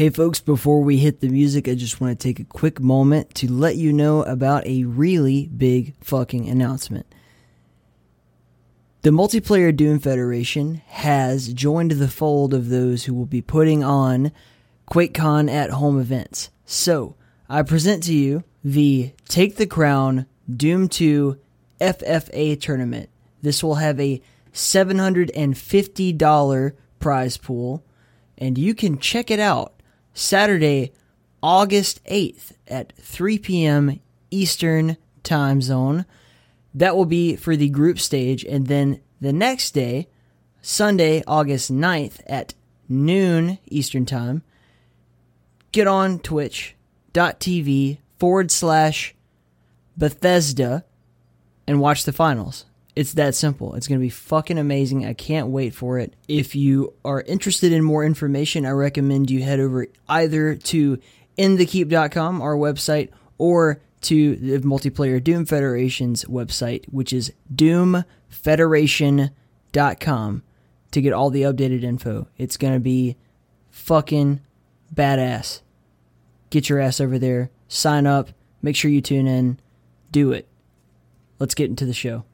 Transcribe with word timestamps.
Hey 0.00 0.08
folks, 0.08 0.40
before 0.40 0.80
we 0.80 0.96
hit 0.96 1.20
the 1.20 1.28
music, 1.28 1.68
I 1.68 1.74
just 1.74 2.00
want 2.00 2.18
to 2.18 2.26
take 2.26 2.40
a 2.40 2.44
quick 2.44 2.80
moment 2.80 3.34
to 3.34 3.52
let 3.52 3.76
you 3.76 3.92
know 3.92 4.22
about 4.22 4.66
a 4.66 4.84
really 4.84 5.48
big 5.48 5.92
fucking 6.00 6.48
announcement. 6.48 7.04
The 9.02 9.10
Multiplayer 9.10 9.76
Doom 9.76 9.98
Federation 9.98 10.76
has 10.86 11.52
joined 11.52 11.90
the 11.90 12.08
fold 12.08 12.54
of 12.54 12.70
those 12.70 13.04
who 13.04 13.12
will 13.12 13.26
be 13.26 13.42
putting 13.42 13.84
on 13.84 14.32
QuakeCon 14.90 15.52
at 15.52 15.68
home 15.68 16.00
events. 16.00 16.48
So, 16.64 17.14
I 17.46 17.60
present 17.60 18.02
to 18.04 18.14
you 18.14 18.44
the 18.64 19.12
Take 19.28 19.56
the 19.56 19.66
Crown 19.66 20.24
Doom 20.50 20.88
2 20.88 21.38
FFA 21.78 22.58
tournament. 22.58 23.10
This 23.42 23.62
will 23.62 23.74
have 23.74 24.00
a 24.00 24.22
$750 24.54 26.72
prize 26.98 27.36
pool, 27.36 27.84
and 28.38 28.56
you 28.56 28.74
can 28.74 28.98
check 28.98 29.30
it 29.30 29.38
out 29.38 29.74
Saturday, 30.14 30.92
August 31.42 32.04
8th 32.04 32.52
at 32.68 32.92
3 32.96 33.38
p.m. 33.38 34.00
Eastern 34.30 34.96
Time 35.22 35.62
Zone. 35.62 36.04
That 36.74 36.96
will 36.96 37.06
be 37.06 37.36
for 37.36 37.56
the 37.56 37.68
group 37.68 37.98
stage. 37.98 38.44
And 38.44 38.66
then 38.66 39.00
the 39.20 39.32
next 39.32 39.72
day, 39.72 40.08
Sunday, 40.62 41.22
August 41.26 41.72
9th 41.72 42.20
at 42.26 42.54
noon 42.88 43.58
Eastern 43.66 44.06
Time, 44.06 44.42
get 45.72 45.86
on 45.86 46.18
twitch.tv 46.18 47.98
forward 48.18 48.50
slash 48.50 49.14
Bethesda 49.96 50.84
and 51.66 51.80
watch 51.80 52.04
the 52.04 52.12
finals. 52.12 52.66
It's 52.96 53.12
that 53.14 53.34
simple. 53.34 53.74
It's 53.74 53.86
going 53.86 54.00
to 54.00 54.04
be 54.04 54.10
fucking 54.10 54.58
amazing. 54.58 55.06
I 55.06 55.14
can't 55.14 55.48
wait 55.48 55.74
for 55.74 55.98
it. 55.98 56.14
If 56.28 56.54
you 56.54 56.92
are 57.04 57.22
interested 57.22 57.72
in 57.72 57.84
more 57.84 58.04
information, 58.04 58.66
I 58.66 58.70
recommend 58.70 59.30
you 59.30 59.42
head 59.42 59.60
over 59.60 59.86
either 60.08 60.56
to 60.56 60.98
inthekeep.com, 61.38 62.42
our 62.42 62.56
website, 62.56 63.10
or 63.38 63.80
to 64.02 64.36
the 64.36 64.58
Multiplayer 64.58 65.22
Doom 65.22 65.46
Federation's 65.46 66.24
website, 66.24 66.84
which 66.86 67.12
is 67.12 67.32
doomfederation.com 67.54 70.42
to 70.90 71.00
get 71.00 71.12
all 71.12 71.30
the 71.30 71.42
updated 71.42 71.84
info. 71.84 72.26
It's 72.36 72.56
going 72.56 72.74
to 72.74 72.80
be 72.80 73.16
fucking 73.70 74.40
badass. 74.94 75.60
Get 76.50 76.68
your 76.68 76.80
ass 76.80 77.00
over 77.00 77.18
there, 77.18 77.50
sign 77.68 78.06
up, 78.06 78.30
make 78.60 78.74
sure 78.74 78.90
you 78.90 79.00
tune 79.00 79.28
in, 79.28 79.60
do 80.10 80.32
it. 80.32 80.48
Let's 81.38 81.54
get 81.54 81.70
into 81.70 81.86
the 81.86 81.94
show. 81.94 82.24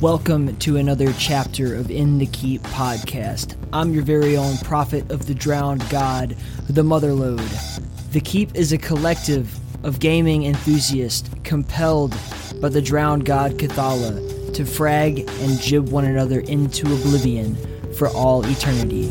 Welcome 0.00 0.56
to 0.60 0.78
another 0.78 1.12
chapter 1.18 1.74
of 1.74 1.90
In 1.90 2.16
the 2.16 2.24
Keep 2.24 2.62
podcast. 2.62 3.54
I'm 3.70 3.92
your 3.92 4.02
very 4.02 4.34
own 4.34 4.56
prophet 4.56 5.10
of 5.10 5.26
the 5.26 5.34
drowned 5.34 5.86
god, 5.90 6.38
the 6.70 6.82
Motherlode. 6.82 7.82
The 8.12 8.22
Keep 8.22 8.56
is 8.56 8.72
a 8.72 8.78
collective 8.78 9.59
of 9.82 9.98
gaming 9.98 10.44
enthusiasts 10.44 11.30
compelled 11.44 12.14
by 12.60 12.68
the 12.68 12.82
drowned 12.82 13.24
god 13.24 13.52
Cathala 13.52 14.52
to 14.54 14.64
frag 14.64 15.20
and 15.20 15.60
gib 15.60 15.88
one 15.88 16.04
another 16.04 16.40
into 16.40 16.86
oblivion 16.86 17.56
for 17.94 18.08
all 18.08 18.44
eternity. 18.46 19.06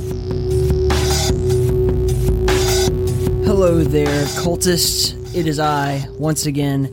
Hello 3.45 3.83
there, 3.83 4.25
cultists. 4.43 5.15
It 5.35 5.47
is 5.47 5.59
I, 5.59 6.05
once 6.11 6.45
again, 6.45 6.83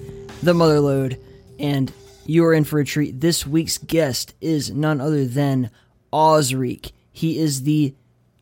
the 0.42 0.52
Motherlode, 0.52 1.18
and 1.58 1.92
you 2.24 2.44
are 2.44 2.54
in 2.54 2.64
for 2.64 2.80
a 2.80 2.84
treat. 2.84 3.20
This 3.20 3.46
week's 3.46 3.78
guest 3.78 4.34
is 4.40 4.70
none 4.70 5.00
other 5.00 5.24
than 5.24 5.70
Ozreek. 6.12 6.92
He 7.12 7.38
is 7.38 7.62
the 7.62 7.94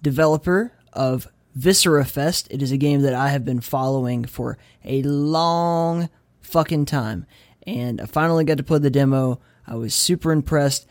developer 0.03 0.73
of 0.93 1.29
Viscera 1.55 2.05
Fest. 2.05 2.49
It 2.51 2.63
is 2.63 2.73
a 2.73 2.77
game 2.77 3.03
that 3.03 3.15
I 3.15 3.29
have 3.29 3.45
been 3.45 3.61
following 3.61 4.25
for 4.25 4.59
a 4.85 5.03
long 5.03 6.09
fucking 6.41 6.87
time. 6.87 7.27
And 7.67 8.01
I 8.01 8.07
finally 8.07 8.45
got 8.45 8.59
to 8.59 8.63
play 8.63 8.79
the 8.79 8.91
demo. 8.91 9.41
I 9.67 9.77
was 9.77 9.95
super 9.95 10.33
impressed. 10.33 10.87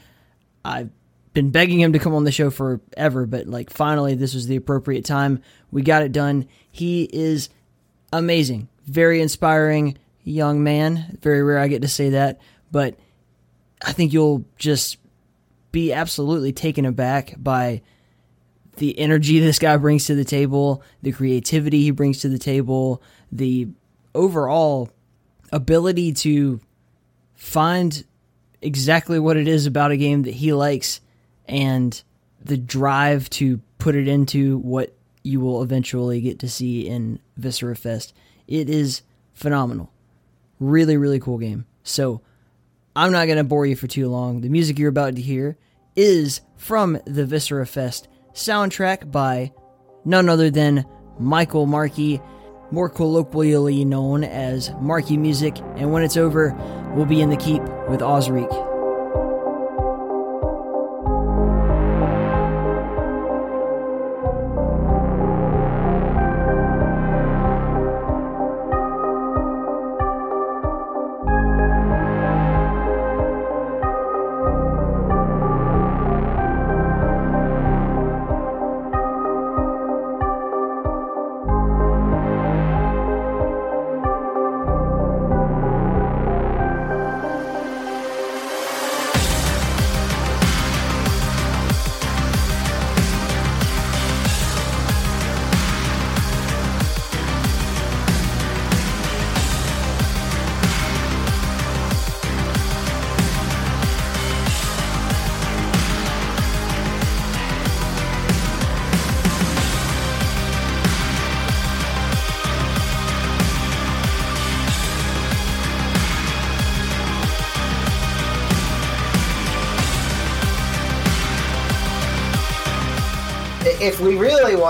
I've 0.65 0.89
been 1.33 1.51
begging 1.51 1.79
him 1.79 1.93
to 1.93 1.99
come 1.99 2.13
on 2.13 2.23
the 2.23 2.31
show 2.31 2.49
forever, 2.49 3.25
but 3.25 3.47
like 3.47 3.69
finally 3.69 4.15
this 4.15 4.33
was 4.33 4.47
the 4.47 4.55
appropriate 4.55 5.05
time. 5.05 5.41
We 5.71 5.81
got 5.81 6.03
it 6.03 6.11
done. 6.11 6.47
He 6.71 7.09
is 7.11 7.49
amazing. 8.11 8.69
Very 8.85 9.21
inspiring 9.21 9.97
young 10.23 10.63
man. 10.63 11.17
Very 11.21 11.43
rare 11.43 11.59
I 11.59 11.67
get 11.67 11.81
to 11.81 11.87
say 11.87 12.09
that 12.09 12.39
but 12.73 12.95
I 13.85 13.93
think 13.93 14.11
you'll 14.11 14.43
just 14.57 14.97
be 15.71 15.93
absolutely 15.93 16.51
taken 16.51 16.85
aback 16.85 17.35
by 17.37 17.83
the 18.77 18.97
energy 18.97 19.39
this 19.39 19.59
guy 19.59 19.77
brings 19.77 20.05
to 20.05 20.15
the 20.15 20.25
table, 20.25 20.83
the 21.01 21.11
creativity 21.11 21.81
he 21.83 21.91
brings 21.91 22.19
to 22.21 22.29
the 22.29 22.39
table, 22.39 23.01
the 23.31 23.67
overall 24.15 24.89
ability 25.51 26.13
to 26.13 26.59
find 27.35 28.03
exactly 28.61 29.19
what 29.19 29.37
it 29.37 29.47
is 29.47 29.65
about 29.65 29.91
a 29.91 29.97
game 29.97 30.23
that 30.23 30.33
he 30.35 30.53
likes 30.53 31.01
and 31.47 32.01
the 32.43 32.57
drive 32.57 33.29
to 33.29 33.59
put 33.77 33.95
it 33.95 34.07
into 34.07 34.57
what 34.59 34.95
you 35.23 35.39
will 35.39 35.61
eventually 35.61 36.21
get 36.21 36.39
to 36.39 36.49
see 36.49 36.87
in 36.87 37.19
Viscera 37.37 37.75
Fest. 37.75 38.13
It 38.47 38.69
is 38.69 39.01
phenomenal. 39.33 39.91
Really, 40.59 40.97
really 40.97 41.19
cool 41.19 41.37
game. 41.37 41.65
So, 41.83 42.21
I'm 42.95 43.11
not 43.11 43.25
going 43.25 43.37
to 43.37 43.43
bore 43.43 43.65
you 43.65 43.75
for 43.75 43.87
too 43.87 44.07
long. 44.07 44.41
The 44.41 44.49
music 44.49 44.77
you're 44.77 44.89
about 44.89 45.15
to 45.15 45.21
hear 45.21 45.57
is 45.95 46.41
from 46.55 46.99
the 47.05 47.25
Viscera 47.25 47.65
Fest 47.65 48.07
soundtrack 48.33 49.11
by 49.11 49.51
none 50.05 50.29
other 50.29 50.49
than 50.49 50.85
Michael 51.19 51.65
Markey, 51.65 52.21
more 52.71 52.89
colloquially 52.89 53.85
known 53.85 54.23
as 54.23 54.71
Markey 54.79 55.17
Music. 55.17 55.57
And 55.75 55.91
when 55.91 56.03
it's 56.03 56.17
over, 56.17 56.53
we'll 56.95 57.05
be 57.05 57.21
in 57.21 57.29
the 57.29 57.37
keep 57.37 57.61
with 57.87 58.01
Ozreek. 58.01 58.72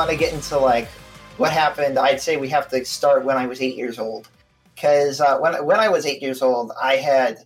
Want 0.04 0.20
to 0.20 0.26
get 0.26 0.34
into 0.34 0.58
like 0.58 0.90
what 1.38 1.54
happened, 1.54 1.98
I'd 1.98 2.20
say 2.20 2.36
we 2.36 2.50
have 2.50 2.68
to 2.70 2.84
start 2.84 3.24
when 3.24 3.38
I 3.38 3.48
was 3.48 3.62
eight 3.62 3.78
years 3.78 3.98
old. 3.98 4.28
Because 4.76 5.22
uh, 5.22 5.38
when 5.38 5.66
when 5.66 5.80
I 5.80 5.88
was 5.88 6.06
eight 6.06 6.22
years 6.22 6.42
old, 6.42 6.74
I 6.82 6.98
had 6.98 7.38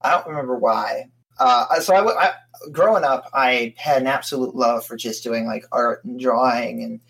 I 0.00 0.12
don't 0.12 0.26
remember 0.26 0.56
why. 0.56 1.10
Uh, 1.38 1.78
so 1.80 1.94
I, 1.94 2.28
I, 2.28 2.32
growing 2.72 3.04
up, 3.04 3.28
I 3.34 3.74
had 3.76 4.00
an 4.00 4.06
absolute 4.06 4.54
love 4.54 4.86
for 4.86 4.96
just 4.96 5.22
doing 5.22 5.46
like 5.46 5.66
art 5.72 6.04
and 6.04 6.18
drawing 6.18 6.82
and 6.82 7.00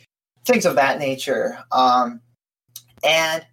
things 0.45 0.67
of 0.67 0.75
that 0.75 0.99
nature. 0.99 1.57
Um, 1.71 2.21
and 3.05 3.47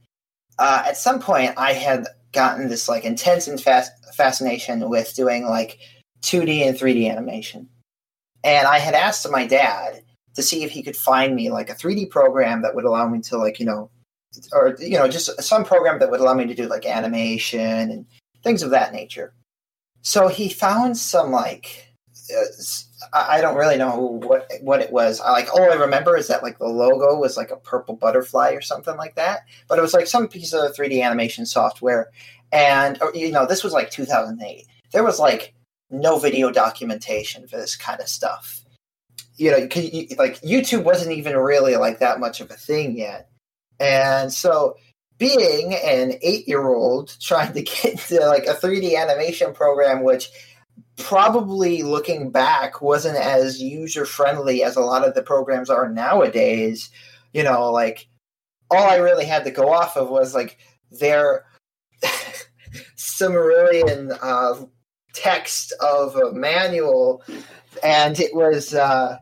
uh, 0.57 0.83
at 0.87 0.97
some 0.97 1.19
point, 1.19 1.53
I 1.55 1.73
had 1.73 2.07
gotten 2.31 2.67
this 2.67 2.89
like 2.89 3.05
intense 3.05 3.47
and 3.47 3.61
fast 3.61 3.91
fascination 4.15 4.89
with 4.89 5.13
doing 5.13 5.45
like 5.45 5.77
2D 6.23 6.67
and 6.67 6.75
3D 6.75 7.11
animation. 7.11 7.69
and 8.43 8.65
I 8.65 8.79
had 8.79 8.95
asked 8.95 9.29
my 9.29 9.45
dad 9.45 10.03
to 10.35 10.43
see 10.43 10.63
if 10.63 10.71
he 10.71 10.83
could 10.83 10.97
find 10.97 11.35
me 11.35 11.49
like 11.49 11.69
a 11.69 11.75
3D 11.75 12.09
program 12.09 12.61
that 12.61 12.75
would 12.75 12.85
allow 12.85 13.07
me 13.07 13.21
to 13.21 13.37
like 13.37 13.59
you 13.59 13.65
know, 13.65 13.89
or 14.51 14.75
you 14.79 14.97
know, 14.97 15.07
just 15.07 15.41
some 15.41 15.63
program 15.63 15.99
that 15.99 16.11
would 16.11 16.19
allow 16.19 16.33
me 16.33 16.45
to 16.45 16.55
do 16.55 16.67
like 16.67 16.85
animation 16.85 17.91
and 17.91 18.05
things 18.43 18.61
of 18.61 18.71
that 18.71 18.93
nature. 18.93 19.33
So 20.01 20.27
he 20.27 20.49
found 20.49 20.97
some 20.97 21.31
like 21.31 21.93
uh, 22.31 22.43
I 23.11 23.41
don't 23.41 23.57
really 23.57 23.77
know 23.77 24.19
what 24.23 24.49
what 24.61 24.81
it 24.81 24.91
was. 24.91 25.19
I 25.19 25.31
like 25.31 25.53
all 25.53 25.71
I 25.71 25.75
remember 25.75 26.15
is 26.17 26.27
that 26.27 26.43
like 26.43 26.59
the 26.59 26.67
logo 26.67 27.17
was 27.17 27.37
like 27.37 27.51
a 27.51 27.57
purple 27.57 27.95
butterfly 27.95 28.51
or 28.51 28.61
something 28.61 28.95
like 28.97 29.15
that. 29.15 29.41
But 29.67 29.79
it 29.79 29.81
was 29.81 29.93
like 29.93 30.07
some 30.07 30.27
piece 30.27 30.53
of 30.53 30.75
3D 30.75 31.03
animation 31.03 31.45
software, 31.45 32.11
and 32.51 32.97
oh, 33.01 33.11
you 33.13 33.31
know 33.31 33.45
this 33.45 33.63
was 33.63 33.73
like 33.73 33.91
2008. 33.91 34.65
There 34.91 35.03
was 35.03 35.19
like 35.19 35.53
no 35.89 36.17
video 36.17 36.51
documentation 36.51 37.47
for 37.47 37.57
this 37.57 37.75
kind 37.75 37.99
of 37.99 38.07
stuff. 38.07 38.62
You 39.35 39.51
know, 39.51 39.57
like 39.57 40.41
YouTube 40.41 40.83
wasn't 40.83 41.17
even 41.17 41.35
really 41.35 41.75
like 41.75 41.99
that 41.99 42.19
much 42.19 42.41
of 42.41 42.51
a 42.51 42.55
thing 42.55 42.97
yet, 42.97 43.29
and 43.79 44.31
so 44.31 44.75
being 45.17 45.73
an 45.73 46.13
eight 46.21 46.47
year 46.47 46.67
old 46.67 47.15
trying 47.19 47.53
to 47.53 47.61
get 47.61 47.85
into 47.85 48.25
like 48.25 48.45
a 48.45 48.53
3D 48.53 48.99
animation 48.99 49.53
program, 49.53 50.03
which 50.03 50.29
probably 50.97 51.83
looking 51.83 52.31
back 52.31 52.81
wasn't 52.81 53.17
as 53.17 53.61
user 53.61 54.05
friendly 54.05 54.63
as 54.63 54.75
a 54.75 54.81
lot 54.81 55.07
of 55.07 55.13
the 55.15 55.23
programs 55.23 55.69
are 55.69 55.89
nowadays. 55.89 56.89
You 57.33 57.43
know, 57.43 57.71
like 57.71 58.07
all 58.69 58.89
I 58.89 58.97
really 58.97 59.25
had 59.25 59.43
to 59.45 59.51
go 59.51 59.71
off 59.71 59.97
of 59.97 60.09
was 60.09 60.33
like 60.33 60.57
their 60.91 61.45
Sumerian 62.95 64.11
uh, 64.21 64.65
text 65.13 65.73
of 65.79 66.15
a 66.15 66.31
manual, 66.31 67.23
and 67.81 68.19
it 68.19 68.35
was 68.35 68.73
uh, 68.73 69.17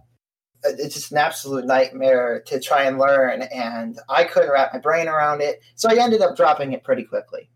it's 0.63 0.95
just 0.95 1.11
an 1.11 1.17
absolute 1.17 1.65
nightmare 1.65 2.41
to 2.47 2.59
try 2.59 2.83
and 2.83 2.97
learn, 2.97 3.43
and 3.43 3.99
I 4.09 4.23
couldn't 4.23 4.51
wrap 4.51 4.73
my 4.73 4.79
brain 4.79 5.07
around 5.07 5.41
it, 5.41 5.61
so 5.75 5.89
I 5.89 6.01
ended 6.01 6.21
up 6.21 6.35
dropping 6.35 6.73
it 6.73 6.83
pretty 6.83 7.03
quickly. 7.03 7.49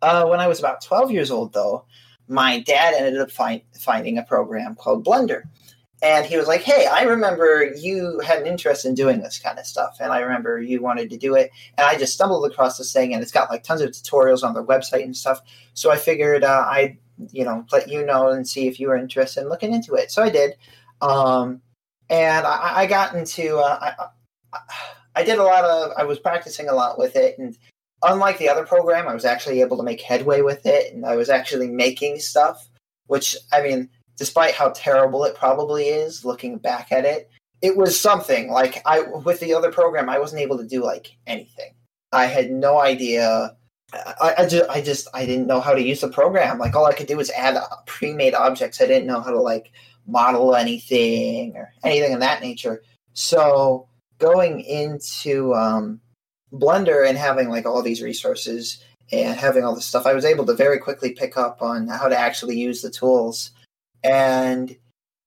Uh, 0.00 0.26
when 0.26 0.40
I 0.40 0.46
was 0.46 0.58
about 0.58 0.82
12 0.82 1.10
years 1.10 1.30
old, 1.30 1.52
though, 1.52 1.84
my 2.28 2.60
dad 2.60 2.94
ended 2.94 3.20
up 3.20 3.30
find, 3.30 3.62
finding 3.80 4.18
a 4.18 4.22
program 4.22 4.74
called 4.74 5.04
Blender. 5.04 5.42
And 6.00 6.24
he 6.24 6.36
was 6.36 6.46
like, 6.46 6.62
Hey, 6.62 6.86
I 6.86 7.02
remember 7.02 7.72
you 7.76 8.20
had 8.20 8.40
an 8.40 8.46
interest 8.46 8.84
in 8.84 8.94
doing 8.94 9.20
this 9.20 9.40
kind 9.40 9.58
of 9.58 9.66
stuff. 9.66 9.96
And 10.00 10.12
I 10.12 10.20
remember 10.20 10.60
you 10.60 10.80
wanted 10.80 11.10
to 11.10 11.18
do 11.18 11.34
it. 11.34 11.50
And 11.76 11.84
I 11.84 11.96
just 11.96 12.14
stumbled 12.14 12.48
across 12.48 12.78
this 12.78 12.92
thing, 12.92 13.12
and 13.12 13.22
it's 13.22 13.32
got 13.32 13.50
like 13.50 13.64
tons 13.64 13.80
of 13.80 13.90
tutorials 13.90 14.44
on 14.44 14.54
their 14.54 14.62
website 14.62 15.02
and 15.02 15.16
stuff. 15.16 15.40
So 15.74 15.90
I 15.90 15.96
figured 15.96 16.44
uh, 16.44 16.66
I'd, 16.68 16.98
you 17.30 17.44
know, 17.44 17.64
let 17.72 17.88
you 17.88 18.04
know 18.04 18.28
and 18.28 18.48
see 18.48 18.68
if 18.68 18.78
you 18.78 18.88
were 18.88 18.96
interested 18.96 19.42
in 19.42 19.48
looking 19.48 19.72
into 19.72 19.94
it. 19.94 20.10
So 20.10 20.22
I 20.22 20.30
did. 20.30 20.54
Um, 21.00 21.60
and 22.10 22.46
I, 22.46 22.78
I, 22.78 22.86
got 22.86 23.14
into, 23.14 23.58
uh, 23.58 23.92
I, 24.52 24.58
I 25.14 25.24
did 25.24 25.38
a 25.38 25.42
lot 25.42 25.64
of, 25.64 25.92
I 25.96 26.04
was 26.04 26.18
practicing 26.18 26.68
a 26.68 26.74
lot 26.74 26.98
with 26.98 27.16
it. 27.16 27.38
And 27.38 27.56
unlike 28.02 28.38
the 28.38 28.48
other 28.48 28.64
program, 28.64 29.08
I 29.08 29.14
was 29.14 29.24
actually 29.24 29.60
able 29.60 29.76
to 29.76 29.82
make 29.82 30.00
headway 30.00 30.42
with 30.42 30.66
it, 30.66 30.92
and 30.92 31.04
I 31.04 31.16
was 31.16 31.30
actually 31.30 31.68
making 31.68 32.18
stuff. 32.20 32.68
Which 33.06 33.36
I 33.52 33.62
mean, 33.62 33.88
despite 34.16 34.54
how 34.54 34.70
terrible 34.74 35.24
it 35.24 35.34
probably 35.34 35.84
is, 35.84 36.24
looking 36.24 36.58
back 36.58 36.92
at 36.92 37.04
it, 37.04 37.30
it 37.62 37.76
was 37.76 37.98
something. 37.98 38.50
Like 38.50 38.82
I 38.86 39.00
with 39.00 39.40
the 39.40 39.54
other 39.54 39.72
program, 39.72 40.08
I 40.08 40.18
wasn't 40.18 40.42
able 40.42 40.58
to 40.58 40.66
do 40.66 40.84
like 40.84 41.16
anything. 41.26 41.74
I 42.12 42.26
had 42.26 42.50
no 42.50 42.80
idea. 42.80 43.56
I, 43.92 44.34
I 44.38 44.46
just, 44.46 44.70
I 44.70 44.80
just, 44.80 45.08
I 45.14 45.24
didn't 45.24 45.46
know 45.46 45.60
how 45.60 45.74
to 45.74 45.82
use 45.82 46.00
the 46.00 46.08
program. 46.08 46.58
Like 46.58 46.76
all 46.76 46.86
I 46.86 46.92
could 46.92 47.06
do 47.06 47.16
was 47.16 47.30
add 47.30 47.56
pre-made 47.86 48.34
objects. 48.34 48.80
I 48.80 48.86
didn't 48.86 49.06
know 49.06 49.20
how 49.20 49.30
to 49.30 49.40
like 49.40 49.72
model 50.06 50.54
anything 50.54 51.56
or 51.56 51.72
anything 51.84 52.12
of 52.12 52.20
that 52.20 52.42
nature. 52.42 52.82
So 53.14 53.88
going 54.18 54.60
into 54.60 55.54
um, 55.54 56.00
Blender 56.52 57.08
and 57.08 57.16
having 57.16 57.48
like 57.48 57.66
all 57.66 57.82
these 57.82 58.02
resources 58.02 58.82
and 59.10 59.38
having 59.38 59.64
all 59.64 59.74
this 59.74 59.86
stuff, 59.86 60.06
I 60.06 60.14
was 60.14 60.24
able 60.24 60.44
to 60.46 60.54
very 60.54 60.78
quickly 60.78 61.12
pick 61.12 61.36
up 61.36 61.62
on 61.62 61.88
how 61.88 62.08
to 62.08 62.18
actually 62.18 62.58
use 62.58 62.82
the 62.82 62.90
tools. 62.90 63.52
And 64.04 64.76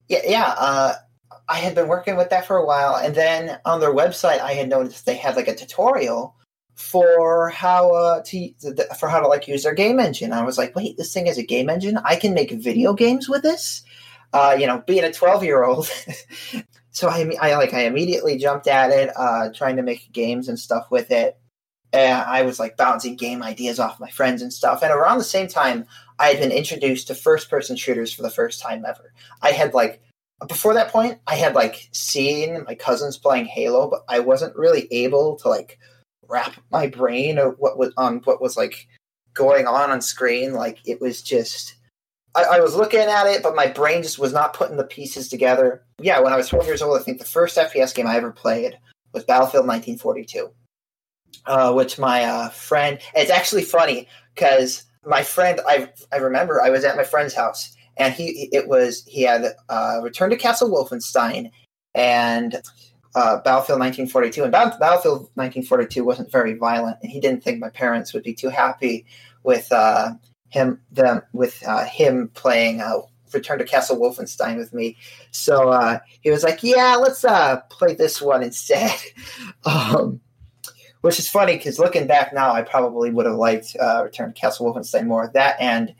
yeah, 0.08 0.20
yeah, 0.24 0.54
uh, 0.56 0.94
I 1.48 1.58
had 1.58 1.74
been 1.74 1.88
working 1.88 2.16
with 2.16 2.30
that 2.30 2.46
for 2.46 2.56
a 2.56 2.64
while, 2.64 2.96
and 2.96 3.14
then 3.14 3.58
on 3.64 3.80
their 3.80 3.94
website, 3.94 4.40
I 4.40 4.52
had 4.52 4.68
noticed 4.68 5.04
they 5.04 5.16
had 5.16 5.36
like 5.36 5.48
a 5.48 5.54
tutorial 5.54 6.36
for 6.74 7.50
how 7.50 7.94
uh, 7.94 8.22
to 8.26 8.50
for 8.98 9.08
how 9.08 9.20
to 9.20 9.28
like 9.28 9.48
use 9.48 9.62
their 9.62 9.74
game 9.74 10.00
engine. 10.00 10.32
I 10.32 10.42
was 10.42 10.58
like, 10.58 10.74
wait, 10.74 10.96
this 10.96 11.12
thing 11.12 11.26
is 11.26 11.38
a 11.38 11.42
game 11.42 11.68
engine. 11.68 11.98
I 12.04 12.16
can 12.16 12.34
make 12.34 12.50
video 12.50 12.94
games 12.94 13.28
with 13.28 13.42
this. 13.42 13.82
Uh, 14.32 14.56
you 14.58 14.66
know, 14.66 14.82
being 14.86 15.04
a 15.04 15.12
twelve 15.12 15.44
year 15.44 15.62
old, 15.62 15.90
so 16.90 17.08
I, 17.08 17.30
I 17.40 17.54
like 17.56 17.74
I 17.74 17.82
immediately 17.82 18.38
jumped 18.38 18.66
at 18.66 18.90
it, 18.90 19.10
uh, 19.16 19.50
trying 19.54 19.76
to 19.76 19.82
make 19.82 20.10
games 20.12 20.48
and 20.48 20.58
stuff 20.58 20.90
with 20.90 21.10
it. 21.10 21.38
And 21.92 22.22
I 22.22 22.42
was 22.42 22.58
like 22.58 22.78
bouncing 22.78 23.16
game 23.16 23.42
ideas 23.42 23.78
off 23.78 24.00
my 24.00 24.08
friends 24.08 24.40
and 24.40 24.50
stuff. 24.50 24.82
And 24.82 24.90
around 24.90 25.18
the 25.18 25.24
same 25.24 25.48
time, 25.48 25.84
I 26.18 26.28
had 26.28 26.40
been 26.40 26.50
introduced 26.50 27.08
to 27.08 27.14
first 27.14 27.50
person 27.50 27.76
shooters 27.76 28.14
for 28.14 28.22
the 28.22 28.30
first 28.30 28.62
time 28.62 28.86
ever. 28.86 29.12
I 29.42 29.52
had 29.52 29.74
like 29.74 30.00
before 30.48 30.74
that 30.74 30.90
point, 30.90 31.18
I 31.26 31.36
had 31.36 31.54
like 31.54 31.88
seen 31.92 32.64
my 32.64 32.74
cousins 32.74 33.18
playing 33.18 33.46
Halo, 33.46 33.88
but 33.88 34.04
I 34.08 34.20
wasn't 34.20 34.56
really 34.56 34.88
able 34.90 35.36
to 35.36 35.48
like 35.48 35.78
wrap 36.32 36.56
my 36.70 36.86
brain 36.86 37.38
or 37.38 37.50
what 37.50 37.78
was 37.78 37.92
on 37.96 38.22
what 38.24 38.40
was 38.40 38.56
like 38.56 38.88
going 39.34 39.66
on 39.66 39.90
on 39.90 40.00
screen. 40.00 40.54
Like 40.54 40.78
it 40.86 41.00
was 41.00 41.22
just 41.22 41.74
I, 42.34 42.44
I, 42.44 42.60
was 42.60 42.74
looking 42.74 43.00
at 43.00 43.26
it, 43.26 43.42
but 43.42 43.54
my 43.54 43.66
brain 43.66 44.02
just 44.02 44.18
was 44.18 44.32
not 44.32 44.54
putting 44.54 44.78
the 44.78 44.84
pieces 44.84 45.28
together. 45.28 45.84
Yeah, 46.00 46.20
when 46.20 46.32
I 46.32 46.36
was 46.36 46.48
12 46.48 46.66
years 46.66 46.82
old, 46.82 46.98
I 46.98 47.02
think 47.02 47.18
the 47.18 47.24
first 47.26 47.58
FPS 47.58 47.94
game 47.94 48.06
I 48.06 48.16
ever 48.16 48.32
played 48.32 48.78
was 49.12 49.24
Battlefield 49.24 49.66
1942, 49.66 50.50
uh, 51.46 51.72
which 51.74 51.98
my 51.98 52.24
uh, 52.24 52.48
friend. 52.48 52.98
It's 53.14 53.30
actually 53.30 53.64
funny 53.64 54.08
because 54.34 54.84
my 55.04 55.22
friend, 55.22 55.60
I 55.68 55.90
I 56.12 56.16
remember 56.16 56.62
I 56.62 56.70
was 56.70 56.84
at 56.84 56.96
my 56.96 57.04
friend's 57.04 57.34
house 57.34 57.76
and 57.98 58.14
he 58.14 58.48
it 58.52 58.68
was 58.68 59.04
he 59.06 59.22
had 59.22 59.54
uh, 59.68 60.00
Return 60.02 60.30
to 60.30 60.36
Castle 60.36 60.70
Wolfenstein 60.70 61.50
and 61.94 62.62
uh, 63.14 63.36
Battlefield 63.38 63.80
1942, 63.80 64.44
and 64.44 64.52
Battlefield 64.52 65.30
1942 65.34 66.04
wasn't 66.04 66.30
very 66.30 66.54
violent, 66.54 66.96
and 67.02 67.10
he 67.10 67.20
didn't 67.20 67.42
think 67.42 67.58
my 67.58 67.68
parents 67.70 68.14
would 68.14 68.22
be 68.22 68.34
too 68.34 68.48
happy 68.48 69.04
with 69.42 69.70
uh, 69.72 70.12
him 70.48 70.80
them 70.90 71.22
with 71.32 71.62
uh, 71.66 71.84
him 71.84 72.30
playing 72.34 72.80
uh, 72.80 73.00
Return 73.32 73.58
to 73.58 73.64
Castle 73.64 73.98
Wolfenstein 73.98 74.56
with 74.56 74.72
me. 74.72 74.96
So 75.30 75.70
uh, 75.70 75.98
he 76.20 76.30
was 76.30 76.42
like, 76.42 76.62
"Yeah, 76.62 76.96
let's 76.96 77.24
uh, 77.24 77.60
play 77.70 77.94
this 77.94 78.20
one 78.22 78.42
instead." 78.42 78.98
um, 79.64 80.20
which 81.02 81.18
is 81.18 81.28
funny 81.28 81.56
because 81.56 81.80
looking 81.80 82.06
back 82.06 82.32
now, 82.32 82.52
I 82.52 82.62
probably 82.62 83.10
would 83.10 83.26
have 83.26 83.34
liked 83.34 83.76
Return 84.02 84.32
to 84.32 84.40
Castle 84.40 84.72
Wolfenstein 84.72 85.06
more. 85.06 85.30
That 85.34 85.56
and 85.60 85.94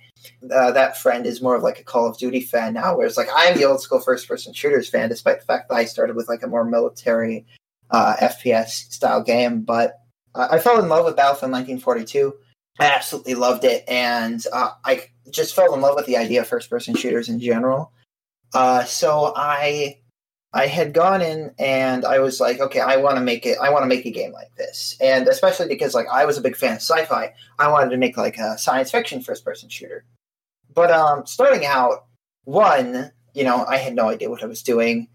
uh, 0.53 0.73
that 0.73 0.97
friend 0.97 1.27
is 1.27 1.43
more 1.43 1.57
of 1.57 1.63
like 1.63 1.81
a 1.81 1.85
Call 1.85 2.07
of 2.07 2.19
Duty 2.19 2.41
fan 2.41 2.75
now, 2.75 2.97
whereas 2.97 3.17
like 3.17 3.29
I'm 3.35 3.57
the 3.57 3.65
old 3.65 3.81
school 3.81 4.01
first 4.01 4.29
person 4.29 4.53
shooters 4.53 4.89
fan, 4.89 5.09
despite 5.09 5.41
the 5.41 5.47
fact 5.47 5.69
that 5.69 5.75
I 5.75 5.85
started 5.85 6.17
with 6.17 6.29
like 6.29 6.43
a 6.43 6.49
more 6.49 6.65
military 6.65 7.47
uh, 7.91 8.17
FPS 8.21 8.69
style 8.93 9.23
game. 9.23 9.63
But 9.63 9.99
I 10.35 10.59
fell 10.59 10.81
in 10.81 10.89
love 10.89 11.05
with 11.05 11.17
Battlefield 11.17 11.53
1942. 11.53 12.35
I 12.81 12.87
absolutely 12.87 13.35
loved 13.35 13.65
it, 13.65 13.85
and 13.87 14.43
uh, 14.53 14.71
I 14.85 15.05
just 15.31 15.55
fell 15.55 15.75
in 15.75 15.81
love 15.81 15.95
with 15.95 16.07
the 16.07 16.17
idea 16.17 16.41
of 16.41 16.49
first 16.49 16.71
person 16.71 16.95
shooters 16.95 17.29
in 17.29 17.39
general. 17.39 17.93
Uh, 18.55 18.85
so 18.85 19.33
I 19.37 19.99
I 20.55 20.67
had 20.67 20.93
gone 20.93 21.23
in 21.23 21.55
and 21.59 22.05
I 22.05 22.19
was 22.19 22.39
like, 22.39 22.61
okay, 22.61 22.81
I 22.81 22.97
want 22.97 23.17
to 23.17 23.23
make 23.23 23.47
it. 23.47 23.59
I 23.61 23.71
want 23.71 23.85
to 23.85 23.89
make 23.89 24.05
a 24.05 24.11
game 24.11 24.33
like 24.33 24.55
this, 24.57 24.97
and 25.01 25.27
especially 25.27 25.67
because 25.67 25.95
like 25.95 26.07
I 26.13 26.27
was 26.27 26.37
a 26.37 26.43
big 26.43 26.57
fan 26.57 26.73
of 26.73 26.83
sci-fi, 26.83 27.33
I 27.59 27.69
wanted 27.69 27.91
to 27.91 27.97
make 27.97 28.17
like 28.17 28.37
a 28.37 28.59
science 28.59 28.91
fiction 28.91 29.23
first 29.23 29.45
person 29.45 29.69
shooter. 29.69 30.05
But 30.75 30.91
um, 30.91 31.27
starting 31.27 31.65
out, 31.65 32.07
one, 32.45 33.13
you 33.35 33.45
know, 33.45 33.65
I 33.65 33.79
had 33.79 33.95
no 33.95 34.09
idea 34.09 34.31
what 34.31 34.43
I 34.43 34.47
was 34.47 34.63
doing. 34.63 35.09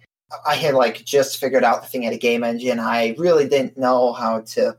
I 0.45 0.55
had 0.55 0.73
like 0.73 1.05
just 1.05 1.37
figured 1.37 1.63
out 1.63 1.83
the 1.83 1.87
thing 1.87 2.05
at 2.05 2.13
a 2.13 2.17
game 2.17 2.43
engine. 2.43 2.79
I 2.79 3.15
really 3.17 3.47
didn't 3.47 3.77
know 3.77 4.13
how 4.13 4.41
to 4.41 4.77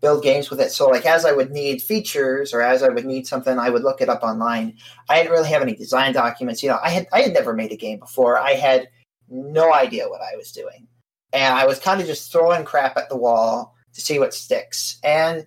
build 0.00 0.22
games 0.22 0.50
with 0.50 0.60
it. 0.60 0.72
So 0.72 0.88
like 0.88 1.06
as 1.06 1.24
I 1.24 1.32
would 1.32 1.50
need 1.50 1.82
features 1.82 2.52
or 2.52 2.62
as 2.62 2.82
I 2.82 2.88
would 2.88 3.04
need 3.04 3.26
something, 3.26 3.58
I 3.58 3.70
would 3.70 3.82
look 3.82 4.00
it 4.00 4.08
up 4.08 4.22
online. 4.22 4.76
I 5.08 5.16
didn't 5.18 5.32
really 5.32 5.48
have 5.48 5.62
any 5.62 5.74
design 5.74 6.12
documents. 6.12 6.62
You 6.62 6.70
know, 6.70 6.78
I 6.82 6.90
had 6.90 7.06
I 7.12 7.20
had 7.20 7.32
never 7.32 7.54
made 7.54 7.72
a 7.72 7.76
game 7.76 7.98
before. 7.98 8.38
I 8.38 8.52
had 8.52 8.88
no 9.30 9.72
idea 9.72 10.08
what 10.08 10.20
I 10.20 10.36
was 10.36 10.52
doing. 10.52 10.88
And 11.32 11.54
I 11.54 11.66
was 11.66 11.78
kind 11.78 12.00
of 12.00 12.06
just 12.06 12.32
throwing 12.32 12.64
crap 12.64 12.96
at 12.96 13.08
the 13.08 13.16
wall 13.16 13.74
to 13.94 14.00
see 14.00 14.18
what 14.18 14.34
sticks. 14.34 14.98
And 15.04 15.46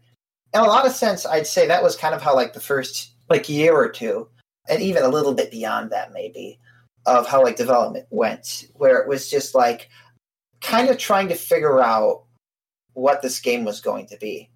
in 0.54 0.60
a 0.60 0.63
lot 0.63 0.86
of 0.86 0.94
sense, 0.94 1.25
I'd 1.25 1.48
say 1.48 1.68
that 1.68 1.84
was 1.84 1.96
kind 1.96 2.16
of 2.16 2.22
how 2.22 2.36
like 2.36 2.54
the 2.54 2.60
first 2.60 3.13
like 3.30 3.50
year 3.50 3.75
or 3.75 3.90
two, 3.90 4.30
and 4.70 4.82
even 4.82 5.04
a 5.04 5.10
little 5.10 5.34
bit 5.34 5.52
beyond 5.52 5.92
that 5.92 6.13
maybe, 6.13 6.60
of 7.06 7.28
how 7.28 7.44
like 7.44 7.56
development 7.56 8.06
went, 8.10 8.68
where 8.74 9.00
it 9.00 9.08
was 9.08 9.30
just 9.30 9.56
like 9.56 9.90
kind 10.62 10.90
of 10.90 10.98
trying 10.98 11.28
to 11.30 11.36
figure 11.36 11.82
out 11.82 12.24
what 12.94 13.22
this 13.22 13.40
game 13.40 13.66
was 13.66 13.82
going 13.82 14.06
to 14.08 14.18
be. 14.18 14.50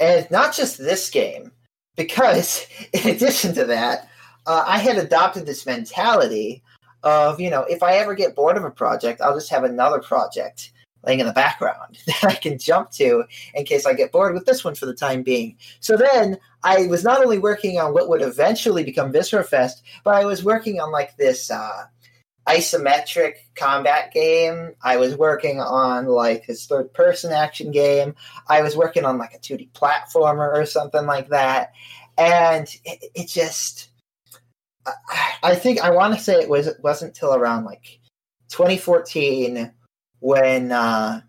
And 0.00 0.26
not 0.30 0.54
just 0.54 0.78
this 0.78 1.10
game, 1.10 1.52
because 1.96 2.66
in 2.92 3.08
addition 3.08 3.54
to 3.54 3.66
that, 3.66 4.08
uh, 4.46 4.64
I 4.66 4.78
had 4.78 4.98
adopted 4.98 5.46
this 5.46 5.66
mentality 5.66 6.62
of 7.04 7.40
you 7.40 7.50
know 7.50 7.62
if 7.62 7.82
I 7.82 7.96
ever 7.96 8.14
get 8.14 8.34
bored 8.34 8.56
of 8.56 8.64
a 8.64 8.70
project, 8.70 9.20
I'll 9.20 9.34
just 9.34 9.50
have 9.50 9.64
another 9.64 10.00
project 10.00 10.72
laying 11.06 11.20
in 11.20 11.26
the 11.26 11.32
background 11.32 11.98
that 12.06 12.24
I 12.24 12.34
can 12.34 12.58
jump 12.58 12.90
to 12.92 13.24
in 13.54 13.64
case 13.64 13.86
I 13.86 13.94
get 13.94 14.12
bored 14.12 14.34
with 14.34 14.46
this 14.46 14.64
one 14.64 14.74
for 14.74 14.86
the 14.86 14.94
time 14.94 15.22
being. 15.22 15.56
So 15.80 15.96
then 15.96 16.38
I 16.62 16.86
was 16.86 17.04
not 17.04 17.22
only 17.22 17.38
working 17.38 17.78
on 17.78 17.92
what 17.92 18.08
would 18.08 18.22
eventually 18.22 18.84
become 18.84 19.12
Viscera 19.12 19.44
Fest, 19.44 19.82
but 20.02 20.14
I 20.14 20.24
was 20.24 20.44
working 20.44 20.80
on 20.80 20.90
like 20.90 21.16
this 21.16 21.50
uh, 21.50 21.84
isometric 22.46 23.34
combat 23.54 24.12
game. 24.12 24.72
I 24.82 24.96
was 24.96 25.16
working 25.16 25.60
on 25.60 26.06
like 26.06 26.46
this 26.46 26.66
third 26.66 26.92
person 26.92 27.32
action 27.32 27.70
game. 27.70 28.14
I 28.48 28.62
was 28.62 28.76
working 28.76 29.04
on 29.04 29.18
like 29.18 29.34
a 29.34 29.38
2D 29.38 29.70
platformer 29.72 30.54
or 30.54 30.66
something 30.66 31.06
like 31.06 31.28
that. 31.28 31.72
And 32.16 32.68
it, 32.84 33.10
it 33.14 33.28
just, 33.28 33.88
I, 35.42 35.54
think 35.54 35.80
I 35.80 35.90
want 35.90 36.14
to 36.14 36.20
say 36.20 36.34
it 36.34 36.48
was 36.48 36.66
it 36.66 36.76
wasn't 36.82 37.14
till 37.14 37.34
around 37.34 37.64
like 37.64 38.00
2014 38.50 39.72
when 40.20 40.72
uh, 40.72 41.20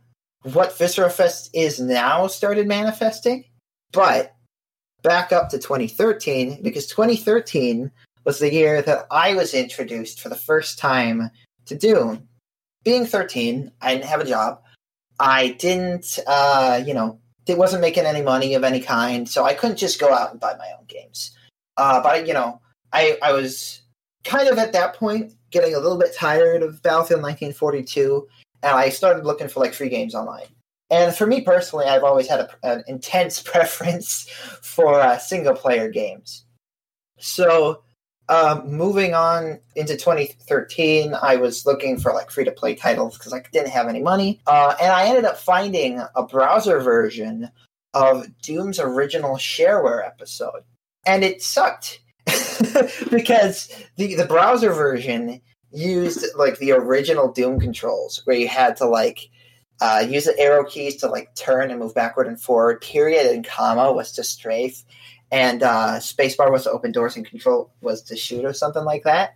what 0.44 0.78
Viscera 0.78 1.10
Fest 1.10 1.50
is 1.54 1.80
now 1.80 2.28
started 2.28 2.68
manifesting. 2.68 3.46
But 3.92 4.36
back 5.04 5.32
up 5.32 5.50
to 5.50 5.60
2013 5.60 6.62
because 6.62 6.88
2013 6.88 7.92
was 8.26 8.40
the 8.40 8.52
year 8.52 8.82
that 8.82 9.06
I 9.12 9.36
was 9.36 9.54
introduced 9.54 10.20
for 10.20 10.30
the 10.30 10.36
first 10.36 10.80
time 10.80 11.30
to 11.68 11.76
Doom. 11.76 12.28
Being 12.84 13.06
13, 13.06 13.72
I 13.82 13.94
didn't 13.94 14.06
have 14.06 14.22
a 14.22 14.26
job. 14.26 14.62
I 15.20 15.50
didn't, 15.50 16.20
uh, 16.28 16.82
you 16.86 16.94
know, 16.94 17.20
it 17.48 17.58
wasn't 17.58 17.82
making 17.82 18.06
any 18.06 18.22
money 18.22 18.56
of 18.56 18.64
any 18.64 18.80
kind, 18.80 19.30
so 19.30 19.44
I 19.44 19.54
couldn't 19.54 19.78
just 19.78 20.00
go 20.00 20.12
out 20.12 20.32
and 20.32 20.40
buy 20.40 20.56
my 20.58 20.68
own 20.78 20.86
games. 20.88 21.32
Uh, 21.78 22.02
but 22.02 22.28
you 22.28 22.34
know, 22.34 22.60
I 22.96 23.18
I 23.22 23.34
was 23.34 23.82
kind 24.24 24.48
of 24.48 24.58
at 24.58 24.74
that 24.74 24.96
point 24.96 25.34
getting 25.52 25.76
a 25.76 25.80
little 25.80 25.98
bit 25.98 26.16
tired 26.16 26.64
of 26.64 26.82
Battlefield 26.82 27.22
1942, 27.22 28.28
and 28.64 28.72
I 28.76 28.90
started 28.90 29.26
looking 29.26 29.50
for 29.50 29.60
like 29.60 29.74
free 29.74 29.90
games 29.90 30.16
online. 30.16 30.48
And 30.90 31.16
for 31.16 31.28
me 31.28 31.42
personally, 31.42 31.86
I've 31.86 32.04
always 32.04 32.28
had 32.28 32.40
a, 32.40 32.50
an 32.64 32.84
intense 32.88 33.42
preference 33.52 34.30
for 34.62 35.00
uh, 35.00 35.18
single 35.18 35.56
player 35.56 35.90
games. 35.90 36.46
So 37.20 37.84
uh, 38.30 38.62
moving 38.66 39.14
on 39.14 39.60
into 39.76 39.96
2013, 39.96 41.14
I 41.14 41.36
was 41.36 41.66
looking 41.66 42.00
for 42.00 42.14
like 42.14 42.32
free 42.32 42.46
to 42.46 42.52
play 42.52 42.76
titles 42.76 43.18
because 43.18 43.34
I 43.34 43.44
didn't 43.52 43.70
have 43.70 43.88
any 43.88 44.02
money, 44.02 44.42
uh, 44.48 44.76
and 44.82 44.92
I 44.92 45.08
ended 45.08 45.26
up 45.26 45.38
finding 45.38 46.02
a 46.16 46.24
browser 46.24 46.80
version 46.80 47.52
of 47.94 48.26
Doom's 48.42 48.80
original 48.80 49.36
shareware 49.36 50.06
episode, 50.06 50.64
and 51.06 51.24
it 51.24 51.42
sucked 51.42 52.00
because 53.12 53.70
the 53.98 54.16
the 54.16 54.26
browser 54.26 54.74
version 54.74 55.42
used 55.72 56.26
like 56.38 56.58
the 56.60 56.72
original 56.72 57.32
Doom 57.32 57.60
controls 57.60 58.22
where 58.26 58.36
you 58.36 58.48
had 58.48 58.78
to 58.78 58.86
like 58.86 59.30
uh, 59.82 60.06
use 60.08 60.26
the 60.26 60.40
arrow 60.40 60.64
keys 60.64 60.96
to 60.98 61.08
like 61.08 61.36
turn 61.36 61.70
and 61.70 61.80
move 61.80 61.94
backward 61.94 62.28
and 62.28 62.40
forward. 62.40 62.82
Period 62.82 63.28
and 63.28 63.46
comma 63.46 63.92
was 63.92 64.12
to 64.14 64.24
strafe 64.24 64.84
and 65.32 65.64
uh, 65.64 65.96
spacebar 65.98 66.52
was 66.52 66.64
to 66.64 66.72
open 66.72 66.92
doors 66.92 67.16
and 67.16 67.26
control 67.26 67.72
was 67.82 68.02
to 68.04 68.16
shoot 68.16 68.46
or 68.46 68.54
something 68.54 68.84
like 68.84 69.04
that. 69.04 69.36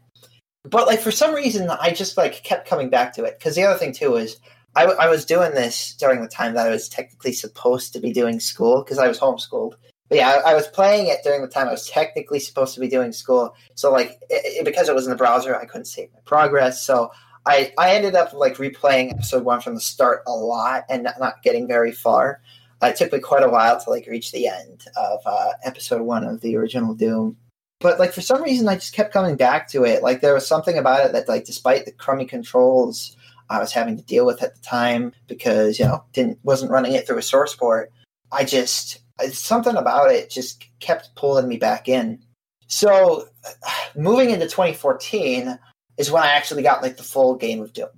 But 0.63 0.87
like 0.87 0.99
for 0.99 1.11
some 1.11 1.33
reason, 1.33 1.69
I 1.69 1.91
just 1.91 2.17
like 2.17 2.43
kept 2.43 2.67
coming 2.67 2.89
back 2.89 3.13
to 3.13 3.23
it 3.23 3.37
because 3.39 3.55
the 3.55 3.63
other 3.63 3.77
thing 3.77 3.93
too 3.93 4.15
is 4.15 4.37
I, 4.75 4.85
I 4.85 5.09
was 5.09 5.25
doing 5.25 5.51
this 5.51 5.95
during 5.95 6.21
the 6.21 6.27
time 6.27 6.53
that 6.53 6.67
I 6.67 6.69
was 6.69 6.89
technically 6.89 7.33
supposed 7.33 7.93
to 7.93 7.99
be 7.99 8.13
doing 8.13 8.39
school 8.39 8.83
because 8.83 8.99
I 8.99 9.07
was 9.07 9.19
homeschooled. 9.19 9.73
But 10.09 10.17
yeah, 10.17 10.41
I, 10.43 10.51
I, 10.51 10.55
was 10.55 10.67
playing 10.67 11.07
it 11.07 11.19
during 11.23 11.41
the 11.41 11.47
time 11.47 11.67
I 11.67 11.71
was 11.71 11.87
technically 11.87 12.39
supposed 12.39 12.73
to 12.73 12.79
be 12.79 12.87
doing 12.87 13.11
school. 13.11 13.55
So 13.75 13.91
like 13.91 14.19
it, 14.29 14.59
it, 14.59 14.65
because 14.65 14.89
it 14.89 14.95
was 14.95 15.05
in 15.05 15.11
the 15.11 15.15
browser, 15.15 15.55
I 15.55 15.65
couldn't 15.65 15.85
save 15.85 16.11
my 16.13 16.19
progress. 16.25 16.83
So 16.83 17.11
I 17.45 17.71
I 17.77 17.91
ended 17.93 18.15
up 18.15 18.33
like 18.33 18.55
replaying 18.55 19.11
episode 19.11 19.43
one 19.45 19.61
from 19.61 19.75
the 19.75 19.81
start 19.81 20.23
a 20.27 20.31
lot 20.31 20.85
and 20.89 21.03
not, 21.03 21.19
not 21.19 21.43
getting 21.43 21.67
very 21.67 21.91
far. 21.91 22.41
Uh, 22.81 22.87
it 22.87 22.95
took 22.95 23.11
me 23.11 23.19
quite 23.19 23.43
a 23.43 23.49
while 23.49 23.79
to 23.79 23.89
like 23.89 24.07
reach 24.07 24.31
the 24.31 24.47
end 24.47 24.85
of 24.97 25.19
uh, 25.25 25.51
episode 25.63 26.01
one 26.01 26.23
of 26.23 26.41
the 26.41 26.55
original 26.55 26.93
Doom. 26.93 27.37
But 27.79 27.99
like 27.99 28.11
for 28.11 28.21
some 28.21 28.43
reason, 28.43 28.67
I 28.67 28.75
just 28.75 28.93
kept 28.93 29.13
coming 29.13 29.35
back 29.35 29.69
to 29.69 29.85
it. 29.85 30.03
Like 30.03 30.21
there 30.21 30.33
was 30.33 30.47
something 30.47 30.77
about 30.77 31.05
it 31.05 31.13
that 31.13 31.29
like, 31.29 31.45
despite 31.45 31.85
the 31.85 31.91
crummy 31.91 32.25
controls 32.25 33.15
I 33.49 33.59
was 33.59 33.71
having 33.71 33.97
to 33.97 34.03
deal 34.03 34.25
with 34.25 34.43
at 34.43 34.55
the 34.55 34.61
time, 34.61 35.13
because 35.27 35.79
you 35.79 35.85
know 35.85 36.03
didn't 36.13 36.39
wasn't 36.43 36.71
running 36.71 36.93
it 36.93 37.07
through 37.07 37.17
a 37.17 37.23
source 37.23 37.55
port, 37.55 37.91
I 38.31 38.43
just 38.43 38.99
something 39.31 39.75
about 39.75 40.11
it 40.11 40.29
just 40.29 40.65
kept 40.79 41.15
pulling 41.15 41.47
me 41.47 41.57
back 41.57 41.87
in. 41.87 42.19
So 42.67 43.27
moving 43.95 44.29
into 44.29 44.45
2014 44.45 45.59
is 45.97 46.11
when 46.11 46.23
I 46.23 46.27
actually 46.27 46.63
got 46.63 46.81
like 46.81 46.97
the 46.97 47.03
full 47.03 47.35
game 47.35 47.61
of 47.61 47.73
Doom, 47.73 47.89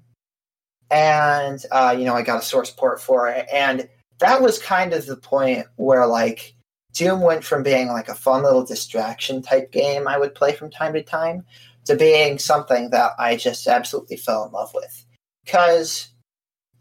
and 0.90 1.64
uh, 1.72 1.96
you 1.98 2.06
know 2.06 2.16
I 2.16 2.24
got 2.24 2.42
a 2.42 2.46
source 2.46 2.72
port 2.72 3.02
for 3.02 3.28
it, 3.30 3.48
and 3.54 3.88
that 4.20 4.42
was 4.42 4.60
kind 4.60 4.94
of 4.94 5.06
the 5.06 5.18
point 5.18 5.68
where 5.76 6.08
like 6.08 6.56
Doom 6.94 7.22
went 7.22 7.44
from 7.44 7.64
being 7.64 7.88
like 7.88 8.10
a 8.10 8.16
fun 8.16 8.44
little 8.44 8.66
distraction 8.66 9.42
type 9.42 9.72
game 9.72 10.08
I 10.08 10.18
would 10.18 10.36
play 10.36 10.54
from 10.54 10.72
time 10.72 10.94
to 10.94 11.04
time 11.04 11.46
to 11.86 11.96
being 11.96 12.38
something 12.38 12.92
that 12.92 13.12
I 13.18 13.36
just 13.36 13.68
absolutely 13.68 14.18
fell 14.18 14.46
in 14.46 14.52
love 14.52 14.72
with. 14.74 15.06
Because 15.44 16.10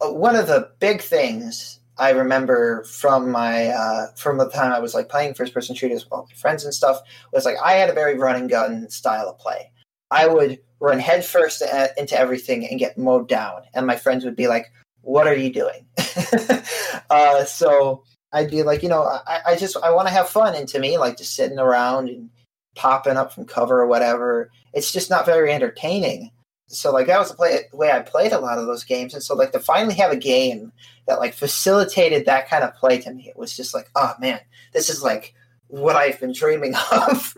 uh, 0.00 0.12
one 0.12 0.36
of 0.36 0.46
the 0.46 0.70
big 0.78 1.00
things 1.00 1.79
I 2.00 2.10
remember 2.10 2.82
from 2.84 3.30
my 3.30 3.66
uh, 3.68 4.06
from 4.16 4.38
the 4.38 4.48
time 4.48 4.72
I 4.72 4.78
was 4.78 4.94
like 4.94 5.10
playing 5.10 5.34
first 5.34 5.52
person 5.52 5.74
shooters 5.74 6.04
with 6.04 6.12
all 6.12 6.26
my 6.26 6.34
friends 6.34 6.64
and 6.64 6.72
stuff 6.72 6.98
was 7.32 7.44
like 7.44 7.56
I 7.62 7.74
had 7.74 7.90
a 7.90 7.94
very 7.94 8.16
run 8.16 8.36
and 8.36 8.48
gun 8.48 8.88
style 8.88 9.28
of 9.28 9.38
play. 9.38 9.70
I 10.10 10.26
would 10.26 10.58
run 10.80 10.98
headfirst 10.98 11.62
uh, 11.62 11.88
into 11.98 12.18
everything 12.18 12.66
and 12.66 12.80
get 12.80 12.96
mowed 12.96 13.28
down, 13.28 13.62
and 13.74 13.86
my 13.86 13.96
friends 13.96 14.24
would 14.24 14.34
be 14.34 14.48
like, 14.48 14.72
what 15.02 15.26
are 15.26 15.36
you 15.36 15.52
doing? 15.52 15.86
uh, 17.10 17.44
so 17.44 18.02
I'd 18.32 18.50
be 18.50 18.62
like, 18.62 18.82
you 18.82 18.88
know, 18.88 19.02
I, 19.02 19.40
I 19.48 19.56
just 19.56 19.76
I 19.82 19.90
want 19.90 20.08
to 20.08 20.14
have 20.14 20.28
fun, 20.28 20.54
and 20.54 20.66
to 20.68 20.78
me, 20.78 20.96
like 20.96 21.18
just 21.18 21.36
sitting 21.36 21.58
around 21.58 22.08
and 22.08 22.30
popping 22.76 23.18
up 23.18 23.34
from 23.34 23.44
cover 23.44 23.78
or 23.78 23.86
whatever, 23.86 24.50
it's 24.72 24.90
just 24.90 25.10
not 25.10 25.26
very 25.26 25.52
entertaining. 25.52 26.30
So 26.72 26.92
like 26.92 27.08
that 27.08 27.18
was 27.18 27.30
the 27.30 27.34
play, 27.34 27.60
way 27.72 27.90
I 27.90 28.00
played 28.00 28.32
a 28.32 28.38
lot 28.38 28.58
of 28.58 28.66
those 28.66 28.84
games, 28.84 29.12
and 29.12 29.22
so 29.22 29.34
like 29.34 29.52
to 29.52 29.60
finally 29.60 29.94
have 29.94 30.12
a 30.12 30.16
game 30.16 30.72
that 31.06 31.18
like 31.18 31.34
facilitated 31.34 32.26
that 32.26 32.48
kind 32.48 32.62
of 32.62 32.74
play 32.74 32.98
to 32.98 33.12
me, 33.12 33.28
it 33.28 33.36
was 33.36 33.56
just 33.56 33.74
like, 33.74 33.90
oh 33.96 34.14
man, 34.20 34.40
this 34.72 34.88
is 34.88 35.02
like 35.02 35.34
what 35.66 35.96
I've 35.96 36.20
been 36.20 36.32
dreaming 36.32 36.74
of. 36.92 37.34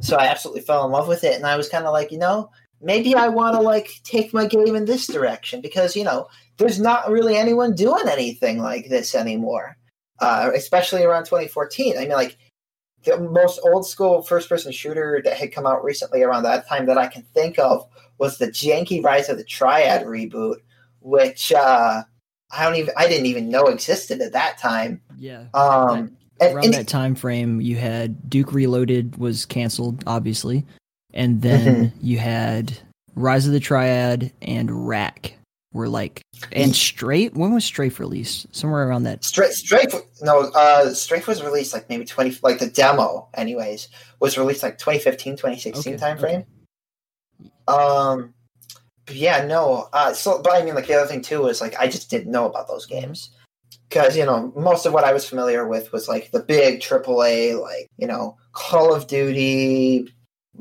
so 0.00 0.16
I 0.16 0.26
absolutely 0.26 0.62
fell 0.62 0.84
in 0.84 0.90
love 0.90 1.06
with 1.06 1.22
it, 1.22 1.36
and 1.36 1.46
I 1.46 1.56
was 1.56 1.68
kind 1.68 1.86
of 1.86 1.92
like, 1.92 2.10
you 2.10 2.18
know, 2.18 2.50
maybe 2.80 3.14
I 3.14 3.28
want 3.28 3.54
to 3.54 3.60
like 3.60 4.00
take 4.02 4.34
my 4.34 4.46
game 4.46 4.74
in 4.74 4.84
this 4.84 5.06
direction 5.06 5.60
because 5.60 5.94
you 5.94 6.04
know 6.04 6.28
there's 6.58 6.80
not 6.80 7.10
really 7.10 7.36
anyone 7.36 7.74
doing 7.74 8.08
anything 8.08 8.58
like 8.58 8.88
this 8.88 9.14
anymore, 9.14 9.76
uh, 10.20 10.50
especially 10.54 11.04
around 11.04 11.24
2014. 11.24 11.96
I 11.96 12.00
mean, 12.00 12.10
like 12.10 12.36
the 13.04 13.18
most 13.18 13.60
old 13.64 13.86
school 13.86 14.22
first 14.22 14.48
person 14.48 14.72
shooter 14.72 15.20
that 15.24 15.36
had 15.36 15.52
come 15.52 15.66
out 15.66 15.84
recently 15.84 16.22
around 16.22 16.42
that 16.44 16.68
time 16.68 16.86
that 16.86 16.98
I 16.98 17.06
can 17.06 17.22
think 17.34 17.58
of 17.58 17.86
was 18.24 18.38
the 18.38 18.48
janky 18.48 19.02
Rise 19.02 19.28
of 19.28 19.36
the 19.36 19.44
Triad 19.44 20.06
reboot, 20.06 20.56
which 21.00 21.52
uh, 21.52 22.02
I 22.50 22.64
don't 22.64 22.76
even 22.76 22.94
I 22.96 23.08
didn't 23.08 23.26
even 23.26 23.48
know 23.48 23.66
existed 23.66 24.20
at 24.20 24.32
that 24.32 24.58
time. 24.58 25.00
Yeah. 25.16 25.46
Um, 25.54 26.16
that, 26.38 26.52
around 26.52 26.64
and, 26.64 26.74
that 26.74 26.88
time 26.88 27.14
frame, 27.14 27.60
you 27.60 27.76
had 27.76 28.28
Duke 28.28 28.52
Reloaded 28.52 29.16
was 29.16 29.46
canceled, 29.46 30.02
obviously 30.06 30.66
and 31.14 31.40
then 31.40 31.86
mm-hmm. 31.86 31.98
you 32.06 32.18
had 32.18 32.76
Rise 33.14 33.46
of 33.46 33.52
the 33.52 33.60
Triad 33.60 34.32
and 34.42 34.86
Wrack 34.86 35.38
were 35.72 35.88
like 35.88 36.20
and 36.52 36.74
Straight. 36.74 37.34
When 37.34 37.54
was 37.54 37.64
Strafe 37.64 37.98
released? 37.98 38.54
Somewhere 38.54 38.86
around 38.86 39.04
that. 39.04 39.24
Strafe, 39.24 39.52
Strafe 39.52 39.94
no, 40.20 40.50
uh, 40.54 40.92
Strafe 40.92 41.26
was 41.26 41.42
released 41.42 41.72
like 41.72 41.88
maybe 41.88 42.04
twenty, 42.04 42.36
like 42.42 42.58
the 42.58 42.66
demo, 42.66 43.28
anyways, 43.34 43.88
was 44.20 44.36
released 44.36 44.62
like 44.62 44.76
2015, 44.78 45.36
2016 45.36 45.94
okay, 45.94 46.00
time 46.00 46.18
frame. 46.18 46.40
Okay. 46.40 46.46
Um, 47.68 48.34
yeah, 49.10 49.44
no. 49.44 49.88
Uh, 49.92 50.12
so, 50.12 50.40
but 50.42 50.54
I 50.54 50.64
mean, 50.64 50.74
like 50.74 50.86
the 50.86 50.94
other 50.94 51.06
thing 51.06 51.22
too 51.22 51.46
is 51.46 51.60
like 51.60 51.76
I 51.78 51.86
just 51.86 52.10
didn't 52.10 52.32
know 52.32 52.46
about 52.46 52.68
those 52.68 52.86
games 52.86 53.30
because 53.88 54.16
you 54.16 54.24
know 54.24 54.52
most 54.56 54.86
of 54.86 54.92
what 54.92 55.04
I 55.04 55.12
was 55.12 55.28
familiar 55.28 55.66
with 55.68 55.92
was 55.92 56.08
like 56.08 56.30
the 56.30 56.40
big 56.40 56.80
AAA, 56.80 57.60
like 57.60 57.88
you 57.98 58.06
know 58.06 58.36
Call 58.52 58.94
of 58.94 59.06
Duty, 59.06 60.08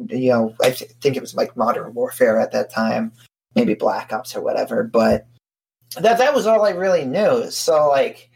you 0.10 0.29
know, 0.29 0.55
I 0.62 0.72
th- 0.72 0.91
think 1.01 1.15
it 1.15 1.22
was 1.22 1.36
like 1.36 1.55
Modern 1.55 1.93
Warfare 1.93 2.39
at 2.39 2.51
that 2.51 2.72
time, 2.72 3.12
maybe 3.55 3.74
Black 3.74 4.12
Ops 4.12 4.36
or 4.36 4.41
whatever. 4.41 4.83
But 4.83 5.27
that 6.00 6.17
that 6.17 6.33
was 6.33 6.48
all 6.48 6.65
I 6.65 6.72
really 6.72 7.05
knew. 7.05 7.50
So 7.51 7.89
like, 7.89 8.29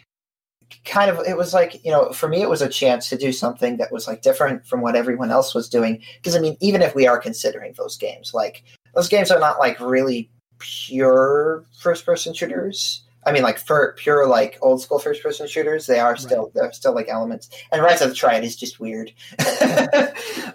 kind 0.87 1.11
of, 1.11 1.19
it 1.27 1.37
was 1.37 1.53
like 1.53 1.83
you 1.83 1.91
know, 1.91 2.11
for 2.11 2.27
me, 2.27 2.41
it 2.41 2.49
was 2.49 2.61
a 2.61 2.69
chance 2.69 3.09
to 3.09 3.17
do 3.17 3.31
something 3.31 3.77
that 3.77 3.91
was 3.91 4.07
like 4.07 4.21
different 4.21 4.65
from 4.65 4.81
what 4.81 4.95
everyone 4.95 5.31
else 5.31 5.53
was 5.53 5.69
doing. 5.69 6.01
Because 6.17 6.35
I 6.35 6.39
mean, 6.39 6.57
even 6.61 6.81
if 6.81 6.95
we 6.95 7.07
are 7.07 7.19
considering 7.19 7.73
those 7.77 7.97
games, 7.97 8.33
like 8.33 8.63
those 8.95 9.09
games 9.09 9.31
are 9.31 9.39
not 9.39 9.59
like 9.59 9.79
really 9.79 10.29
pure 10.59 11.65
first 11.79 12.05
person 12.05 12.33
shooters. 12.33 13.03
I 13.25 13.33
mean, 13.33 13.43
like 13.43 13.59
for 13.59 13.93
pure 13.97 14.25
like 14.25 14.57
old 14.61 14.81
school 14.81 14.99
first 14.99 15.21
person 15.21 15.47
shooters, 15.47 15.85
they 15.85 15.99
are 15.99 16.15
still 16.15 16.43
right. 16.43 16.53
they're 16.53 16.71
still 16.71 16.95
like 16.95 17.09
elements. 17.09 17.49
And 17.71 17.81
Rise 17.81 18.01
of 18.01 18.09
the 18.09 18.15
Triad 18.15 18.45
is 18.45 18.55
just 18.55 18.79
weird. 18.79 19.11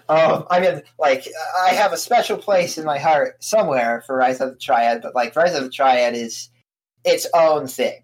um, 0.09 0.45
I 0.49 0.59
mean, 0.59 0.81
like 0.97 1.27
I 1.61 1.69
have 1.69 1.93
a 1.93 1.97
special 1.97 2.35
place 2.35 2.79
in 2.79 2.85
my 2.85 2.97
heart 2.97 3.43
somewhere 3.43 4.03
for 4.07 4.15
Rise 4.15 4.41
of 4.41 4.49
the 4.49 4.57
Triad, 4.57 5.03
but 5.03 5.13
like 5.13 5.35
Rise 5.35 5.55
of 5.55 5.63
the 5.63 5.69
Triad 5.69 6.15
is 6.15 6.49
its 7.05 7.27
own 7.35 7.67
thing. 7.67 8.01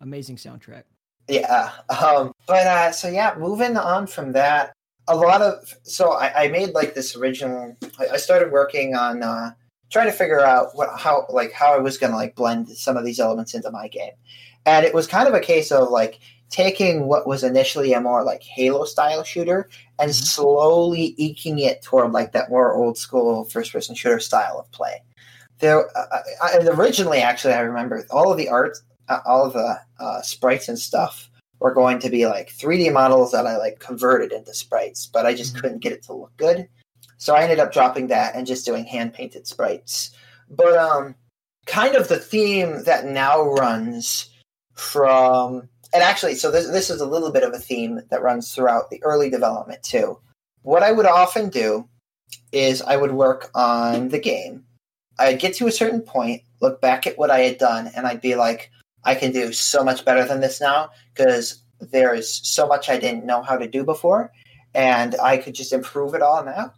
Amazing 0.00 0.36
soundtrack. 0.36 0.84
Yeah. 1.30 1.70
Um, 1.90 2.32
but 2.46 2.66
uh, 2.66 2.92
so 2.92 3.08
yeah, 3.08 3.34
moving 3.36 3.76
on 3.76 4.06
from 4.06 4.32
that, 4.32 4.72
a 5.08 5.16
lot 5.16 5.42
of 5.42 5.74
so 5.82 6.12
I, 6.12 6.44
I 6.44 6.48
made 6.48 6.70
like 6.70 6.94
this 6.94 7.16
original. 7.16 7.76
I, 7.98 8.08
I 8.14 8.16
started 8.16 8.52
working 8.52 8.94
on. 8.94 9.22
Uh, 9.22 9.52
trying 9.90 10.06
to 10.06 10.12
figure 10.12 10.40
out 10.40 10.74
what 10.74 10.88
how 10.98 11.26
like 11.30 11.52
how 11.52 11.74
I 11.74 11.78
was 11.78 11.98
going 11.98 12.12
to 12.12 12.16
like 12.16 12.34
blend 12.34 12.68
some 12.70 12.96
of 12.96 13.04
these 13.04 13.20
elements 13.20 13.54
into 13.54 13.70
my 13.70 13.88
game. 13.88 14.12
And 14.66 14.86
it 14.86 14.94
was 14.94 15.06
kind 15.06 15.28
of 15.28 15.34
a 15.34 15.40
case 15.40 15.72
of 15.72 15.90
like 15.90 16.20
taking 16.48 17.06
what 17.06 17.26
was 17.26 17.44
initially 17.44 17.92
a 17.92 18.00
more 18.00 18.24
like 18.24 18.42
Halo 18.42 18.84
style 18.84 19.22
shooter 19.22 19.68
and 19.98 20.10
mm-hmm. 20.10 20.24
slowly 20.24 21.14
eking 21.16 21.58
it 21.58 21.82
toward 21.82 22.12
like 22.12 22.32
that 22.32 22.50
more 22.50 22.74
old 22.74 22.98
school 22.98 23.44
first 23.44 23.72
person 23.72 23.94
shooter 23.94 24.20
style 24.20 24.58
of 24.58 24.70
play. 24.72 25.02
There, 25.58 25.86
uh, 25.96 26.22
I, 26.42 26.56
originally, 26.68 27.18
actually, 27.18 27.52
I 27.52 27.60
remember 27.60 28.06
all 28.10 28.32
of 28.32 28.38
the 28.38 28.48
art, 28.48 28.78
all 29.26 29.50
the 29.50 29.80
uh, 29.98 30.22
sprites 30.22 30.68
and 30.68 30.78
stuff 30.78 31.30
were 31.58 31.74
going 31.74 31.98
to 32.00 32.10
be 32.10 32.26
like 32.26 32.48
3D 32.48 32.92
models 32.92 33.32
that 33.32 33.46
I 33.46 33.56
like 33.56 33.78
converted 33.80 34.32
into 34.32 34.54
sprites, 34.54 35.06
but 35.06 35.26
I 35.26 35.34
just 35.34 35.52
mm-hmm. 35.52 35.60
couldn't 35.60 35.82
get 35.82 35.92
it 35.92 36.02
to 36.04 36.14
look 36.14 36.36
good. 36.36 36.68
So 37.18 37.34
I 37.34 37.42
ended 37.42 37.58
up 37.58 37.72
dropping 37.72 38.06
that 38.08 38.34
and 38.34 38.46
just 38.46 38.64
doing 38.64 38.84
hand 38.84 39.12
painted 39.12 39.46
sprites. 39.46 40.10
But 40.48 40.76
um, 40.76 41.14
kind 41.66 41.94
of 41.94 42.08
the 42.08 42.18
theme 42.18 42.84
that 42.84 43.06
now 43.06 43.42
runs 43.42 44.30
from 44.74 45.68
and 45.92 46.02
actually, 46.02 46.36
so 46.36 46.50
this 46.50 46.68
this 46.68 46.90
is 46.90 47.00
a 47.00 47.06
little 47.06 47.32
bit 47.32 47.42
of 47.42 47.52
a 47.52 47.58
theme 47.58 48.00
that 48.10 48.22
runs 48.22 48.54
throughout 48.54 48.90
the 48.90 49.02
early 49.02 49.28
development 49.28 49.82
too. 49.82 50.18
What 50.62 50.82
I 50.82 50.92
would 50.92 51.06
often 51.06 51.48
do 51.48 51.88
is 52.52 52.82
I 52.82 52.96
would 52.96 53.12
work 53.12 53.50
on 53.54 54.08
the 54.08 54.18
game. 54.18 54.64
I'd 55.18 55.40
get 55.40 55.54
to 55.54 55.66
a 55.66 55.72
certain 55.72 56.00
point, 56.00 56.42
look 56.60 56.80
back 56.80 57.06
at 57.06 57.18
what 57.18 57.30
I 57.30 57.40
had 57.40 57.58
done, 57.58 57.90
and 57.94 58.06
I'd 58.06 58.20
be 58.20 58.36
like, 58.36 58.70
I 59.04 59.14
can 59.14 59.32
do 59.32 59.52
so 59.52 59.82
much 59.82 60.04
better 60.04 60.24
than 60.24 60.40
this 60.40 60.60
now 60.60 60.90
because 61.14 61.62
there 61.80 62.14
is 62.14 62.40
so 62.42 62.66
much 62.66 62.88
I 62.88 62.98
didn't 62.98 63.24
know 63.24 63.42
how 63.42 63.56
to 63.56 63.66
do 63.66 63.84
before, 63.84 64.30
and 64.74 65.16
I 65.22 65.38
could 65.38 65.54
just 65.54 65.72
improve 65.72 66.14
it 66.14 66.22
all 66.22 66.44
now 66.44 66.74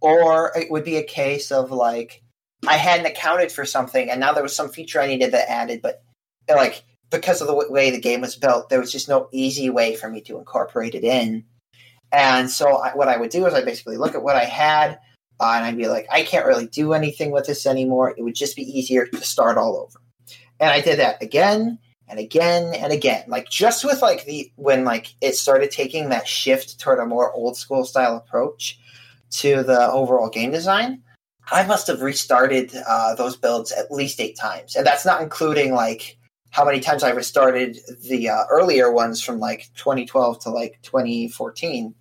or 0.00 0.52
it 0.56 0.70
would 0.70 0.84
be 0.84 0.96
a 0.96 1.02
case 1.02 1.50
of 1.50 1.70
like 1.70 2.22
I 2.66 2.76
hadn't 2.76 3.06
accounted 3.06 3.52
for 3.52 3.64
something, 3.64 4.10
and 4.10 4.20
now 4.20 4.32
there 4.32 4.42
was 4.42 4.56
some 4.56 4.68
feature 4.68 5.00
I 5.00 5.06
needed 5.06 5.32
that 5.32 5.50
added, 5.50 5.82
but 5.82 6.02
like 6.48 6.84
because 7.10 7.40
of 7.40 7.46
the 7.46 7.66
way 7.70 7.90
the 7.90 8.00
game 8.00 8.20
was 8.20 8.36
built, 8.36 8.68
there 8.68 8.80
was 8.80 8.92
just 8.92 9.08
no 9.08 9.28
easy 9.32 9.70
way 9.70 9.94
for 9.94 10.08
me 10.08 10.20
to 10.22 10.38
incorporate 10.38 10.94
it 10.94 11.04
in. 11.04 11.44
And 12.12 12.50
so 12.50 12.76
I, 12.76 12.94
what 12.94 13.08
I 13.08 13.16
would 13.16 13.30
do 13.30 13.46
is 13.46 13.54
I 13.54 13.64
basically 13.64 13.96
look 13.96 14.14
at 14.14 14.22
what 14.22 14.36
I 14.36 14.44
had, 14.44 14.98
uh, 15.38 15.52
and 15.54 15.64
I'd 15.64 15.76
be 15.76 15.88
like, 15.88 16.06
I 16.10 16.22
can't 16.22 16.46
really 16.46 16.66
do 16.66 16.94
anything 16.94 17.30
with 17.30 17.46
this 17.46 17.66
anymore. 17.66 18.14
It 18.16 18.22
would 18.22 18.34
just 18.34 18.56
be 18.56 18.62
easier 18.62 19.06
to 19.06 19.20
start 19.22 19.58
all 19.58 19.76
over. 19.76 20.00
And 20.60 20.70
I 20.70 20.80
did 20.80 20.98
that 20.98 21.22
again 21.22 21.78
and 22.08 22.18
again 22.18 22.74
and 22.74 22.92
again. 22.92 23.24
Like 23.28 23.48
just 23.48 23.84
with 23.84 24.02
like 24.02 24.24
the 24.24 24.50
when 24.56 24.84
like 24.84 25.14
it 25.20 25.34
started 25.34 25.70
taking 25.70 26.08
that 26.08 26.28
shift 26.28 26.78
toward 26.80 26.98
a 26.98 27.06
more 27.06 27.32
old 27.32 27.56
school 27.56 27.84
style 27.84 28.16
approach 28.16 28.78
to 29.30 29.62
the 29.62 29.90
overall 29.90 30.30
game 30.30 30.50
design, 30.50 31.02
I 31.50 31.66
must 31.66 31.86
have 31.88 32.02
restarted 32.02 32.72
uh, 32.86 33.14
those 33.14 33.36
builds 33.36 33.72
at 33.72 33.90
least 33.90 34.20
eight 34.20 34.36
times, 34.38 34.76
and 34.76 34.86
that's 34.86 35.04
not 35.04 35.22
including 35.22 35.74
like 35.74 36.16
how 36.50 36.64
many 36.64 36.80
times 36.80 37.02
I 37.02 37.10
restarted 37.10 37.78
the 38.08 38.30
uh, 38.30 38.44
earlier 38.50 38.90
ones 38.90 39.22
from 39.22 39.38
like 39.38 39.68
2012 39.76 40.40
to 40.40 40.50
like 40.50 40.78
2014. 40.82 41.94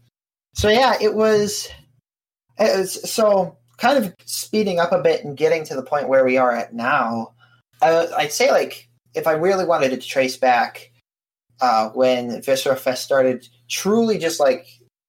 So 0.53 0.69
yeah, 0.69 0.93
it 1.01 1.13
was, 1.13 1.67
it 2.57 2.77
was 2.77 3.11
so 3.11 3.57
kind 3.77 3.97
of 4.01 4.15
speeding 4.23 4.79
up 4.79 4.93
a 4.93 5.01
bit 5.01 5.25
and 5.25 5.35
getting 5.35 5.65
to 5.65 5.75
the 5.75 5.83
point 5.83 6.07
where 6.07 6.23
we 6.23 6.37
are 6.37 6.55
at 6.55 6.73
now. 6.73 7.33
I, 7.81 8.07
I'd 8.17 8.31
say 8.31 8.51
like 8.51 8.89
if 9.13 9.27
I 9.27 9.33
really 9.33 9.65
wanted 9.65 9.89
to 9.89 9.97
trace 9.97 10.37
back 10.37 10.91
uh, 11.61 11.89
when 11.89 12.41
Viscera 12.41 12.75
Fest 12.75 13.03
started, 13.03 13.47
truly 13.69 14.17
just 14.17 14.39
like 14.39 14.67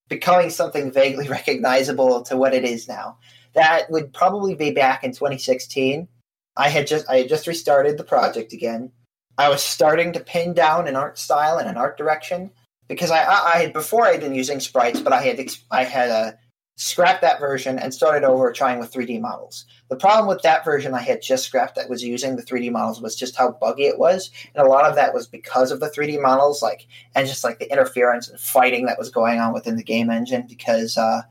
becoming 0.08 0.50
something 0.50 0.92
vaguely 0.92 1.28
recognizable 1.38 2.22
to 2.22 2.36
what 2.36 2.54
it 2.54 2.64
is 2.64 2.88
now. 2.88 3.18
That 3.54 3.90
would 3.90 4.12
probably 4.12 4.54
be 4.54 4.70
back 4.70 5.02
in 5.02 5.12
2016. 5.12 6.08
I 6.56 6.68
had 6.68 6.86
just 6.86 7.08
I 7.08 7.18
had 7.18 7.28
just 7.28 7.46
restarted 7.46 7.98
the 7.98 8.04
project 8.04 8.52
again. 8.52 8.92
I 9.38 9.48
was 9.48 9.62
starting 9.62 10.12
to 10.12 10.20
pin 10.20 10.54
down 10.54 10.88
an 10.88 10.96
art 10.96 11.18
style 11.18 11.58
and 11.58 11.68
an 11.68 11.76
art 11.76 11.98
direction 11.98 12.50
because 12.88 13.10
I, 13.10 13.22
I, 13.22 13.52
I 13.54 13.58
had 13.58 13.72
before 13.72 14.06
I 14.06 14.12
had 14.12 14.20
been 14.20 14.34
using 14.34 14.60
sprites, 14.60 15.00
but 15.00 15.12
I 15.12 15.22
had 15.22 15.50
I 15.70 15.84
had 15.84 16.10
uh, 16.10 16.32
scrapped 16.76 17.22
that 17.22 17.40
version 17.40 17.78
and 17.78 17.92
started 17.92 18.22
over 18.22 18.52
trying 18.52 18.78
with 18.78 18.92
3D 18.92 19.20
models. 19.20 19.64
The 19.88 19.96
problem 19.96 20.28
with 20.28 20.42
that 20.42 20.64
version 20.64 20.92
I 20.94 21.00
had 21.00 21.22
just 21.22 21.44
scrapped 21.44 21.74
that 21.76 21.88
was 21.88 22.04
using 22.04 22.36
the 22.36 22.42
3D 22.42 22.70
models 22.70 23.00
was 23.00 23.16
just 23.16 23.36
how 23.36 23.52
buggy 23.52 23.86
it 23.86 23.98
was, 23.98 24.30
and 24.54 24.64
a 24.64 24.68
lot 24.68 24.84
of 24.84 24.94
that 24.96 25.14
was 25.14 25.26
because 25.26 25.70
of 25.70 25.80
the 25.80 25.90
3D 25.90 26.20
models, 26.20 26.62
like 26.62 26.86
and 27.14 27.26
just 27.26 27.44
like 27.44 27.58
the 27.58 27.70
interference 27.70 28.28
and 28.28 28.38
fighting 28.38 28.86
that 28.86 28.98
was 28.98 29.10
going 29.10 29.40
on 29.40 29.52
within 29.52 29.76
the 29.76 29.82
game 29.82 30.10
engine. 30.10 30.46
Because 30.48 30.96
uh, 30.98 31.22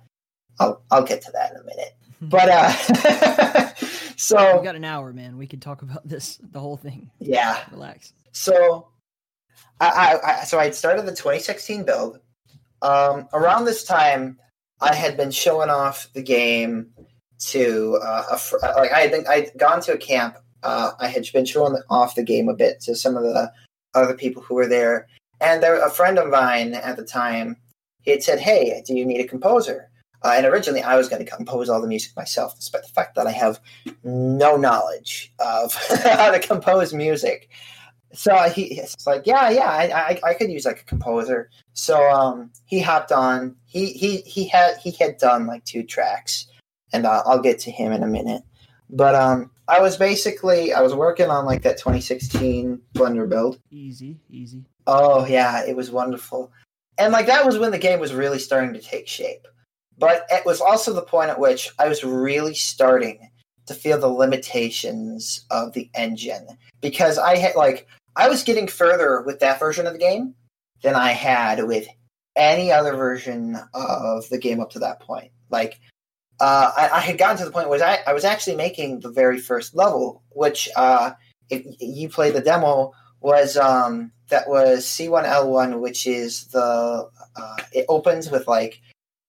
I'll 0.59 0.81
I'll 0.91 1.03
get 1.03 1.21
to 1.23 1.31
that 1.31 1.51
in 1.51 1.57
a 1.57 1.63
minute. 1.63 1.95
But 2.21 2.49
uh, 2.49 2.71
so 4.15 4.57
we 4.57 4.63
got 4.63 4.77
an 4.77 4.85
hour, 4.85 5.11
man. 5.13 5.37
We 5.37 5.45
could 5.45 5.61
talk 5.61 5.81
about 5.83 6.07
this 6.07 6.39
the 6.41 6.59
whole 6.59 6.77
thing. 6.77 7.11
Yeah, 7.19 7.59
relax. 7.71 8.13
So 8.31 8.87
I, 9.81 10.17
I, 10.23 10.31
I 10.41 10.43
so 10.45 10.57
I 10.57 10.71
started 10.71 11.05
the 11.05 11.11
2016 11.11 11.83
build. 11.83 12.19
Um, 12.81 13.27
around 13.33 13.65
this 13.65 13.83
time, 13.83 14.39
I 14.81 14.93
had 14.93 15.17
been 15.17 15.31
showing 15.31 15.69
off 15.69 16.09
the 16.13 16.21
game 16.21 16.87
to 17.39 17.99
uh, 18.03 18.37
fr- 18.37 18.57
uh, 18.63 18.73
like 18.77 18.91
I 18.91 18.99
had 18.99 19.11
been 19.11 19.25
I'd 19.27 19.51
gone 19.57 19.81
to 19.81 19.93
a 19.93 19.97
camp. 19.97 20.37
Uh, 20.63 20.91
I 20.99 21.07
had 21.07 21.25
been 21.31 21.45
showing 21.45 21.79
off 21.89 22.15
the 22.15 22.23
game 22.23 22.49
a 22.49 22.55
bit 22.55 22.79
to 22.81 22.95
some 22.95 23.15
of 23.15 23.23
the 23.23 23.51
other 23.93 24.15
people 24.15 24.41
who 24.41 24.55
were 24.55 24.67
there, 24.67 25.07
and 25.39 25.61
there 25.61 25.83
a 25.83 25.89
friend 25.89 26.17
of 26.17 26.29
mine 26.29 26.73
at 26.73 26.97
the 26.97 27.05
time. 27.05 27.57
He 28.01 28.11
had 28.11 28.23
said, 28.23 28.39
"Hey, 28.39 28.81
do 28.85 28.95
you 28.95 29.05
need 29.05 29.21
a 29.21 29.27
composer?" 29.27 29.89
Uh, 30.23 30.33
and 30.37 30.45
originally, 30.45 30.81
I 30.81 30.95
was 30.95 31.07
going 31.07 31.23
to 31.23 31.29
compose 31.29 31.69
all 31.69 31.81
the 31.81 31.87
music 31.87 32.15
myself, 32.15 32.55
despite 32.55 32.83
the 32.83 32.89
fact 32.89 33.15
that 33.15 33.27
I 33.27 33.31
have 33.31 33.59
no 34.03 34.57
knowledge 34.57 35.31
of 35.39 35.73
how 36.03 36.31
to 36.31 36.39
compose 36.39 36.93
music 36.93 37.49
so 38.15 38.37
he's 38.49 38.95
like, 39.05 39.23
yeah, 39.25 39.49
yeah, 39.49 39.69
I, 39.69 39.91
I, 39.91 40.29
I, 40.29 40.33
could 40.33 40.49
use 40.49 40.65
like 40.65 40.81
a 40.81 40.85
composer. 40.85 41.49
So 41.73 42.09
um, 42.09 42.51
he 42.65 42.79
hopped 42.79 43.11
on. 43.11 43.55
He 43.75 43.87
he 43.87 44.17
he 44.21 44.47
had 44.47 44.77
he 44.77 44.91
had 44.91 45.17
done 45.17 45.47
like 45.47 45.65
two 45.65 45.83
tracks, 45.83 46.47
and 46.93 47.05
uh, 47.05 47.23
I'll 47.25 47.41
get 47.41 47.59
to 47.59 47.71
him 47.71 47.91
in 47.91 48.03
a 48.03 48.07
minute. 48.07 48.41
But 48.89 49.15
um, 49.15 49.51
I 49.67 49.81
was 49.81 49.97
basically 49.97 50.71
I 50.71 50.79
was 50.79 50.95
working 50.95 51.29
on 51.29 51.43
like 51.43 51.61
that 51.63 51.77
2016 51.77 52.81
Blender 52.93 53.27
build. 53.27 53.59
Easy, 53.71 54.17
easy. 54.29 54.63
Oh 54.87 55.25
yeah, 55.25 55.65
it 55.65 55.75
was 55.75 55.91
wonderful, 55.91 56.53
and 56.97 57.11
like 57.11 57.25
that 57.25 57.45
was 57.45 57.57
when 57.57 57.71
the 57.71 57.77
game 57.77 57.99
was 57.99 58.13
really 58.13 58.39
starting 58.39 58.73
to 58.75 58.79
take 58.79 59.09
shape. 59.09 59.45
But 59.97 60.23
it 60.29 60.45
was 60.45 60.61
also 60.61 60.93
the 60.93 61.01
point 61.01 61.31
at 61.31 61.39
which 61.41 61.69
I 61.77 61.89
was 61.89 62.01
really 62.01 62.53
starting 62.53 63.29
to 63.65 63.73
feel 63.73 63.99
the 63.99 64.07
limitations 64.07 65.45
of 65.51 65.73
the 65.73 65.89
engine 65.95 66.47
because 66.79 67.17
I 67.17 67.35
had 67.35 67.55
like 67.55 67.87
I 68.15 68.29
was 68.29 68.41
getting 68.41 68.69
further 68.69 69.21
with 69.25 69.41
that 69.41 69.59
version 69.59 69.85
of 69.85 69.91
the 69.91 69.99
game 69.99 70.33
than 70.81 70.95
I 70.95 71.11
had 71.11 71.61
with 71.65 71.89
any 72.35 72.71
other 72.71 72.95
version 72.95 73.57
of 73.73 74.27
the 74.29 74.37
game 74.37 74.59
up 74.59 74.71
to 74.71 74.79
that 74.79 74.99
point. 75.01 75.31
Like, 75.49 75.79
uh, 76.39 76.71
I, 76.75 76.89
I, 76.89 76.99
had 76.99 77.17
gotten 77.17 77.37
to 77.37 77.45
the 77.45 77.51
point 77.51 77.69
where 77.69 77.81
I, 77.81 77.99
I, 78.07 78.13
was 78.13 78.25
actually 78.25 78.57
making 78.57 78.99
the 78.99 79.09
very 79.09 79.39
first 79.39 79.73
level, 79.73 80.21
which, 80.31 80.67
uh, 80.75 81.11
if 81.49 81.65
you 81.79 82.09
play 82.09 82.31
the 82.31 82.41
demo, 82.41 82.91
was 83.21 83.55
um, 83.55 84.11
that 84.29 84.49
was 84.49 84.85
C1L1, 84.85 85.79
which 85.79 86.05
is 86.07 86.47
the 86.47 87.09
uh, 87.35 87.57
it 87.71 87.85
opens 87.87 88.29
with 88.29 88.47
like 88.47 88.81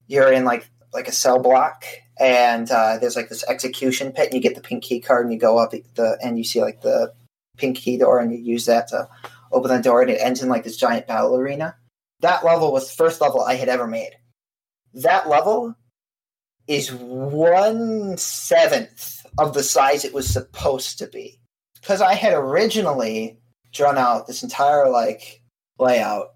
you're 0.09 0.33
in 0.33 0.45
like 0.45 0.69
like 0.92 1.07
a 1.07 1.12
cell 1.12 1.38
block, 1.38 1.85
and 2.19 2.69
uh, 2.71 2.99
there's 2.99 3.14
like 3.14 3.29
this 3.29 3.45
execution 3.49 4.12
pit, 4.12 4.27
and 4.27 4.35
you 4.35 4.40
get 4.40 4.57
the 4.57 4.61
pink 4.61 4.83
key 4.83 5.01
card, 5.01 5.27
and 5.27 5.33
you 5.33 5.38
go 5.38 5.59
up 5.59 5.71
the 5.71 6.19
and 6.23 6.37
you 6.38 6.45
see 6.45 6.61
like 6.61 6.81
the 6.81 7.12
pink 7.57 7.77
key 7.77 7.97
door 7.97 8.19
and 8.19 8.33
you 8.33 8.38
use 8.38 8.66
that 8.66 8.88
to 8.88 9.09
open 9.53 9.71
the 9.71 9.83
door 9.83 10.03
and 10.03 10.11
it 10.11 10.21
ends 10.21 10.42
in 10.42 10.49
like 10.49 10.64
this 10.64 10.77
giant 10.77 11.07
battle 11.07 11.37
arena. 11.37 11.77
That 12.20 12.44
level 12.44 12.72
was 12.72 12.88
the 12.88 12.96
first 12.96 13.20
level 13.20 13.42
I 13.42 13.55
had 13.55 13.68
ever 13.68 13.87
made. 13.87 14.12
That 14.94 15.29
level 15.29 15.74
is 16.66 16.92
one 16.92 18.16
seventh 18.16 19.24
of 19.38 19.55
the 19.55 19.62
size 19.62 20.05
it 20.05 20.14
was 20.14 20.26
supposed 20.26 20.98
to 20.98 21.07
be. 21.07 21.40
Because 21.81 22.00
I 22.00 22.14
had 22.14 22.33
originally 22.33 23.38
drawn 23.72 23.98
out 23.98 24.26
this 24.26 24.42
entire 24.42 24.88
like 24.88 25.42
layout, 25.79 26.29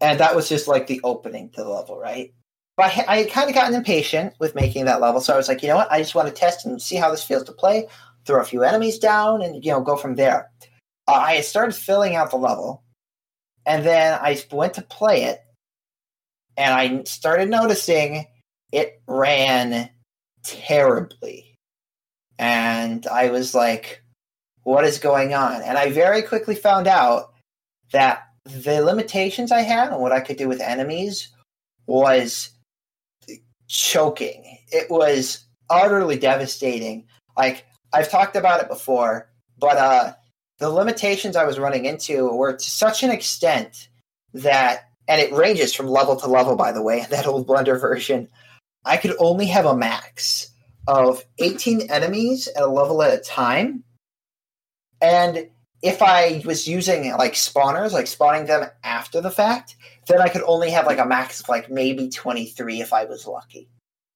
and 0.00 0.20
that 0.20 0.36
was 0.36 0.48
just 0.48 0.68
like 0.68 0.86
the 0.86 1.00
opening 1.04 1.50
to 1.50 1.62
the 1.62 1.68
level, 1.68 1.98
right? 1.98 2.32
But 2.76 2.84
I, 3.08 3.18
had 3.22 3.30
kind 3.30 3.48
of 3.48 3.54
gotten 3.54 3.74
impatient 3.74 4.34
with 4.38 4.54
making 4.54 4.84
that 4.84 5.00
level, 5.00 5.20
so 5.20 5.32
I 5.32 5.36
was 5.36 5.48
like, 5.48 5.62
you 5.62 5.68
know 5.68 5.76
what? 5.76 5.90
I 5.90 5.98
just 5.98 6.14
want 6.14 6.28
to 6.28 6.34
test 6.34 6.66
and 6.66 6.80
see 6.80 6.96
how 6.96 7.10
this 7.10 7.24
feels 7.24 7.42
to 7.44 7.52
play 7.52 7.88
throw 8.26 8.40
a 8.40 8.44
few 8.44 8.62
enemies 8.62 8.98
down, 8.98 9.40
and 9.40 9.64
you 9.64 9.70
know 9.70 9.80
go 9.80 9.96
from 9.96 10.16
there. 10.16 10.50
uh, 11.08 11.12
I 11.12 11.40
started 11.40 11.74
filling 11.74 12.16
out 12.16 12.30
the 12.30 12.36
level, 12.36 12.82
and 13.66 13.84
then 13.84 14.18
I 14.20 14.40
went 14.50 14.74
to 14.74 14.82
play 14.82 15.24
it, 15.24 15.44
and 16.56 16.72
I 16.72 17.02
started 17.04 17.50
noticing 17.50 18.26
it 18.72 19.00
ran 19.06 19.90
terribly. 20.42 21.54
And 22.38 23.06
I 23.06 23.30
was 23.30 23.54
like, 23.54 24.02
what 24.62 24.84
is 24.84 24.98
going 24.98 25.34
on? 25.34 25.62
And 25.62 25.78
I 25.78 25.90
very 25.90 26.22
quickly 26.22 26.54
found 26.54 26.86
out 26.86 27.32
that 27.92 28.24
the 28.44 28.82
limitations 28.82 29.52
I 29.52 29.60
had 29.60 29.92
on 29.92 30.00
what 30.00 30.12
I 30.12 30.20
could 30.20 30.36
do 30.36 30.48
with 30.48 30.60
enemies 30.60 31.28
was 31.86 32.50
choking. 33.68 34.58
It 34.70 34.90
was 34.90 35.44
utterly 35.70 36.18
devastating. 36.18 37.06
Like 37.36 37.64
I've 37.92 38.10
talked 38.10 38.36
about 38.36 38.60
it 38.60 38.68
before, 38.68 39.30
but 39.58 39.76
uh 39.76 40.12
the 40.58 40.70
limitations 40.70 41.36
I 41.36 41.44
was 41.44 41.58
running 41.58 41.84
into 41.84 42.28
were 42.30 42.56
to 42.56 42.70
such 42.70 43.02
an 43.02 43.10
extent 43.10 43.88
that 44.34 44.84
and 45.08 45.20
it 45.20 45.32
ranges 45.32 45.72
from 45.72 45.86
level 45.86 46.16
to 46.16 46.26
level 46.26 46.56
by 46.56 46.72
the 46.72 46.82
way, 46.82 47.00
in 47.04 47.10
that 47.10 47.26
old 47.26 47.46
Blender 47.46 47.80
version. 47.80 48.28
I 48.84 48.96
could 48.96 49.14
only 49.18 49.46
have 49.46 49.66
a 49.66 49.76
max 49.76 50.50
of 50.86 51.24
18 51.38 51.90
enemies 51.90 52.48
at 52.48 52.62
a 52.62 52.68
level 52.68 53.02
at 53.02 53.18
a 53.18 53.22
time. 53.22 53.82
And 55.00 55.48
if 55.82 56.02
I 56.02 56.42
was 56.44 56.66
using 56.66 57.10
like 57.16 57.34
spawners, 57.34 57.92
like 57.92 58.06
spawning 58.06 58.46
them 58.46 58.68
after 58.84 59.20
the 59.20 59.30
fact, 59.30 59.76
then 60.06 60.20
I 60.20 60.28
could 60.28 60.42
only 60.42 60.70
have 60.70 60.86
like 60.86 60.98
a 60.98 61.06
max 61.06 61.40
of 61.40 61.48
like 61.48 61.70
maybe 61.70 62.08
23 62.08 62.80
if 62.80 62.92
I 62.92 63.04
was 63.04 63.26
lucky. 63.26 63.68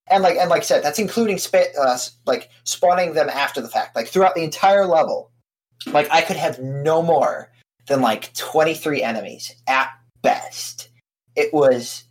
And 0.08 0.22
like 0.22 0.36
and 0.36 0.50
like 0.50 0.62
I 0.62 0.64
said, 0.64 0.82
that's 0.82 0.98
including 0.98 1.38
sp- 1.38 1.74
uh, 1.78 1.98
like 2.26 2.50
spawning 2.64 3.14
them 3.14 3.28
after 3.28 3.60
the 3.60 3.68
fact. 3.68 3.94
Like 3.94 4.08
throughout 4.08 4.34
the 4.34 4.42
entire 4.42 4.86
level, 4.86 5.30
like 5.86 6.10
I 6.10 6.22
could 6.22 6.36
have 6.36 6.58
no 6.58 7.02
more 7.02 7.50
than 7.86 8.00
like 8.00 8.32
23 8.34 9.02
enemies 9.02 9.54
at 9.66 9.90
best. 10.22 10.88
It 11.36 11.52
was 11.52 12.04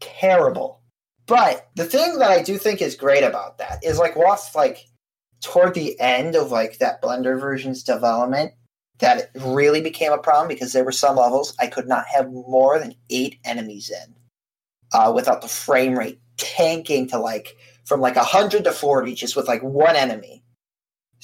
terrible. 0.00 0.80
But 1.26 1.68
the 1.76 1.84
thing 1.84 2.18
that 2.18 2.30
I 2.30 2.42
do 2.42 2.58
think 2.58 2.82
is 2.82 2.96
great 2.96 3.24
about 3.24 3.58
that 3.58 3.82
is 3.82 3.98
like 3.98 4.16
whilst 4.16 4.54
like 4.54 4.86
toward 5.40 5.74
the 5.74 5.98
end 6.00 6.36
of 6.36 6.50
like 6.50 6.78
that 6.78 7.02
Blender 7.02 7.38
version's 7.38 7.82
development, 7.82 8.52
that 8.98 9.18
it 9.18 9.30
really 9.40 9.80
became 9.80 10.12
a 10.12 10.18
problem 10.18 10.48
because 10.48 10.72
there 10.72 10.84
were 10.84 10.92
some 10.92 11.16
levels 11.16 11.54
I 11.58 11.66
could 11.66 11.88
not 11.88 12.06
have 12.06 12.30
more 12.30 12.78
than 12.78 12.94
eight 13.10 13.38
enemies 13.44 13.90
in 13.90 14.14
uh, 14.92 15.12
without 15.12 15.42
the 15.42 15.48
frame 15.48 15.98
rate 15.98 16.20
tanking 16.36 17.08
to 17.08 17.18
like 17.18 17.56
from 17.84 18.00
like 18.00 18.16
100 18.16 18.64
to 18.64 18.72
40 18.72 19.14
just 19.14 19.36
with 19.36 19.48
like 19.48 19.62
one 19.62 19.96
enemy. 19.96 20.43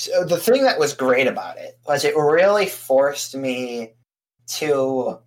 So 0.00 0.24
the 0.24 0.38
thing 0.38 0.62
that 0.62 0.78
was 0.78 0.94
great 0.94 1.26
about 1.26 1.58
it 1.58 1.78
was 1.86 2.06
it 2.06 2.16
really 2.16 2.64
forced 2.64 3.36
me 3.36 3.92
to 4.46 5.18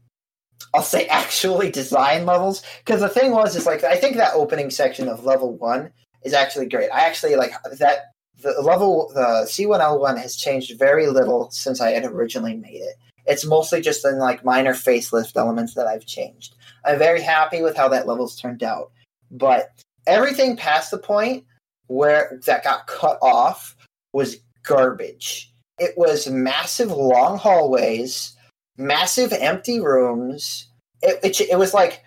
I'll 0.73 0.81
say 0.81 1.05
actually 1.05 1.69
design 1.69 2.25
levels 2.25 2.63
because 2.83 3.01
the 3.01 3.07
thing 3.07 3.33
was 3.33 3.55
is 3.55 3.67
like 3.67 3.83
I 3.83 3.97
think 3.97 4.15
that 4.15 4.33
opening 4.33 4.71
section 4.71 5.07
of 5.07 5.25
level 5.25 5.55
1 5.57 5.91
is 6.23 6.33
actually 6.33 6.65
great. 6.69 6.89
I 6.89 7.01
actually 7.05 7.35
like 7.35 7.51
that 7.77 8.05
the 8.41 8.59
level 8.63 9.11
the 9.13 9.45
C1L1 9.45 10.17
has 10.17 10.35
changed 10.35 10.79
very 10.79 11.05
little 11.05 11.51
since 11.51 11.79
I 11.79 11.91
had 11.91 12.03
originally 12.03 12.55
made 12.55 12.81
it. 12.81 12.95
It's 13.27 13.45
mostly 13.45 13.79
just 13.79 14.03
in 14.03 14.17
like 14.17 14.43
minor 14.43 14.73
facelift 14.73 15.35
elements 15.35 15.75
that 15.75 15.85
I've 15.85 16.07
changed. 16.07 16.55
I'm 16.83 16.97
very 16.97 17.21
happy 17.21 17.61
with 17.61 17.77
how 17.77 17.89
that 17.89 18.07
level's 18.07 18.41
turned 18.41 18.63
out. 18.63 18.91
But 19.29 19.69
everything 20.07 20.57
past 20.57 20.89
the 20.89 20.97
point 20.97 21.45
where 21.85 22.39
that 22.47 22.63
got 22.63 22.87
cut 22.87 23.19
off 23.21 23.75
was 24.13 24.37
garbage. 24.63 25.53
It 25.79 25.97
was 25.97 26.27
massive 26.27 26.91
long 26.91 27.37
hallways, 27.37 28.35
massive 28.77 29.33
empty 29.33 29.79
rooms. 29.79 30.67
It, 31.01 31.19
it, 31.23 31.49
it 31.49 31.57
was 31.57 31.73
like 31.73 32.03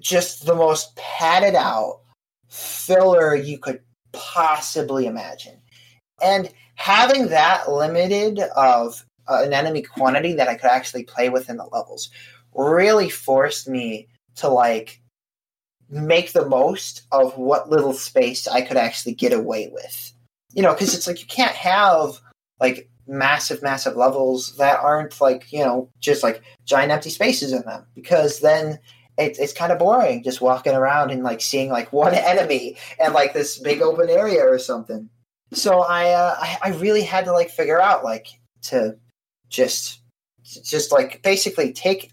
just 0.00 0.46
the 0.46 0.54
most 0.54 0.96
padded 0.96 1.54
out 1.54 2.00
filler 2.48 3.34
you 3.34 3.58
could 3.58 3.80
possibly 4.12 5.06
imagine. 5.06 5.60
And 6.22 6.52
having 6.74 7.28
that 7.28 7.70
limited 7.70 8.40
of 8.56 9.04
uh, 9.28 9.42
an 9.44 9.52
enemy 9.52 9.82
quantity 9.82 10.34
that 10.34 10.48
I 10.48 10.56
could 10.56 10.70
actually 10.70 11.04
play 11.04 11.28
within 11.28 11.56
the 11.56 11.64
levels 11.64 12.10
really 12.54 13.08
forced 13.08 13.68
me 13.68 14.08
to 14.36 14.48
like 14.48 15.00
make 15.88 16.32
the 16.32 16.46
most 16.46 17.02
of 17.12 17.36
what 17.36 17.70
little 17.70 17.92
space 17.92 18.48
I 18.48 18.62
could 18.62 18.76
actually 18.76 19.14
get 19.14 19.32
away 19.32 19.70
with. 19.72 20.11
You 20.52 20.62
know, 20.62 20.72
because 20.72 20.94
it's 20.94 21.06
like 21.06 21.20
you 21.20 21.26
can't 21.26 21.54
have 21.54 22.20
like 22.60 22.88
massive, 23.06 23.62
massive 23.62 23.96
levels 23.96 24.56
that 24.56 24.80
aren't 24.80 25.20
like, 25.20 25.52
you 25.52 25.60
know, 25.60 25.88
just 26.00 26.22
like 26.22 26.42
giant 26.64 26.92
empty 26.92 27.10
spaces 27.10 27.52
in 27.52 27.62
them 27.62 27.86
because 27.94 28.40
then 28.40 28.78
it, 29.18 29.38
it's 29.38 29.52
kind 29.52 29.72
of 29.72 29.78
boring 29.78 30.22
just 30.22 30.40
walking 30.40 30.74
around 30.74 31.10
and 31.10 31.22
like 31.22 31.40
seeing 31.40 31.70
like 31.70 31.92
one 31.92 32.14
enemy 32.14 32.76
and 33.00 33.14
like 33.14 33.32
this 33.32 33.58
big 33.58 33.82
open 33.82 34.08
area 34.08 34.42
or 34.42 34.58
something. 34.58 35.08
So 35.52 35.80
I, 35.80 36.10
uh, 36.10 36.36
I, 36.38 36.58
I 36.62 36.68
really 36.70 37.02
had 37.02 37.26
to 37.26 37.32
like 37.32 37.50
figure 37.50 37.80
out 37.80 38.04
like 38.04 38.26
to 38.62 38.96
just 39.48 40.00
just 40.44 40.90
like 40.92 41.22
basically 41.22 41.72
take 41.72 42.10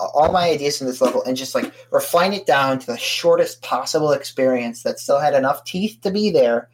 all 0.00 0.32
my 0.32 0.50
ideas 0.50 0.80
in 0.80 0.86
this 0.86 1.00
level 1.00 1.22
and 1.24 1.36
just 1.36 1.54
like 1.54 1.72
refine 1.90 2.32
it 2.32 2.46
down 2.46 2.78
to 2.78 2.86
the 2.86 2.96
shortest 2.96 3.60
possible 3.62 4.12
experience 4.12 4.82
that 4.82 4.98
still 4.98 5.18
had 5.18 5.34
enough 5.34 5.64
teeth 5.64 5.98
to 6.02 6.10
be 6.10 6.30
there, 6.30 6.70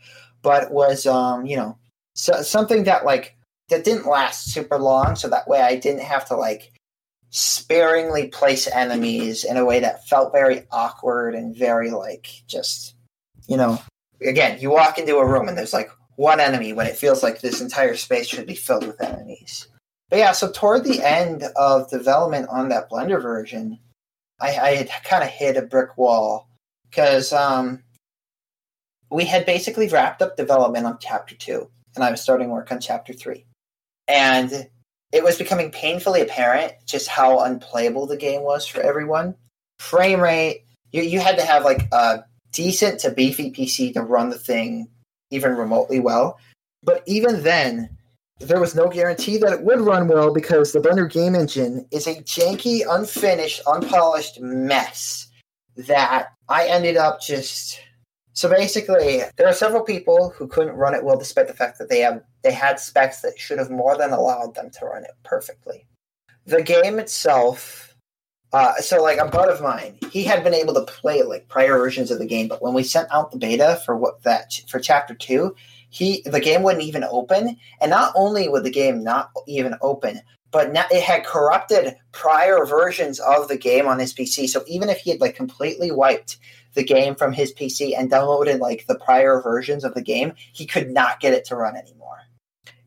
but 0.46 0.70
was 0.70 1.06
um 1.06 1.44
you 1.44 1.56
know 1.56 1.76
so, 2.14 2.40
something 2.42 2.84
that 2.84 3.04
like 3.04 3.36
that 3.68 3.84
didn't 3.84 4.06
last 4.06 4.52
super 4.52 4.78
long, 4.78 5.16
so 5.16 5.28
that 5.28 5.48
way 5.48 5.60
I 5.60 5.74
didn't 5.74 6.02
have 6.02 6.24
to 6.28 6.36
like 6.36 6.72
sparingly 7.30 8.28
place 8.28 8.68
enemies 8.68 9.42
in 9.42 9.56
a 9.56 9.64
way 9.64 9.80
that 9.80 10.06
felt 10.06 10.32
very 10.32 10.62
awkward 10.70 11.34
and 11.34 11.54
very 11.54 11.90
like 11.90 12.28
just 12.46 12.94
you 13.48 13.56
know 13.56 13.82
again 14.22 14.58
you 14.60 14.70
walk 14.70 14.98
into 14.98 15.16
a 15.16 15.26
room 15.26 15.48
and 15.48 15.58
there's 15.58 15.72
like 15.72 15.90
one 16.14 16.38
enemy 16.38 16.72
when 16.72 16.86
it 16.86 16.96
feels 16.96 17.24
like 17.24 17.40
this 17.40 17.60
entire 17.60 17.96
space 17.96 18.28
should 18.28 18.46
be 18.46 18.54
filled 18.54 18.86
with 18.86 19.02
enemies. 19.02 19.66
But 20.08 20.20
yeah 20.20 20.32
so 20.32 20.50
toward 20.52 20.84
the 20.84 21.02
end 21.02 21.42
of 21.56 21.90
development 21.90 22.48
on 22.48 22.68
that 22.68 22.88
blender 22.88 23.20
version 23.20 23.80
i, 24.40 24.56
I 24.56 24.74
had 24.76 24.90
kind 25.02 25.24
of 25.24 25.28
hit 25.28 25.56
a 25.56 25.62
brick 25.62 25.98
wall 25.98 26.48
because 26.88 27.32
um, 27.32 27.82
we 29.10 29.24
had 29.24 29.46
basically 29.46 29.88
wrapped 29.88 30.22
up 30.22 30.36
development 30.36 30.86
on 30.86 30.98
chapter 31.00 31.34
two 31.34 31.68
and 31.94 32.04
i 32.04 32.10
was 32.10 32.20
starting 32.20 32.50
work 32.50 32.70
on 32.70 32.80
chapter 32.80 33.12
three 33.12 33.44
and 34.08 34.68
it 35.12 35.24
was 35.24 35.38
becoming 35.38 35.70
painfully 35.70 36.20
apparent 36.20 36.72
just 36.84 37.08
how 37.08 37.40
unplayable 37.40 38.06
the 38.06 38.16
game 38.16 38.42
was 38.42 38.66
for 38.66 38.80
everyone. 38.80 39.34
Frame 39.78 40.20
rate, 40.20 40.64
you, 40.92 41.02
you 41.02 41.20
had 41.20 41.38
to 41.38 41.44
have 41.44 41.64
like 41.64 41.88
a 41.92 42.24
decent 42.52 43.00
to 43.00 43.10
beefy 43.10 43.50
PC 43.50 43.92
to 43.94 44.02
run 44.02 44.30
the 44.30 44.38
thing 44.38 44.88
even 45.30 45.56
remotely 45.56 46.00
well. 46.00 46.38
But 46.82 47.02
even 47.06 47.42
then, 47.42 47.96
there 48.40 48.60
was 48.60 48.74
no 48.74 48.88
guarantee 48.88 49.38
that 49.38 49.52
it 49.52 49.62
would 49.62 49.80
run 49.80 50.08
well 50.08 50.32
because 50.32 50.72
the 50.72 50.80
Blender 50.80 51.10
game 51.10 51.34
engine 51.34 51.86
is 51.90 52.06
a 52.06 52.16
janky, 52.22 52.82
unfinished, 52.88 53.62
unpolished 53.66 54.40
mess 54.40 55.28
that 55.76 56.28
I 56.48 56.66
ended 56.66 56.96
up 56.96 57.20
just 57.20 57.80
so 58.36 58.50
basically, 58.50 59.22
there 59.36 59.48
are 59.48 59.54
several 59.54 59.82
people 59.82 60.28
who 60.36 60.46
couldn't 60.46 60.76
run 60.76 60.94
it 60.94 61.02
well, 61.02 61.16
despite 61.16 61.48
the 61.48 61.54
fact 61.54 61.78
that 61.78 61.88
they 61.88 62.00
have 62.00 62.22
they 62.42 62.52
had 62.52 62.78
specs 62.78 63.22
that 63.22 63.38
should 63.38 63.58
have 63.58 63.70
more 63.70 63.96
than 63.96 64.12
allowed 64.12 64.54
them 64.54 64.68
to 64.78 64.84
run 64.84 65.04
it 65.04 65.12
perfectly. 65.24 65.86
The 66.44 66.62
game 66.62 66.98
itself, 66.98 67.96
uh, 68.52 68.74
so 68.74 69.02
like 69.02 69.16
a 69.16 69.24
bud 69.24 69.48
of 69.48 69.62
mine, 69.62 69.98
he 70.10 70.22
had 70.22 70.44
been 70.44 70.52
able 70.52 70.74
to 70.74 70.82
play 70.82 71.22
like 71.22 71.48
prior 71.48 71.78
versions 71.78 72.10
of 72.10 72.18
the 72.18 72.26
game, 72.26 72.46
but 72.46 72.60
when 72.60 72.74
we 72.74 72.82
sent 72.82 73.08
out 73.10 73.32
the 73.32 73.38
beta 73.38 73.80
for 73.86 73.96
what 73.96 74.22
that 74.24 74.52
for 74.68 74.80
chapter 74.80 75.14
two, 75.14 75.56
he 75.88 76.20
the 76.26 76.38
game 76.38 76.62
wouldn't 76.62 76.84
even 76.84 77.04
open, 77.04 77.56
and 77.80 77.88
not 77.88 78.12
only 78.14 78.50
would 78.50 78.64
the 78.64 78.70
game 78.70 79.02
not 79.02 79.30
even 79.46 79.76
open, 79.80 80.20
but 80.50 80.72
now 80.72 80.84
it 80.90 81.02
had 81.02 81.24
corrupted 81.24 81.96
prior 82.12 82.64
versions 82.64 83.20
of 83.20 83.48
the 83.48 83.56
game 83.56 83.86
on 83.86 83.98
his 83.98 84.14
PC. 84.14 84.48
So 84.48 84.62
even 84.66 84.88
if 84.88 84.98
he 84.98 85.10
had 85.10 85.20
like 85.20 85.34
completely 85.34 85.90
wiped 85.90 86.38
the 86.74 86.84
game 86.84 87.14
from 87.14 87.32
his 87.32 87.52
PC 87.52 87.98
and 87.98 88.10
downloaded 88.10 88.60
like 88.60 88.86
the 88.86 88.98
prior 88.98 89.40
versions 89.40 89.84
of 89.84 89.94
the 89.94 90.02
game, 90.02 90.32
he 90.52 90.66
could 90.66 90.90
not 90.90 91.20
get 91.20 91.32
it 91.32 91.44
to 91.46 91.56
run 91.56 91.76
anymore. 91.76 92.18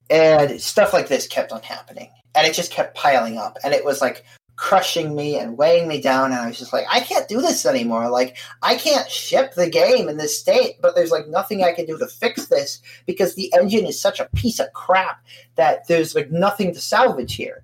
And 0.10 0.60
stuff 0.62 0.94
like 0.94 1.08
this 1.08 1.28
kept 1.28 1.52
on 1.52 1.62
happening. 1.62 2.10
And 2.36 2.48
it 2.48 2.54
just 2.54 2.72
kept 2.72 2.96
piling 2.96 3.38
up. 3.38 3.58
And 3.64 3.74
it 3.74 3.84
was 3.84 4.02
like 4.02 4.24
crushing 4.60 5.16
me 5.16 5.40
and 5.40 5.58
weighing 5.58 5.88
me 5.88 6.02
down. 6.02 6.32
And 6.32 6.42
I 6.42 6.48
was 6.48 6.60
just 6.60 6.74
like, 6.74 6.86
I 6.90 7.00
can't 7.00 7.30
do 7.30 7.42
this 7.42 7.66
anymore. 7.66 8.10
Like, 8.10 8.36
I 8.62 8.76
can't 8.76 9.10
ship 9.10 9.54
the 9.54 9.70
game 9.70 10.10
in 10.10 10.18
this 10.18 10.38
state, 10.38 10.82
but 10.82 10.96
there's 10.96 11.12
like 11.12 11.30
nothing 11.30 11.64
I 11.64 11.72
can 11.72 11.86
do 11.86 11.98
to 11.98 12.08
fix 12.08 12.48
this 12.48 12.82
because 13.06 13.36
the 13.36 13.52
engine 13.54 13.86
is 13.86 14.00
such 14.00 14.20
a 14.20 14.30
piece 14.36 14.60
of 14.60 14.74
crap 14.74 15.26
that 15.56 15.88
there's 15.88 16.14
like 16.14 16.30
nothing 16.30 16.74
to 16.74 16.82
salvage 16.82 17.36
here. 17.36 17.64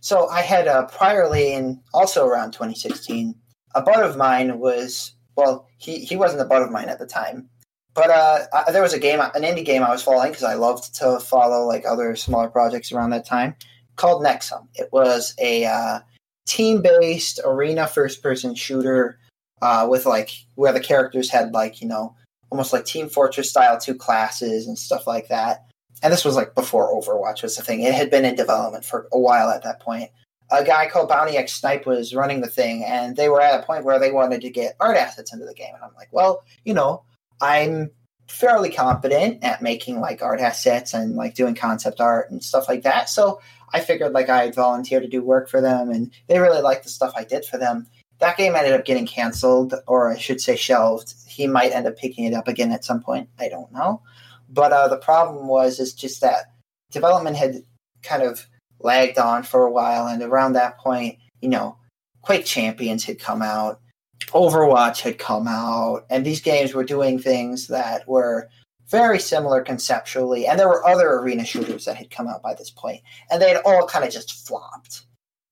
So 0.00 0.26
I 0.28 0.40
had 0.40 0.66
uh, 0.66 0.86
priorly, 0.90 1.56
and 1.56 1.78
also 1.92 2.26
around 2.26 2.52
2016, 2.52 3.34
a 3.74 3.82
bud 3.82 4.02
of 4.02 4.16
mine 4.16 4.58
was 4.58 5.12
well, 5.36 5.68
he, 5.78 5.98
he 5.98 6.16
wasn't 6.16 6.40
a 6.40 6.46
bud 6.46 6.62
of 6.62 6.70
mine 6.70 6.88
at 6.88 6.98
the 6.98 7.06
time, 7.06 7.50
but 7.92 8.08
uh, 8.08 8.40
I, 8.52 8.72
there 8.72 8.82
was 8.82 8.94
a 8.94 8.98
game, 8.98 9.20
an 9.20 9.42
indie 9.42 9.64
game 9.64 9.82
I 9.82 9.90
was 9.90 10.02
following 10.02 10.30
because 10.30 10.44
I 10.44 10.54
loved 10.54 10.94
to 10.96 11.18
follow 11.20 11.66
like 11.66 11.84
other 11.84 12.16
smaller 12.16 12.48
projects 12.48 12.92
around 12.92 13.10
that 13.10 13.26
time 13.26 13.56
called 13.96 14.24
Nexum. 14.24 14.68
It 14.74 14.88
was 14.92 15.34
a 15.38 15.64
uh, 15.66 16.00
team-based 16.46 17.40
arena 17.44 17.86
first-person 17.86 18.54
shooter 18.54 19.18
uh, 19.62 19.86
with 19.88 20.06
like 20.06 20.30
where 20.56 20.72
the 20.72 20.80
characters 20.80 21.30
had 21.30 21.52
like 21.52 21.80
you 21.80 21.88
know 21.88 22.14
almost 22.50 22.72
like 22.72 22.84
Team 22.84 23.08
Fortress 23.08 23.50
style 23.50 23.78
two 23.78 23.94
classes 23.94 24.66
and 24.68 24.78
stuff 24.78 25.06
like 25.06 25.28
that. 25.28 25.66
And 26.02 26.12
this 26.12 26.24
was 26.24 26.36
like 26.36 26.54
before 26.54 26.92
Overwatch 26.92 27.42
was 27.42 27.56
the 27.56 27.62
thing. 27.62 27.80
It 27.80 27.94
had 27.94 28.10
been 28.10 28.24
in 28.24 28.36
development 28.36 28.84
for 28.84 29.08
a 29.12 29.18
while 29.18 29.50
at 29.50 29.64
that 29.64 29.80
point. 29.80 30.10
A 30.52 30.62
guy 30.62 30.88
called 30.88 31.08
Bounty 31.08 31.36
X 31.36 31.54
Snipe 31.54 31.86
was 31.86 32.14
running 32.14 32.42
the 32.42 32.46
thing, 32.46 32.84
and 32.84 33.16
they 33.16 33.28
were 33.28 33.40
at 33.40 33.58
a 33.58 33.66
point 33.66 33.84
where 33.84 33.98
they 33.98 34.12
wanted 34.12 34.42
to 34.42 34.50
get 34.50 34.76
art 34.78 34.96
assets 34.96 35.32
into 35.32 35.46
the 35.46 35.54
game. 35.54 35.74
And 35.74 35.82
I'm 35.82 35.94
like, 35.96 36.08
well, 36.12 36.44
you 36.64 36.74
know, 36.74 37.02
I'm 37.40 37.90
fairly 38.28 38.70
competent 38.70 39.42
at 39.42 39.62
making 39.62 40.00
like 40.00 40.22
art 40.22 40.40
assets 40.40 40.94
and 40.94 41.16
like 41.16 41.34
doing 41.34 41.54
concept 41.54 42.00
art 42.00 42.30
and 42.30 42.42
stuff 42.42 42.68
like 42.68 42.82
that. 42.82 43.08
So 43.08 43.40
I 43.74 43.80
figured 43.80 44.12
like 44.12 44.30
I'd 44.30 44.54
volunteer 44.54 45.00
to 45.00 45.08
do 45.08 45.20
work 45.20 45.48
for 45.48 45.60
them, 45.60 45.90
and 45.90 46.12
they 46.28 46.38
really 46.38 46.62
liked 46.62 46.84
the 46.84 46.90
stuff 46.90 47.12
I 47.16 47.24
did 47.24 47.44
for 47.44 47.58
them. 47.58 47.88
That 48.20 48.36
game 48.36 48.54
ended 48.54 48.72
up 48.72 48.84
getting 48.84 49.04
canceled, 49.04 49.74
or 49.88 50.12
I 50.12 50.16
should 50.16 50.40
say 50.40 50.54
shelved. 50.54 51.12
He 51.26 51.48
might 51.48 51.72
end 51.72 51.88
up 51.88 51.96
picking 51.96 52.24
it 52.24 52.34
up 52.34 52.46
again 52.46 52.70
at 52.70 52.84
some 52.84 53.02
point. 53.02 53.28
I 53.40 53.48
don't 53.48 53.72
know. 53.72 54.00
But 54.48 54.72
uh, 54.72 54.86
the 54.86 54.96
problem 54.96 55.48
was 55.48 55.80
is 55.80 55.92
just 55.92 56.20
that 56.20 56.52
development 56.92 57.36
had 57.36 57.64
kind 58.04 58.22
of 58.22 58.46
lagged 58.78 59.18
on 59.18 59.42
for 59.42 59.66
a 59.66 59.72
while, 59.72 60.06
and 60.06 60.22
around 60.22 60.52
that 60.52 60.78
point, 60.78 61.18
you 61.40 61.48
know, 61.48 61.76
Quake 62.22 62.44
Champions 62.44 63.02
had 63.02 63.18
come 63.18 63.42
out, 63.42 63.80
Overwatch 64.28 65.00
had 65.00 65.18
come 65.18 65.48
out, 65.48 66.06
and 66.10 66.24
these 66.24 66.40
games 66.40 66.74
were 66.74 66.84
doing 66.84 67.18
things 67.18 67.66
that 67.66 68.06
were 68.06 68.48
very 68.90 69.18
similar 69.18 69.62
conceptually, 69.62 70.46
and 70.46 70.58
there 70.58 70.68
were 70.68 70.86
other 70.86 71.14
arena 71.14 71.44
shooters 71.44 71.84
that 71.84 71.96
had 71.96 72.10
come 72.10 72.28
out 72.28 72.42
by 72.42 72.54
this 72.54 72.70
point, 72.70 73.00
and 73.30 73.40
they 73.40 73.48
had 73.48 73.62
all 73.64 73.86
kind 73.86 74.04
of 74.04 74.12
just 74.12 74.46
flopped. 74.46 75.06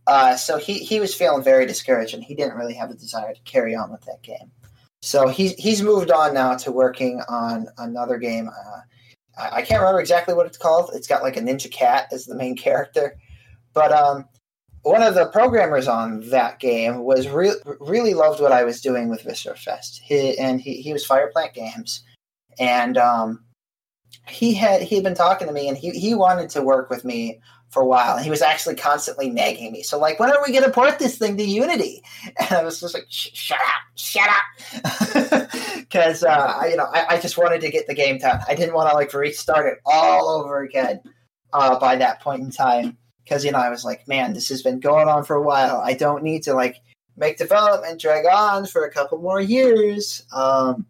Uh, 0.07 0.37
so 0.37 0.59
he 0.59 0.79
he 0.79 1.01
was 1.01 1.15
feeling 1.15 1.43
very 1.43 1.67
discouraged, 1.67 2.15
and 2.15 2.25
he 2.25 2.35
didn't 2.35 2.57
really 2.57 2.75
have 2.75 2.91
a 2.91 2.95
desire 2.95 3.33
to 3.33 3.41
carry 3.43 3.75
on 3.75 3.91
with 3.91 4.03
that 4.03 4.23
game. 4.23 4.51
So 5.01 5.29
he's 5.29 5.55
he's 5.55 5.83
moved 5.83 6.11
on 6.11 6.35
now 6.35 6.57
to 6.57 6.73
working 6.73 7.23
on 7.29 7.69
another 7.79 8.19
game. 8.19 8.49
Uh, 8.49 8.81
I, 9.37 9.63
can't 9.63 9.81
remember 9.81 10.01
exactly 10.01 10.35
what 10.35 10.47
it's 10.47 10.59
called. 10.59 10.91
It's 10.95 11.07
got 11.07 11.23
like 11.23 11.37
a 11.37 11.41
ninja 11.41 11.71
cat 11.71 12.09
as 12.13 12.27
the 12.27 12.35
main 12.35 12.57
character, 12.69 13.17
but 13.75 13.93
um, 13.93 14.29
one 14.83 15.03
of 15.03 15.15
the 15.15 15.27
programmers 15.27 15.89
on 15.89 16.29
that 16.31 16.61
game 16.61 17.01
was 17.01 17.29
re- 17.29 17.55
really 17.81 18.15
loved 18.15 18.41
what 18.41 18.53
I 18.53 18.65
was 18.65 18.81
doing 18.81 19.09
with 19.09 19.23
Viscera 19.23 19.57
Fest. 19.57 20.01
He, 20.05 20.37
and 20.39 20.61
he 20.61 20.83
he 20.83 20.93
was 20.93 21.07
Fireplant 21.07 21.55
Games, 21.55 22.05
and 22.59 22.97
um, 22.99 23.45
he 24.29 24.55
had 24.55 24.83
he 24.83 24.97
had 24.97 25.05
been 25.05 25.15
talking 25.15 25.47
to 25.47 25.53
me, 25.53 25.69
and 25.69 25.77
he 25.77 25.91
he 25.91 26.15
wanted 26.15 26.51
to 26.51 26.63
work 26.63 26.91
with 26.91 27.05
me 27.05 27.41
for 27.73 27.83
a 27.83 27.87
while. 27.87 28.19
He 28.19 28.29
was 28.31 28.43
actually 28.43 28.77
constantly 28.77 29.31
nagging 29.31 29.73
me. 29.73 29.83
So 29.83 29.99
like, 29.99 30.21
when 30.21 30.31
are 30.31 30.43
we 30.45 30.53
going 30.53 30.65
to 30.65 30.71
port 30.71 30.99
this 30.99 31.17
thing 31.17 31.39
to 31.39 31.45
Unity? 31.45 32.03
And 32.39 32.53
I 32.53 32.63
was 32.63 32.81
just 32.81 32.95
like, 32.95 33.07
shut 33.09 33.59
up, 33.59 33.97
shut 33.97 34.29
up, 34.29 35.51
because 35.79 36.23
uh, 36.23 36.63
you 36.69 36.77
know 36.77 36.89
I, 36.93 37.17
I, 37.17 37.21
just 37.21 37.39
wanted 37.39 37.61
to 37.63 37.71
get 37.71 37.87
the 37.87 37.95
game 37.95 38.19
done. 38.19 38.41
I 38.49 38.55
didn't 38.55 38.75
want 38.75 38.91
to 38.91 38.95
like 38.95 39.13
restart 39.13 39.67
it 39.67 39.79
all 39.85 40.29
over 40.29 40.61
again 40.61 41.01
uh, 41.53 41.79
by 41.79 41.97
that 41.97 42.21
point 42.21 42.43
in 42.43 42.51
time. 42.51 42.97
Because 43.25 43.45
you 43.45 43.53
know 43.53 43.59
I 43.59 43.71
was 43.71 43.85
like, 43.85 44.07
man, 44.07 44.35
this 44.35 44.49
has 44.49 44.63
been 44.63 44.81
going 44.81 45.09
on 45.09 45.25
for 45.25 45.37
a 45.37 45.43
while. 45.43 45.81
I 45.81 45.95
don't 45.95 46.23
need 46.23 46.43
to 46.45 46.55
like 46.55 46.77
make 47.17 47.39
development 47.39 48.01
drag 48.01 48.27
on 48.27 48.67
for 48.67 48.85
a 48.85 48.91
couple 48.91 49.19
more 49.19 49.41
years. 49.41 50.25
Um, 50.33 50.87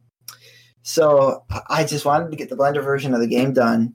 so 0.83 1.45
I 1.68 1.85
just 1.85 2.05
wanted 2.05 2.31
to 2.31 2.37
get 2.37 2.49
the 2.49 2.57
Blender 2.57 2.83
version 2.83 3.14
of 3.14 3.21
the 3.21 3.27
game 3.27 3.53
done 3.53 3.95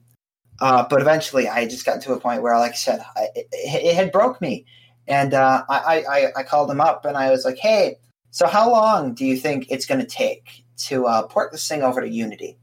uh, 0.60 0.86
but 0.88 1.00
eventually, 1.00 1.48
I 1.48 1.66
just 1.66 1.86
got 1.86 2.00
to 2.02 2.12
a 2.12 2.20
point 2.20 2.42
where, 2.42 2.56
like 2.58 2.72
I 2.72 2.76
said, 2.76 3.00
I, 3.16 3.28
it, 3.34 3.46
it, 3.52 3.94
had 3.94 4.10
broke 4.10 4.40
me, 4.40 4.66
and 5.06 5.32
uh, 5.32 5.62
I, 5.68 6.04
I, 6.08 6.40
I 6.40 6.42
called 6.42 6.70
him 6.70 6.80
up 6.80 7.04
and 7.04 7.16
I 7.16 7.30
was 7.30 7.44
like, 7.44 7.58
"Hey, 7.58 7.98
so 8.30 8.48
how 8.48 8.70
long 8.70 9.14
do 9.14 9.24
you 9.24 9.36
think 9.36 9.70
it's 9.70 9.86
going 9.86 10.00
to 10.00 10.06
take 10.06 10.64
to 10.78 11.06
uh, 11.06 11.26
port 11.28 11.52
this 11.52 11.66
thing 11.68 11.82
over 11.82 12.00
to 12.00 12.08
Unity?" 12.08 12.58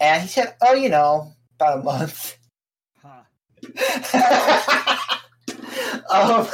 And 0.00 0.22
he 0.22 0.28
said, 0.28 0.56
"Oh, 0.60 0.74
you 0.74 0.88
know, 0.88 1.32
about 1.54 1.78
a 1.78 1.82
month." 1.82 2.36
Huh. 3.00 3.22
um, 6.12 6.48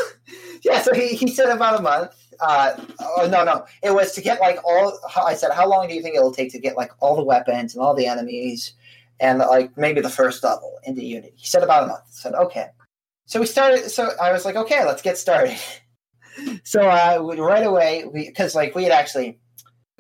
yeah, 0.62 0.82
so 0.82 0.92
he, 0.92 1.16
he 1.16 1.28
said 1.28 1.48
about 1.48 1.78
a 1.78 1.82
month. 1.82 2.14
Uh, 2.40 2.72
oh 3.00 3.28
no, 3.30 3.44
no, 3.44 3.64
it 3.82 3.94
was 3.94 4.12
to 4.12 4.20
get 4.20 4.40
like 4.40 4.58
all. 4.64 4.98
I 5.16 5.34
said, 5.34 5.52
"How 5.52 5.68
long 5.68 5.88
do 5.88 5.94
you 5.94 6.02
think 6.02 6.16
it 6.16 6.22
will 6.22 6.32
take 6.32 6.52
to 6.52 6.58
get 6.58 6.76
like 6.76 6.92
all 7.00 7.16
the 7.16 7.24
weapons 7.24 7.74
and 7.74 7.82
all 7.82 7.94
the 7.94 8.06
enemies?" 8.06 8.74
and 9.20 9.38
like 9.38 9.76
maybe 9.76 10.00
the 10.00 10.10
first 10.10 10.44
level 10.44 10.78
into 10.84 11.04
Unity. 11.04 11.32
He 11.36 11.46
said 11.46 11.62
about 11.62 11.84
a 11.84 11.86
month. 11.86 12.02
I 12.06 12.10
said 12.10 12.34
okay. 12.34 12.66
So 13.26 13.40
we 13.40 13.46
started. 13.46 13.90
So 13.90 14.10
I 14.20 14.32
was 14.32 14.44
like, 14.44 14.56
okay, 14.56 14.84
let's 14.84 15.02
get 15.02 15.18
started. 15.18 15.56
so 16.64 16.80
uh, 16.82 17.18
right 17.38 17.66
away, 17.66 18.04
because 18.12 18.54
like 18.54 18.74
we 18.74 18.84
had 18.84 18.92
actually 18.92 19.38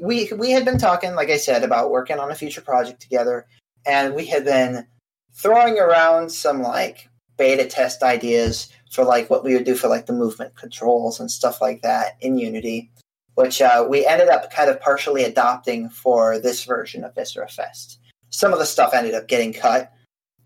we 0.00 0.30
we 0.36 0.50
had 0.50 0.64
been 0.64 0.78
talking, 0.78 1.14
like 1.14 1.30
I 1.30 1.36
said, 1.36 1.64
about 1.64 1.90
working 1.90 2.18
on 2.18 2.30
a 2.30 2.34
future 2.34 2.60
project 2.60 3.00
together, 3.00 3.46
and 3.84 4.14
we 4.14 4.26
had 4.26 4.44
been 4.44 4.86
throwing 5.34 5.78
around 5.78 6.30
some 6.30 6.62
like 6.62 7.08
beta 7.36 7.66
test 7.66 8.02
ideas 8.02 8.68
for 8.90 9.04
like 9.04 9.28
what 9.30 9.44
we 9.44 9.54
would 9.54 9.64
do 9.64 9.74
for 9.74 9.88
like 9.88 10.06
the 10.06 10.12
movement 10.12 10.56
controls 10.56 11.20
and 11.20 11.30
stuff 11.30 11.60
like 11.60 11.82
that 11.82 12.16
in 12.20 12.38
Unity, 12.38 12.90
which 13.34 13.60
uh, 13.60 13.86
we 13.88 14.06
ended 14.06 14.28
up 14.28 14.50
kind 14.52 14.70
of 14.70 14.80
partially 14.80 15.24
adopting 15.24 15.88
for 15.88 16.38
this 16.38 16.64
version 16.64 17.04
of 17.04 17.14
Viscera 17.14 17.48
Fest 17.48 17.98
some 18.30 18.52
of 18.52 18.58
the 18.58 18.66
stuff 18.66 18.92
ended 18.94 19.14
up 19.14 19.28
getting 19.28 19.52
cut 19.52 19.92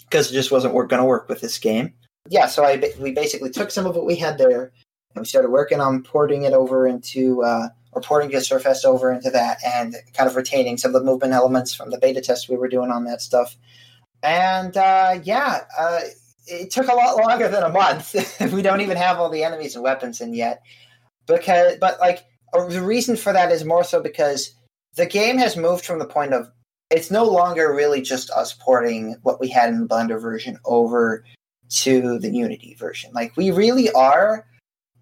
because 0.05 0.31
it 0.31 0.35
just 0.35 0.51
wasn't 0.51 0.73
going 0.75 0.89
to 0.89 1.05
work 1.05 1.29
with 1.29 1.41
this 1.41 1.59
game. 1.59 1.93
Yeah, 2.29 2.47
so 2.47 2.65
I 2.65 2.83
we 3.01 3.13
basically 3.13 3.51
took 3.51 3.71
some 3.71 3.87
of 3.87 3.97
what 3.97 4.07
we 4.07 4.17
had 4.17 4.39
there 4.39 4.73
and 5.15 5.23
we 5.23 5.25
started 5.25 5.51
working 5.51 5.81
on 5.81 6.03
porting 6.03 6.45
it 6.45 6.53
over 6.53 6.87
into 6.87 7.43
uh, 7.43 7.69
or 7.93 8.03
porting 8.03 8.31
Viscera 8.31 8.61
Fest 8.61 8.85
over 8.85 9.13
into 9.13 9.31
that 9.31 9.59
and 9.65 9.97
kind 10.15 10.29
of 10.29 10.37
retaining 10.37 10.77
some 10.77 10.95
of 10.95 11.01
the 11.01 11.05
movement 11.05 11.33
elements 11.33 11.75
from 11.75 11.91
the 11.91 11.99
beta 11.99 12.21
test 12.21 12.49
we 12.49 12.57
were 12.57 12.69
doing 12.69 12.91
on 12.91 13.05
that 13.05 13.21
stuff. 13.21 13.57
And 14.23 14.77
uh, 14.77 15.19
yeah, 15.25 15.65
uh, 15.79 16.01
it 16.47 16.71
took 16.71 16.89
a 16.89 16.95
lot 16.95 17.17
longer 17.17 17.49
than 17.49 17.63
a 17.63 17.69
month. 17.69 18.15
we 18.53 18.63
don't 18.63 18.81
even 18.81 18.97
have 18.97 19.19
all 19.19 19.31
the 19.31 19.45
enemies 19.45 19.75
and 19.75 19.85
weapons 19.85 20.21
in 20.21 20.35
yet 20.35 20.63
because, 21.27 21.77
but 21.81 22.01
like 22.01 22.25
uh, 22.53 22.67
the 22.67 22.83
reason 22.83 23.17
for 23.17 23.33
that 23.33 23.53
is 23.53 23.65
more 23.65 23.85
so 23.85 24.03
because 24.03 24.55
the 24.97 25.07
game 25.07 25.39
has 25.39 25.57
moved 25.57 25.85
from 25.85 25.99
the 25.99 26.07
point 26.07 26.35
of 26.35 26.51
it's 26.91 27.11
no 27.11 27.25
longer 27.25 27.73
really 27.73 28.03
just 28.03 28.31
us 28.31 28.53
porting 28.53 29.17
what 29.23 29.41
we 29.41 29.49
had 29.49 29.69
in 29.69 29.81
the 29.81 29.87
Blender 29.87 30.21
version 30.21 30.59
over 30.65 31.25
to 31.69 32.19
the 32.19 32.31
Unity 32.31 32.75
version. 32.79 33.13
Like 33.13 33.37
we 33.37 33.51
really 33.51 33.91
are 33.93 34.45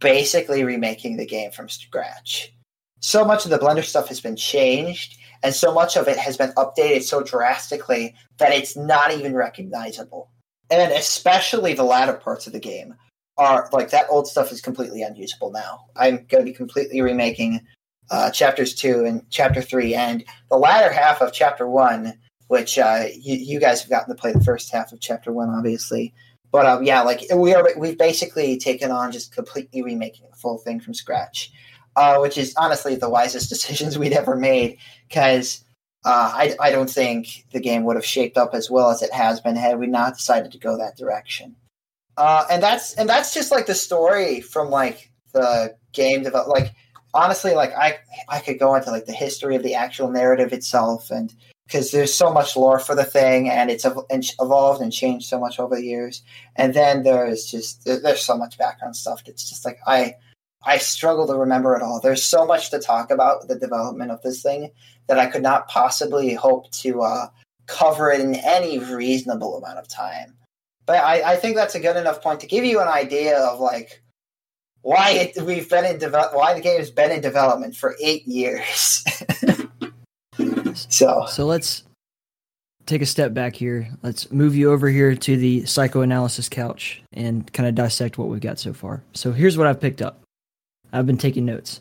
basically 0.01 0.65
remaking 0.65 1.17
the 1.17 1.27
game 1.27 1.51
from 1.51 1.69
scratch. 1.69 2.53
So 3.01 3.25
much 3.25 3.45
of 3.45 3.51
the 3.51 3.59
Blender 3.59 3.85
stuff 3.85 4.09
has 4.09 4.21
been 4.21 4.37
changed, 4.37 5.17
and 5.43 5.55
so 5.55 5.73
much 5.73 5.97
of 5.97 6.09
it 6.09 6.19
has 6.19 6.37
been 6.37 6.53
updated 6.53 7.03
so 7.03 7.23
drastically 7.23 8.15
that 8.39 8.53
it's 8.53 8.77
not 8.77 9.13
even 9.13 9.35
recognizable. 9.35 10.31
And 10.71 10.93
especially 10.93 11.75
the 11.75 11.85
latter 11.85 12.15
parts 12.15 12.47
of 12.47 12.53
the 12.53 12.61
game 12.61 12.95
are 13.39 13.69
like 13.73 13.91
that 13.91 14.07
old 14.11 14.27
stuff 14.27 14.53
is 14.53 14.61
completely 14.61 15.03
unusable 15.03 15.51
now. 15.51 15.87
I'm 15.97 16.27
going 16.29 16.45
to 16.45 16.51
be 16.51 16.53
completely 16.53 17.01
remaking 17.01 17.61
uh, 18.11 18.31
chapters 18.31 18.75
two 18.75 19.05
and 19.05 19.23
chapter 19.31 19.63
three, 19.63 19.95
and 19.95 20.25
the 20.51 20.57
latter 20.57 20.93
half 20.93 21.23
of 21.23 21.33
chapter 21.33 21.69
one, 21.69 22.15
which 22.49 22.79
uh, 22.79 23.05
you, 23.15 23.37
you, 23.37 23.61
guys 23.61 23.81
have 23.81 23.91
gotten 23.91 24.15
to 24.15 24.21
play 24.21 24.33
the 24.33 24.43
first 24.43 24.73
half 24.73 24.93
of 24.93 25.01
chapter 25.01 25.33
one, 25.33 25.51
obviously. 25.51 26.13
But 26.51 26.67
um, 26.67 26.83
yeah, 26.83 27.03
like 27.03 27.23
we 27.35 27.55
are, 27.55 27.69
we've 27.77 27.99
basically 27.99 28.59
taken 28.59 28.91
on 28.91 29.13
just 29.13 29.35
completely 29.35 29.83
remaking 29.83 30.27
the 30.31 30.37
full 30.37 30.59
thing 30.59 30.81
from 30.81 30.95
scratch, 30.95 31.53
uh, 31.97 32.19
which 32.19 32.39
is 32.39 32.55
honestly 32.57 32.95
the 32.97 33.11
wisest 33.11 33.49
decisions 33.51 33.99
we'd 33.99 34.13
ever 34.13 34.37
made 34.37 34.79
because. 35.09 35.65
Uh, 36.05 36.33
I, 36.35 36.57
I 36.61 36.71
don't 36.71 36.89
think 36.89 37.45
the 37.53 37.61
game 37.61 37.85
would 37.85 37.97
have 37.97 38.05
shaped 38.05 38.37
up 38.37 38.55
as 38.55 38.71
well 38.71 38.91
as 38.91 39.03
it 39.03 39.13
has 39.13 39.41
been 39.41 39.57
had 39.57 39.79
we 39.79 39.89
not 39.89 40.17
decided 40.17 40.53
to 40.53 40.59
go 40.59 40.79
that 40.79 40.97
direction. 40.97 41.57
Uh, 42.17 42.45
and 42.51 42.63
that's 42.63 42.95
and 42.95 43.09
that's 43.09 43.35
just 43.35 43.51
like 43.51 43.67
the 43.67 43.75
story 43.75 44.41
from 44.41 44.71
like 44.71 45.11
the 45.33 45.77
game 45.93 46.23
develop 46.23 46.49
like 46.49 46.75
honestly, 47.15 47.55
like 47.55 47.73
I 47.75 47.99
I 48.29 48.41
could 48.41 48.59
go 48.59 48.75
into 48.75 48.91
like 48.91 49.07
the 49.07 49.13
history 49.13 49.57
of 49.57 49.63
the 49.63 49.75
actual 49.75 50.11
narrative 50.11 50.53
itself, 50.53 51.11
and 51.11 51.35
because 51.67 51.91
there's 51.91 52.15
so 52.15 52.33
much 52.33 52.57
lore 52.57 52.79
for 52.79 52.95
the 52.95 53.05
thing, 53.05 53.51
and 53.51 53.71
it's 53.71 53.85
evolved 53.85 54.81
and 54.83 54.93
changed 54.93 55.29
so 55.29 55.39
much 55.39 55.59
over 55.61 55.77
the 55.77 55.85
years. 55.85 56.23
And 56.57 56.75
then 56.75 57.03
there's 57.03 57.47
just 57.47 57.85
there's 57.85 58.23
so 58.23 58.37
much 58.37 58.59
background 58.59 58.97
stuff. 58.97 59.23
It's 59.27 59.49
just 59.49 59.65
like 59.65 59.79
I 59.87 60.15
I 60.65 60.79
struggle 60.79 61.27
to 61.29 61.35
remember 61.35 61.77
it 61.77 61.83
all. 61.83 62.01
There's 62.01 62.23
so 62.23 62.45
much 62.45 62.71
to 62.71 62.79
talk 62.79 63.11
about 63.11 63.49
the 63.49 63.55
development 63.55 64.11
of 64.11 64.21
this 64.23 64.43
thing 64.43 64.71
that 65.07 65.19
I 65.19 65.27
could 65.27 65.43
not 65.43 65.69
possibly 65.69 66.35
hope 66.35 66.71
to 66.73 67.03
uh, 67.03 67.29
cover 67.67 68.11
it 68.11 68.21
in 68.21 68.35
any 68.35 68.79
reasonable 68.79 69.59
amount 69.59 69.79
of 69.79 69.89
time. 69.89 70.35
But 70.87 71.05
I, 71.05 71.33
I 71.33 71.37
think 71.37 71.55
that's 71.55 71.75
a 71.75 71.81
good 71.81 71.97
enough 71.97 72.23
point 72.23 72.41
to 72.41 72.47
give 72.47 72.65
you 72.65 72.81
an 72.81 72.89
idea 72.89 73.39
of 73.39 73.61
like 73.61 74.03
why 74.83 75.11
it, 75.11 75.43
we've 75.43 75.69
been 75.69 75.85
in 75.85 75.99
develop 75.99 76.35
why 76.35 76.55
the 76.55 76.61
game 76.61 76.79
has 76.79 76.91
been 76.91 77.11
in 77.11 77.21
development 77.21 77.77
for 77.77 77.95
eight 78.03 78.27
years. 78.27 79.05
so 80.75 81.27
so 81.27 81.45
let's 81.45 81.85
take 82.87 83.03
a 83.03 83.07
step 83.07 83.35
back 83.35 83.55
here. 83.55 83.91
Let's 84.03 84.33
move 84.33 84.57
you 84.57 84.73
over 84.73 84.89
here 84.89 85.15
to 85.15 85.37
the 85.37 85.67
psychoanalysis 85.67 86.49
couch 86.49 87.03
and 87.13 87.53
kind 87.53 87.69
of 87.69 87.75
dissect 87.75 88.17
what 88.17 88.29
we've 88.29 88.41
got 88.41 88.59
so 88.59 88.73
far. 88.73 89.03
So 89.13 89.31
here's 89.31 89.59
what 89.59 89.67
I've 89.67 89.81
picked 89.81 90.01
up. 90.01 90.23
I've 90.93 91.07
been 91.07 91.19
taking 91.19 91.45
notes. 91.45 91.81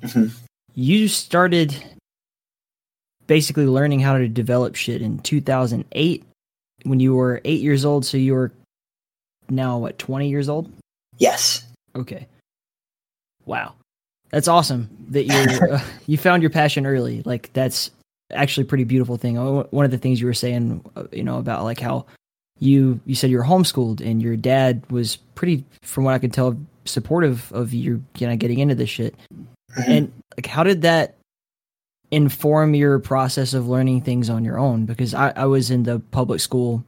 Mhm. 0.00 0.32
You 0.74 1.08
started 1.08 1.74
basically 3.26 3.66
learning 3.66 4.00
how 4.00 4.16
to 4.18 4.28
develop 4.28 4.74
shit 4.74 5.02
in 5.02 5.18
2008 5.20 6.24
when 6.84 6.98
you 7.00 7.14
were 7.14 7.40
eight 7.44 7.60
years 7.60 7.84
old. 7.84 8.04
So 8.04 8.16
you 8.16 8.34
were 8.34 8.52
now, 9.48 9.78
what, 9.78 9.98
20 9.98 10.28
years 10.28 10.48
old? 10.48 10.70
Yes. 11.18 11.64
Okay. 11.94 12.26
Wow. 13.44 13.74
That's 14.30 14.48
awesome 14.48 14.88
that 15.10 15.24
you 15.24 15.34
uh, 15.72 15.80
you 16.06 16.16
found 16.16 16.42
your 16.42 16.50
passion 16.50 16.86
early. 16.86 17.22
Like 17.24 17.52
that's 17.52 17.90
actually 18.32 18.62
a 18.62 18.66
pretty 18.68 18.84
beautiful 18.84 19.16
thing. 19.18 19.36
Uh, 19.36 19.64
One 19.70 19.84
of 19.84 19.90
the 19.90 19.98
things 19.98 20.20
you 20.20 20.26
were 20.26 20.32
saying, 20.34 20.82
uh, 20.96 21.04
you 21.12 21.22
know, 21.22 21.38
about 21.38 21.64
like 21.64 21.80
how 21.80 22.06
you 22.58 22.98
you 23.04 23.14
said 23.14 23.28
you 23.30 23.36
were 23.36 23.44
homeschooled 23.44 24.00
and 24.00 24.22
your 24.22 24.36
dad 24.36 24.82
was 24.90 25.16
pretty, 25.34 25.64
from 25.82 26.04
what 26.04 26.14
I 26.14 26.18
could 26.18 26.32
tell, 26.32 26.56
supportive 26.84 27.50
of 27.52 27.72
you, 27.72 28.04
you 28.18 28.26
know, 28.26 28.36
getting 28.36 28.58
into 28.58 28.74
this 28.74 28.90
shit. 28.90 29.14
Mhm. 29.76 29.88
And 29.88 30.12
like, 30.36 30.46
how 30.46 30.62
did 30.62 30.82
that 30.82 31.16
inform 32.10 32.74
your 32.74 32.98
process 32.98 33.54
of 33.54 33.68
learning 33.68 34.02
things 34.02 34.28
on 34.28 34.44
your 34.44 34.58
own? 34.58 34.84
Because 34.84 35.14
I, 35.14 35.32
I 35.34 35.46
was 35.46 35.70
in 35.70 35.84
the 35.84 35.98
public 35.98 36.40
school, 36.40 36.84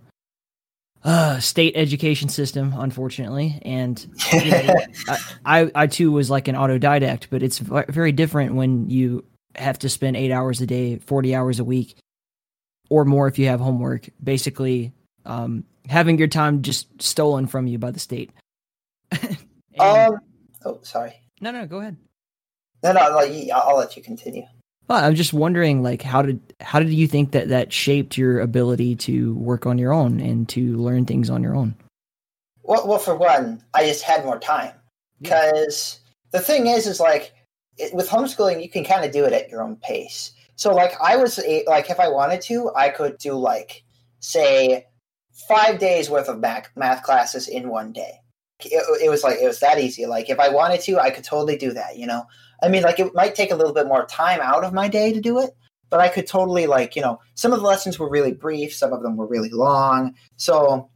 uh, 1.02 1.38
state 1.40 1.74
education 1.76 2.28
system, 2.28 2.74
unfortunately, 2.76 3.58
and 3.62 4.04
you 4.32 4.50
know, 4.50 4.74
I, 5.08 5.18
I 5.44 5.70
I 5.74 5.86
too 5.86 6.10
was 6.12 6.30
like 6.30 6.48
an 6.48 6.54
autodidact, 6.54 7.26
but 7.30 7.42
it's 7.42 7.58
very 7.58 8.12
different 8.12 8.54
when 8.54 8.88
you 8.88 9.24
have 9.56 9.78
to 9.80 9.88
spend 9.88 10.16
eight 10.16 10.32
hours 10.32 10.60
a 10.60 10.66
day, 10.66 10.98
forty 10.98 11.34
hours 11.34 11.60
a 11.60 11.64
week, 11.64 11.96
or 12.88 13.04
more 13.04 13.28
if 13.28 13.38
you 13.38 13.46
have 13.48 13.60
homework. 13.60 14.08
Basically, 14.22 14.92
um, 15.26 15.64
having 15.88 16.18
your 16.18 16.28
time 16.28 16.62
just 16.62 17.02
stolen 17.02 17.46
from 17.46 17.66
you 17.66 17.78
by 17.78 17.90
the 17.90 18.00
state. 18.00 18.30
And- 19.78 20.14
um. 20.14 20.20
Oh, 20.64 20.80
sorry. 20.82 21.12
no, 21.40 21.50
no, 21.50 21.66
go 21.66 21.80
ahead. 21.80 21.96
No, 22.82 22.92
no. 22.92 23.00
Like, 23.10 23.50
I'll, 23.52 23.76
let 23.76 23.96
you 23.96 24.02
continue. 24.02 24.44
Well, 24.88 25.02
I'm 25.02 25.14
just 25.14 25.32
wondering, 25.32 25.82
like, 25.82 26.02
how 26.02 26.22
did 26.22 26.40
how 26.60 26.78
did 26.78 26.92
you 26.92 27.06
think 27.06 27.32
that 27.32 27.48
that 27.48 27.72
shaped 27.72 28.16
your 28.16 28.40
ability 28.40 28.96
to 28.96 29.34
work 29.34 29.66
on 29.66 29.78
your 29.78 29.92
own 29.92 30.20
and 30.20 30.48
to 30.50 30.76
learn 30.76 31.06
things 31.06 31.30
on 31.30 31.42
your 31.42 31.56
own? 31.56 31.74
Well, 32.62 32.86
well, 32.86 32.98
for 32.98 33.14
one, 33.16 33.62
I 33.74 33.86
just 33.86 34.02
had 34.02 34.24
more 34.24 34.38
time 34.38 34.72
because 35.20 36.00
the 36.32 36.40
thing 36.40 36.66
is, 36.66 36.86
is 36.86 37.00
like 37.00 37.32
it, 37.76 37.94
with 37.94 38.08
homeschooling, 38.08 38.62
you 38.62 38.70
can 38.70 38.84
kind 38.84 39.04
of 39.04 39.12
do 39.12 39.24
it 39.24 39.32
at 39.32 39.48
your 39.50 39.62
own 39.62 39.76
pace. 39.76 40.32
So, 40.56 40.74
like, 40.74 40.92
I 41.02 41.16
was 41.16 41.38
a, 41.38 41.64
like, 41.66 41.90
if 41.90 41.98
I 41.98 42.08
wanted 42.08 42.40
to, 42.42 42.70
I 42.76 42.88
could 42.90 43.18
do 43.18 43.32
like, 43.34 43.82
say, 44.20 44.86
five 45.48 45.78
days 45.78 46.08
worth 46.08 46.28
of 46.28 46.38
math 46.40 46.68
math 46.76 47.02
classes 47.02 47.48
in 47.48 47.68
one 47.68 47.92
day. 47.92 48.20
It, 48.66 48.84
it 49.02 49.10
was 49.10 49.22
like 49.22 49.38
it 49.40 49.46
was 49.46 49.60
that 49.60 49.78
easy. 49.78 50.06
Like, 50.06 50.30
if 50.30 50.38
I 50.38 50.48
wanted 50.48 50.80
to, 50.82 50.98
I 50.98 51.10
could 51.10 51.24
totally 51.24 51.56
do 51.56 51.72
that. 51.72 51.98
You 51.98 52.06
know, 52.06 52.24
I 52.62 52.68
mean, 52.68 52.82
like, 52.82 52.98
it 52.98 53.14
might 53.14 53.34
take 53.34 53.50
a 53.50 53.56
little 53.56 53.74
bit 53.74 53.86
more 53.86 54.06
time 54.06 54.40
out 54.40 54.64
of 54.64 54.72
my 54.72 54.88
day 54.88 55.12
to 55.12 55.20
do 55.20 55.38
it, 55.40 55.50
but 55.90 56.00
I 56.00 56.08
could 56.08 56.26
totally 56.26 56.66
like, 56.66 56.96
you 56.96 57.02
know, 57.02 57.20
some 57.34 57.52
of 57.52 57.60
the 57.60 57.66
lessons 57.66 57.98
were 57.98 58.10
really 58.10 58.32
brief, 58.32 58.74
some 58.74 58.92
of 58.92 59.02
them 59.02 59.16
were 59.16 59.26
really 59.26 59.50
long. 59.50 60.14
So 60.36 60.90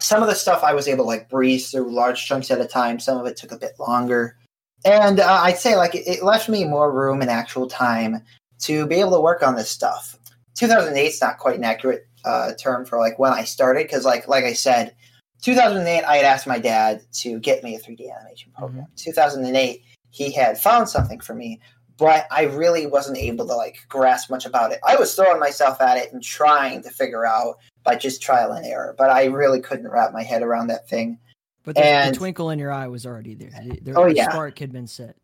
some 0.00 0.22
of 0.22 0.28
the 0.28 0.34
stuff 0.34 0.64
I 0.64 0.74
was 0.74 0.88
able 0.88 1.04
to 1.04 1.08
like 1.08 1.28
breeze 1.28 1.70
through 1.70 1.92
large 1.94 2.26
chunks 2.26 2.50
at 2.50 2.60
a 2.60 2.66
time. 2.66 2.98
Some 2.98 3.18
of 3.18 3.26
it 3.26 3.36
took 3.36 3.52
a 3.52 3.58
bit 3.58 3.78
longer, 3.78 4.36
and 4.84 5.20
uh, 5.20 5.40
I'd 5.42 5.58
say 5.58 5.76
like 5.76 5.94
it, 5.94 6.08
it 6.08 6.22
left 6.22 6.48
me 6.48 6.64
more 6.64 6.92
room 6.92 7.20
and 7.20 7.30
actual 7.30 7.68
time 7.68 8.22
to 8.60 8.86
be 8.86 8.96
able 8.96 9.12
to 9.12 9.20
work 9.20 9.42
on 9.42 9.54
this 9.54 9.70
stuff. 9.70 10.18
2008 10.56 11.06
is 11.06 11.20
not 11.20 11.38
quite 11.38 11.56
an 11.56 11.64
accurate 11.64 12.06
uh, 12.24 12.52
term 12.54 12.84
for 12.84 12.98
like 12.98 13.18
when 13.18 13.32
I 13.32 13.44
started 13.44 13.84
because 13.84 14.04
like 14.04 14.26
like 14.26 14.44
I 14.44 14.54
said, 14.54 14.94
2008 15.40 16.04
I 16.04 16.16
had 16.16 16.24
asked 16.24 16.46
my 16.46 16.58
dad 16.58 17.02
to 17.14 17.38
get 17.40 17.62
me 17.62 17.76
a 17.76 17.78
3D 17.78 18.10
animation 18.14 18.52
mm-hmm. 18.52 18.58
program. 18.58 18.86
2008 18.96 19.82
he 20.10 20.32
had 20.32 20.58
found 20.58 20.88
something 20.88 21.20
for 21.20 21.34
me, 21.34 21.60
but 21.96 22.26
I 22.30 22.44
really 22.44 22.86
wasn't 22.86 23.18
able 23.18 23.46
to 23.46 23.54
like 23.54 23.78
grasp 23.88 24.30
much 24.30 24.44
about 24.44 24.72
it. 24.72 24.80
I 24.86 24.96
was 24.96 25.14
throwing 25.14 25.38
myself 25.38 25.80
at 25.80 25.98
it 25.98 26.12
and 26.12 26.22
trying 26.22 26.82
to 26.82 26.90
figure 26.90 27.24
out 27.24 27.58
by 27.84 27.96
just 27.96 28.20
trial 28.20 28.52
and 28.52 28.66
error, 28.66 28.94
but 28.98 29.10
I 29.10 29.26
really 29.26 29.60
couldn't 29.60 29.88
wrap 29.88 30.12
my 30.12 30.22
head 30.22 30.42
around 30.42 30.66
that 30.68 30.88
thing. 30.88 31.18
But 31.62 31.76
the, 31.76 32.10
the 32.10 32.16
twinkle 32.16 32.50
in 32.50 32.58
your 32.58 32.72
eye 32.72 32.88
was 32.88 33.06
already 33.06 33.34
there. 33.34 33.50
The, 33.50 33.80
the 33.80 33.94
Oh, 33.94 34.06
yeah. 34.06 34.30
spark 34.30 34.58
had 34.58 34.72
been 34.72 34.86
set. 34.86 35.16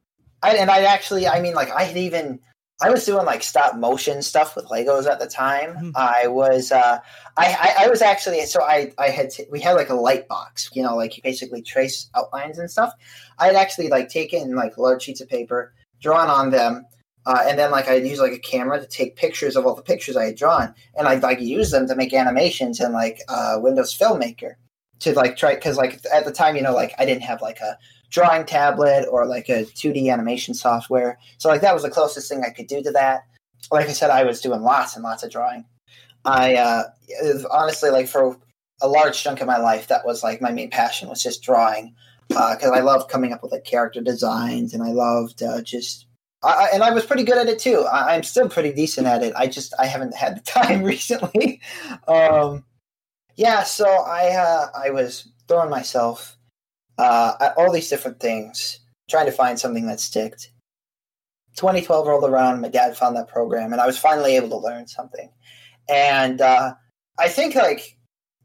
I, 0.42 0.56
and 0.56 0.70
I 0.70 0.84
actually, 0.84 1.26
I 1.26 1.40
mean, 1.40 1.54
like 1.54 1.70
I 1.70 1.84
had 1.84 1.96
even, 1.96 2.40
I 2.82 2.90
was 2.90 3.04
doing 3.06 3.24
like 3.24 3.42
stop 3.42 3.76
motion 3.76 4.20
stuff 4.22 4.54
with 4.54 4.66
Legos 4.66 5.06
at 5.06 5.18
the 5.18 5.26
time. 5.26 5.76
Mhm. 5.76 5.92
I 5.96 6.26
was, 6.26 6.70
uh, 6.70 6.98
I, 7.36 7.74
I, 7.78 7.84
I 7.84 7.88
was 7.88 8.02
actually, 8.02 8.44
so 8.46 8.62
I, 8.62 8.92
I 8.98 9.08
had, 9.08 9.30
t- 9.30 9.46
we 9.50 9.60
had 9.60 9.72
like 9.72 9.88
a 9.88 9.94
light 9.94 10.28
box, 10.28 10.68
you 10.74 10.82
know, 10.82 10.94
like 10.94 11.16
you 11.16 11.22
basically 11.22 11.62
trace 11.62 12.10
outlines 12.14 12.58
and 12.58 12.70
stuff. 12.70 12.92
I 13.38 13.46
had 13.46 13.56
actually 13.56 13.88
like 13.88 14.08
taken 14.10 14.54
like 14.54 14.76
large 14.76 15.02
sheets 15.02 15.22
of 15.22 15.28
paper, 15.28 15.72
drawn 16.02 16.28
on 16.28 16.50
them, 16.50 16.84
uh, 17.24 17.44
and 17.46 17.58
then 17.58 17.70
like 17.70 17.88
I'd 17.88 18.06
use 18.06 18.20
like 18.20 18.32
a 18.32 18.38
camera 18.38 18.78
to 18.78 18.86
take 18.86 19.16
pictures 19.16 19.56
of 19.56 19.64
all 19.66 19.74
the 19.74 19.82
pictures 19.82 20.16
I 20.16 20.26
had 20.26 20.36
drawn, 20.36 20.74
and 20.96 21.08
I'd 21.08 21.22
like 21.22 21.40
use 21.40 21.70
them 21.70 21.88
to 21.88 21.96
make 21.96 22.12
animations 22.12 22.78
in 22.80 22.92
like 22.92 23.20
uh, 23.28 23.56
Windows 23.58 23.96
Filmmaker 23.96 24.54
to 25.00 25.12
like 25.14 25.36
try 25.36 25.54
because 25.54 25.76
like 25.76 26.00
at 26.12 26.24
the 26.24 26.32
time, 26.32 26.56
you 26.56 26.62
know, 26.62 26.74
like 26.74 26.94
I 26.98 27.04
didn't 27.06 27.22
have 27.24 27.42
like 27.42 27.60
a 27.60 27.78
drawing 28.10 28.44
tablet 28.44 29.06
or 29.10 29.26
like 29.26 29.48
a 29.48 29.64
2D 29.64 30.12
animation 30.12 30.54
software. 30.54 31.18
So 31.38 31.48
like 31.48 31.60
that 31.60 31.74
was 31.74 31.82
the 31.82 31.90
closest 31.90 32.28
thing 32.28 32.44
I 32.44 32.50
could 32.50 32.66
do 32.66 32.82
to 32.82 32.90
that. 32.92 33.26
Like 33.70 33.88
I 33.88 33.92
said, 33.92 34.10
I 34.10 34.24
was 34.24 34.40
doing 34.40 34.62
lots 34.62 34.94
and 34.94 35.02
lots 35.02 35.22
of 35.22 35.30
drawing. 35.30 35.64
I 36.24 36.56
uh, 36.56 36.84
honestly 37.50 37.90
like 37.90 38.08
for 38.08 38.36
a 38.82 38.88
large 38.88 39.22
chunk 39.22 39.40
of 39.40 39.46
my 39.46 39.58
life, 39.58 39.88
that 39.88 40.04
was 40.04 40.22
like 40.22 40.40
my 40.40 40.50
main 40.52 40.70
passion 40.70 41.08
was 41.08 41.22
just 41.22 41.42
drawing 41.42 41.94
because 42.28 42.70
I 42.70 42.80
loved 42.80 43.08
coming 43.08 43.32
up 43.32 43.42
with 43.42 43.52
like 43.52 43.64
character 43.64 44.00
designs 44.00 44.74
and 44.74 44.82
I 44.82 44.90
loved 44.92 45.42
uh, 45.42 45.62
just. 45.62 46.06
I, 46.42 46.68
and 46.72 46.82
I 46.82 46.90
was 46.90 47.06
pretty 47.06 47.24
good 47.24 47.38
at 47.38 47.48
it 47.48 47.58
too. 47.58 47.86
I, 47.90 48.14
I'm 48.14 48.22
still 48.22 48.48
pretty 48.48 48.72
decent 48.72 49.06
at 49.06 49.22
it. 49.22 49.32
I 49.36 49.46
just 49.46 49.72
I 49.78 49.86
haven't 49.86 50.14
had 50.14 50.36
the 50.36 50.40
time 50.50 50.82
recently. 50.82 51.60
um, 52.06 52.64
yeah, 53.36 53.62
so 53.64 53.86
I 53.86 54.34
uh, 54.34 54.68
I 54.74 54.90
was 54.90 55.28
throwing 55.48 55.70
myself 55.70 56.35
uh, 56.98 57.50
all 57.56 57.72
these 57.72 57.88
different 57.88 58.20
things, 58.20 58.80
trying 59.08 59.26
to 59.26 59.32
find 59.32 59.58
something 59.58 59.86
that 59.86 60.00
sticked. 60.00 60.50
2012 61.56 62.06
rolled 62.06 62.24
around, 62.24 62.60
my 62.60 62.68
dad 62.68 62.96
found 62.96 63.16
that 63.16 63.28
program, 63.28 63.72
and 63.72 63.80
I 63.80 63.86
was 63.86 63.98
finally 63.98 64.36
able 64.36 64.50
to 64.50 64.58
learn 64.58 64.86
something. 64.86 65.30
And 65.88 66.40
uh, 66.40 66.74
I 67.18 67.28
think 67.28 67.54
like 67.54 67.96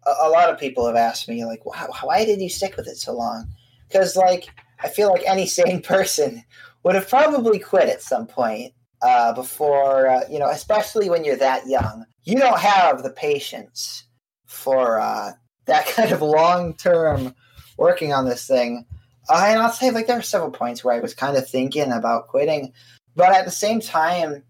a, 0.05 0.27
a 0.27 0.29
lot 0.29 0.49
of 0.49 0.59
people 0.59 0.87
have 0.87 0.95
asked 0.95 1.27
me, 1.27 1.45
like, 1.45 1.65
why, 1.65 1.87
why 2.03 2.25
did 2.25 2.39
you 2.39 2.49
stick 2.49 2.77
with 2.77 2.87
it 2.87 2.97
so 2.97 3.13
long? 3.13 3.47
Because 3.87 4.15
like 4.15 4.47
I 4.83 4.89
feel 4.89 5.09
like 5.09 5.23
any 5.25 5.45
sane 5.45 5.81
person 5.83 6.43
would 6.83 6.95
have 6.95 7.09
probably 7.09 7.59
quit 7.59 7.89
at 7.89 8.01
some 8.01 8.27
point 8.27 8.73
uh, 9.01 9.33
before, 9.33 10.07
uh, 10.07 10.21
you 10.29 10.39
know, 10.39 10.49
especially 10.49 11.09
when 11.09 11.23
you're 11.23 11.35
that 11.37 11.67
young. 11.67 12.05
You 12.23 12.37
don't 12.37 12.59
have 12.59 13.03
the 13.03 13.09
patience 13.09 14.05
for 14.45 14.99
uh, 14.99 15.31
that 15.65 15.87
kind 15.95 16.11
of 16.11 16.21
long 16.21 16.75
term 16.75 17.35
working 17.77 18.13
on 18.13 18.25
this 18.25 18.45
thing. 18.45 18.85
Uh, 19.29 19.45
and 19.47 19.59
I'll 19.59 19.71
say, 19.71 19.91
like, 19.91 20.07
there 20.07 20.15
were 20.15 20.21
several 20.21 20.51
points 20.51 20.83
where 20.83 20.95
I 20.95 20.99
was 20.99 21.13
kind 21.13 21.37
of 21.37 21.47
thinking 21.47 21.91
about 21.91 22.27
quitting, 22.27 22.73
but 23.15 23.31
at 23.31 23.45
the 23.45 23.51
same 23.51 23.79
time, 23.79 24.43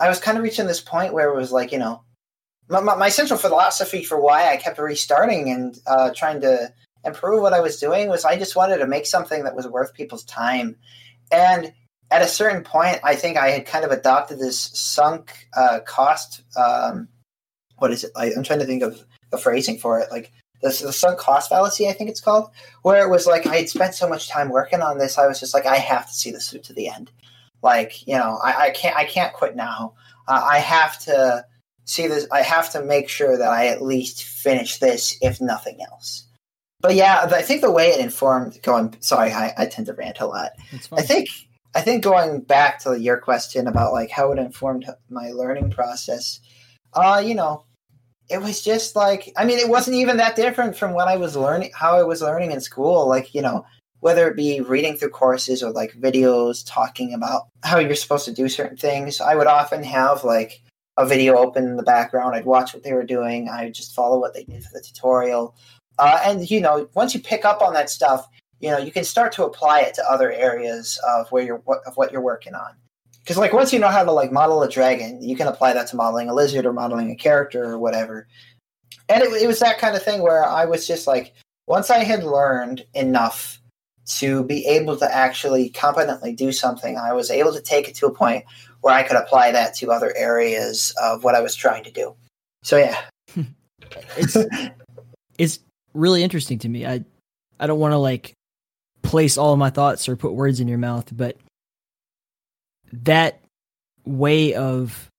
I 0.00 0.08
was 0.08 0.20
kind 0.20 0.38
of 0.38 0.44
reaching 0.44 0.66
this 0.66 0.80
point 0.80 1.12
where 1.12 1.28
it 1.28 1.36
was 1.36 1.50
like, 1.50 1.72
you 1.72 1.78
know, 1.78 2.02
my, 2.68 2.80
my, 2.80 2.94
my 2.94 3.08
central 3.08 3.38
philosophy 3.38 4.04
for 4.04 4.20
why 4.20 4.52
I 4.52 4.56
kept 4.56 4.78
restarting 4.78 5.50
and 5.50 5.78
uh, 5.86 6.10
trying 6.14 6.40
to 6.42 6.72
improve 7.04 7.42
what 7.42 7.52
I 7.52 7.60
was 7.60 7.80
doing 7.80 8.08
was 8.08 8.24
I 8.24 8.38
just 8.38 8.56
wanted 8.56 8.78
to 8.78 8.86
make 8.86 9.06
something 9.06 9.44
that 9.44 9.56
was 9.56 9.66
worth 9.66 9.94
people's 9.94 10.24
time. 10.24 10.76
And 11.32 11.72
at 12.10 12.22
a 12.22 12.28
certain 12.28 12.62
point, 12.62 13.00
I 13.02 13.16
think 13.16 13.36
I 13.36 13.50
had 13.50 13.66
kind 13.66 13.84
of 13.84 13.90
adopted 13.90 14.38
this 14.38 14.60
sunk 14.60 15.48
uh, 15.56 15.80
cost. 15.86 16.42
Um, 16.56 17.08
what 17.78 17.92
is 17.92 18.04
it? 18.04 18.12
I, 18.16 18.32
I'm 18.32 18.42
trying 18.42 18.60
to 18.60 18.66
think 18.66 18.82
of 18.82 19.04
the 19.30 19.38
phrasing 19.38 19.78
for 19.78 20.00
it. 20.00 20.10
Like 20.10 20.32
the, 20.60 20.68
the 20.68 20.92
sunk 20.92 21.18
cost 21.18 21.48
fallacy, 21.48 21.88
I 21.88 21.92
think 21.92 22.10
it's 22.10 22.20
called, 22.20 22.50
where 22.82 23.04
it 23.04 23.10
was 23.10 23.26
like 23.26 23.46
I 23.46 23.56
had 23.56 23.68
spent 23.68 23.94
so 23.94 24.08
much 24.08 24.28
time 24.28 24.48
working 24.48 24.80
on 24.80 24.98
this, 24.98 25.18
I 25.18 25.26
was 25.26 25.40
just 25.40 25.54
like, 25.54 25.66
I 25.66 25.76
have 25.76 26.06
to 26.06 26.12
see 26.12 26.30
this 26.30 26.50
through 26.50 26.60
to 26.60 26.72
the 26.72 26.88
end. 26.88 27.10
Like 27.62 28.06
you 28.06 28.16
know, 28.16 28.38
I, 28.42 28.66
I 28.66 28.70
can't 28.70 28.96
I 28.96 29.04
can't 29.04 29.32
quit 29.32 29.56
now. 29.56 29.94
Uh, 30.26 30.46
I 30.48 30.58
have 30.58 30.98
to 31.00 31.44
see 31.84 32.06
this. 32.06 32.26
I 32.30 32.42
have 32.42 32.70
to 32.72 32.82
make 32.82 33.08
sure 33.08 33.36
that 33.36 33.48
I 33.48 33.66
at 33.66 33.82
least 33.82 34.24
finish 34.24 34.78
this, 34.78 35.18
if 35.20 35.40
nothing 35.40 35.82
else. 35.82 36.24
But 36.80 36.94
yeah, 36.94 37.28
I 37.32 37.42
think 37.42 37.60
the 37.60 37.72
way 37.72 37.88
it 37.88 38.00
informed 38.00 38.62
going. 38.62 38.96
Sorry, 39.00 39.32
I, 39.32 39.52
I 39.58 39.66
tend 39.66 39.86
to 39.86 39.94
rant 39.94 40.20
a 40.20 40.26
lot. 40.26 40.52
I 40.92 41.02
think 41.02 41.28
I 41.74 41.80
think 41.80 42.04
going 42.04 42.40
back 42.40 42.78
to 42.80 42.98
your 42.98 43.18
question 43.18 43.66
about 43.66 43.92
like 43.92 44.10
how 44.10 44.30
it 44.32 44.38
informed 44.38 44.86
my 45.10 45.30
learning 45.30 45.70
process, 45.70 46.40
uh, 46.94 47.22
you 47.24 47.34
know, 47.34 47.64
it 48.28 48.42
was 48.42 48.62
just 48.62 48.94
like 48.94 49.32
I 49.36 49.44
mean, 49.44 49.58
it 49.58 49.68
wasn't 49.68 49.96
even 49.96 50.18
that 50.18 50.36
different 50.36 50.76
from 50.76 50.92
when 50.92 51.08
I 51.08 51.16
was 51.16 51.36
learning 51.36 51.70
how 51.74 51.96
I 51.96 52.02
was 52.02 52.22
learning 52.22 52.52
in 52.52 52.60
school. 52.60 53.08
Like 53.08 53.34
you 53.34 53.42
know, 53.42 53.64
whether 54.00 54.28
it 54.28 54.36
be 54.36 54.60
reading 54.60 54.96
through 54.96 55.10
courses 55.10 55.62
or 55.62 55.70
like 55.70 55.92
videos 55.92 56.62
talking 56.66 57.14
about 57.14 57.48
how 57.64 57.78
you're 57.78 57.94
supposed 57.94 58.26
to 58.26 58.32
do 58.32 58.48
certain 58.48 58.76
things, 58.76 59.20
I 59.20 59.34
would 59.34 59.46
often 59.46 59.82
have 59.82 60.24
like 60.24 60.62
a 60.96 61.06
video 61.06 61.36
open 61.36 61.64
in 61.64 61.76
the 61.76 61.82
background. 61.82 62.34
I'd 62.34 62.44
watch 62.44 62.74
what 62.74 62.82
they 62.82 62.92
were 62.92 63.04
doing. 63.04 63.48
I 63.48 63.64
would 63.64 63.74
just 63.74 63.94
follow 63.94 64.18
what 64.18 64.34
they 64.34 64.44
did 64.44 64.64
for 64.64 64.70
the 64.72 64.80
tutorial. 64.80 65.54
Uh, 65.98 66.20
and 66.24 66.50
you 66.50 66.60
know, 66.60 66.88
once 66.94 67.14
you 67.14 67.20
pick 67.20 67.44
up 67.44 67.62
on 67.62 67.72
that 67.74 67.90
stuff, 67.90 68.28
you 68.60 68.70
know, 68.70 68.78
you 68.78 68.92
can 68.92 69.04
start 69.04 69.32
to 69.32 69.44
apply 69.44 69.80
it 69.80 69.94
to 69.94 70.10
other 70.10 70.32
areas 70.32 70.98
of 71.08 71.30
where 71.30 71.44
you're 71.44 71.62
of 71.86 71.96
what 71.96 72.12
you're 72.12 72.20
working 72.20 72.54
on. 72.54 72.74
Because 73.28 73.36
like 73.36 73.52
once 73.52 73.74
you 73.74 73.78
know 73.78 73.88
how 73.88 74.04
to 74.04 74.10
like 74.10 74.32
model 74.32 74.62
a 74.62 74.70
dragon, 74.70 75.20
you 75.20 75.36
can 75.36 75.48
apply 75.48 75.74
that 75.74 75.86
to 75.88 75.96
modeling 75.96 76.30
a 76.30 76.34
lizard 76.34 76.64
or 76.64 76.72
modeling 76.72 77.10
a 77.10 77.14
character 77.14 77.62
or 77.62 77.78
whatever. 77.78 78.26
And 79.10 79.22
it, 79.22 79.30
it 79.42 79.46
was 79.46 79.60
that 79.60 79.78
kind 79.78 79.94
of 79.94 80.02
thing 80.02 80.22
where 80.22 80.46
I 80.46 80.64
was 80.64 80.86
just 80.86 81.06
like, 81.06 81.34
once 81.66 81.90
I 81.90 82.04
had 82.04 82.24
learned 82.24 82.86
enough 82.94 83.60
to 84.16 84.44
be 84.44 84.64
able 84.64 84.96
to 84.96 85.14
actually 85.14 85.68
competently 85.68 86.32
do 86.32 86.52
something, 86.52 86.96
I 86.96 87.12
was 87.12 87.30
able 87.30 87.52
to 87.52 87.60
take 87.60 87.86
it 87.86 87.94
to 87.96 88.06
a 88.06 88.14
point 88.14 88.46
where 88.80 88.94
I 88.94 89.02
could 89.02 89.18
apply 89.18 89.52
that 89.52 89.74
to 89.74 89.92
other 89.92 90.16
areas 90.16 90.94
of 91.02 91.22
what 91.22 91.34
I 91.34 91.42
was 91.42 91.54
trying 91.54 91.84
to 91.84 91.90
do. 91.90 92.16
So 92.62 92.78
yeah, 92.78 92.98
it's 94.16 94.38
it's 95.36 95.60
really 95.92 96.22
interesting 96.22 96.60
to 96.60 96.68
me. 96.70 96.86
I 96.86 97.04
I 97.60 97.66
don't 97.66 97.78
want 97.78 97.92
to 97.92 97.98
like 97.98 98.32
place 99.02 99.36
all 99.36 99.52
of 99.52 99.58
my 99.58 99.68
thoughts 99.68 100.08
or 100.08 100.16
put 100.16 100.32
words 100.32 100.60
in 100.60 100.68
your 100.68 100.78
mouth, 100.78 101.14
but 101.14 101.36
that 102.92 103.40
way 104.04 104.54
of 104.54 105.10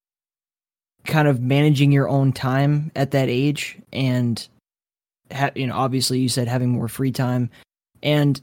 kind 1.05 1.28
of 1.28 1.41
managing 1.41 1.91
your 1.91 2.07
own 2.07 2.32
time 2.32 2.91
at 2.95 3.11
that 3.11 3.30
age 3.30 3.78
and 3.91 4.47
ha- 5.32 5.51
you 5.55 5.65
know 5.65 5.76
obviously 5.76 6.20
you 6.20 6.30
said 6.30 6.47
having 6.47 6.70
more 6.70 6.88
free 6.88 7.11
time 7.11 7.49
and 8.03 8.41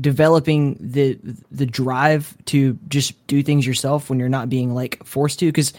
developing 0.00 0.76
the 0.80 1.18
the 1.50 1.66
drive 1.66 2.36
to 2.46 2.78
just 2.88 3.26
do 3.26 3.42
things 3.42 3.66
yourself 3.66 4.10
when 4.10 4.18
you're 4.18 4.28
not 4.28 4.48
being 4.48 4.74
like 4.74 5.02
forced 5.04 5.38
to. 5.38 5.46
Because 5.46 5.72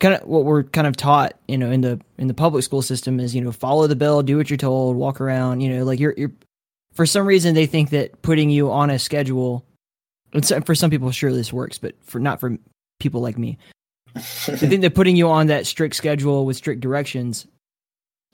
kind 0.00 0.14
of 0.14 0.26
what 0.26 0.44
we're 0.44 0.64
kind 0.64 0.86
of 0.86 0.96
taught 0.96 1.34
you 1.48 1.56
know 1.56 1.70
in 1.70 1.80
the 1.80 2.00
in 2.18 2.26
the 2.26 2.34
public 2.34 2.64
school 2.64 2.82
system 2.82 3.20
is 3.20 3.34
you 3.34 3.40
know 3.40 3.52
follow 3.52 3.86
the 3.86 3.96
bell 3.96 4.22
do 4.22 4.36
what 4.36 4.50
you're 4.50 4.56
told 4.56 4.96
walk 4.96 5.20
around 5.20 5.60
you 5.60 5.68
know 5.72 5.84
like 5.84 6.00
you're 6.00 6.14
you're 6.16 6.32
for 6.92 7.06
some 7.06 7.24
reason 7.24 7.54
they 7.54 7.66
think 7.66 7.90
that 7.90 8.20
putting 8.20 8.50
you 8.50 8.70
on 8.70 8.90
a 8.90 8.98
schedule 8.98 9.64
for 10.64 10.74
some 10.74 10.90
people 10.90 11.10
sure 11.10 11.32
this 11.32 11.52
works 11.52 11.78
but 11.78 11.94
for 12.04 12.18
not 12.18 12.40
for 12.40 12.56
people 13.00 13.20
like 13.20 13.38
me. 13.38 13.58
I 14.14 14.20
think 14.20 14.82
that 14.82 14.94
putting 14.94 15.16
you 15.16 15.28
on 15.28 15.46
that 15.46 15.66
strict 15.66 15.96
schedule 15.96 16.44
with 16.44 16.56
strict 16.56 16.80
directions 16.80 17.46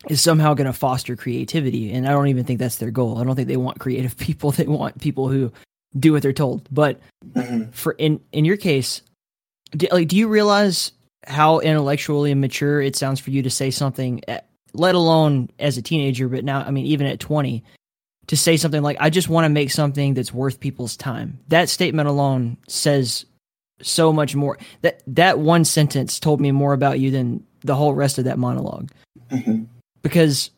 is 0.08 0.20
somehow 0.20 0.54
going 0.54 0.66
to 0.66 0.72
foster 0.72 1.16
creativity 1.16 1.92
and 1.92 2.06
i 2.06 2.12
don't 2.12 2.28
even 2.28 2.44
think 2.44 2.60
that's 2.60 2.76
their 2.76 2.90
goal. 2.90 3.18
I 3.18 3.24
don't 3.24 3.34
think 3.34 3.48
they 3.48 3.56
want 3.56 3.80
creative 3.80 4.16
people. 4.16 4.50
They 4.52 4.66
want 4.66 5.00
people 5.00 5.28
who 5.28 5.52
do 5.98 6.12
what 6.12 6.22
they're 6.22 6.32
told. 6.32 6.68
But 6.70 7.00
mm-hmm. 7.32 7.70
for 7.70 7.92
in 7.92 8.20
in 8.32 8.44
your 8.44 8.56
case 8.56 9.02
do, 9.72 9.86
like 9.90 10.08
do 10.08 10.16
you 10.16 10.28
realize 10.28 10.92
how 11.26 11.60
intellectually 11.60 12.30
immature 12.30 12.80
it 12.80 12.96
sounds 12.96 13.20
for 13.20 13.30
you 13.30 13.42
to 13.42 13.50
say 13.50 13.70
something 13.70 14.22
at, 14.28 14.48
let 14.72 14.94
alone 14.94 15.50
as 15.58 15.76
a 15.76 15.82
teenager 15.82 16.28
but 16.28 16.44
now 16.44 16.60
i 16.60 16.70
mean 16.70 16.86
even 16.86 17.06
at 17.06 17.20
20 17.20 17.62
to 18.28 18.36
say 18.36 18.56
something 18.56 18.82
like 18.82 18.96
i 19.00 19.10
just 19.10 19.28
want 19.28 19.44
to 19.44 19.48
make 19.48 19.70
something 19.70 20.14
that's 20.14 20.32
worth 20.32 20.60
people's 20.60 20.96
time 20.96 21.38
that 21.48 21.68
statement 21.68 22.08
alone 22.08 22.56
says 22.68 23.26
so 23.82 24.12
much 24.12 24.34
more 24.34 24.56
that 24.82 25.02
that 25.06 25.38
one 25.38 25.64
sentence 25.64 26.18
told 26.18 26.40
me 26.40 26.52
more 26.52 26.72
about 26.72 27.00
you 27.00 27.10
than 27.10 27.44
the 27.60 27.74
whole 27.74 27.94
rest 27.94 28.18
of 28.18 28.24
that 28.24 28.38
monolog 28.38 28.90
mm-hmm 29.30 29.64
because 30.02 30.50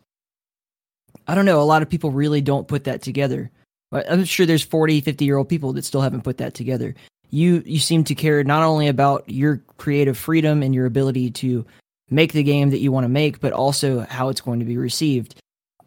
I 1.27 1.35
don't 1.35 1.45
know, 1.45 1.61
a 1.61 1.65
lot 1.65 1.83
of 1.83 1.91
people 1.91 2.11
really 2.11 2.41
don't 2.41 2.69
put 2.69 2.85
that 2.85 3.03
together. 3.03 3.51
I'm 3.93 4.25
sure 4.25 4.47
there's 4.47 4.63
40, 4.63 5.01
50 5.01 5.25
year 5.25 5.37
old 5.37 5.49
people 5.49 5.73
that 5.75 5.85
still 5.85 6.01
haven't 6.01 6.23
put 6.23 6.39
that 6.39 6.55
together. 6.55 6.95
You 7.31 7.63
you 7.65 7.79
seem 7.79 8.05
to 8.05 8.15
care 8.15 8.43
not 8.45 8.63
only 8.63 8.89
about 8.89 9.29
your 9.29 9.63
creative 9.77 10.19
freedom 10.19 10.63
and 10.63 10.75
your 10.75 10.87
ability 10.87 11.31
to 11.33 11.67
make 12.09 12.33
the 12.33 12.43
game 12.43 12.71
that 12.71 12.81
you 12.81 12.91
want 12.91 13.05
to 13.05 13.09
make, 13.09 13.41
but 13.41 13.53
also 13.53 14.01
how 14.01 14.29
it's 14.29 14.41
going 14.41 14.61
to 14.61 14.65
be 14.65 14.77
received. 14.77 15.37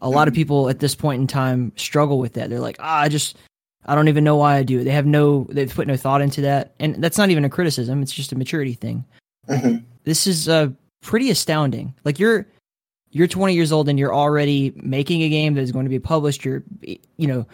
A 0.03 0.09
lot 0.09 0.27
of 0.27 0.33
people 0.33 0.69
at 0.69 0.79
this 0.79 0.93
point 0.93 1.21
in 1.21 1.27
time 1.27 1.71
struggle 1.75 2.19
with 2.19 2.33
that. 2.33 2.49
They're 2.49 2.59
like, 2.59 2.77
ah, 2.79 2.99
I 2.99 3.09
just 3.09 3.37
I 3.85 3.95
don't 3.95 4.07
even 4.07 4.23
know 4.23 4.35
why 4.35 4.57
I 4.57 4.63
do 4.63 4.79
it. 4.79 4.83
They 4.83 4.91
have 4.91 5.05
no 5.05 5.47
they've 5.49 5.73
put 5.73 5.87
no 5.87 5.97
thought 5.97 6.21
into 6.21 6.41
that. 6.41 6.75
And 6.79 7.03
that's 7.03 7.17
not 7.17 7.29
even 7.29 7.45
a 7.45 7.49
criticism, 7.49 8.01
it's 8.01 8.11
just 8.11 8.31
a 8.31 8.37
maturity 8.37 8.73
thing. 8.73 9.05
Mm-hmm. 9.47 9.85
This 10.03 10.27
is 10.27 10.47
uh 10.47 10.69
pretty 11.01 11.29
astounding. 11.29 11.95
Like 12.03 12.19
you're 12.19 12.47
you're 13.11 13.27
20 13.27 13.53
years 13.53 13.71
old 13.71 13.89
and 13.89 13.99
you're 13.99 14.13
already 14.13 14.73
making 14.75 15.21
a 15.21 15.29
game 15.29 15.53
that 15.53 15.61
is 15.61 15.71
going 15.71 15.85
to 15.85 15.89
be 15.89 15.99
published. 15.99 16.43
You're, 16.43 16.63
you 16.81 17.27
know, 17.27 17.45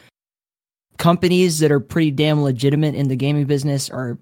companies 0.97 1.59
that 1.59 1.71
are 1.71 1.81
pretty 1.81 2.11
damn 2.11 2.41
legitimate 2.41 2.95
in 2.95 3.09
the 3.09 3.17
gaming 3.17 3.45
business 3.45 3.89
are 3.89 4.17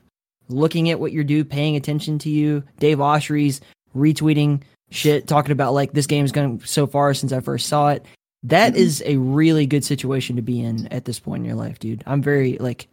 looking 0.50 0.90
at 0.90 1.00
what 1.00 1.12
you 1.12 1.24
do, 1.24 1.46
paying 1.46 1.76
attention 1.76 2.18
to 2.20 2.30
you. 2.30 2.64
Dave 2.80 2.98
Oshry's 2.98 3.62
retweeting 3.96 4.64
shit, 4.90 5.28
talking 5.28 5.52
about 5.52 5.74
like 5.74 5.92
this 5.92 6.08
game's 6.08 6.32
gone 6.32 6.60
so 6.66 6.88
far 6.88 7.14
since 7.14 7.32
I 7.32 7.40
first 7.40 7.68
saw 7.68 7.90
it. 7.90 8.06
That 8.48 8.74
mm-hmm. 8.74 8.82
is 8.82 9.04
a 9.06 9.18
really 9.18 9.66
good 9.66 9.84
situation 9.84 10.38
to 10.38 10.42
be 10.42 10.62
in 10.62 10.88
at 10.88 11.06
this 11.06 11.20
point 11.20 11.42
in 11.42 11.46
your 11.46 11.56
life, 11.56 11.80
dude. 11.80 12.04
I'm 12.06 12.22
very 12.22 12.58
like 12.58 12.88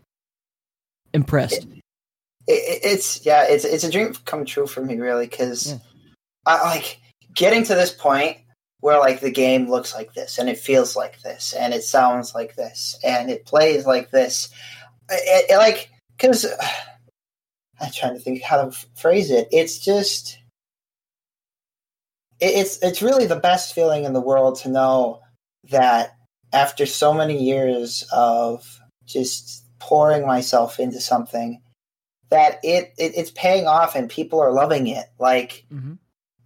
impressed. 1.13 1.65
It, 2.47 2.53
it, 2.53 2.81
it's 2.83 3.25
yeah, 3.25 3.45
it's 3.49 3.65
it's 3.65 3.85
a 3.85 3.91
dream 3.91 4.15
come 4.25 4.45
true 4.45 4.67
for 4.67 4.83
me, 4.83 4.97
really, 4.97 5.27
because 5.27 5.73
yeah. 5.73 5.79
I 6.45 6.63
like 6.63 7.01
getting 7.35 7.63
to 7.65 7.75
this 7.75 7.93
point 7.93 8.39
where 8.81 8.99
like 8.99 9.21
the 9.21 9.31
game 9.31 9.71
looks 9.71 9.95
like 9.95 10.13
this 10.13 10.39
and 10.39 10.49
it 10.49 10.59
feels 10.59 10.97
like 10.97 11.23
this 11.23 11.55
and 11.55 11.73
it 11.73 11.83
sounds 11.83 12.35
like 12.35 12.55
this 12.55 12.99
and 13.03 13.31
it 13.31 13.47
plays 13.47 13.87
like 13.87 14.11
this 14.11 14.51
it, 15.11 15.51
it 15.51 15.57
like 15.57 15.91
because 16.19 16.45
uh, 16.45 16.67
i'm 17.81 17.91
trying 17.93 18.13
to 18.13 18.21
think 18.21 18.43
how 18.43 18.59
to 18.59 18.69
f- 18.69 18.87
phrase 18.95 19.31
it 19.31 19.49
it's 19.51 19.79
just 19.79 20.39
it, 22.41 22.47
it's 22.47 22.79
it's 22.83 23.01
really 23.01 23.25
the 23.27 23.37
best 23.37 23.75
feeling 23.75 24.05
in 24.05 24.13
the 24.13 24.21
world 24.21 24.57
to 24.57 24.69
know 24.69 25.23
that 25.71 26.17
after 26.53 26.87
so 26.87 27.13
many 27.13 27.43
years 27.43 28.05
of 28.13 28.81
just 29.05 29.65
pouring 29.79 30.27
myself 30.27 30.79
into 30.79 31.01
something 31.01 31.61
that 32.31 32.59
it, 32.63 32.93
it 32.97 33.13
it's 33.17 33.31
paying 33.33 33.67
off 33.67 33.95
and 33.95 34.09
people 34.09 34.41
are 34.41 34.53
loving 34.53 34.87
it 34.87 35.07
like 35.19 35.67
mm-hmm 35.73 35.95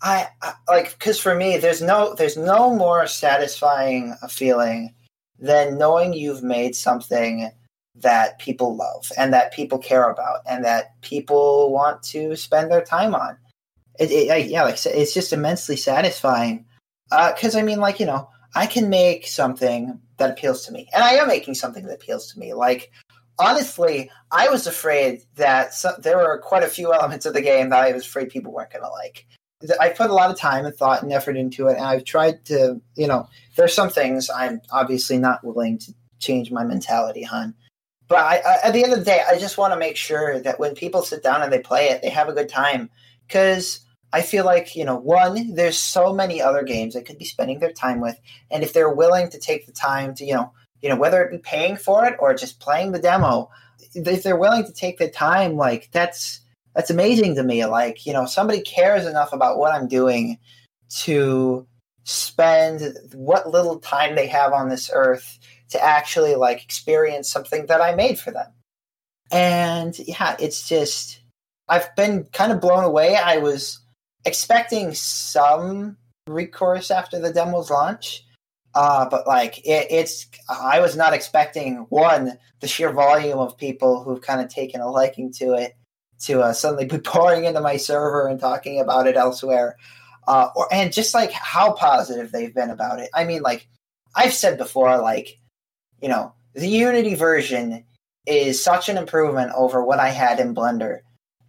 I, 0.03 0.29
I 0.43 0.53
like 0.69 0.97
because 0.99 1.19
for 1.19 1.35
me, 1.35 1.59
there's 1.59 1.83
no 1.83 2.15
there's 2.15 2.37
no 2.37 2.75
more 2.75 3.07
satisfying 3.07 4.17
a 4.23 4.29
feeling 4.29 4.95
than 5.39 5.79
knowing 5.79 6.13
you've 6.13 6.43
made 6.43 6.77
something 6.77 7.51
that 7.97 8.39
people 8.39 8.77
love 8.77 9.11
and 9.17 9.33
that 9.33 9.53
people 9.53 9.79
care 9.79 10.09
about 10.09 10.41
and 10.49 10.65
that 10.65 11.01
people 11.01 11.73
want 11.73 12.03
to 12.05 12.37
spend 12.37 12.71
their 12.71 12.85
time 12.85 13.15
on. 13.15 13.37
It, 13.99 14.11
it 14.13 14.49
yeah, 14.49 14.63
like 14.63 14.79
it's 14.87 15.15
just 15.15 15.33
immensely 15.33 15.77
satisfying. 15.77 16.65
Because 17.11 17.57
uh, 17.57 17.59
I 17.59 17.63
mean, 17.63 17.81
like 17.81 17.99
you 17.99 18.07
know, 18.07 18.29
I 18.55 18.67
can 18.67 18.89
make 18.89 19.27
something 19.27 20.01
that 20.17 20.31
appeals 20.31 20.65
to 20.67 20.73
me, 20.73 20.89
and 20.95 21.03
I 21.05 21.13
am 21.13 21.29
making 21.29 21.55
something 21.55 21.85
that 21.87 21.95
appeals 21.95 22.33
to 22.33 22.39
me. 22.39 22.55
Like 22.55 22.91
honestly, 23.39 24.11
I 24.31 24.49
was 24.49 24.67
afraid 24.67 25.23
that 25.37 25.73
some, 25.75 25.95
there 26.01 26.19
were 26.19 26.39
quite 26.39 26.63
a 26.63 26.69
few 26.69 26.93
elements 26.93 27.27
of 27.27 27.35
the 27.35 27.43
game 27.43 27.71
that 27.71 27.85
I 27.85 27.93
was 27.93 28.07
afraid 28.07 28.31
people 28.31 28.53
weren't 28.53 28.73
going 28.73 28.85
to 28.85 28.91
like. 28.91 29.27
I 29.81 29.89
put 29.89 30.11
a 30.11 30.15
lot 30.15 30.31
of 30.31 30.39
time 30.39 30.67
and 30.67 30.75
thought 30.75 31.03
and 31.03 31.13
effort 31.13 31.37
into 31.37 31.67
it, 31.67 31.77
and 31.77 31.85
I've 31.85 32.05
tried 32.05 32.45
to, 32.47 32.81
you 32.97 33.07
know, 33.07 33.29
there's 33.57 33.75
some 33.75 33.91
things 33.91 34.31
I'm 34.31 34.61
obviously 34.71 35.19
not 35.19 35.43
willing 35.43 35.79
to 35.79 35.95
change 36.21 36.53
my 36.53 36.65
mentality 36.65 37.27
on. 37.31 37.55
But 38.07 38.19
I, 38.19 38.37
I, 38.37 38.59
at 38.65 38.73
the 38.73 38.85
end 38.85 38.93
of 38.93 39.01
the 39.01 39.05
day, 39.05 39.23
I 39.29 39.39
just 39.39 39.59
want 39.59 39.73
to 39.73 39.79
make 39.79 39.97
sure 39.97 40.39
that 40.41 40.61
when 40.61 40.75
people 40.75 41.03
sit 41.03 41.23
down 41.23 41.43
and 41.43 41.53
they 41.53 41.59
play 41.59 41.89
it, 41.89 42.03
they 42.03 42.09
have 42.09 42.29
a 42.29 42.33
good 42.33 42.49
time. 42.49 42.89
Because 43.27 43.81
I 44.13 44.23
feel 44.23 44.45
like, 44.45 44.75
you 44.75 44.85
know, 44.85 44.97
one, 44.97 45.55
there's 45.55 45.79
so 45.79 46.13
many 46.13 46.41
other 46.41 46.63
games 46.63 46.95
they 46.95 47.03
could 47.03 47.19
be 47.19 47.25
spending 47.25 47.59
their 47.59 47.73
time 47.73 48.01
with, 48.01 48.19
and 48.51 48.63
if 48.63 48.73
they're 48.73 48.93
willing 48.93 49.29
to 49.31 49.39
take 49.39 49.67
the 49.67 49.73
time 49.73 50.15
to, 50.15 50.25
you 50.25 50.35
know, 50.35 50.53
you 50.81 50.89
know, 50.89 50.97
whether 50.97 51.23
it 51.23 51.31
be 51.31 51.39
paying 51.39 51.77
for 51.77 52.07
it 52.07 52.17
or 52.19 52.35
just 52.35 52.61
playing 52.61 52.93
the 52.93 52.99
demo, 52.99 53.51
if 53.95 54.23
they're 54.23 54.37
willing 54.37 54.65
to 54.65 54.73
take 54.73 54.99
the 54.99 55.09
time, 55.09 55.57
like 55.57 55.91
that's 55.93 56.41
that's 56.75 56.91
amazing 56.91 57.35
to 57.35 57.43
me. 57.43 57.65
Like, 57.67 58.07
you 58.07 58.13
know, 58.13 58.25
somebody 58.27 58.61
cares 58.61 59.05
enough 59.05 59.33
about 59.33 59.59
what 59.59 59.75
I'm 59.75 59.89
doing 59.89 60.39
to 61.01 61.67
spend 62.05 62.97
what 63.13 63.51
little 63.51 63.79
time 63.81 64.15
they 64.15 64.27
have 64.27 64.53
on 64.53 64.69
this 64.69 64.91
earth 64.95 65.39
to 65.71 65.83
actually 65.83 66.35
like 66.35 66.63
experience 66.63 67.31
something 67.31 67.67
that 67.67 67.83
I 67.83 67.95
made 67.95 68.19
for 68.19 68.31
them. 68.31 68.51
And 69.31 69.99
yeah, 69.99 70.37
it's 70.39 70.69
just 70.69 71.21
I've 71.69 71.95
been 71.97 72.25
kind 72.33 72.53
of 72.53 72.61
blown 72.61 72.85
away. 72.85 73.17
I 73.17 73.39
was 73.39 73.81
expecting 74.29 74.95
some 74.95 75.97
recourse 76.29 76.91
after 76.91 77.19
the 77.19 77.33
demo's 77.33 77.71
launch. 77.71 78.25
Uh, 78.75 79.09
but 79.09 79.27
like 79.27 79.59
it, 79.67 79.89
it's, 79.91 80.29
I 80.49 80.79
was 80.81 80.97
not 80.97 81.15
expecting 81.15 81.87
one 81.89 82.39
the 82.61 82.69
sheer 82.69 82.93
volume 82.93 83.39
of 83.39 83.57
people 83.57 84.03
who've 84.03 84.21
kind 84.21 84.41
of 84.41 84.49
taken 84.49 84.81
a 84.81 84.91
liking 84.91 85.33
to 85.33 85.55
it, 85.55 85.77
to 86.21 86.43
uh, 86.43 86.53
suddenly 86.53 86.85
be 86.85 86.99
pouring 87.05 87.45
into 87.45 87.61
my 87.61 87.77
server 87.77 88.29
and 88.29 88.39
talking 88.39 88.81
about 88.81 89.07
it 89.07 89.17
elsewhere. 89.17 89.77
Uh, 90.29 90.51
or 90.55 90.69
and 90.71 90.93
just 90.93 91.15
like 91.15 91.33
how 91.33 91.73
positive 91.73 92.31
they've 92.31 92.55
been 92.55 92.69
about 92.69 93.01
it. 93.01 93.09
I 93.15 93.25
mean, 93.25 93.41
like 93.41 93.67
I've 94.15 94.35
said 94.35 94.59
before, 94.59 95.01
like 95.01 95.41
you 96.03 96.09
know, 96.09 96.35
the 96.55 96.69
Unity 96.69 97.15
version 97.15 97.85
is 98.27 98.63
such 98.63 98.91
an 98.91 98.99
improvement 98.99 99.53
over 99.57 99.83
what 99.83 99.99
I 99.99 100.11
had 100.11 100.39
in 100.39 100.55
Blender 100.55 101.01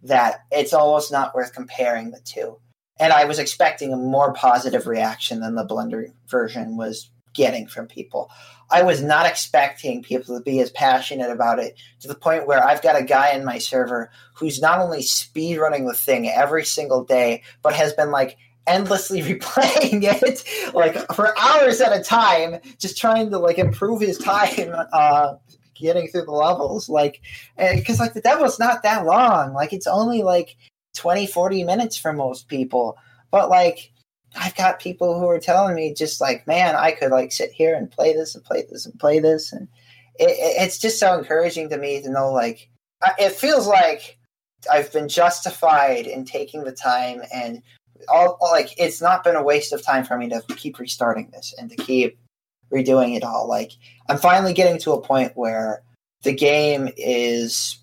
that 0.02 0.40
it's 0.50 0.72
almost 0.72 1.12
not 1.12 1.34
worth 1.34 1.52
comparing 1.52 2.10
the 2.10 2.20
two. 2.20 2.58
And 3.00 3.14
I 3.14 3.24
was 3.24 3.38
expecting 3.38 3.92
a 3.92 3.96
more 3.96 4.32
positive 4.34 4.86
reaction 4.86 5.40
than 5.40 5.54
the 5.54 5.66
Blender 5.66 6.12
version 6.28 6.76
was 6.76 7.10
getting 7.32 7.66
from 7.66 7.86
people. 7.86 8.30
I 8.70 8.82
was 8.82 9.02
not 9.02 9.26
expecting 9.26 10.02
people 10.02 10.36
to 10.36 10.44
be 10.44 10.60
as 10.60 10.70
passionate 10.70 11.30
about 11.30 11.58
it 11.58 11.76
to 12.00 12.08
the 12.08 12.14
point 12.14 12.46
where 12.46 12.64
I've 12.64 12.82
got 12.82 13.00
a 13.00 13.04
guy 13.04 13.30
in 13.30 13.44
my 13.44 13.58
server 13.58 14.10
who's 14.34 14.60
not 14.60 14.80
only 14.80 15.02
speed 15.02 15.58
running 15.58 15.86
the 15.86 15.94
thing 15.94 16.28
every 16.28 16.64
single 16.64 17.02
day, 17.02 17.42
but 17.62 17.74
has 17.74 17.94
been 17.94 18.10
like 18.10 18.36
endlessly 18.66 19.22
replaying 19.22 20.02
it 20.04 20.74
like 20.74 21.12
for 21.14 21.36
hours 21.38 21.80
at 21.80 21.98
a 21.98 22.02
time, 22.02 22.60
just 22.78 22.98
trying 22.98 23.30
to 23.30 23.38
like 23.38 23.58
improve 23.58 24.00
his 24.00 24.18
time 24.18 24.74
uh, 24.92 25.34
getting 25.74 26.08
through 26.08 26.26
the 26.26 26.32
levels. 26.32 26.88
Like, 26.88 27.22
because 27.56 27.98
like 27.98 28.12
the 28.12 28.22
demo's 28.22 28.58
not 28.58 28.82
that 28.82 29.06
long, 29.06 29.54
like 29.54 29.72
it's 29.72 29.86
only 29.86 30.22
like 30.22 30.56
20, 30.96 31.26
40 31.26 31.64
minutes 31.64 31.96
for 31.96 32.12
most 32.12 32.48
people, 32.48 32.96
but 33.30 33.48
like 33.48 33.92
I've 34.36 34.54
got 34.54 34.80
people 34.80 35.18
who 35.18 35.28
are 35.28 35.40
telling 35.40 35.74
me 35.74 35.94
just 35.94 36.20
like, 36.20 36.46
man, 36.46 36.76
I 36.76 36.92
could 36.92 37.10
like 37.10 37.32
sit 37.32 37.50
here 37.50 37.74
and 37.74 37.90
play 37.90 38.12
this 38.12 38.34
and 38.34 38.44
play 38.44 38.64
this 38.70 38.86
and 38.86 38.98
play 38.98 39.18
this, 39.18 39.52
and 39.52 39.68
it, 40.18 40.30
it's 40.60 40.78
just 40.78 41.00
so 41.00 41.18
encouraging 41.18 41.68
to 41.70 41.76
me 41.76 42.00
to 42.02 42.10
know 42.10 42.32
like 42.32 42.68
it 43.18 43.32
feels 43.32 43.66
like 43.66 44.18
I've 44.70 44.92
been 44.92 45.08
justified 45.08 46.06
in 46.06 46.24
taking 46.24 46.64
the 46.64 46.72
time 46.72 47.22
and 47.32 47.62
all 48.08 48.38
like 48.40 48.74
it's 48.78 49.00
not 49.00 49.24
been 49.24 49.36
a 49.36 49.42
waste 49.42 49.72
of 49.72 49.82
time 49.82 50.04
for 50.04 50.16
me 50.16 50.28
to 50.28 50.42
keep 50.56 50.78
restarting 50.78 51.30
this 51.32 51.54
and 51.58 51.70
to 51.70 51.76
keep 51.76 52.18
redoing 52.72 53.16
it 53.16 53.24
all. 53.24 53.48
Like 53.48 53.72
I'm 54.08 54.18
finally 54.18 54.52
getting 54.52 54.78
to 54.80 54.92
a 54.92 55.00
point 55.00 55.32
where 55.34 55.82
the 56.22 56.32
game 56.32 56.88
is 56.96 57.78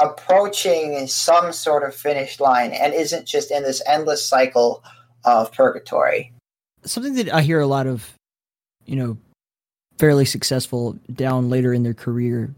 approaching 0.00 1.06
some 1.06 1.52
sort 1.52 1.82
of 1.82 1.94
finish 1.94 2.40
line 2.40 2.72
and 2.72 2.94
isn't 2.94 3.26
just 3.26 3.50
in 3.50 3.62
this 3.62 3.82
endless 3.86 4.26
cycle 4.26 4.82
of 5.24 5.52
purgatory. 5.52 6.32
Something 6.84 7.14
that 7.14 7.32
I 7.32 7.42
hear 7.42 7.60
a 7.60 7.66
lot 7.66 7.86
of, 7.86 8.14
you 8.86 8.96
know, 8.96 9.18
fairly 9.98 10.24
successful 10.24 10.98
down 11.12 11.50
later 11.50 11.74
in 11.74 11.82
their 11.82 11.94
career 11.94 12.54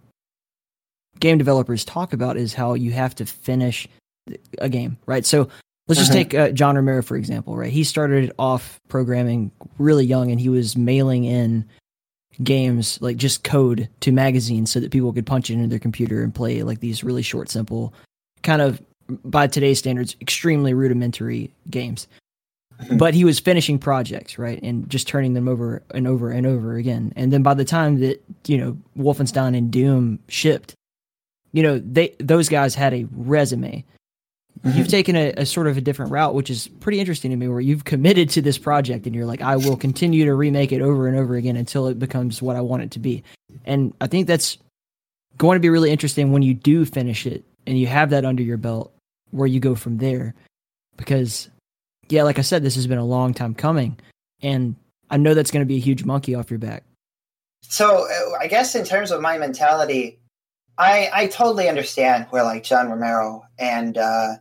game 1.22 1.38
developers 1.38 1.84
talk 1.84 2.12
about 2.12 2.36
is 2.36 2.54
how 2.54 2.74
you 2.74 2.90
have 2.92 3.14
to 3.14 3.26
finish 3.26 3.88
a 4.58 4.68
game, 4.68 4.98
right? 5.06 5.24
So 5.24 5.48
let's 5.88 5.98
just 5.98 6.10
uh-huh. 6.10 6.18
take 6.18 6.34
uh, 6.34 6.50
John 6.50 6.76
Romero 6.76 7.02
for 7.02 7.16
example, 7.16 7.56
right? 7.56 7.72
He 7.72 7.84
started 7.84 8.32
off 8.38 8.80
programming 8.88 9.50
really 9.78 10.04
young, 10.04 10.30
and 10.30 10.40
he 10.40 10.48
was 10.48 10.76
mailing 10.76 11.24
in 11.24 11.68
games 12.42 13.00
like 13.00 13.16
just 13.16 13.44
code 13.44 13.88
to 14.00 14.12
magazines 14.12 14.70
so 14.70 14.80
that 14.80 14.90
people 14.90 15.12
could 15.12 15.26
punch 15.26 15.50
it 15.50 15.54
into 15.54 15.68
their 15.68 15.78
computer 15.78 16.22
and 16.22 16.34
play 16.34 16.62
like 16.62 16.80
these 16.80 17.04
really 17.04 17.22
short, 17.22 17.48
simple, 17.48 17.92
kind 18.42 18.62
of 18.62 18.82
by 19.24 19.46
today's 19.46 19.78
standards, 19.78 20.16
extremely 20.20 20.74
rudimentary 20.74 21.52
games. 21.70 22.06
Mm-hmm. 22.82 22.96
but 22.96 23.14
he 23.14 23.24
was 23.24 23.38
finishing 23.38 23.78
projects, 23.78 24.38
right, 24.38 24.60
and 24.62 24.88
just 24.90 25.06
turning 25.06 25.34
them 25.34 25.46
over 25.46 25.82
and 25.94 26.06
over 26.08 26.30
and 26.30 26.46
over 26.46 26.74
again. 26.74 27.12
And 27.14 27.32
then 27.32 27.42
by 27.42 27.54
the 27.54 27.64
time 27.64 28.00
that 28.00 28.22
you 28.46 28.58
know 28.58 28.76
Wolfenstein 28.98 29.56
and 29.56 29.70
Doom 29.70 30.18
shipped, 30.26 30.74
you 31.52 31.62
know 31.62 31.78
they 31.78 32.14
those 32.18 32.48
guys 32.48 32.74
had 32.74 32.92
a 32.92 33.06
resume. 33.12 33.84
You've 34.64 34.88
taken 34.88 35.16
a, 35.16 35.32
a, 35.38 35.46
sort 35.46 35.66
of 35.66 35.76
a 35.76 35.80
different 35.80 36.12
route, 36.12 36.34
which 36.34 36.48
is 36.48 36.68
pretty 36.68 37.00
interesting 37.00 37.32
to 37.32 37.36
me, 37.36 37.48
where 37.48 37.60
you've 37.60 37.84
committed 37.84 38.30
to 38.30 38.42
this 38.42 38.58
project 38.58 39.06
and 39.06 39.14
you're 39.14 39.26
like, 39.26 39.42
I 39.42 39.56
will 39.56 39.76
continue 39.76 40.24
to 40.24 40.34
remake 40.34 40.70
it 40.70 40.80
over 40.80 41.08
and 41.08 41.18
over 41.18 41.34
again 41.34 41.56
until 41.56 41.88
it 41.88 41.98
becomes 41.98 42.40
what 42.40 42.54
I 42.54 42.60
want 42.60 42.84
it 42.84 42.92
to 42.92 43.00
be. 43.00 43.24
And 43.64 43.92
I 44.00 44.06
think 44.06 44.28
that's 44.28 44.58
going 45.36 45.56
to 45.56 45.60
be 45.60 45.68
really 45.68 45.90
interesting 45.90 46.30
when 46.30 46.42
you 46.42 46.54
do 46.54 46.84
finish 46.84 47.26
it 47.26 47.44
and 47.66 47.76
you 47.76 47.88
have 47.88 48.10
that 48.10 48.24
under 48.24 48.42
your 48.42 48.56
belt, 48.56 48.92
where 49.30 49.48
you 49.48 49.58
go 49.58 49.74
from 49.74 49.98
there. 49.98 50.34
Because 50.96 51.48
yeah, 52.08 52.22
like 52.22 52.38
I 52.38 52.42
said, 52.42 52.62
this 52.62 52.74
has 52.74 52.86
been 52.86 52.98
a 52.98 53.04
long 53.04 53.34
time 53.34 53.54
coming, 53.54 53.98
and 54.42 54.76
I 55.10 55.16
know 55.16 55.34
that's 55.34 55.50
going 55.50 55.62
to 55.62 55.66
be 55.66 55.76
a 55.76 55.80
huge 55.80 56.04
monkey 56.04 56.34
off 56.34 56.50
your 56.50 56.58
back. 56.58 56.84
So 57.62 58.06
uh, 58.06 58.38
I 58.40 58.46
guess 58.46 58.74
in 58.74 58.84
terms 58.84 59.10
of 59.10 59.20
my 59.20 59.38
mentality, 59.38 60.18
I 60.78 61.10
I 61.12 61.26
totally 61.28 61.68
understand 61.68 62.26
where 62.30 62.42
like 62.42 62.64
John 62.64 62.90
Romero 62.90 63.44
and 63.58 63.96
uh, 63.96 64.34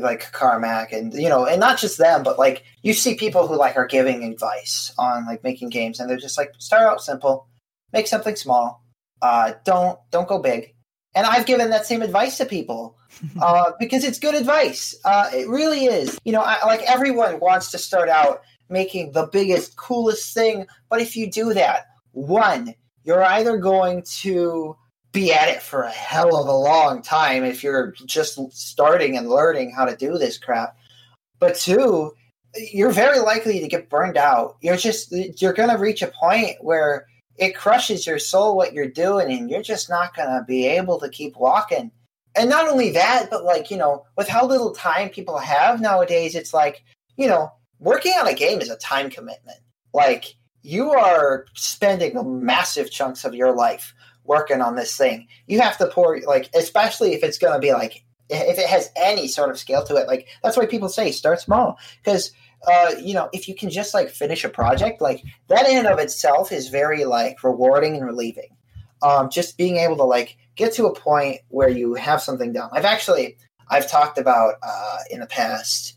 like 0.00 0.32
Carmack 0.32 0.92
and 0.92 1.12
you 1.14 1.28
know, 1.28 1.46
and 1.46 1.60
not 1.60 1.78
just 1.78 1.98
them, 1.98 2.22
but 2.22 2.38
like 2.38 2.64
you 2.82 2.92
see 2.92 3.14
people 3.14 3.46
who 3.46 3.56
like 3.56 3.76
are 3.76 3.86
giving 3.86 4.24
advice 4.24 4.92
on 4.98 5.26
like 5.26 5.44
making 5.44 5.70
games, 5.70 6.00
and 6.00 6.08
they're 6.08 6.16
just 6.16 6.38
like 6.38 6.52
start 6.58 6.82
out 6.82 7.02
simple, 7.02 7.46
make 7.92 8.06
something 8.06 8.36
small, 8.36 8.82
uh, 9.22 9.52
don't 9.64 9.98
don't 10.10 10.28
go 10.28 10.38
big. 10.38 10.74
And 11.14 11.26
I've 11.26 11.46
given 11.46 11.70
that 11.70 11.86
same 11.86 12.02
advice 12.02 12.38
to 12.38 12.46
people 12.46 12.96
uh, 13.42 13.72
because 13.78 14.04
it's 14.04 14.18
good 14.18 14.34
advice. 14.34 14.96
Uh, 15.04 15.28
it 15.32 15.48
really 15.48 15.86
is. 15.86 16.18
You 16.24 16.32
know, 16.32 16.42
I, 16.42 16.64
like 16.66 16.82
everyone 16.82 17.40
wants 17.40 17.70
to 17.72 17.78
start 17.78 18.08
out 18.08 18.42
making 18.68 19.12
the 19.12 19.28
biggest, 19.32 19.76
coolest 19.76 20.32
thing, 20.32 20.66
but 20.88 21.00
if 21.00 21.16
you 21.16 21.28
do 21.28 21.52
that, 21.54 21.86
one, 22.12 22.74
you're 23.04 23.24
either 23.24 23.56
going 23.56 24.04
to 24.20 24.76
be 25.12 25.32
at 25.32 25.48
it 25.48 25.62
for 25.62 25.82
a 25.82 25.90
hell 25.90 26.36
of 26.36 26.46
a 26.46 26.52
long 26.52 27.02
time 27.02 27.44
if 27.44 27.62
you're 27.64 27.92
just 28.06 28.38
starting 28.52 29.16
and 29.16 29.28
learning 29.28 29.72
how 29.72 29.84
to 29.84 29.96
do 29.96 30.18
this 30.18 30.38
crap. 30.38 30.76
But 31.38 31.56
two, 31.56 32.12
you're 32.72 32.90
very 32.90 33.18
likely 33.18 33.60
to 33.60 33.68
get 33.68 33.90
burned 33.90 34.16
out. 34.16 34.56
You're 34.60 34.76
just 34.76 35.12
you're 35.40 35.52
going 35.52 35.70
to 35.70 35.78
reach 35.78 36.02
a 36.02 36.12
point 36.20 36.56
where 36.60 37.06
it 37.36 37.56
crushes 37.56 38.06
your 38.06 38.18
soul 38.18 38.56
what 38.56 38.72
you're 38.72 38.88
doing 38.88 39.32
and 39.32 39.50
you're 39.50 39.62
just 39.62 39.88
not 39.88 40.14
going 40.14 40.28
to 40.28 40.44
be 40.46 40.66
able 40.66 41.00
to 41.00 41.08
keep 41.08 41.36
walking 41.36 41.90
and 42.36 42.48
not 42.48 42.68
only 42.68 42.92
that, 42.92 43.28
but 43.30 43.44
like, 43.44 43.70
you 43.70 43.76
know, 43.76 44.04
with 44.16 44.28
how 44.28 44.46
little 44.46 44.72
time 44.72 45.08
people 45.08 45.38
have 45.38 45.80
nowadays, 45.80 46.34
it's 46.34 46.54
like, 46.54 46.84
you 47.16 47.26
know, 47.26 47.52
working 47.78 48.12
on 48.12 48.28
a 48.28 48.34
game 48.34 48.60
is 48.60 48.70
a 48.70 48.76
time 48.76 49.10
commitment. 49.10 49.58
Like, 49.92 50.36
you 50.62 50.90
are 50.92 51.46
spending 51.54 52.44
massive 52.44 52.90
chunks 52.90 53.24
of 53.24 53.34
your 53.34 53.54
life 53.54 53.94
working 54.30 54.62
on 54.62 54.76
this 54.76 54.96
thing. 54.96 55.26
You 55.48 55.60
have 55.60 55.76
to 55.78 55.88
pour, 55.88 56.20
like, 56.20 56.48
especially 56.54 57.14
if 57.14 57.24
it's 57.24 57.38
going 57.38 57.52
to 57.52 57.58
be 57.58 57.72
like, 57.72 58.04
if 58.28 58.58
it 58.58 58.68
has 58.68 58.90
any 58.94 59.26
sort 59.26 59.50
of 59.50 59.58
scale 59.58 59.84
to 59.86 59.96
it, 59.96 60.06
like, 60.06 60.28
that's 60.40 60.56
why 60.56 60.66
people 60.66 60.88
say 60.88 61.10
start 61.10 61.40
small. 61.40 61.78
Because, 61.98 62.30
uh, 62.70 62.92
you 63.02 63.12
know, 63.12 63.28
if 63.32 63.48
you 63.48 63.56
can 63.56 63.70
just 63.70 63.92
like 63.92 64.08
finish 64.08 64.44
a 64.44 64.48
project, 64.48 65.00
like, 65.00 65.24
that 65.48 65.68
in 65.68 65.78
and 65.78 65.88
of 65.88 65.98
itself 65.98 66.52
is 66.52 66.68
very 66.68 67.04
like 67.04 67.42
rewarding 67.42 67.96
and 67.96 68.06
relieving. 68.06 68.56
Um, 69.02 69.30
just 69.30 69.56
being 69.56 69.78
able 69.78 69.96
to 69.96 70.04
like 70.04 70.36
get 70.56 70.74
to 70.74 70.86
a 70.86 70.94
point 70.94 71.40
where 71.48 71.70
you 71.70 71.94
have 71.94 72.20
something 72.22 72.52
done. 72.52 72.70
I've 72.72 72.84
actually 72.84 73.36
I've 73.68 73.90
talked 73.90 74.18
about 74.18 74.54
uh, 74.62 74.98
in 75.10 75.20
the 75.20 75.26
past. 75.26 75.96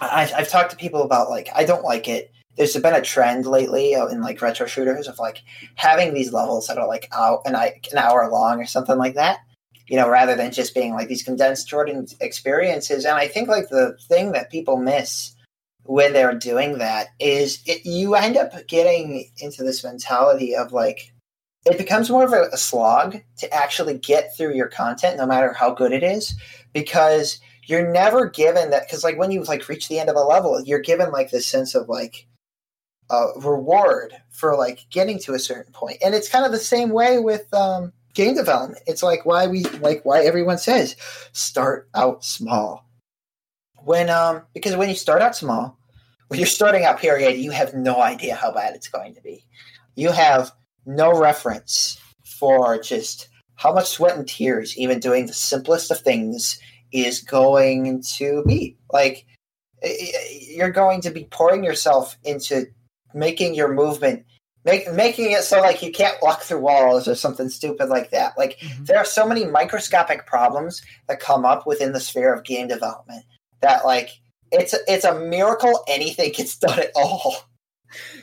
I, 0.00 0.32
I've 0.34 0.48
talked 0.48 0.70
to 0.70 0.76
people 0.76 1.02
about 1.02 1.28
like 1.30 1.48
I 1.54 1.64
don't 1.64 1.84
like 1.84 2.08
it. 2.08 2.32
There's 2.58 2.76
been 2.76 2.94
a 2.94 3.00
trend 3.00 3.46
lately 3.46 3.94
in 3.94 4.20
like 4.20 4.42
retro 4.42 4.66
shooters 4.66 5.08
of 5.08 5.18
like 5.18 5.42
having 5.76 6.12
these 6.12 6.32
levels 6.32 6.66
that 6.66 6.76
are 6.76 6.86
like 6.86 7.08
out 7.12 7.42
an, 7.46 7.54
an 7.54 7.96
hour 7.96 8.28
long 8.30 8.60
or 8.60 8.66
something 8.66 8.98
like 8.98 9.14
that. 9.14 9.38
You 9.86 9.96
know, 9.96 10.10
rather 10.10 10.36
than 10.36 10.52
just 10.52 10.74
being 10.74 10.92
like 10.92 11.08
these 11.08 11.22
condensed 11.22 11.66
Jordan 11.66 12.06
experiences. 12.20 13.06
And 13.06 13.16
I 13.16 13.26
think 13.26 13.48
like 13.48 13.70
the 13.70 13.96
thing 14.08 14.32
that 14.32 14.50
people 14.50 14.76
miss 14.76 15.34
when 15.84 16.12
they're 16.12 16.34
doing 16.34 16.76
that 16.76 17.08
is 17.18 17.62
it, 17.64 17.86
you 17.86 18.14
end 18.14 18.36
up 18.36 18.52
getting 18.66 19.30
into 19.38 19.62
this 19.62 19.82
mentality 19.82 20.54
of 20.54 20.70
like 20.70 21.14
it 21.64 21.78
becomes 21.78 22.10
more 22.10 22.24
of 22.24 22.32
a, 22.32 22.48
a 22.52 22.56
slog 22.58 23.16
to 23.38 23.54
actually 23.54 23.96
get 23.98 24.36
through 24.36 24.54
your 24.54 24.68
content, 24.68 25.16
no 25.16 25.26
matter 25.26 25.52
how 25.54 25.72
good 25.72 25.92
it 25.92 26.02
is, 26.02 26.34
because 26.74 27.40
you're 27.66 27.90
never 27.90 28.28
given 28.28 28.70
that. 28.70 28.86
Because 28.86 29.02
like 29.02 29.18
when 29.18 29.30
you 29.30 29.42
like 29.44 29.68
reach 29.68 29.88
the 29.88 29.98
end 29.98 30.10
of 30.10 30.16
a 30.16 30.20
level, 30.20 30.62
you're 30.62 30.78
given 30.78 31.10
like 31.10 31.30
this 31.30 31.46
sense 31.46 31.74
of 31.74 31.88
like 31.88 32.26
uh, 33.10 33.28
reward 33.36 34.12
for 34.30 34.56
like 34.56 34.86
getting 34.90 35.18
to 35.20 35.34
a 35.34 35.38
certain 35.38 35.72
point, 35.72 35.98
and 36.04 36.14
it's 36.14 36.28
kind 36.28 36.44
of 36.44 36.52
the 36.52 36.58
same 36.58 36.90
way 36.90 37.18
with 37.18 37.52
um, 37.54 37.92
game 38.14 38.34
development. 38.34 38.82
It's 38.86 39.02
like 39.02 39.24
why 39.24 39.46
we 39.46 39.64
like 39.64 40.04
why 40.04 40.24
everyone 40.24 40.58
says 40.58 40.96
start 41.32 41.88
out 41.94 42.24
small. 42.24 42.84
When 43.84 44.10
um 44.10 44.42
because 44.54 44.76
when 44.76 44.88
you 44.88 44.94
start 44.94 45.22
out 45.22 45.36
small, 45.36 45.78
when 46.28 46.40
you're 46.40 46.46
starting 46.46 46.84
out 46.84 46.98
period, 46.98 47.38
you 47.38 47.50
have 47.52 47.74
no 47.74 48.02
idea 48.02 48.34
how 48.34 48.52
bad 48.52 48.74
it's 48.74 48.88
going 48.88 49.14
to 49.14 49.22
be. 49.22 49.44
You 49.94 50.10
have 50.10 50.52
no 50.84 51.18
reference 51.18 52.00
for 52.24 52.78
just 52.78 53.28
how 53.54 53.72
much 53.72 53.88
sweat 53.88 54.16
and 54.16 54.28
tears 54.28 54.76
even 54.76 55.00
doing 55.00 55.26
the 55.26 55.32
simplest 55.32 55.90
of 55.90 56.00
things 56.00 56.60
is 56.92 57.20
going 57.20 58.02
to 58.02 58.42
be 58.46 58.76
like 58.92 59.26
you're 60.48 60.70
going 60.70 61.00
to 61.02 61.10
be 61.10 61.24
pouring 61.30 61.62
yourself 61.62 62.16
into 62.24 62.66
making 63.14 63.54
your 63.54 63.72
movement 63.72 64.24
make, 64.64 64.90
making 64.92 65.32
it 65.32 65.42
so 65.42 65.60
like 65.60 65.82
you 65.82 65.90
can't 65.90 66.20
walk 66.22 66.42
through 66.42 66.60
walls 66.60 67.08
or 67.08 67.14
something 67.14 67.48
stupid 67.48 67.88
like 67.88 68.10
that 68.10 68.36
like 68.36 68.58
mm-hmm. 68.58 68.84
there 68.84 68.98
are 68.98 69.04
so 69.04 69.26
many 69.26 69.44
microscopic 69.44 70.26
problems 70.26 70.82
that 71.06 71.20
come 71.20 71.44
up 71.44 71.66
within 71.66 71.92
the 71.92 72.00
sphere 72.00 72.32
of 72.32 72.44
game 72.44 72.68
development 72.68 73.24
that 73.60 73.84
like 73.84 74.10
it's 74.52 74.74
it's 74.86 75.04
a 75.04 75.20
miracle 75.20 75.84
anything 75.88 76.32
gets 76.32 76.56
done 76.58 76.78
at 76.78 76.90
all 76.94 77.36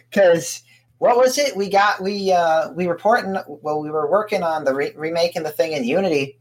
because 0.09 0.61
what 0.97 1.17
was 1.17 1.37
it 1.37 1.57
we 1.57 1.69
got 1.69 2.01
we 2.01 2.31
uh 2.31 2.71
we 2.71 2.87
reporting 2.87 3.35
well 3.47 3.81
we 3.81 3.89
were 3.89 4.09
working 4.09 4.43
on 4.43 4.63
the 4.63 4.73
re- 4.73 4.93
remaking 4.95 5.43
the 5.43 5.51
thing 5.51 5.73
in 5.73 5.83
unity 5.83 6.39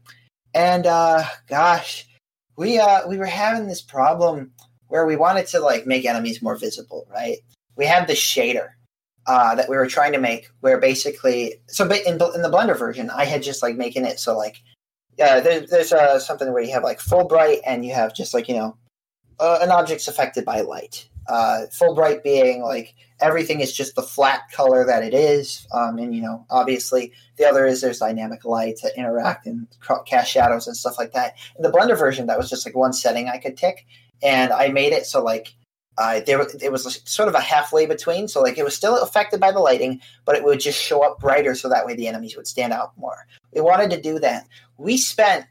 and 0.53 0.85
uh 0.85 1.23
gosh 1.47 2.07
we 2.55 2.79
uh 2.79 3.07
we 3.07 3.17
were 3.17 3.25
having 3.25 3.67
this 3.67 3.81
problem 3.81 4.51
where 4.87 5.05
we 5.05 5.15
wanted 5.15 5.47
to 5.47 5.59
like 5.59 5.85
make 5.85 6.05
enemies 6.05 6.41
more 6.41 6.55
visible, 6.55 7.07
right? 7.11 7.37
We 7.75 7.85
had 7.85 8.07
the 8.07 8.13
shader 8.13 8.69
uh, 9.27 9.55
that 9.55 9.69
we 9.69 9.75
were 9.75 9.87
trying 9.87 10.13
to 10.13 10.19
make, 10.19 10.49
where 10.59 10.79
basically, 10.79 11.55
so 11.67 11.85
in, 11.85 12.13
in 12.13 12.17
the 12.17 12.51
Blender 12.51 12.77
version, 12.77 13.09
I 13.09 13.25
had 13.25 13.43
just 13.43 13.63
like 13.63 13.75
making 13.75 14.05
it 14.05 14.19
so 14.19 14.37
like, 14.37 14.61
yeah, 15.17 15.39
there's 15.39 15.69
there's 15.69 15.93
uh, 15.93 16.19
something 16.19 16.51
where 16.51 16.61
you 16.61 16.73
have 16.73 16.83
like 16.83 16.99
full 16.99 17.25
bright 17.25 17.59
and 17.65 17.85
you 17.85 17.93
have 17.93 18.13
just 18.13 18.33
like 18.33 18.47
you 18.47 18.55
know, 18.55 18.77
uh, 19.39 19.59
an 19.61 19.71
object's 19.71 20.07
affected 20.07 20.45
by 20.45 20.61
light. 20.61 21.09
Uh, 21.27 21.65
full 21.71 21.95
bright 21.95 22.23
being 22.23 22.61
like 22.61 22.93
everything 23.19 23.59
is 23.59 23.73
just 23.73 23.95
the 23.95 24.03
flat 24.03 24.41
color 24.51 24.85
that 24.85 25.03
it 25.03 25.13
is, 25.13 25.65
um, 25.73 25.97
and 25.97 26.13
you 26.13 26.21
know, 26.21 26.45
obviously 26.49 27.11
the 27.37 27.45
other 27.45 27.65
is 27.65 27.81
there's 27.81 27.99
dynamic 27.99 28.45
light 28.45 28.75
to 28.77 28.91
interact 28.97 29.47
and 29.47 29.67
cast 30.05 30.29
shadows 30.29 30.67
and 30.67 30.77
stuff 30.77 30.99
like 30.99 31.13
that. 31.13 31.33
In 31.55 31.63
the 31.63 31.71
Blender 31.71 31.97
version, 31.97 32.27
that 32.27 32.37
was 32.37 32.49
just 32.49 32.65
like 32.65 32.75
one 32.75 32.93
setting 32.93 33.27
I 33.27 33.37
could 33.37 33.57
tick, 33.57 33.87
and 34.21 34.51
I 34.51 34.67
made 34.67 34.93
it 34.93 35.07
so 35.07 35.23
like 35.23 35.55
uh, 35.97 36.21
there 36.25 36.41
it 36.61 36.71
was 36.71 37.01
sort 37.05 37.29
of 37.29 37.35
a 37.35 37.39
halfway 37.39 37.85
between. 37.85 38.27
So 38.27 38.41
like 38.41 38.57
it 38.57 38.65
was 38.65 38.75
still 38.75 39.01
affected 39.01 39.39
by 39.39 39.51
the 39.51 39.59
lighting, 39.59 40.01
but 40.25 40.35
it 40.35 40.43
would 40.43 40.59
just 40.59 40.81
show 40.81 41.03
up 41.03 41.19
brighter, 41.19 41.55
so 41.55 41.69
that 41.69 41.85
way 41.85 41.95
the 41.95 42.07
enemies 42.07 42.35
would 42.35 42.47
stand 42.47 42.73
out 42.73 42.97
more. 42.97 43.25
We 43.53 43.61
wanted 43.61 43.91
to 43.91 44.01
do 44.01 44.19
that. 44.19 44.47
We 44.77 44.97
spent 44.97 45.45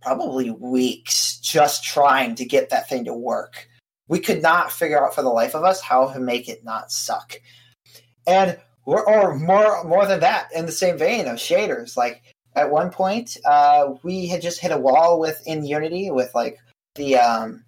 probably 0.00 0.50
weeks 0.50 1.38
just 1.38 1.84
trying 1.84 2.36
to 2.36 2.44
get 2.44 2.70
that 2.70 2.88
thing 2.88 3.04
to 3.06 3.14
work. 3.14 3.68
We 4.06 4.20
could 4.20 4.42
not 4.42 4.72
figure 4.72 5.04
out 5.04 5.14
for 5.14 5.22
the 5.22 5.28
life 5.28 5.54
of 5.54 5.64
us 5.64 5.80
how 5.80 6.12
to 6.12 6.20
make 6.20 6.48
it 6.48 6.64
not 6.64 6.92
suck. 6.92 7.40
And 8.26 8.58
or 8.84 9.34
more 9.34 9.84
more 9.84 10.06
than 10.06 10.20
that, 10.20 10.48
in 10.54 10.66
the 10.66 10.72
same 10.72 10.96
vein 10.96 11.26
of 11.26 11.36
shaders, 11.36 11.96
like 11.96 12.22
at 12.54 12.70
one 12.70 12.90
point, 12.90 13.36
uh, 13.44 13.94
we 14.02 14.26
had 14.26 14.42
just 14.42 14.60
hit 14.60 14.72
a 14.72 14.78
wall 14.78 15.20
within 15.20 15.64
Unity 15.64 16.10
with 16.10 16.34
like 16.34 16.58
the 16.94 17.16
um, 17.16 17.64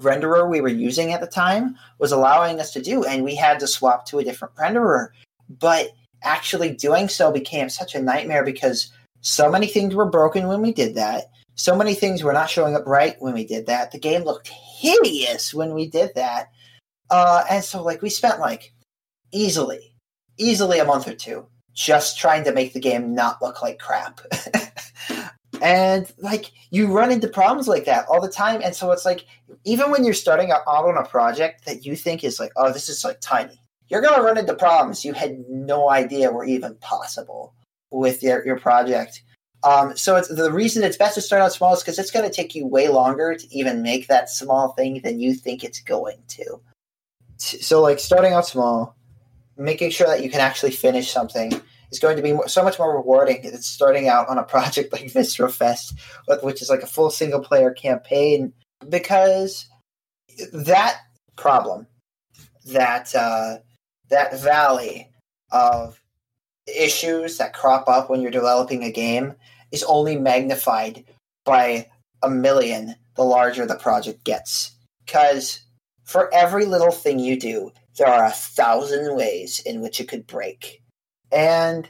renderer 0.00 0.48
we 0.48 0.60
were 0.60 0.68
using 0.68 1.12
at 1.12 1.20
the 1.20 1.26
time 1.26 1.76
was 1.98 2.12
allowing 2.12 2.60
us 2.60 2.72
to 2.72 2.82
do, 2.82 3.04
and 3.04 3.24
we 3.24 3.34
had 3.34 3.60
to 3.60 3.66
swap 3.66 4.06
to 4.06 4.18
a 4.18 4.24
different 4.24 4.54
renderer. 4.56 5.08
But 5.48 5.90
actually 6.22 6.70
doing 6.70 7.08
so 7.08 7.30
became 7.30 7.68
such 7.68 7.94
a 7.94 8.02
nightmare 8.02 8.44
because 8.44 8.92
so 9.20 9.50
many 9.50 9.66
things 9.66 9.94
were 9.94 10.08
broken 10.08 10.48
when 10.48 10.62
we 10.62 10.72
did 10.72 10.94
that. 10.94 11.30
So 11.54 11.76
many 11.76 11.94
things 11.94 12.22
were 12.22 12.32
not 12.32 12.50
showing 12.50 12.76
up 12.76 12.86
right 12.86 13.16
when 13.20 13.34
we 13.34 13.44
did 13.44 13.66
that. 13.66 13.90
The 13.90 13.98
game 13.98 14.22
looked 14.22 14.48
hideous 14.48 15.52
when 15.52 15.74
we 15.74 15.88
did 15.88 16.12
that. 16.14 16.50
Uh, 17.10 17.42
and 17.50 17.64
so, 17.64 17.82
like, 17.82 18.00
we 18.00 18.10
spent 18.10 18.38
like 18.38 18.72
easily, 19.32 19.94
easily 20.36 20.78
a 20.78 20.84
month 20.84 21.08
or 21.08 21.14
two 21.14 21.46
just 21.74 22.18
trying 22.18 22.44
to 22.44 22.52
make 22.52 22.72
the 22.72 22.80
game 22.80 23.14
not 23.14 23.40
look 23.42 23.62
like 23.62 23.78
crap. 23.78 24.20
and 25.62 26.12
like 26.18 26.50
you 26.70 26.86
run 26.86 27.10
into 27.10 27.28
problems 27.28 27.68
like 27.68 27.84
that 27.84 28.06
all 28.08 28.20
the 28.20 28.30
time. 28.30 28.60
And 28.62 28.74
so 28.74 28.90
it's 28.92 29.04
like 29.04 29.26
even 29.64 29.90
when 29.90 30.04
you're 30.04 30.14
starting 30.14 30.50
out 30.50 30.66
on 30.66 30.96
a 30.96 31.06
project 31.06 31.64
that 31.66 31.84
you 31.84 31.96
think 31.96 32.24
is 32.24 32.38
like 32.40 32.52
oh 32.56 32.72
this 32.72 32.88
is 32.88 33.04
like 33.04 33.20
tiny 33.20 33.60
you're 33.88 34.02
going 34.02 34.14
to 34.14 34.22
run 34.22 34.38
into 34.38 34.54
problems 34.54 35.04
you 35.04 35.12
had 35.12 35.38
no 35.48 35.90
idea 35.90 36.30
were 36.30 36.44
even 36.44 36.74
possible 36.76 37.54
with 37.90 38.22
your, 38.22 38.44
your 38.44 38.58
project. 38.58 39.22
Um, 39.64 39.96
so 39.96 40.16
it's 40.16 40.28
the 40.28 40.52
reason 40.52 40.84
it's 40.84 40.96
best 40.96 41.14
to 41.16 41.20
start 41.20 41.42
out 41.42 41.52
small 41.52 41.74
is 41.74 41.80
because 41.80 41.98
it's 41.98 42.12
going 42.12 42.28
to 42.28 42.34
take 42.34 42.54
you 42.54 42.66
way 42.66 42.88
longer 42.88 43.34
to 43.34 43.54
even 43.54 43.82
make 43.82 44.06
that 44.06 44.30
small 44.30 44.72
thing 44.72 45.00
than 45.02 45.18
you 45.18 45.34
think 45.34 45.64
it's 45.64 45.80
going 45.80 46.18
to. 46.28 46.60
So 47.38 47.80
like 47.80 47.98
starting 47.98 48.34
out 48.34 48.46
small 48.46 48.94
making 49.56 49.90
sure 49.90 50.06
that 50.06 50.22
you 50.22 50.30
can 50.30 50.40
actually 50.40 50.70
finish 50.70 51.10
something 51.10 51.60
is 51.90 51.98
going 51.98 52.16
to 52.16 52.22
be 52.22 52.36
so 52.46 52.62
much 52.62 52.78
more 52.78 52.94
rewarding 52.96 53.42
than 53.42 53.62
starting 53.62 54.08
out 54.08 54.28
on 54.28 54.38
a 54.38 54.42
project 54.42 54.92
like 54.92 55.10
Viscera 55.10 55.50
Fest, 55.50 55.94
which 56.42 56.62
is 56.62 56.70
like 56.70 56.82
a 56.82 56.86
full 56.86 57.10
single 57.10 57.40
player 57.40 57.70
campaign, 57.70 58.52
because 58.88 59.66
that 60.52 60.98
problem, 61.36 61.86
that 62.66 63.14
uh, 63.14 63.58
that 64.10 64.38
valley 64.40 65.10
of 65.50 66.00
issues 66.66 67.38
that 67.38 67.54
crop 67.54 67.88
up 67.88 68.10
when 68.10 68.20
you're 68.20 68.30
developing 68.30 68.84
a 68.84 68.92
game 68.92 69.34
is 69.72 69.82
only 69.84 70.16
magnified 70.16 71.04
by 71.44 71.88
a 72.22 72.28
million 72.28 72.94
the 73.16 73.22
larger 73.22 73.66
the 73.66 73.74
project 73.76 74.24
gets. 74.24 74.72
Because 75.04 75.60
for 76.04 76.32
every 76.32 76.64
little 76.64 76.90
thing 76.90 77.18
you 77.18 77.38
do, 77.38 77.72
there 77.96 78.08
are 78.08 78.26
a 78.26 78.30
thousand 78.30 79.16
ways 79.16 79.60
in 79.60 79.80
which 79.80 80.00
it 80.00 80.08
could 80.08 80.26
break. 80.26 80.82
And 81.32 81.88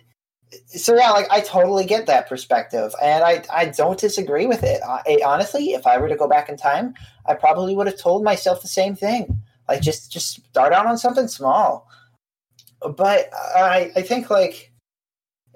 so 0.67 0.95
yeah, 0.95 1.11
like 1.11 1.31
I 1.31 1.41
totally 1.41 1.85
get 1.85 2.07
that 2.07 2.29
perspective, 2.29 2.95
and 3.03 3.23
I 3.23 3.45
I 3.53 3.67
don't 3.67 3.99
disagree 3.99 4.47
with 4.47 4.63
it. 4.63 4.81
I, 4.83 5.21
honestly, 5.25 5.75
if 5.75 5.87
I 5.87 5.99
were 5.99 6.09
to 6.09 6.17
go 6.17 6.29
back 6.29 6.49
in 6.49 6.57
time, 6.57 6.95
I 7.27 7.35
probably 7.35 7.75
would 7.77 7.87
have 7.87 7.99
told 7.99 8.25
myself 8.25 8.63
the 8.63 8.69
same 8.69 8.95
thing. 8.95 9.43
Like 9.69 9.83
just 9.83 10.11
just 10.11 10.47
start 10.47 10.73
out 10.73 10.87
on 10.87 10.97
something 10.99 11.29
small. 11.29 11.89
But 12.81 13.31
I 13.35 13.93
I 13.95 14.03
think 14.03 14.31
like 14.31 14.73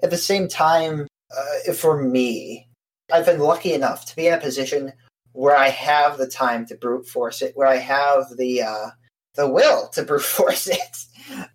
at 0.03 0.11
the 0.11 0.17
same 0.17 0.47
time, 0.47 1.07
uh, 1.35 1.73
for 1.73 2.01
me, 2.03 2.67
I've 3.11 3.25
been 3.25 3.39
lucky 3.39 3.73
enough 3.73 4.05
to 4.05 4.15
be 4.15 4.27
in 4.27 4.33
a 4.33 4.39
position 4.39 4.93
where 5.31 5.57
I 5.57 5.69
have 5.69 6.17
the 6.17 6.27
time 6.27 6.65
to 6.67 6.75
brute 6.75 7.07
force 7.07 7.41
it, 7.41 7.55
where 7.55 7.67
I 7.67 7.77
have 7.77 8.37
the 8.37 8.61
uh, 8.61 8.89
the 9.35 9.47
will 9.47 9.87
to 9.89 10.03
brute 10.03 10.21
force 10.21 10.67
it 10.67 11.05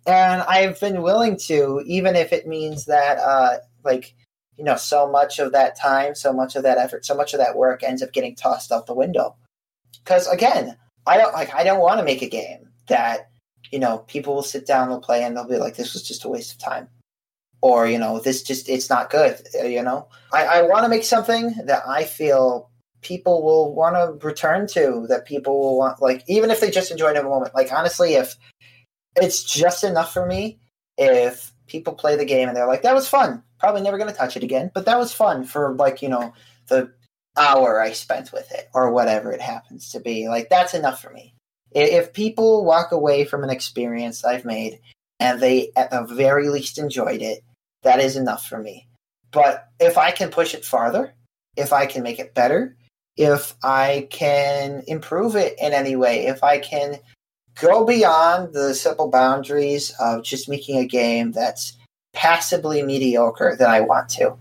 and 0.05 0.41
I've 0.41 0.79
been 0.79 1.01
willing 1.01 1.37
to, 1.47 1.83
even 1.85 2.15
if 2.15 2.33
it 2.33 2.47
means 2.47 2.85
that, 2.85 3.17
uh, 3.19 3.57
like, 3.83 4.15
you 4.57 4.63
know, 4.63 4.75
so 4.75 5.09
much 5.09 5.39
of 5.39 5.51
that 5.53 5.77
time, 5.77 6.15
so 6.15 6.33
much 6.33 6.55
of 6.55 6.63
that 6.63 6.77
effort, 6.77 7.05
so 7.05 7.15
much 7.15 7.33
of 7.33 7.39
that 7.39 7.55
work 7.55 7.83
ends 7.83 8.03
up 8.03 8.11
getting 8.11 8.35
tossed 8.35 8.71
out 8.71 8.87
the 8.87 8.93
window. 8.93 9.35
Because 10.03 10.27
again, 10.27 10.75
I 11.07 11.17
don't 11.17 11.33
like. 11.33 11.53
I 11.53 11.63
don't 11.63 11.79
want 11.79 11.99
to 11.99 12.05
make 12.05 12.21
a 12.21 12.29
game 12.29 12.69
that 12.87 13.29
you 13.71 13.79
know 13.79 13.99
people 13.99 14.35
will 14.35 14.43
sit 14.43 14.65
down, 14.65 14.89
they'll 14.89 14.99
play, 14.99 15.23
and 15.23 15.35
they'll 15.35 15.47
be 15.47 15.57
like, 15.57 15.75
"This 15.75 15.93
was 15.93 16.03
just 16.03 16.25
a 16.25 16.29
waste 16.29 16.53
of 16.53 16.59
time," 16.59 16.89
or 17.61 17.87
you 17.87 17.97
know, 17.97 18.19
"This 18.19 18.43
just 18.43 18.67
it's 18.69 18.89
not 18.89 19.09
good." 19.09 19.41
Uh, 19.57 19.65
you 19.65 19.81
know, 19.81 20.07
I, 20.33 20.45
I 20.45 20.61
want 20.63 20.83
to 20.83 20.89
make 20.89 21.03
something 21.03 21.53
that 21.65 21.83
I 21.87 22.03
feel 22.03 22.68
people 23.01 23.43
will 23.43 23.73
want 23.73 23.95
to 23.95 24.25
return 24.25 24.67
to 24.67 25.05
that 25.07 25.25
people 25.25 25.59
will 25.59 25.77
want 25.77 26.01
like 26.01 26.23
even 26.27 26.51
if 26.51 26.59
they 26.59 26.69
just 26.69 26.91
enjoyed 26.91 27.15
a 27.15 27.23
moment 27.23 27.55
like 27.55 27.71
honestly 27.71 28.15
if 28.15 28.35
it's 29.15 29.43
just 29.43 29.83
enough 29.83 30.11
for 30.11 30.25
me 30.25 30.59
if 30.97 31.53
people 31.69 31.93
play 31.93 32.15
the 32.15 32.25
game 32.25 32.49
and 32.49 32.57
they're 32.57 32.67
like, 32.67 32.81
that 32.81 32.95
was 32.95 33.07
fun. 33.07 33.43
Probably 33.59 33.81
never 33.81 33.97
going 33.97 34.09
to 34.09 34.15
touch 34.15 34.35
it 34.35 34.43
again, 34.43 34.71
but 34.73 34.85
that 34.85 34.97
was 34.97 35.13
fun 35.13 35.45
for 35.45 35.75
like, 35.75 36.01
you 36.01 36.09
know, 36.09 36.33
the 36.67 36.91
hour 37.37 37.81
I 37.81 37.93
spent 37.93 38.33
with 38.33 38.51
it 38.51 38.67
or 38.73 38.91
whatever 38.91 39.31
it 39.31 39.41
happens 39.41 39.91
to 39.91 39.99
be. 39.99 40.27
Like, 40.27 40.49
that's 40.49 40.73
enough 40.73 41.01
for 41.01 41.11
me. 41.11 41.33
If 41.71 42.13
people 42.13 42.65
walk 42.65 42.91
away 42.91 43.25
from 43.25 43.43
an 43.43 43.49
experience 43.49 44.25
I've 44.25 44.45
made 44.45 44.79
and 45.19 45.39
they 45.39 45.71
at 45.75 45.91
the 45.91 46.03
very 46.03 46.49
least 46.49 46.77
enjoyed 46.77 47.21
it, 47.21 47.43
that 47.83 47.99
is 47.99 48.17
enough 48.17 48.45
for 48.45 48.57
me. 48.57 48.87
But 49.31 49.67
if 49.79 49.97
I 49.97 50.11
can 50.11 50.31
push 50.31 50.55
it 50.55 50.65
farther, 50.65 51.13
if 51.55 51.71
I 51.71 51.85
can 51.85 52.03
make 52.03 52.19
it 52.19 52.33
better, 52.33 52.75
if 53.19 53.53
I 53.61 54.07
can 54.09 54.81
improve 54.87 55.35
it 55.35 55.55
in 55.59 55.73
any 55.73 55.97
way, 55.97 56.27
if 56.27 56.41
I 56.41 56.57
can 56.57 56.95
go 57.59 57.85
beyond 57.85 58.53
the 58.53 58.73
simple 58.73 59.09
boundaries 59.09 59.93
of 59.99 60.23
just 60.23 60.47
making 60.47 60.77
a 60.77 60.85
game 60.85 61.33
that's 61.33 61.77
passably 62.13 62.81
mediocre 62.81 63.57
than 63.59 63.69
I 63.69 63.81
want 63.81 64.07
to. 64.11 64.37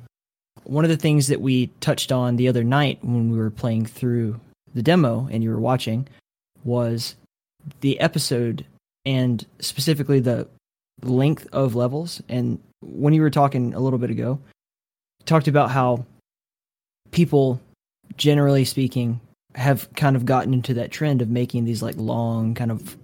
One 0.62 0.84
of 0.84 0.90
the 0.90 0.96
things 0.96 1.26
that 1.26 1.40
we 1.40 1.66
touched 1.80 2.12
on 2.12 2.36
the 2.36 2.46
other 2.46 2.62
night 2.62 3.00
when 3.02 3.32
we 3.32 3.38
were 3.38 3.50
playing 3.50 3.86
through 3.86 4.40
the 4.74 4.82
demo 4.82 5.28
and 5.32 5.42
you 5.42 5.50
were 5.50 5.58
watching 5.58 6.06
was 6.62 7.16
the 7.80 7.98
episode 7.98 8.64
and 9.04 9.44
specifically 9.58 10.20
the 10.20 10.46
length 11.02 11.48
of 11.52 11.74
levels. 11.74 12.22
And 12.28 12.60
when 12.80 13.12
you 13.12 13.22
were 13.22 13.30
talking 13.30 13.74
a 13.74 13.80
little 13.80 13.98
bit 13.98 14.10
ago, 14.10 14.38
talked 15.24 15.48
about 15.48 15.72
how 15.72 16.04
people, 17.10 17.60
generally 18.18 18.64
speaking, 18.64 19.20
have 19.54 19.92
kind 19.94 20.16
of 20.16 20.26
gotten 20.26 20.52
into 20.52 20.74
that 20.74 20.90
trend 20.90 21.22
of 21.22 21.30
making 21.30 21.64
these 21.64 21.82
like 21.82 21.96
long 21.96 22.54
kind 22.54 22.70
of 22.70 22.96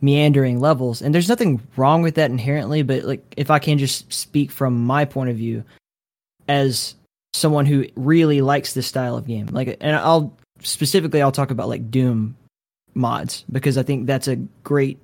meandering 0.00 0.60
levels. 0.60 1.02
And 1.02 1.14
there's 1.14 1.28
nothing 1.28 1.60
wrong 1.76 2.02
with 2.02 2.14
that 2.14 2.30
inherently 2.30 2.82
but 2.82 3.04
like 3.04 3.34
if 3.36 3.50
i 3.50 3.58
can 3.58 3.76
just 3.76 4.10
speak 4.12 4.50
from 4.50 4.86
my 4.86 5.04
point 5.04 5.28
of 5.28 5.36
view 5.36 5.62
as 6.48 6.94
someone 7.34 7.66
who 7.66 7.86
really 7.96 8.40
likes 8.40 8.72
this 8.72 8.86
style 8.86 9.16
of 9.16 9.26
game 9.26 9.46
like 9.46 9.76
and 9.80 9.94
i'll 9.94 10.34
specifically 10.62 11.20
i'll 11.20 11.30
talk 11.30 11.50
about 11.50 11.68
like 11.68 11.90
doom 11.90 12.34
mods 12.94 13.44
because 13.52 13.76
i 13.76 13.82
think 13.82 14.06
that's 14.06 14.26
a 14.26 14.36
great 14.64 14.98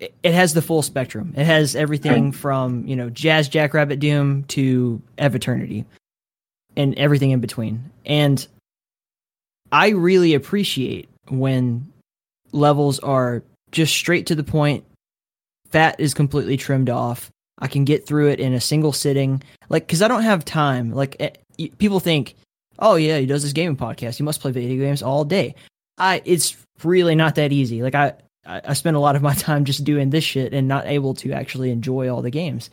it 0.00 0.34
has 0.34 0.54
the 0.54 0.62
full 0.62 0.82
spectrum. 0.82 1.34
It 1.36 1.44
has 1.44 1.76
everything 1.76 2.32
from 2.32 2.86
you 2.86 2.96
know 2.96 3.10
jazz 3.10 3.48
jackrabbit 3.48 4.00
doom 4.00 4.44
to 4.44 5.00
ev 5.18 5.34
Eviternity 5.34 5.84
and 6.76 6.94
everything 6.98 7.30
in 7.30 7.40
between. 7.40 7.90
And 8.06 8.46
i 9.72 9.88
really 9.88 10.34
appreciate 10.34 11.08
when 11.28 11.90
levels 12.52 12.98
are 13.00 13.42
just 13.70 13.94
straight 13.94 14.26
to 14.26 14.34
the 14.34 14.44
point. 14.44 14.84
Fat 15.68 16.00
is 16.00 16.14
completely 16.14 16.56
trimmed 16.56 16.90
off. 16.90 17.30
I 17.58 17.68
can 17.68 17.84
get 17.84 18.06
through 18.06 18.28
it 18.28 18.40
in 18.40 18.52
a 18.52 18.60
single 18.60 18.92
sitting. 18.92 19.42
Like, 19.68 19.86
because 19.86 20.02
I 20.02 20.08
don't 20.08 20.22
have 20.22 20.44
time. 20.44 20.92
Like, 20.92 21.16
eh, 21.20 21.68
people 21.78 22.00
think, 22.00 22.34
oh, 22.78 22.96
yeah, 22.96 23.18
he 23.18 23.26
does 23.26 23.42
this 23.42 23.52
gaming 23.52 23.76
podcast. 23.76 24.16
He 24.16 24.22
must 24.22 24.40
play 24.40 24.50
video 24.50 24.84
games 24.84 25.02
all 25.02 25.24
day. 25.24 25.54
I 25.98 26.22
it's 26.24 26.56
really 26.82 27.14
not 27.14 27.34
that 27.34 27.52
easy. 27.52 27.82
Like 27.82 27.94
I 27.94 28.14
I 28.46 28.72
spend 28.72 28.96
a 28.96 29.00
lot 29.00 29.16
of 29.16 29.22
my 29.22 29.34
time 29.46 29.66
just 29.66 29.84
doing 29.84 30.10
this 30.10 30.24
shit 30.24 30.54
and 30.54 30.66
not 30.66 30.86
able 30.86 31.14
to 31.16 31.32
actually 31.32 31.70
enjoy 31.70 32.08
all 32.08 32.22
the 32.22 32.30
games. 32.30 32.70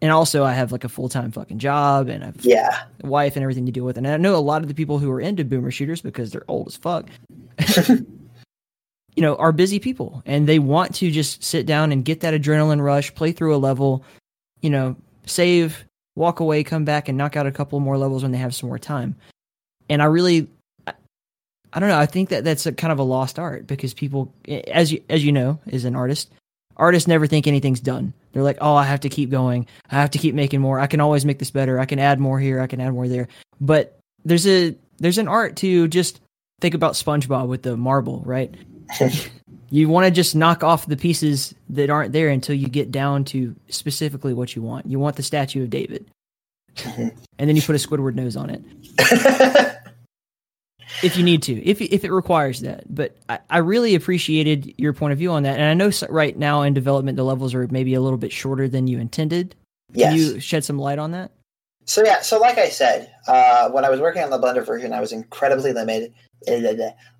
And 0.00 0.12
also, 0.12 0.44
I 0.44 0.52
have 0.52 0.70
like 0.70 0.84
a 0.84 0.88
full 0.88 1.08
time 1.08 1.32
fucking 1.32 1.58
job 1.58 2.08
and 2.08 2.22
a 2.22 2.32
yeah. 2.40 2.84
wife 3.02 3.34
and 3.36 3.42
everything 3.42 3.66
to 3.66 3.72
deal 3.72 3.84
with. 3.84 3.98
And 3.98 4.06
I 4.06 4.16
know 4.16 4.36
a 4.36 4.38
lot 4.38 4.62
of 4.62 4.68
the 4.68 4.74
people 4.74 4.98
who 4.98 5.10
are 5.10 5.20
into 5.20 5.44
boomer 5.44 5.70
shooters 5.70 6.00
because 6.00 6.30
they're 6.30 6.44
old 6.48 6.68
as 6.68 6.76
fuck. 6.76 7.08
you 7.88 9.22
know, 9.22 9.34
are 9.36 9.50
busy 9.50 9.80
people 9.80 10.22
and 10.24 10.48
they 10.48 10.60
want 10.60 10.94
to 10.96 11.10
just 11.10 11.42
sit 11.42 11.66
down 11.66 11.90
and 11.90 12.04
get 12.04 12.20
that 12.20 12.34
adrenaline 12.34 12.80
rush, 12.80 13.12
play 13.14 13.32
through 13.32 13.54
a 13.54 13.58
level, 13.58 14.04
you 14.60 14.70
know, 14.70 14.94
save, 15.26 15.84
walk 16.14 16.38
away, 16.38 16.62
come 16.62 16.84
back 16.84 17.08
and 17.08 17.18
knock 17.18 17.36
out 17.36 17.46
a 17.46 17.50
couple 17.52 17.80
more 17.80 17.98
levels 17.98 18.22
when 18.22 18.30
they 18.30 18.38
have 18.38 18.54
some 18.54 18.68
more 18.68 18.78
time. 18.78 19.16
And 19.88 20.00
I 20.00 20.04
really 20.04 20.48
I 21.72 21.80
don't 21.80 21.88
know, 21.88 21.98
I 21.98 22.06
think 22.06 22.30
that 22.30 22.44
that's 22.44 22.66
a 22.66 22.72
kind 22.72 22.92
of 22.92 22.98
a 22.98 23.02
lost 23.02 23.38
art 23.38 23.66
because 23.66 23.92
people 23.92 24.32
as 24.68 24.92
you 24.92 25.02
as 25.10 25.24
you 25.24 25.32
know, 25.32 25.58
as 25.70 25.84
an 25.84 25.96
artist, 25.96 26.30
artists 26.78 27.08
never 27.08 27.26
think 27.26 27.46
anything's 27.46 27.80
done. 27.80 28.12
They're 28.32 28.42
like, 28.42 28.58
"Oh, 28.60 28.74
I 28.74 28.84
have 28.84 29.00
to 29.00 29.08
keep 29.08 29.30
going. 29.30 29.66
I 29.90 29.96
have 29.96 30.10
to 30.10 30.18
keep 30.18 30.34
making 30.34 30.60
more. 30.60 30.78
I 30.80 30.86
can 30.86 31.00
always 31.00 31.24
make 31.24 31.38
this 31.38 31.50
better. 31.50 31.78
I 31.78 31.86
can 31.86 31.98
add 31.98 32.20
more 32.20 32.38
here, 32.38 32.60
I 32.60 32.66
can 32.66 32.80
add 32.80 32.92
more 32.92 33.08
there." 33.08 33.28
But 33.60 33.98
there's 34.24 34.46
a 34.46 34.74
there's 34.98 35.18
an 35.18 35.28
art 35.28 35.56
to 35.56 35.88
just 35.88 36.20
think 36.60 36.74
about 36.74 36.94
SpongeBob 36.94 37.48
with 37.48 37.62
the 37.62 37.76
marble, 37.76 38.22
right? 38.24 38.54
you 39.70 39.88
want 39.88 40.06
to 40.06 40.10
just 40.10 40.34
knock 40.34 40.62
off 40.62 40.86
the 40.86 40.96
pieces 40.96 41.54
that 41.70 41.90
aren't 41.90 42.12
there 42.12 42.28
until 42.28 42.54
you 42.54 42.68
get 42.68 42.90
down 42.90 43.24
to 43.24 43.54
specifically 43.68 44.34
what 44.34 44.56
you 44.56 44.62
want. 44.62 44.86
You 44.86 44.98
want 44.98 45.16
the 45.16 45.22
statue 45.22 45.62
of 45.62 45.70
David. 45.70 46.10
and 46.84 47.12
then 47.38 47.56
you 47.56 47.62
put 47.62 47.76
a 47.76 47.78
Squidward 47.78 48.14
nose 48.14 48.36
on 48.36 48.50
it. 48.50 48.62
if 51.02 51.16
you 51.16 51.24
need 51.24 51.42
to, 51.44 51.64
if 51.64 51.80
if 51.80 52.04
it 52.04 52.12
requires 52.12 52.60
that. 52.60 52.84
But 52.92 53.16
I, 53.28 53.38
I, 53.50 53.58
really 53.58 53.94
appreciated 53.94 54.74
your 54.78 54.92
point 54.92 55.12
of 55.12 55.18
view 55.18 55.30
on 55.30 55.42
that, 55.44 55.58
and 55.58 55.64
I 55.64 55.74
know 55.74 55.90
right 56.08 56.36
now 56.36 56.62
in 56.62 56.74
development 56.74 57.16
the 57.16 57.24
levels 57.24 57.54
are 57.54 57.66
maybe 57.68 57.94
a 57.94 58.00
little 58.00 58.18
bit 58.18 58.32
shorter 58.32 58.68
than 58.68 58.86
you 58.86 58.98
intended. 58.98 59.54
Can 59.92 60.00
yes. 60.00 60.14
you 60.14 60.40
shed 60.40 60.64
some 60.64 60.78
light 60.78 60.98
on 60.98 61.12
that? 61.12 61.32
So 61.84 62.04
yeah, 62.04 62.20
so 62.20 62.38
like 62.38 62.58
I 62.58 62.68
said, 62.68 63.10
uh, 63.26 63.70
when 63.70 63.84
I 63.84 63.88
was 63.88 64.00
working 64.00 64.22
on 64.22 64.28
the 64.28 64.38
Blender 64.38 64.64
version, 64.64 64.92
I 64.92 65.00
was 65.00 65.12
incredibly 65.12 65.72
limited, 65.72 66.12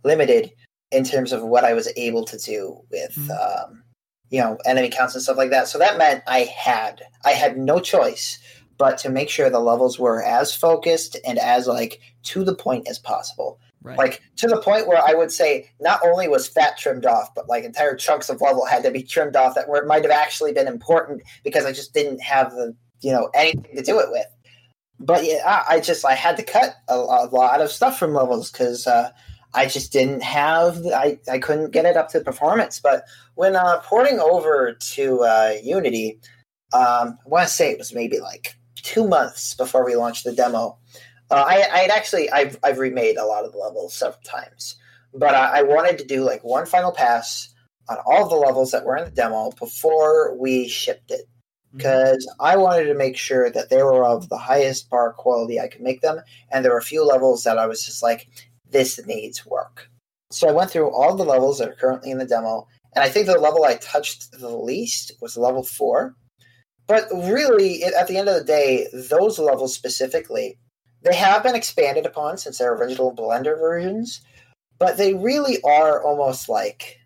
limited 0.05 0.53
in 0.91 1.05
terms 1.05 1.33
of 1.33 1.43
what 1.43 1.65
I 1.65 1.73
was 1.73 1.91
able 1.97 2.25
to 2.27 2.37
do 2.37 2.79
with, 2.91 3.15
mm-hmm. 3.15 3.31
um, 3.31 3.83
you 4.29 4.41
know, 4.41 4.59
enemy 4.67 4.91
counts 4.91 5.15
and 5.15 5.23
stuff 5.23 5.39
like 5.39 5.51
that. 5.51 5.69
So 5.69 5.79
that 5.79 5.97
meant 5.97 6.23
I 6.27 6.41
had 6.41 7.03
I 7.25 7.31
had 7.31 7.57
no 7.57 7.81
choice 7.81 8.39
but 8.79 8.97
to 8.99 9.11
make 9.11 9.29
sure 9.29 9.51
the 9.51 9.61
levels 9.61 9.99
were 9.99 10.23
as 10.23 10.55
focused 10.55 11.17
and 11.27 11.39
as 11.39 11.67
like 11.67 12.01
to 12.23 12.45
the 12.45 12.55
point 12.55 12.89
as 12.89 12.99
possible. 12.99 13.61
Right. 13.83 13.99
Like 13.99 14.23
to 14.37 14.49
the 14.49 14.61
point 14.61 14.89
where 14.89 15.03
I 15.05 15.15
would 15.15 15.31
say 15.31 15.71
not 15.81 16.01
only 16.05 16.29
was 16.29 16.49
fat 16.49 16.79
trimmed 16.79 17.07
off, 17.07 17.35
but 17.35 17.49
like 17.49 17.65
entire 17.65 17.95
chunks 17.95 18.29
of 18.29 18.41
level 18.41 18.65
had 18.65 18.83
to 18.83 18.91
be 18.91 19.03
trimmed 19.03 19.37
off 19.37 19.55
that 19.55 19.69
were 19.69 19.85
might 19.85 20.03
have 20.03 20.11
actually 20.11 20.53
been 20.53 20.67
important 20.67 21.23
because 21.45 21.65
I 21.65 21.73
just 21.73 21.95
didn't 21.95 22.21
have 22.21 22.51
the 22.53 22.75
you 23.01 23.13
know 23.13 23.31
anything 23.35 23.77
to 23.77 23.83
do 23.83 24.01
it 24.01 24.11
with. 24.11 24.27
But 24.99 25.25
yeah, 25.25 25.65
I 25.69 25.79
just 25.79 26.05
I 26.05 26.15
had 26.15 26.37
to 26.39 26.43
cut 26.43 26.75
a, 26.89 26.95
a 26.95 27.29
lot 27.31 27.61
of 27.61 27.71
stuff 27.71 27.99
from 27.99 28.15
levels 28.15 28.51
because 28.51 28.87
uh, 28.87 29.11
I 29.55 29.67
just 29.67 29.93
didn't 29.93 30.23
have 30.23 30.85
I 30.87 31.19
I 31.31 31.39
couldn't 31.39 31.71
get 31.71 31.85
it 31.85 31.97
up 31.97 32.09
to 32.11 32.19
the 32.19 32.25
performance. 32.25 32.81
But 32.81 33.05
when 33.37 33.55
uh, 33.55 33.81
porting 33.85 34.19
over 34.19 34.73
to 34.73 35.23
uh, 35.23 35.53
Unity, 35.63 36.19
um, 36.73 37.19
I 37.25 37.29
want 37.29 37.49
to 37.49 37.55
say 37.55 37.71
it 37.71 37.79
was 37.79 37.95
maybe 37.95 38.19
like 38.19 38.58
two 38.89 39.07
months 39.07 39.53
before 39.53 39.85
we 39.85 39.97
launched 39.97 40.25
the 40.25 40.33
demo. 40.33 40.79
Uh, 41.31 41.45
I, 41.47 41.57
I 41.71 41.79
had 41.81 41.91
actually 41.91 42.31
I've 42.31 42.59
I've 42.65 42.79
remade 42.79 43.19
a 43.19 43.27
lot 43.27 43.45
of 43.45 43.53
the 43.53 43.59
levels 43.59 43.95
several 43.95 44.23
times, 44.23 44.77
but 45.13 45.35
I, 45.35 45.59
I 45.59 45.63
wanted 45.63 45.99
to 45.99 46.07
do 46.07 46.25
like 46.25 46.43
one 46.43 46.65
final 46.65 46.91
pass 46.91 47.55
on 47.91 47.99
all 48.07 48.29
the 48.29 48.35
levels 48.35 48.71
that 48.71 48.87
were 48.87 48.97
in 48.97 49.05
the 49.05 49.11
demo 49.11 49.51
before 49.59 50.35
we 50.37 50.69
shipped 50.69 51.11
it 51.11 51.27
because 51.77 52.27
mm-hmm. 52.27 52.47
I 52.47 52.57
wanted 52.57 52.85
to 52.85 52.95
make 52.95 53.19
sure 53.19 53.51
that 53.51 53.69
they 53.69 53.83
were 53.83 54.07
of 54.07 54.31
the 54.31 54.39
highest 54.39 54.89
bar 54.89 55.13
quality 55.13 55.61
I 55.61 55.69
could 55.69 55.83
make 55.83 56.01
them, 56.01 56.21
and 56.51 56.65
there 56.65 56.73
were 56.73 56.79
a 56.79 56.83
few 56.83 57.05
levels 57.05 57.45
that 57.45 57.59
I 57.59 57.67
was 57.67 57.85
just 57.85 58.03
like, 58.03 58.29
this 58.71 58.99
needs 59.07 59.45
work. 59.45 59.91
So 60.31 60.49
I 60.49 60.53
went 60.53 60.71
through 60.71 60.91
all 60.91 61.15
the 61.15 61.25
levels 61.25 61.59
that 61.59 61.69
are 61.69 61.75
currently 61.75 62.11
in 62.11 62.19
the 62.19 62.25
demo, 62.25 62.67
and 62.95 63.05
I 63.05 63.11
think 63.11 63.27
the 63.27 63.39
level 63.39 63.65
I 63.65 63.75
touched 63.77 64.33
the 64.33 64.49
least 64.49 65.13
was 65.21 65.37
level 65.37 65.63
four. 65.63 66.15
But 66.89 67.07
really, 67.13 67.85
at 67.85 68.09
the 68.09 68.17
end 68.17 68.29
of 68.29 68.35
the 68.35 68.45
day, 68.45 68.89
those 68.93 69.39
levels 69.39 69.75
specifically, 69.75 70.59
they 71.03 71.15
have 71.15 71.43
been 71.43 71.55
expanded 71.55 72.07
upon 72.07 72.39
since 72.39 72.59
their 72.59 72.75
original 72.75 73.15
Blender 73.15 73.59
versions, 73.59 74.23
but 74.79 74.97
they 74.97 75.13
really 75.13 75.61
are 75.63 76.03
almost 76.03 76.49
like, 76.49 76.99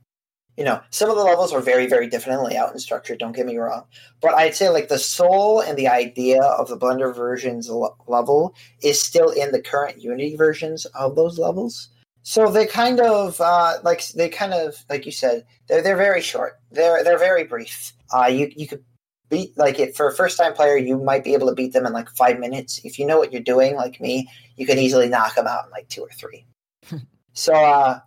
you 0.56 0.64
know, 0.64 0.80
some 0.90 1.10
of 1.10 1.16
the 1.16 1.24
levels 1.24 1.52
are 1.52 1.60
very, 1.60 1.86
very 1.86 2.06
different 2.06 2.38
in 2.38 2.46
layout 2.46 2.70
and 2.70 2.80
structure, 2.80 3.16
don't 3.16 3.34
get 3.34 3.44
me 3.44 3.56
wrong. 3.56 3.84
But 4.20 4.34
I'd 4.34 4.54
say 4.54 4.68
like 4.68 4.88
the 4.88 4.98
soul 4.98 5.60
and 5.60 5.76
the 5.76 5.88
idea 5.88 6.42
of 6.42 6.68
the 6.68 6.78
Blender 6.78 7.14
versions 7.14 7.68
level 8.06 8.54
is 8.82 9.02
still 9.02 9.30
in 9.30 9.50
the 9.50 9.60
current 9.60 10.00
Unity 10.00 10.36
versions 10.36 10.84
of 10.86 11.16
those 11.16 11.38
levels. 11.38 11.88
So 12.22 12.52
they 12.52 12.66
kind 12.66 13.00
of 13.00 13.40
uh, 13.40 13.78
like 13.82 14.06
they 14.10 14.28
kind 14.28 14.54
of 14.54 14.76
like 14.88 15.06
you 15.06 15.12
said 15.12 15.44
they're 15.66 15.82
they're 15.82 15.96
very 15.96 16.20
short. 16.20 16.60
They're 16.70 17.02
they're 17.02 17.18
very 17.18 17.42
brief. 17.42 17.92
Uh, 18.14 18.26
you 18.26 18.52
you 18.54 18.68
could 18.68 18.84
beat 19.32 19.56
like 19.56 19.80
it 19.80 19.96
for 19.96 20.06
a 20.06 20.14
first 20.14 20.36
time 20.36 20.52
player 20.52 20.76
you 20.76 20.98
might 20.98 21.24
be 21.24 21.32
able 21.32 21.48
to 21.48 21.54
beat 21.54 21.72
them 21.72 21.86
in 21.86 21.92
like 21.92 22.08
five 22.10 22.38
minutes 22.38 22.80
if 22.84 22.98
you 22.98 23.06
know 23.06 23.18
what 23.18 23.32
you're 23.32 23.40
doing 23.40 23.74
like 23.74 23.98
me 24.00 24.28
you 24.56 24.66
can 24.66 24.78
easily 24.78 25.08
knock 25.08 25.34
them 25.34 25.46
out 25.46 25.64
in 25.64 25.70
like 25.70 25.88
two 25.88 26.02
or 26.02 26.10
three 26.10 26.44
so 27.32 27.54
uh 27.54 27.98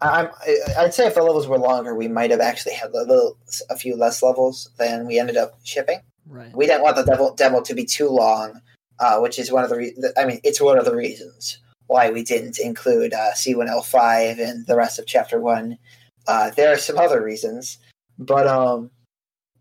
I'm, 0.00 0.28
I'd 0.76 0.92
say 0.92 1.06
if 1.06 1.14
the 1.14 1.22
levels 1.22 1.46
were 1.46 1.58
longer, 1.58 1.94
we 1.94 2.08
might 2.08 2.30
have 2.30 2.40
actually 2.40 2.74
had 2.74 2.90
a 2.90 3.04
little, 3.04 3.38
a 3.70 3.76
few 3.76 3.96
less 3.96 4.22
levels 4.22 4.68
than 4.76 5.06
we 5.06 5.18
ended 5.18 5.36
up 5.36 5.58
shipping. 5.64 6.00
Right. 6.26 6.54
We 6.54 6.66
didn't 6.66 6.82
want 6.82 6.96
the 6.96 7.04
demo, 7.04 7.34
demo 7.34 7.62
to 7.62 7.74
be 7.74 7.84
too 7.84 8.08
long, 8.08 8.60
uh, 8.98 9.18
which 9.20 9.38
is 9.38 9.52
one 9.52 9.64
of 9.64 9.70
the. 9.70 9.76
Re- 9.76 9.96
I 10.16 10.24
mean, 10.24 10.40
it's 10.42 10.60
one 10.60 10.78
of 10.78 10.84
the 10.84 10.94
reasons 10.94 11.58
why 11.86 12.10
we 12.10 12.22
didn't 12.22 12.58
include 12.58 13.14
uh, 13.14 13.32
C1L5 13.34 14.40
and 14.40 14.66
the 14.66 14.76
rest 14.76 14.98
of 14.98 15.06
Chapter 15.06 15.40
One. 15.40 15.78
Uh, 16.26 16.50
there 16.50 16.72
are 16.72 16.78
some 16.78 16.98
other 16.98 17.22
reasons, 17.22 17.78
but 18.18 18.46
um, 18.46 18.90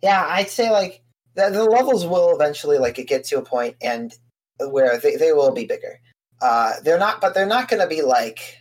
yeah, 0.01 0.26
I'd 0.28 0.49
say 0.49 0.72
like 0.72 1.03
the, 1.36 1.50
the 1.50 1.64
levels 1.64 2.06
will 2.06 2.34
eventually 2.36 2.78
like 2.78 2.96
get 3.08 3.24
to 3.26 3.38
a 3.38 3.44
point 3.44 3.76
and 3.82 4.16
where 4.60 4.98
they, 5.00 5.16
they 5.16 5.34
will 5.34 5.52
be 5.52 5.66
bigger. 5.66 6.00
Uh, 6.42 6.74
they're 6.84 7.00
not, 7.00 7.22
but 7.22 7.34
they're 7.34 7.46
not 7.46 7.68
going 7.68 7.82
to 7.82 7.88
be 7.88 8.02
like. 8.02 8.58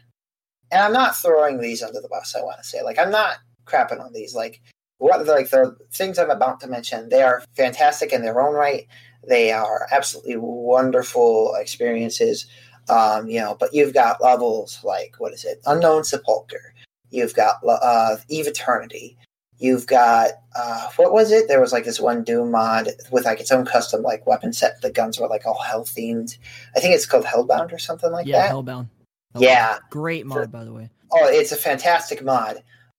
And 0.71 0.81
I'm 0.81 0.93
not 0.93 1.17
throwing 1.17 1.61
these 1.61 1.83
under 1.83 2.01
the 2.01 2.09
bus. 2.09 2.35
I 2.35 2.41
want 2.41 2.59
to 2.59 2.65
say, 2.65 2.83
like, 2.83 2.99
I'm 2.99 3.11
not 3.11 3.37
crapping 3.67 4.01
on 4.01 4.15
these. 4.15 4.35
Like, 4.35 4.63
what 4.99 5.27
like 5.27 5.51
the 5.51 5.77
things 5.93 6.19
I'm 6.19 6.31
about 6.31 6.61
to 6.61 6.69
mention, 6.69 7.09
they 7.09 7.23
are 7.23 7.43
fantastic 7.57 8.13
in 8.13 8.23
their 8.23 8.41
own 8.41 8.55
right. 8.55 8.87
They 9.29 9.53
are 9.53 9.87
absolutely 9.91 10.37
wonderful 10.37 11.55
experiences. 11.59 12.47
Um, 12.89 13.29
you 13.29 13.41
know, 13.41 13.57
but 13.59 13.75
you've 13.75 13.95
got 13.95 14.23
levels 14.23 14.81
like 14.83 15.15
what 15.19 15.33
is 15.33 15.45
it? 15.45 15.61
Unknown 15.67 16.05
Sepulcher. 16.05 16.73
You've 17.11 17.35
got 17.35 17.57
uh, 17.69 18.17
Eviternity. 18.31 19.17
You've 19.63 19.87
got 19.87 20.31
uh, 20.57 20.89
what 20.97 21.13
was 21.13 21.31
it? 21.31 21.47
There 21.47 21.61
was 21.61 21.73
like 21.73 21.85
this 21.85 22.01
one 22.01 22.25
Doom 22.25 22.51
mod 22.51 22.89
with 23.13 23.25
like 23.25 23.39
its 23.39 23.53
own 23.53 23.65
custom 23.65 24.03
like 24.03 24.27
weapon 24.27 24.53
set. 24.53 24.83
The 24.83 24.91
guns 24.91 25.21
were 25.21 25.29
like 25.29 25.47
all 25.47 25.63
hell 25.63 25.85
themed. 25.85 26.37
I 26.75 26.81
think 26.81 26.97
it's 26.97 27.07
called 27.07 27.25
Hellbound 27.25 27.73
or 27.73 27.79
something 27.79 28.11
like 28.11 28.27
yeah, 28.27 28.41
that. 28.41 28.51
Hellbound. 28.53 28.89
Hellbound. 29.37 29.41
Yeah, 29.41 29.79
great 29.89 30.27
mod 30.27 30.39
For, 30.39 30.47
by 30.49 30.65
the 30.65 30.73
way. 30.73 30.91
Oh, 31.13 31.29
it's 31.29 31.53
a 31.53 31.57
fantastic 31.57 32.25
mod. 32.25 32.57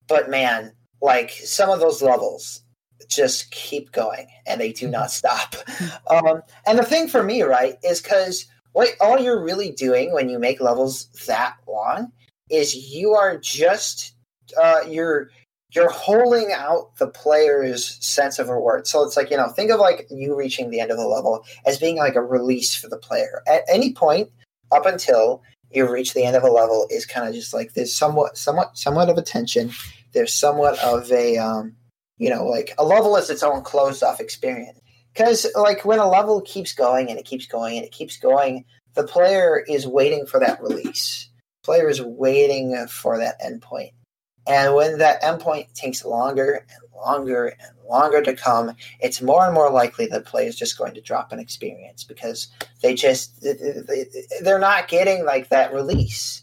But 0.07 0.30
man, 0.30 0.72
like 1.01 1.32
some 1.32 1.70
of 1.70 1.82
those 1.82 2.01
levels 2.01 2.64
just 3.09 3.51
keep 3.51 3.91
going 3.91 4.28
and 4.47 4.61
they 4.61 4.72
do 4.72 4.88
not 4.88 5.11
stop. 5.20 5.57
um, 6.09 6.43
and 6.66 6.80
the 6.80 6.86
thing 6.86 7.09
for 7.09 7.24
me, 7.24 7.43
right, 7.43 7.76
is 7.84 8.01
because 8.01 8.45
what 8.72 8.88
all 9.01 9.20
you're 9.20 9.43
really 9.43 9.72
doing 9.72 10.14
when 10.14 10.30
you 10.30 10.39
make 10.39 10.61
levels 10.61 11.07
that 11.28 11.55
long 11.68 12.14
is 12.49 12.74
you 12.74 13.16
are 13.16 13.38
just 13.38 14.16
uh, 14.61 14.80
you're 14.88 15.30
you're 15.74 15.90
holding 15.90 16.52
out 16.54 16.96
the 16.98 17.08
player's 17.08 17.98
sense 18.06 18.38
of 18.40 18.50
reward. 18.50 18.88
So 18.88 19.04
it's 19.04 19.18
like, 19.18 19.32
you 19.32 19.38
know, 19.38 19.50
think 19.50 19.72
of 19.72 19.80
like 19.80 20.08
you 20.10 20.36
reaching 20.36 20.70
the 20.70 20.80
end 20.80 20.92
of 20.92 20.98
the 20.98 21.08
level 21.08 21.44
as 21.66 21.80
being 21.80 21.98
like 21.98 22.16
a 22.16 22.22
release 22.22 22.76
for 22.76 22.88
the 22.88 22.98
player. 22.98 23.42
At 23.48 23.64
any 23.68 23.94
point 23.94 24.30
up 24.72 24.86
until 24.86 25.42
you 25.72 25.92
reach 25.92 26.14
the 26.14 26.24
end 26.24 26.36
of 26.36 26.44
a 26.44 26.52
level 26.52 26.88
is 26.92 27.06
kind 27.06 27.28
of 27.28 27.34
just 27.34 27.54
like 27.54 27.74
there's 27.74 27.96
somewhat 27.96 28.38
somewhat 28.38 28.78
somewhat 28.78 29.10
of 29.10 29.18
a 29.18 29.24
tension. 29.24 29.72
There's 30.14 30.34
somewhat 30.34 30.78
of 30.80 31.12
a 31.12 31.38
um, 31.38 31.76
you 32.18 32.30
know, 32.30 32.46
like 32.46 32.76
a 32.78 32.86
level 32.86 33.18
is 33.18 33.30
its 33.30 33.44
own 33.44 33.64
closed 33.64 34.04
off 34.04 34.20
experience. 34.20 34.80
Because 35.14 35.48
like 35.56 35.86
when 35.86 36.00
a 36.00 36.10
level 36.10 36.42
keeps 36.42 36.74
going 36.74 37.10
and 37.10 37.20
it 37.20 37.26
keeps 37.26 37.46
going 37.46 37.78
and 37.78 37.86
it 37.86 37.92
keeps 37.92 38.18
going, 38.18 38.66
the 38.94 39.04
player 39.04 39.64
is 39.68 39.88
waiting 39.88 40.26
for 40.26 40.40
that 40.40 40.62
release. 40.62 41.30
Player 41.64 41.88
is 41.88 42.02
waiting 42.02 42.88
for 42.88 43.18
that 43.18 43.42
endpoint 43.42 43.92
and 44.48 44.76
when 44.76 44.98
that 44.98 45.22
endpoint 45.22 45.74
takes 45.74 46.04
longer 46.06 46.66
and 46.70 46.80
longer 46.96 47.48
and 47.48 47.78
longer 47.89 48.22
to 48.22 48.36
come, 48.36 48.76
it's 49.00 49.22
more 49.22 49.46
and 49.46 49.54
more 49.54 49.70
likely 49.70 50.06
that 50.08 50.26
play 50.26 50.48
is 50.48 50.56
just 50.56 50.78
going 50.78 50.94
to 50.94 51.02
drop 51.02 51.32
an 51.32 51.39
experience 51.39 52.04
because 52.04 52.48
they 52.82 52.94
just 52.94 53.46
they're 54.41 54.60
not 54.60 54.88
getting 54.88 55.26
like 55.26 55.50
that 55.50 55.74
release. 55.74 56.41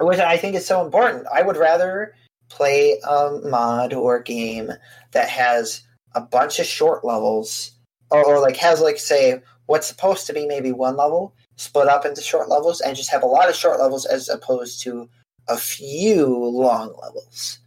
which 0.00 0.18
I 0.18 0.36
think 0.36 0.54
is 0.56 0.66
so 0.66 0.84
important. 0.84 1.26
I 1.32 1.42
would 1.42 1.56
rather 1.56 2.14
play 2.48 2.98
a 3.08 3.40
mod 3.44 3.92
or 3.92 4.20
game 4.20 4.72
that 5.12 5.28
has 5.28 5.82
a 6.14 6.20
bunch 6.20 6.58
of 6.58 6.66
short 6.66 7.04
levels, 7.04 7.72
or, 8.10 8.24
or 8.24 8.40
like 8.40 8.56
has 8.56 8.80
like 8.80 8.98
say 8.98 9.40
what's 9.66 9.86
supposed 9.86 10.26
to 10.26 10.32
be 10.32 10.46
maybe 10.46 10.72
one 10.72 10.96
level 10.96 11.34
split 11.56 11.88
up 11.88 12.04
into 12.04 12.20
short 12.20 12.48
levels, 12.48 12.80
and 12.80 12.96
just 12.96 13.10
have 13.10 13.22
a 13.22 13.26
lot 13.26 13.48
of 13.48 13.54
short 13.54 13.78
levels 13.80 14.06
as 14.06 14.28
opposed 14.28 14.82
to 14.82 15.08
a 15.48 15.56
few 15.56 16.26
long 16.26 16.94
levels. 17.00 17.58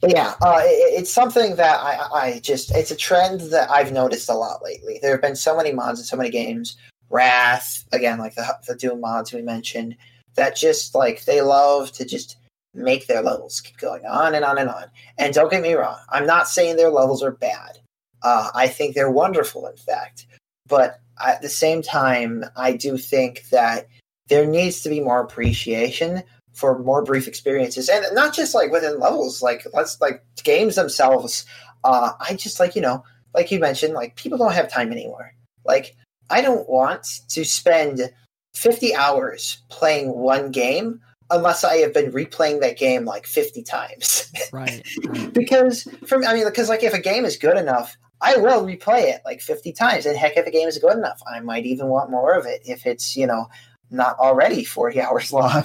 But 0.00 0.12
yeah, 0.12 0.34
uh, 0.40 0.60
it, 0.64 1.00
it's 1.00 1.12
something 1.12 1.56
that 1.56 1.78
I, 1.80 2.08
I 2.12 2.40
just 2.40 2.74
it's 2.74 2.90
a 2.90 2.96
trend 2.96 3.40
that 3.52 3.70
I've 3.70 3.92
noticed 3.92 4.28
a 4.28 4.34
lot 4.34 4.62
lately. 4.62 4.98
There 5.00 5.12
have 5.12 5.22
been 5.22 5.36
so 5.36 5.56
many 5.56 5.72
mods 5.72 6.00
and 6.00 6.06
so 6.06 6.16
many 6.16 6.30
games. 6.30 6.76
Wrath 7.08 7.84
again, 7.92 8.18
like 8.18 8.34
the 8.34 8.56
the 8.66 8.74
Doom 8.74 9.00
mods 9.00 9.32
we 9.32 9.42
mentioned, 9.42 9.96
that 10.34 10.56
just 10.56 10.94
like 10.94 11.24
they 11.24 11.40
love 11.40 11.92
to 11.92 12.04
just 12.04 12.36
make 12.74 13.06
their 13.06 13.22
levels 13.22 13.60
keep 13.60 13.76
going 13.78 14.04
on 14.06 14.34
and 14.34 14.44
on 14.44 14.58
and 14.58 14.68
on. 14.68 14.84
And 15.18 15.34
don't 15.34 15.50
get 15.50 15.62
me 15.62 15.74
wrong, 15.74 15.98
I'm 16.08 16.26
not 16.26 16.48
saying 16.48 16.76
their 16.76 16.90
levels 16.90 17.22
are 17.22 17.32
bad. 17.32 17.78
Uh, 18.22 18.50
I 18.54 18.68
think 18.68 18.94
they're 18.94 19.10
wonderful, 19.10 19.66
in 19.66 19.76
fact. 19.76 20.26
But 20.66 21.00
at 21.24 21.42
the 21.42 21.48
same 21.48 21.82
time, 21.82 22.44
I 22.56 22.72
do 22.72 22.96
think 22.96 23.48
that 23.50 23.88
there 24.28 24.46
needs 24.46 24.80
to 24.82 24.88
be 24.88 25.00
more 25.00 25.20
appreciation 25.20 26.22
for 26.52 26.78
more 26.78 27.02
brief 27.02 27.26
experiences, 27.26 27.88
and 27.88 28.04
not 28.12 28.34
just 28.34 28.54
like 28.54 28.70
within 28.70 28.98
levels. 29.00 29.42
Like 29.42 29.66
let's 29.72 30.00
like 30.00 30.22
games 30.42 30.76
themselves. 30.76 31.44
Uh, 31.84 32.12
I 32.20 32.34
just 32.34 32.60
like 32.60 32.74
you 32.74 32.82
know, 32.82 33.04
like 33.34 33.50
you 33.50 33.58
mentioned, 33.58 33.94
like 33.94 34.16
people 34.16 34.38
don't 34.38 34.52
have 34.52 34.70
time 34.70 34.92
anymore. 34.92 35.32
Like 35.64 35.96
I 36.30 36.40
don't 36.40 36.68
want 36.68 37.06
to 37.28 37.44
spend 37.44 38.10
50 38.54 38.94
hours 38.94 39.62
playing 39.70 40.10
one 40.10 40.50
game 40.50 41.00
unless 41.30 41.64
I 41.64 41.76
have 41.76 41.94
been 41.94 42.12
replaying 42.12 42.60
that 42.60 42.78
game 42.78 43.04
like 43.04 43.26
50 43.26 43.62
times. 43.62 44.30
Right. 44.52 44.86
because 45.32 45.88
from 46.06 46.26
I 46.26 46.34
mean 46.34 46.44
because 46.44 46.68
like 46.68 46.82
if 46.82 46.92
a 46.92 47.00
game 47.00 47.24
is 47.24 47.38
good 47.38 47.56
enough, 47.56 47.96
I 48.20 48.36
will 48.36 48.64
replay 48.64 49.04
it 49.04 49.22
like 49.24 49.40
50 49.40 49.72
times. 49.72 50.04
And 50.04 50.16
heck 50.16 50.36
if 50.36 50.46
a 50.46 50.50
game 50.50 50.68
is 50.68 50.78
good 50.78 50.96
enough, 50.96 51.20
I 51.30 51.40
might 51.40 51.64
even 51.64 51.88
want 51.88 52.10
more 52.10 52.34
of 52.34 52.44
it 52.44 52.60
if 52.64 52.86
it's, 52.86 53.16
you 53.16 53.26
know, 53.26 53.48
not 53.90 54.18
already 54.18 54.62
40 54.64 55.00
hours 55.02 55.32
long. 55.32 55.64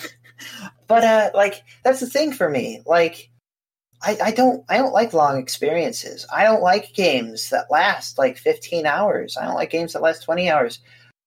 But 0.88 1.04
uh 1.04 1.32
like 1.34 1.64
that's 1.84 2.00
the 2.00 2.08
thing 2.08 2.32
for 2.32 2.50
me. 2.50 2.82
Like 2.86 3.30
I, 4.02 4.18
I 4.26 4.32
don't 4.32 4.64
I 4.70 4.78
don't 4.78 4.94
like 4.94 5.14
long 5.14 5.38
experiences. 5.38 6.26
I 6.34 6.44
don't 6.44 6.62
like 6.62 6.94
games 6.94 7.50
that 7.50 7.72
last 7.72 8.18
like 8.18 8.38
15 8.38 8.86
hours. 8.86 9.38
I 9.38 9.46
don't 9.46 9.56
like 9.56 9.72
games 9.72 9.94
that 9.94 10.02
last 10.02 10.24
20 10.24 10.50
hours. 10.50 10.80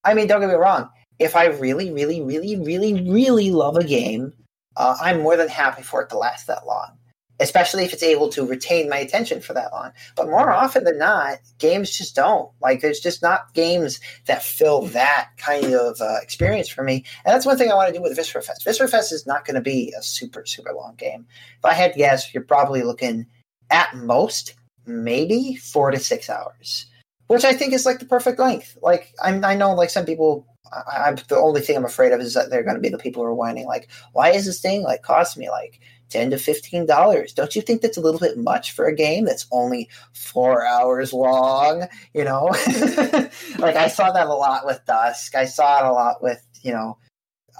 I 0.03 0.13
mean, 0.13 0.27
don't 0.27 0.41
get 0.41 0.49
me 0.49 0.55
wrong 0.55 0.89
if 1.21 1.35
I 1.35 1.45
really, 1.45 1.91
really, 1.91 2.21
really, 2.21 2.55
really, 2.57 3.09
really 3.09 3.51
love 3.51 3.77
a 3.77 3.83
game, 3.83 4.33
uh, 4.75 4.97
I'm 4.99 5.21
more 5.21 5.37
than 5.37 5.49
happy 5.49 5.83
for 5.83 6.01
it 6.01 6.09
to 6.09 6.17
last 6.17 6.47
that 6.47 6.65
long, 6.65 6.97
especially 7.41 7.83
if 7.83 7.91
it's 7.91 8.03
able 8.03 8.29
to 8.29 8.45
retain 8.45 8.89
my 8.89 8.97
attention 8.97 9.41
for 9.41 9.53
that 9.53 9.73
long. 9.73 9.91
But 10.15 10.27
more 10.27 10.51
often 10.51 10.83
than 10.83 10.97
not, 10.97 11.39
games 11.59 11.97
just 11.97 12.15
don't. 12.15 12.49
Like, 12.61 12.81
there's 12.81 12.99
just 12.99 13.21
not 13.21 13.53
games 13.53 13.99
that 14.27 14.43
fill 14.43 14.83
that 14.87 15.29
kind 15.37 15.73
of 15.73 15.99
uh, 15.99 16.17
experience 16.21 16.69
for 16.69 16.83
me. 16.83 17.03
And 17.25 17.33
that's 17.33 17.45
one 17.45 17.57
thing 17.57 17.71
I 17.71 17.75
want 17.75 17.89
to 17.89 17.93
do 17.93 18.01
with 18.01 18.15
Viscera 18.15 18.41
Fest. 18.41 18.63
Viscera 18.63 18.87
Fest 18.87 19.11
is 19.11 19.27
not 19.27 19.45
going 19.45 19.55
to 19.55 19.61
be 19.61 19.93
a 19.97 20.03
super, 20.03 20.45
super 20.45 20.71
long 20.73 20.95
game. 20.95 21.25
If 21.57 21.65
I 21.65 21.73
had 21.73 21.93
to 21.93 21.99
guess, 21.99 22.33
you're 22.33 22.43
probably 22.43 22.83
looking 22.83 23.25
at 23.69 23.95
most 23.95 24.53
maybe 24.85 25.55
four 25.55 25.91
to 25.91 25.99
six 25.99 26.29
hours 26.29 26.87
which 27.27 27.45
I 27.45 27.53
think 27.53 27.71
is 27.71 27.85
like 27.85 27.99
the 27.99 28.05
perfect 28.05 28.39
length. 28.39 28.77
Like 28.81 29.13
I'm, 29.23 29.45
I 29.45 29.55
know 29.55 29.73
like 29.73 29.89
some 29.89 30.05
people 30.05 30.45
I, 30.71 31.09
am 31.09 31.15
the 31.27 31.37
only 31.37 31.61
thing 31.61 31.75
I'm 31.75 31.85
afraid 31.85 32.11
of 32.11 32.21
is 32.21 32.33
that 32.33 32.49
they're 32.49 32.63
going 32.63 32.75
to 32.75 32.81
be 32.81 32.89
the 32.89 32.97
people 32.97 33.23
who 33.23 33.29
are 33.29 33.33
whining, 33.35 33.65
like, 33.65 33.89
why 34.13 34.29
is 34.29 34.45
this 34.45 34.61
thing 34.61 34.83
like 34.83 35.03
cost 35.03 35.37
me 35.37 35.49
like 35.49 35.79
ten 36.11 36.29
to 36.31 36.37
fifteen 36.37 36.85
dollars? 36.85 37.33
Don't 37.33 37.55
you 37.55 37.61
think 37.61 37.81
that's 37.81 37.97
a 37.97 38.01
little 38.01 38.19
bit 38.19 38.37
much 38.37 38.71
for 38.71 38.85
a 38.85 38.95
game 38.95 39.25
that's 39.25 39.47
only 39.51 39.89
four 40.13 40.65
hours 40.65 41.13
long? 41.13 41.87
You 42.13 42.23
know, 42.23 42.45
like 43.57 43.75
I 43.75 43.87
saw 43.87 44.11
that 44.11 44.27
a 44.27 44.33
lot 44.33 44.65
with 44.65 44.85
Dusk. 44.85 45.35
I 45.35 45.45
saw 45.45 45.79
it 45.79 45.89
a 45.89 45.91
lot 45.91 46.21
with 46.21 46.45
you 46.63 46.71
know, 46.71 46.97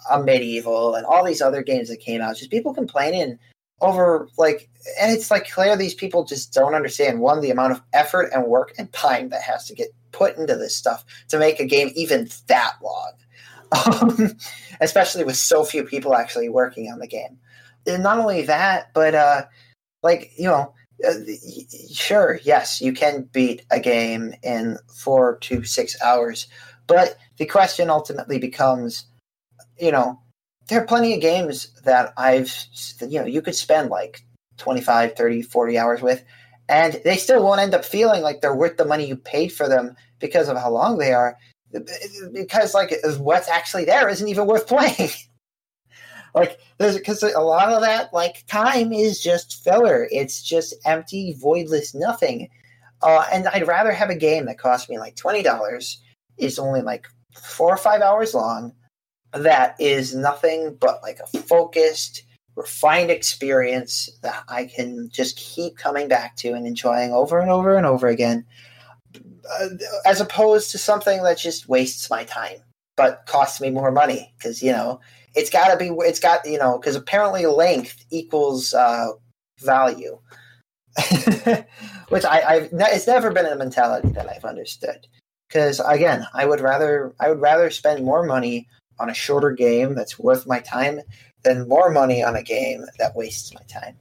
Amid 0.09 0.41
Evil 0.41 0.95
and 0.95 1.05
all 1.05 1.23
these 1.23 1.41
other 1.41 1.61
games 1.61 1.89
that 1.89 1.99
came 1.99 2.21
out. 2.21 2.37
Just 2.37 2.51
people 2.51 2.73
complaining 2.73 3.37
over 3.81 4.27
like 4.37 4.69
and 4.99 5.11
it's 5.11 5.31
like 5.31 5.49
clear 5.49 5.75
these 5.75 5.95
people 5.95 6.23
just 6.23 6.53
don't 6.53 6.75
understand 6.75 7.19
one 7.19 7.41
the 7.41 7.49
amount 7.49 7.71
of 7.71 7.81
effort 7.93 8.29
and 8.33 8.45
work 8.45 8.73
and 8.77 8.91
time 8.93 9.29
that 9.29 9.41
has 9.41 9.65
to 9.67 9.75
get 9.75 9.89
put 10.11 10.37
into 10.37 10.55
this 10.55 10.75
stuff 10.75 11.03
to 11.29 11.39
make 11.39 11.59
a 11.59 11.65
game 11.65 11.91
even 11.95 12.29
that 12.47 12.73
long, 12.83 13.11
um, 14.01 14.37
especially 14.81 15.23
with 15.23 15.35
so 15.35 15.63
few 15.63 15.83
people 15.83 16.15
actually 16.15 16.49
working 16.49 16.91
on 16.91 16.99
the 16.99 17.07
game. 17.07 17.39
And 17.87 18.03
not 18.03 18.19
only 18.19 18.43
that, 18.43 18.91
but 18.93 19.15
uh, 19.15 19.43
like 20.03 20.31
you 20.37 20.45
know, 20.45 20.73
uh, 21.07 21.13
sure, 21.91 22.39
yes, 22.43 22.81
you 22.81 22.93
can 22.93 23.29
beat 23.31 23.63
a 23.71 23.79
game 23.79 24.33
in 24.43 24.77
four 24.93 25.37
to 25.39 25.63
six 25.63 25.99
hours, 26.01 26.47
but 26.87 27.17
the 27.37 27.45
question 27.45 27.89
ultimately 27.89 28.37
becomes, 28.37 29.05
you 29.79 29.91
know, 29.91 30.19
there 30.67 30.81
are 30.81 30.85
plenty 30.85 31.13
of 31.13 31.21
games 31.21 31.69
that 31.83 32.13
I've, 32.17 32.53
you 33.01 33.19
know, 33.19 33.25
you 33.25 33.41
could 33.41 33.55
spend 33.55 33.89
like 33.89 34.23
25, 34.57 35.15
30, 35.15 35.41
40 35.41 35.77
hours 35.77 36.01
with 36.01 36.23
and 36.71 37.01
they 37.03 37.17
still 37.17 37.43
won't 37.43 37.59
end 37.59 37.73
up 37.73 37.83
feeling 37.83 38.21
like 38.21 38.39
they're 38.39 38.55
worth 38.55 38.77
the 38.77 38.85
money 38.85 39.05
you 39.05 39.17
paid 39.17 39.49
for 39.49 39.67
them 39.67 39.95
because 40.19 40.47
of 40.47 40.57
how 40.57 40.69
long 40.71 40.97
they 40.97 41.11
are 41.11 41.37
because 42.33 42.73
like 42.73 42.93
what's 43.17 43.49
actually 43.49 43.85
there 43.85 44.07
isn't 44.09 44.27
even 44.27 44.47
worth 44.47 44.67
playing 44.67 45.09
like 46.33 46.59
there's 46.77 46.97
because 46.97 47.23
a 47.23 47.39
lot 47.39 47.69
of 47.69 47.81
that 47.81 48.13
like 48.13 48.45
time 48.47 48.93
is 48.93 49.21
just 49.21 49.63
filler. 49.63 50.07
It's 50.11 50.41
just 50.41 50.75
empty 50.85 51.35
voidless 51.41 51.93
nothing. 51.95 52.49
Uh, 53.03 53.25
and 53.33 53.47
i'd 53.47 53.65
rather 53.67 53.91
have 53.91 54.11
a 54.11 54.15
game 54.15 54.45
that 54.45 54.59
costs 54.59 54.87
me 54.87 54.99
like 54.99 55.15
$20 55.15 55.97
is 56.37 56.59
only 56.59 56.83
like 56.83 57.07
four 57.33 57.73
or 57.73 57.77
five 57.77 57.99
hours 58.01 58.35
long 58.35 58.73
that 59.33 59.75
is 59.79 60.13
nothing 60.13 60.77
but 60.79 61.01
like 61.01 61.19
a 61.19 61.37
focused 61.39 62.23
refined 62.55 63.09
experience 63.09 64.09
that 64.21 64.43
I 64.47 64.65
can 64.65 65.09
just 65.09 65.37
keep 65.37 65.77
coming 65.77 66.07
back 66.07 66.35
to 66.37 66.53
and 66.53 66.67
enjoying 66.67 67.11
over 67.11 67.39
and 67.39 67.49
over 67.49 67.75
and 67.75 67.85
over 67.85 68.07
again, 68.07 68.45
uh, 69.15 69.67
as 70.05 70.19
opposed 70.19 70.71
to 70.71 70.77
something 70.77 71.23
that 71.23 71.37
just 71.37 71.69
wastes 71.69 72.09
my 72.09 72.23
time 72.23 72.57
but 72.97 73.25
costs 73.25 73.61
me 73.61 73.69
more 73.69 73.91
money 73.91 74.33
because 74.37 74.61
you 74.61 74.71
know 74.71 74.99
it's 75.35 75.49
got 75.49 75.71
to 75.71 75.77
be 75.77 75.95
it's 76.05 76.19
got 76.19 76.45
you 76.45 76.57
know 76.57 76.77
because 76.77 76.95
apparently 76.95 77.45
length 77.45 78.05
equals 78.11 78.73
uh, 78.73 79.09
value, 79.59 80.19
which 82.09 82.25
I, 82.25 82.41
I've 82.41 82.69
it's 82.71 83.07
never 83.07 83.31
been 83.31 83.45
a 83.45 83.55
mentality 83.55 84.09
that 84.09 84.29
I've 84.29 84.45
understood. 84.45 85.07
Because 85.47 85.81
again, 85.85 86.25
I 86.33 86.45
would 86.45 86.61
rather 86.61 87.13
I 87.19 87.29
would 87.29 87.41
rather 87.41 87.69
spend 87.69 88.05
more 88.05 88.23
money 88.23 88.67
on 88.99 89.09
a 89.09 89.13
shorter 89.13 89.51
game 89.51 89.95
that's 89.95 90.19
worth 90.19 90.47
my 90.47 90.59
time 90.59 91.01
than 91.43 91.67
more 91.67 91.89
money 91.89 92.23
on 92.23 92.35
a 92.35 92.43
game 92.43 92.85
that 92.99 93.15
wastes 93.15 93.53
my 93.53 93.61
time. 93.61 93.95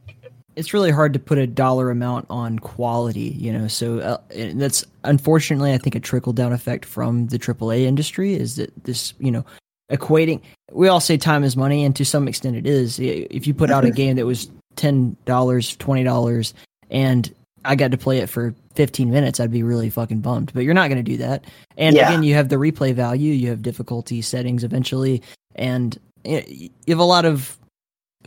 It's 0.56 0.74
really 0.74 0.90
hard 0.90 1.12
to 1.14 1.18
put 1.18 1.38
a 1.38 1.46
dollar 1.46 1.90
amount 1.90 2.26
on 2.28 2.58
quality, 2.58 3.34
you 3.38 3.52
know. 3.52 3.66
So 3.66 4.00
uh, 4.00 4.18
that's 4.54 4.84
unfortunately, 5.04 5.72
I 5.72 5.78
think, 5.78 5.94
a 5.94 6.00
trickle 6.00 6.32
down 6.32 6.52
effect 6.52 6.84
from 6.84 7.28
the 7.28 7.38
AAA 7.38 7.82
industry 7.82 8.34
is 8.34 8.56
that 8.56 8.84
this, 8.84 9.14
you 9.18 9.30
know, 9.30 9.44
equating. 9.90 10.40
We 10.72 10.88
all 10.88 11.00
say 11.00 11.16
time 11.16 11.44
is 11.44 11.56
money, 11.56 11.84
and 11.84 11.94
to 11.96 12.04
some 12.04 12.28
extent, 12.28 12.56
it 12.56 12.66
is. 12.66 12.98
If 13.00 13.46
you 13.46 13.54
put 13.54 13.70
out 13.70 13.84
a 13.84 13.90
game 14.02 14.16
that 14.16 14.26
was 14.26 14.50
ten 14.76 15.16
dollars, 15.24 15.76
twenty 15.76 16.04
dollars, 16.04 16.54
and 16.90 17.32
I 17.64 17.74
got 17.74 17.90
to 17.90 17.98
play 17.98 18.18
it 18.18 18.28
for 18.28 18.54
15 18.74 19.10
minutes, 19.10 19.38
I'd 19.38 19.50
be 19.50 19.62
really 19.62 19.90
fucking 19.90 20.20
bummed. 20.20 20.52
But 20.54 20.64
you're 20.64 20.74
not 20.74 20.88
going 20.88 21.04
to 21.04 21.10
do 21.10 21.18
that. 21.18 21.44
And 21.76 21.94
yeah. 21.94 22.08
again, 22.08 22.22
you 22.22 22.34
have 22.34 22.48
the 22.48 22.56
replay 22.56 22.94
value, 22.94 23.32
you 23.32 23.50
have 23.50 23.62
difficulty 23.62 24.22
settings 24.22 24.64
eventually, 24.64 25.22
and 25.54 25.98
eh, 26.24 26.42
you 26.48 26.70
have 26.88 26.98
a 26.98 27.04
lot 27.04 27.24
of 27.24 27.58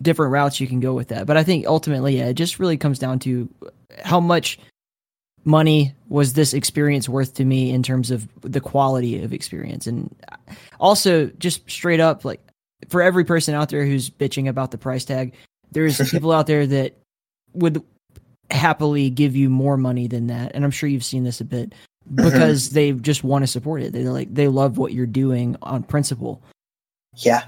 different 0.02 0.32
routes 0.32 0.60
you 0.60 0.68
can 0.68 0.80
go 0.80 0.94
with 0.94 1.08
that. 1.10 1.26
But 1.26 1.38
I 1.38 1.44
think 1.44 1.66
ultimately, 1.66 2.18
yeah, 2.18 2.28
it 2.28 2.34
just 2.36 2.60
really 2.60 2.78
comes 2.78 3.00
down 3.00 3.20
to 3.20 3.50
how 4.04 4.20
much 4.20 4.60
money 5.46 5.94
was 6.10 6.34
this 6.34 6.54
experience 6.54 7.10
worth 7.10 7.34
to 7.36 7.46
me 7.46 7.72
in 7.72 7.84
terms 7.84 8.12
of 8.12 8.28
the 8.42 8.62
quality 8.62 9.22
of 9.24 9.34
experience? 9.34 9.88
And 9.88 10.16
also 10.80 11.28
just 11.40 11.70
straight 11.70 12.00
up 12.00 12.26
like 12.26 12.42
for 12.90 13.02
every 13.02 13.24
person 13.24 13.54
out 13.54 13.70
there 13.70 13.86
who's 13.86 14.10
bitching 14.10 14.48
about 14.48 14.72
the 14.72 14.78
price 14.78 15.06
tag 15.06 15.34
there's 15.74 15.98
people 16.12 16.32
out 16.32 16.48
there 16.48 16.66
that 16.66 16.98
would 17.54 17.84
happily 18.50 19.10
give 19.10 19.36
you 19.36 19.50
more 19.50 19.78
money 19.78 20.08
than 20.08 20.28
that. 20.28 20.52
And 20.54 20.64
i'm 20.64 20.72
sure 20.72 20.90
you've 20.90 21.04
seen 21.04 21.24
this 21.24 21.42
a 21.42 21.46
bit 21.46 21.72
mm-hmm. 21.72 22.24
because 22.24 22.70
they 22.70 22.92
just 22.92 23.24
want 23.24 23.44
to 23.44 23.48
support 23.48 23.82
it. 23.82 23.94
They 23.94 24.04
like 24.04 24.34
they 24.34 24.48
love 24.48 24.78
what 24.78 24.94
you're 24.94 25.06
doing 25.06 25.58
on 25.62 25.84
principle. 25.84 26.42
Yeah, 27.18 27.44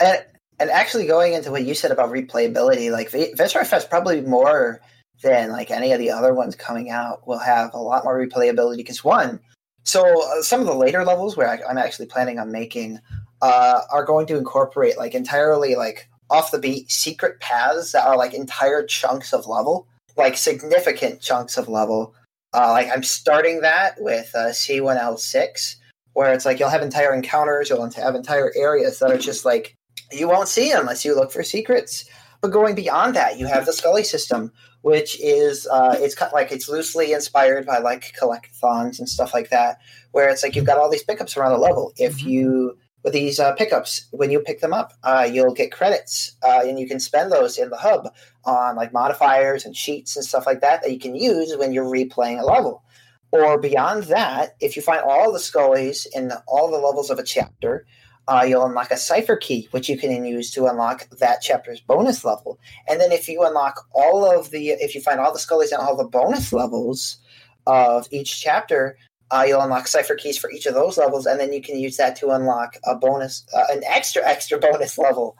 and 0.00 0.24
and 0.58 0.70
actually 0.70 1.06
going 1.06 1.32
into 1.32 1.50
what 1.50 1.64
you 1.64 1.74
said 1.74 1.90
about 1.90 2.10
replayability, 2.10 2.90
like 2.90 3.10
Viscera 3.10 3.64
Fest 3.64 3.90
probably 3.90 4.20
more 4.20 4.80
than 5.22 5.50
like 5.50 5.70
any 5.70 5.92
of 5.92 5.98
the 5.98 6.10
other 6.10 6.34
ones 6.34 6.54
coming 6.56 6.90
out 6.90 7.26
will 7.26 7.38
have 7.38 7.72
a 7.74 7.78
lot 7.78 8.04
more 8.04 8.18
replayability 8.18 8.76
because 8.76 9.04
one, 9.04 9.40
so 9.84 10.22
uh, 10.22 10.42
some 10.42 10.60
of 10.60 10.66
the 10.66 10.74
later 10.74 11.04
levels 11.04 11.36
where 11.36 11.48
I, 11.48 11.70
am 11.70 11.78
actually 11.78 12.06
planning 12.06 12.38
on 12.38 12.52
making 12.52 13.00
uh, 13.40 13.80
are 13.90 14.04
going 14.04 14.26
to 14.28 14.36
incorporate 14.36 14.96
like 14.96 15.14
entirely 15.14 15.74
like 15.74 16.08
off 16.30 16.50
the 16.50 16.58
beat 16.58 16.90
secret 16.90 17.40
paths 17.40 17.92
that 17.92 18.06
are 18.06 18.16
like 18.16 18.34
entire 18.34 18.84
chunks 18.84 19.32
of 19.32 19.46
level, 19.46 19.86
like 20.16 20.36
significant 20.36 21.20
chunks 21.20 21.56
of 21.56 21.68
level. 21.68 22.14
Uh, 22.54 22.70
like 22.70 22.88
I'm 22.92 23.02
starting 23.02 23.60
that 23.62 23.94
with 23.98 24.30
uh, 24.34 24.48
C1L6, 24.48 25.76
where 26.12 26.32
it's 26.32 26.44
like 26.44 26.58
you'll 26.58 26.68
have 26.68 26.82
entire 26.82 27.14
encounters, 27.14 27.68
you'll 27.68 27.90
have 27.90 28.14
entire 28.14 28.52
areas 28.54 28.98
that 28.98 29.10
are 29.10 29.18
just 29.18 29.44
like 29.44 29.74
you 30.12 30.28
won't 30.28 30.48
see 30.48 30.72
unless 30.72 31.04
you 31.04 31.14
look 31.14 31.32
for 31.32 31.42
secrets. 31.42 32.04
But 32.42 32.50
going 32.50 32.74
beyond 32.74 33.14
that, 33.14 33.38
you 33.38 33.46
have 33.46 33.66
the 33.66 33.72
Scully 33.72 34.02
system, 34.02 34.52
which 34.80 35.18
is 35.20 35.68
uh, 35.68 35.96
it's 36.00 36.20
like 36.32 36.50
it's 36.50 36.68
loosely 36.68 37.12
inspired 37.12 37.64
by 37.64 37.78
like 37.78 38.12
collectathons 38.20 38.98
and 38.98 39.08
stuff 39.08 39.32
like 39.32 39.48
that, 39.50 39.78
where 40.10 40.28
it's 40.28 40.42
like 40.42 40.56
you've 40.56 40.66
got 40.66 40.76
all 40.76 40.90
these 40.90 41.04
pickups 41.04 41.36
around 41.36 41.52
the 41.52 41.58
level. 41.58 41.92
If 41.96 42.18
mm-hmm. 42.18 42.28
you 42.28 42.78
with 43.04 43.12
these 43.12 43.38
uh, 43.38 43.52
pickups, 43.54 44.08
when 44.10 44.32
you 44.32 44.40
pick 44.40 44.60
them 44.60 44.72
up, 44.72 44.92
uh, 45.04 45.28
you'll 45.32 45.54
get 45.54 45.70
credits, 45.70 46.36
uh, 46.42 46.62
and 46.64 46.80
you 46.80 46.88
can 46.88 46.98
spend 46.98 47.30
those 47.30 47.58
in 47.58 47.70
the 47.70 47.76
hub 47.76 48.12
on 48.44 48.74
like 48.74 48.92
modifiers 48.92 49.64
and 49.64 49.76
sheets 49.76 50.16
and 50.16 50.24
stuff 50.24 50.44
like 50.44 50.60
that 50.60 50.82
that 50.82 50.90
you 50.90 50.98
can 50.98 51.14
use 51.14 51.56
when 51.56 51.72
you're 51.72 51.84
replaying 51.84 52.40
a 52.40 52.44
level. 52.44 52.82
Or 53.30 53.56
beyond 53.56 54.04
that, 54.04 54.56
if 54.60 54.74
you 54.74 54.82
find 54.82 55.00
all 55.00 55.32
the 55.32 55.38
Scullies 55.38 56.06
in 56.12 56.32
all 56.48 56.70
the 56.70 56.76
levels 56.76 57.08
of 57.08 57.20
a 57.20 57.24
chapter, 57.24 57.86
uh, 58.28 58.44
you'll 58.46 58.64
unlock 58.64 58.90
a 58.90 58.96
cipher 58.96 59.36
key, 59.36 59.68
which 59.72 59.88
you 59.88 59.98
can 59.98 60.10
then 60.10 60.24
use 60.24 60.50
to 60.52 60.66
unlock 60.66 61.08
that 61.18 61.42
chapter's 61.42 61.80
bonus 61.80 62.24
level. 62.24 62.58
And 62.88 63.00
then 63.00 63.10
if 63.12 63.28
you 63.28 63.42
unlock 63.42 63.86
all 63.92 64.24
of 64.24 64.50
the, 64.50 64.70
if 64.70 64.94
you 64.94 65.00
find 65.00 65.18
all 65.18 65.32
the 65.32 65.38
Scullies 65.38 65.72
and 65.72 65.80
all 65.80 65.96
the 65.96 66.04
bonus 66.04 66.52
levels 66.52 67.18
of 67.66 68.06
each 68.10 68.40
chapter, 68.40 68.96
uh, 69.32 69.44
you'll 69.46 69.62
unlock 69.62 69.88
cipher 69.88 70.14
keys 70.14 70.36
for 70.36 70.50
each 70.50 70.66
of 70.66 70.74
those 70.74 70.98
levels, 70.98 71.26
and 71.26 71.40
then 71.40 71.52
you 71.52 71.62
can 71.62 71.78
use 71.78 71.96
that 71.96 72.14
to 72.16 72.30
unlock 72.30 72.76
a 72.84 72.94
bonus, 72.94 73.44
uh, 73.56 73.64
an 73.70 73.82
extra 73.86 74.22
extra 74.26 74.58
bonus 74.58 74.98
level. 74.98 75.36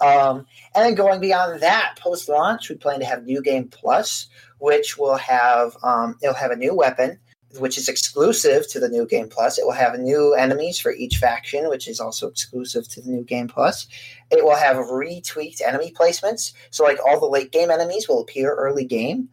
Um, 0.00 0.46
and 0.74 0.84
then 0.84 0.94
going 0.94 1.20
beyond 1.20 1.60
that, 1.60 1.96
post 2.00 2.28
launch, 2.28 2.68
we 2.68 2.74
plan 2.74 2.98
to 3.00 3.06
have 3.06 3.24
New 3.24 3.40
Game 3.42 3.68
Plus, 3.68 4.28
which 4.58 4.98
will 4.98 5.16
have 5.16 5.76
um, 5.82 6.16
it'll 6.22 6.34
have 6.34 6.50
a 6.50 6.56
new 6.56 6.74
weapon, 6.74 7.18
which 7.58 7.78
is 7.78 7.88
exclusive 7.88 8.68
to 8.68 8.80
the 8.80 8.88
New 8.88 9.06
Game 9.06 9.28
Plus. 9.28 9.58
It 9.58 9.64
will 9.64 9.72
have 9.72 9.98
new 9.98 10.34
enemies 10.34 10.78
for 10.78 10.92
each 10.92 11.16
faction, 11.16 11.68
which 11.68 11.88
is 11.88 12.00
also 12.00 12.28
exclusive 12.28 12.88
to 12.88 13.00
the 13.00 13.10
New 13.10 13.24
Game 13.24 13.48
Plus. 13.48 13.86
It 14.30 14.44
will 14.44 14.56
have 14.56 14.76
retweaked 14.76 15.60
enemy 15.60 15.92
placements, 15.92 16.52
so 16.70 16.84
like 16.84 16.98
all 17.06 17.20
the 17.20 17.26
late 17.26 17.52
game 17.52 17.70
enemies 17.70 18.08
will 18.08 18.20
appear 18.20 18.54
early 18.54 18.84
game 18.84 19.28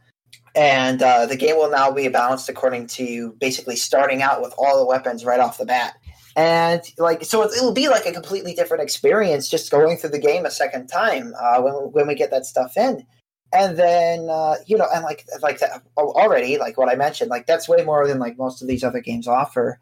and 0.55 1.01
uh, 1.01 1.25
the 1.25 1.35
game 1.35 1.55
will 1.55 1.69
now 1.69 1.91
be 1.91 2.07
balanced 2.07 2.49
according 2.49 2.87
to 2.87 3.31
basically 3.39 3.75
starting 3.75 4.21
out 4.21 4.41
with 4.41 4.53
all 4.57 4.77
the 4.77 4.85
weapons 4.85 5.23
right 5.23 5.39
off 5.39 5.57
the 5.57 5.65
bat 5.65 5.95
and 6.35 6.81
like 6.97 7.23
so 7.23 7.43
it'll 7.43 7.73
be 7.73 7.89
like 7.89 8.05
a 8.05 8.11
completely 8.11 8.53
different 8.53 8.83
experience 8.83 9.49
just 9.49 9.71
going 9.71 9.97
through 9.97 10.09
the 10.09 10.19
game 10.19 10.45
a 10.45 10.51
second 10.51 10.87
time 10.87 11.33
uh, 11.39 11.61
when, 11.61 11.73
when 11.91 12.07
we 12.07 12.15
get 12.15 12.31
that 12.31 12.45
stuff 12.45 12.77
in 12.77 13.05
and 13.53 13.77
then 13.77 14.29
uh, 14.29 14.55
you 14.65 14.77
know 14.77 14.87
and 14.93 15.03
like 15.03 15.25
like 15.41 15.59
that 15.59 15.81
already 15.97 16.57
like 16.57 16.77
what 16.77 16.89
i 16.89 16.95
mentioned 16.95 17.29
like 17.29 17.45
that's 17.45 17.69
way 17.69 17.83
more 17.83 18.07
than 18.07 18.19
like 18.19 18.37
most 18.37 18.61
of 18.61 18.67
these 18.67 18.83
other 18.83 19.01
games 19.01 19.27
offer 19.27 19.79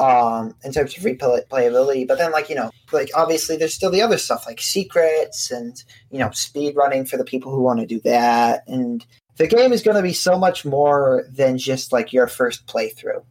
um 0.00 0.54
in 0.64 0.72
terms 0.72 0.96
of 0.96 1.02
replayability 1.02 2.08
but 2.08 2.18
then 2.18 2.32
like 2.32 2.48
you 2.48 2.54
know 2.54 2.70
like 2.92 3.10
obviously 3.14 3.56
there's 3.56 3.74
still 3.74 3.90
the 3.90 4.02
other 4.02 4.18
stuff 4.18 4.44
like 4.46 4.60
secrets 4.60 5.50
and 5.50 5.84
you 6.10 6.18
know 6.18 6.30
speed 6.30 6.74
running 6.74 7.04
for 7.04 7.16
the 7.16 7.24
people 7.24 7.52
who 7.52 7.62
want 7.62 7.78
to 7.78 7.86
do 7.86 8.00
that 8.00 8.64
and 8.66 9.04
the 9.36 9.46
game 9.46 9.72
is 9.72 9.82
going 9.82 9.96
to 9.96 10.02
be 10.02 10.12
so 10.12 10.38
much 10.38 10.64
more 10.64 11.24
than 11.30 11.58
just 11.58 11.92
like 11.92 12.12
your 12.12 12.26
first 12.26 12.66
playthrough. 12.66 13.24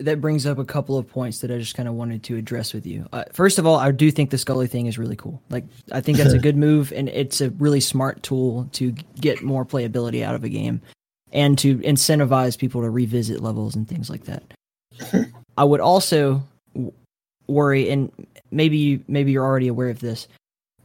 That 0.00 0.20
brings 0.20 0.46
up 0.46 0.58
a 0.58 0.64
couple 0.64 0.96
of 0.96 1.06
points 1.08 1.40
that 1.40 1.50
I 1.50 1.58
just 1.58 1.74
kind 1.74 1.88
of 1.88 1.94
wanted 1.94 2.22
to 2.24 2.36
address 2.36 2.72
with 2.72 2.86
you. 2.86 3.06
Uh, 3.12 3.24
first 3.32 3.58
of 3.58 3.66
all, 3.66 3.76
I 3.76 3.90
do 3.90 4.10
think 4.10 4.30
the 4.30 4.38
Scully 4.38 4.66
thing 4.66 4.86
is 4.86 4.98
really 4.98 5.16
cool. 5.16 5.42
Like, 5.50 5.64
I 5.92 6.00
think 6.00 6.18
that's 6.18 6.32
a 6.32 6.38
good 6.46 6.56
move, 6.56 6.92
and 6.92 7.08
it's 7.10 7.40
a 7.40 7.50
really 7.50 7.80
smart 7.80 8.22
tool 8.22 8.68
to 8.72 8.92
get 9.20 9.42
more 9.42 9.64
playability 9.64 10.22
out 10.22 10.34
of 10.34 10.42
a 10.42 10.48
game 10.48 10.80
and 11.32 11.58
to 11.58 11.78
incentivize 11.78 12.58
people 12.58 12.80
to 12.80 12.90
revisit 12.90 13.40
levels 13.40 13.76
and 13.76 13.86
things 13.88 14.10
like 14.10 14.24
that. 14.24 14.42
I 15.56 15.64
would 15.64 15.80
also 15.80 16.42
worry, 17.46 17.90
and 17.90 18.10
maybe 18.50 18.78
you, 18.78 19.04
maybe 19.06 19.32
you're 19.32 19.44
already 19.44 19.68
aware 19.68 19.90
of 19.90 20.00
this. 20.00 20.26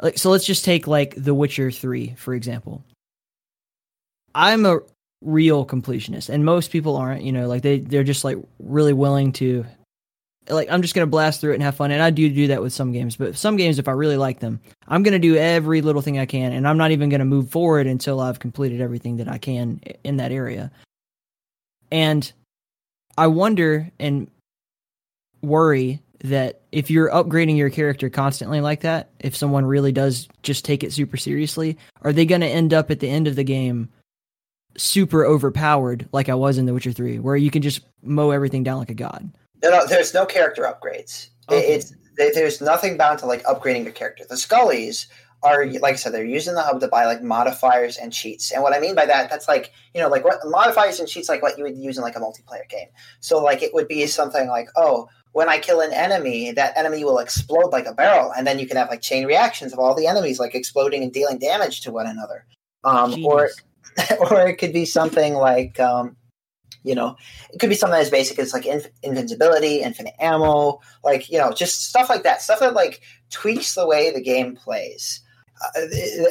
Like, 0.02 0.18
so 0.18 0.30
let's 0.30 0.46
just 0.46 0.66
take 0.66 0.88
like 0.88 1.16
The 1.16 1.34
Witcher 1.34 1.72
Three 1.72 2.14
for 2.18 2.34
example. 2.34 2.84
I'm 4.34 4.66
a 4.66 4.80
real 5.22 5.66
completionist, 5.66 6.30
and 6.30 6.46
most 6.46 6.72
people 6.72 6.96
aren't. 6.96 7.24
You 7.24 7.32
know, 7.32 7.48
like 7.48 7.62
they 7.62 7.80
they're 7.80 8.04
just 8.04 8.24
like 8.24 8.38
really 8.60 8.94
willing 8.94 9.32
to. 9.34 9.66
Like 10.48 10.70
I'm 10.70 10.84
just 10.84 10.94
gonna 10.94 11.08
blast 11.08 11.42
through 11.42 11.52
it 11.52 11.56
and 11.56 11.64
have 11.64 11.76
fun, 11.76 11.92
and 11.92 12.02
I 12.02 12.12
do 12.12 12.30
do 12.30 12.48
that 12.48 12.62
with 12.62 12.72
some 12.72 12.92
games. 12.92 13.16
But 13.16 13.36
some 13.36 13.58
games, 13.58 13.80
if 13.80 13.88
I 13.88 13.92
really 13.92 14.18
like 14.18 14.40
them, 14.40 14.60
I'm 14.88 15.02
gonna 15.02 15.20
do 15.20 15.36
every 15.36 15.82
little 15.82 16.02
thing 16.02 16.20
I 16.20 16.28
can, 16.28 16.54
and 16.54 16.68
I'm 16.68 16.78
not 16.78 16.92
even 16.92 17.10
gonna 17.10 17.26
move 17.26 17.50
forward 17.50 17.88
until 17.88 18.20
I've 18.20 18.40
completed 18.40 18.80
everything 18.80 19.18
that 19.18 19.28
I 19.28 19.40
can 19.40 19.82
in 20.04 20.18
that 20.18 20.32
area. 20.32 20.72
And 21.92 22.32
I 23.18 23.28
wonder 23.28 23.90
and 24.00 24.30
worry 25.42 26.02
that 26.24 26.62
if 26.72 26.90
you're 26.90 27.10
upgrading 27.10 27.58
your 27.58 27.70
character 27.70 28.10
constantly 28.10 28.62
like 28.62 28.82
that, 28.82 29.10
if 29.20 29.36
someone 29.36 29.66
really 29.66 29.92
does 29.92 30.28
just 30.44 30.66
take 30.66 30.84
it 30.84 30.94
super 30.94 31.18
seriously, 31.18 31.78
are 32.02 32.14
they 32.14 32.26
going 32.26 32.42
to 32.42 32.48
end 32.48 32.74
up 32.74 32.90
at 32.92 33.00
the 33.00 33.10
end 33.10 33.28
of 33.28 33.36
the 33.36 33.44
game 33.44 33.90
super 34.78 35.26
overpowered 35.26 36.08
like 36.12 36.30
I 36.30 36.36
was 36.36 36.58
in 36.58 36.66
The 36.66 36.74
Witcher 36.74 36.92
3, 36.92 37.20
where 37.20 37.36
you 37.36 37.52
can 37.52 37.62
just 37.62 37.82
mow 38.04 38.32
everything 38.32 38.64
down 38.64 38.80
like 38.80 38.90
a 38.90 38.96
god. 38.96 39.30
No, 39.64 39.70
no, 39.70 39.88
there's 39.88 40.14
no 40.14 40.26
character 40.26 40.64
upgrades. 40.64 41.30
Okay. 41.50 41.74
It's 41.76 41.94
there's 42.18 42.62
nothing 42.62 42.98
bound 42.98 43.20
to 43.20 43.26
like 43.26 43.44
upgrading 43.44 43.84
your 43.84 43.94
character. 43.94 44.24
The 44.28 44.36
Scullies 44.36 45.08
are 45.44 45.66
like 45.66 45.94
I 45.94 45.96
said, 45.96 46.14
they're 46.14 46.24
using 46.24 46.56
the 46.56 46.62
hub 46.62 46.80
to 46.80 46.88
buy 46.88 47.06
like 47.06 47.22
modifiers 47.22 47.98
and 47.98 48.12
cheats. 48.12 48.52
And 48.52 48.64
what 48.64 48.74
I 48.74 48.80
mean 48.80 48.96
by 48.96 49.06
that, 49.06 49.30
that's 49.30 49.48
like 49.48 49.72
you 49.94 50.02
know 50.02 50.08
like 50.08 50.24
what 50.24 50.40
modifiers 50.46 51.00
and 51.00 51.10
cheats 51.10 51.30
like 51.30 51.42
what 51.42 51.58
you 51.58 51.64
would 51.64 51.78
use 51.78 51.98
in 51.98 52.04
like 52.04 52.16
a 52.16 52.20
multiplayer 52.20 52.68
game. 52.70 52.88
So 53.20 53.44
like 53.44 53.62
it 53.62 53.74
would 53.74 53.88
be 53.88 54.06
something 54.08 54.48
like 54.48 54.70
oh. 54.76 55.10
When 55.32 55.50
I 55.50 55.60
kill 55.60 55.82
an 55.82 55.92
enemy, 55.92 56.54
that 56.54 56.78
enemy 56.78 57.04
will 57.04 57.20
explode 57.20 57.74
like 57.74 57.88
a 57.88 57.94
barrel, 57.94 58.32
and 58.32 58.48
then 58.48 58.58
you 58.58 58.66
can 58.66 58.78
have 58.78 58.88
like 58.88 59.02
chain 59.02 59.26
reactions 59.26 59.74
of 59.74 59.80
all 59.80 59.94
the 59.94 60.08
enemies 60.08 60.40
like 60.40 60.56
exploding 60.56 61.04
and 61.04 61.12
dealing 61.12 61.40
damage 61.40 61.82
to 61.82 61.92
one 61.92 62.08
another. 62.08 62.46
Um, 62.86 63.26
or 63.26 63.50
or 64.20 64.48
it 64.48 64.56
could 64.58 64.74
be 64.74 64.86
something 64.86 65.34
like, 65.34 65.80
um, 65.80 66.16
you 66.84 66.94
know, 66.94 67.16
it 67.52 67.60
could 67.60 67.70
be 67.70 67.76
something 67.76 68.00
as 68.00 68.10
basic 68.10 68.38
as 68.38 68.54
like 68.54 68.68
invincibility, 69.04 69.82
infinite 69.82 70.14
ammo, 70.20 70.80
like 71.04 71.30
you 71.32 71.40
know, 71.40 71.52
just 71.52 71.86
stuff 71.86 72.10
like 72.10 72.24
that. 72.24 72.42
Stuff 72.42 72.60
that 72.60 72.74
like 72.74 73.02
tweaks 73.32 73.74
the 73.74 73.88
way 73.88 74.12
the 74.12 74.22
game 74.22 74.56
plays, 74.56 75.22
uh, 75.64 75.82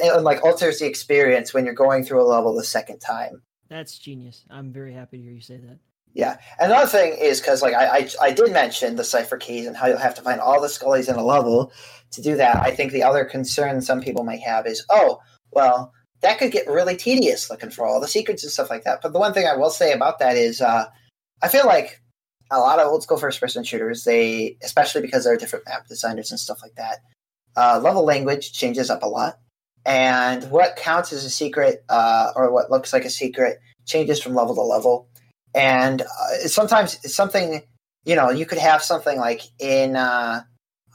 and 0.03 0.23
like 0.23 0.43
alters 0.43 0.79
the 0.79 0.85
experience 0.85 1.53
when 1.53 1.65
you're 1.65 1.73
going 1.73 2.05
through 2.05 2.21
a 2.21 2.23
level 2.23 2.55
the 2.55 2.63
second 2.63 2.99
time. 2.99 3.41
That's 3.69 3.97
genius. 3.97 4.45
I'm 4.49 4.71
very 4.71 4.93
happy 4.93 5.17
to 5.17 5.23
hear 5.23 5.33
you 5.33 5.41
say 5.41 5.57
that. 5.57 5.79
Yeah. 6.13 6.37
Another 6.59 6.87
thing 6.87 7.17
is 7.19 7.41
because 7.41 7.61
like 7.61 7.73
I, 7.73 7.97
I, 7.97 8.09
I 8.21 8.31
did 8.31 8.53
mention 8.53 8.95
the 8.95 9.03
cipher 9.03 9.35
keys 9.35 9.67
and 9.67 9.75
how 9.75 9.87
you'll 9.87 9.97
have 9.97 10.15
to 10.15 10.21
find 10.21 10.39
all 10.39 10.61
the 10.61 10.69
scullies 10.69 11.09
in 11.09 11.15
a 11.15 11.23
level 11.23 11.73
to 12.11 12.21
do 12.21 12.37
that. 12.37 12.55
I 12.55 12.71
think 12.71 12.93
the 12.93 13.03
other 13.03 13.25
concern 13.25 13.81
some 13.81 13.99
people 13.99 14.23
might 14.23 14.39
have 14.39 14.65
is, 14.65 14.85
oh, 14.89 15.19
well, 15.51 15.91
that 16.21 16.39
could 16.39 16.51
get 16.51 16.67
really 16.67 16.95
tedious 16.95 17.49
looking 17.49 17.69
for 17.69 17.85
all 17.85 17.99
the 17.99 18.07
secrets 18.07 18.43
and 18.43 18.51
stuff 18.51 18.69
like 18.69 18.83
that. 18.83 19.01
But 19.01 19.13
the 19.13 19.19
one 19.19 19.33
thing 19.33 19.47
I 19.47 19.55
will 19.55 19.69
say 19.69 19.91
about 19.91 20.19
that 20.19 20.37
is, 20.37 20.61
uh, 20.61 20.85
I 21.41 21.47
feel 21.47 21.65
like 21.65 22.01
a 22.51 22.59
lot 22.59 22.79
of 22.79 22.87
old 22.87 23.03
school 23.03 23.17
first 23.17 23.39
person 23.39 23.63
shooters, 23.63 24.03
they 24.03 24.57
especially 24.63 25.01
because 25.01 25.23
they're 25.23 25.37
different 25.37 25.65
map 25.65 25.87
designers 25.87 26.31
and 26.31 26.39
stuff 26.39 26.59
like 26.61 26.75
that, 26.75 26.99
uh, 27.55 27.79
level 27.83 28.05
language 28.05 28.53
changes 28.53 28.89
up 28.89 29.03
a 29.03 29.07
lot, 29.07 29.39
and 29.85 30.49
what 30.51 30.75
counts 30.75 31.11
as 31.11 31.25
a 31.25 31.29
secret 31.29 31.83
uh, 31.89 32.31
or 32.35 32.51
what 32.51 32.71
looks 32.71 32.93
like 32.93 33.05
a 33.05 33.09
secret 33.09 33.59
changes 33.85 34.21
from 34.21 34.35
level 34.35 34.55
to 34.55 34.61
level, 34.61 35.07
and 35.53 36.01
uh, 36.01 36.47
sometimes 36.47 36.95
it's 37.03 37.15
something 37.15 37.61
you 38.05 38.15
know 38.15 38.29
you 38.29 38.45
could 38.45 38.57
have 38.57 38.83
something 38.83 39.19
like 39.19 39.41
in 39.59 39.95
uh, 39.95 40.41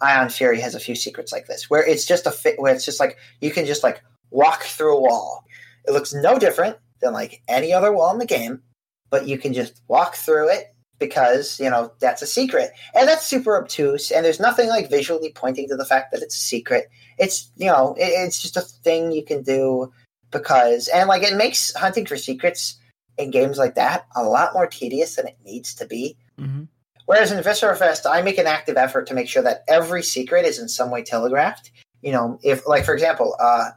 Ion 0.01 0.29
Fury 0.29 0.61
has 0.61 0.75
a 0.75 0.81
few 0.81 0.95
secrets 0.95 1.33
like 1.33 1.47
this 1.47 1.69
where 1.69 1.87
it's 1.87 2.07
just 2.07 2.27
a 2.27 2.31
fit 2.31 2.61
where 2.61 2.75
it's 2.75 2.85
just 2.85 3.01
like 3.01 3.19
you 3.41 3.51
can 3.51 3.67
just 3.67 3.83
like 3.83 4.03
walk 4.31 4.63
through 4.63 4.97
a 4.97 5.01
wall. 5.01 5.45
It 5.87 5.93
looks 5.93 6.15
no 6.15 6.39
different 6.39 6.77
than 7.01 7.13
like 7.13 7.43
any 7.49 7.73
other 7.73 7.93
wall 7.93 8.13
in 8.13 8.19
the 8.19 8.27
game, 8.27 8.63
but 9.11 9.27
you 9.27 9.39
can 9.39 9.53
just 9.53 9.83
walk 9.89 10.15
through 10.15 10.51
it 10.51 10.75
because, 10.99 11.59
you 11.59 11.71
know, 11.71 11.93
that's 11.99 12.23
a 12.23 12.27
secret. 12.27 12.71
And 12.95 13.09
that's 13.09 13.27
super 13.27 13.57
obtuse, 13.57 14.11
and 14.11 14.25
there's 14.25 14.41
nothing 14.41 14.69
like 14.69 14.91
visually 14.91 15.33
pointing 15.35 15.69
to 15.69 15.77
the 15.77 15.85
fact 15.85 16.13
that 16.13 16.23
it's 16.23 16.37
a 16.37 16.41
secret. 16.41 16.89
It's, 17.19 17.51
you 17.57 17.67
know, 17.67 17.95
it, 17.99 18.09
it's 18.09 18.41
just 18.41 18.57
a 18.57 18.61
thing 18.61 19.11
you 19.11 19.25
can 19.25 19.43
do 19.43 19.93
because, 20.31 20.89
and 20.89 21.09
like 21.09 21.23
it 21.23 21.37
makes 21.37 21.75
hunting 21.75 22.07
for 22.07 22.17
secrets 22.17 22.79
in 23.19 23.31
games 23.31 23.59
like 23.59 23.75
that 23.75 24.07
a 24.15 24.23
lot 24.23 24.55
more 24.55 24.67
tedious 24.67 25.17
than 25.17 25.27
it 25.27 25.37
needs 25.45 25.75
to 25.75 25.87
be. 25.87 26.17
Mm-hmm. 26.39 26.65
Whereas 27.07 27.33
in 27.33 27.43
Viscera 27.43 27.75
Fest, 27.75 28.07
I 28.07 28.23
make 28.23 28.39
an 28.39 28.47
active 28.47 28.77
effort 28.77 29.07
to 29.09 29.15
make 29.15 29.27
sure 29.27 29.43
that 29.43 29.65
every 29.67 30.03
secret 30.03 30.45
is 30.45 30.61
in 30.61 30.69
some 30.69 30.91
way 30.91 31.03
telegraphed. 31.03 31.73
You 32.03 32.13
know, 32.13 32.39
if, 32.45 32.67
like, 32.69 32.85
for 32.85 32.95
example, 32.95 33.35
uh, 33.41 33.71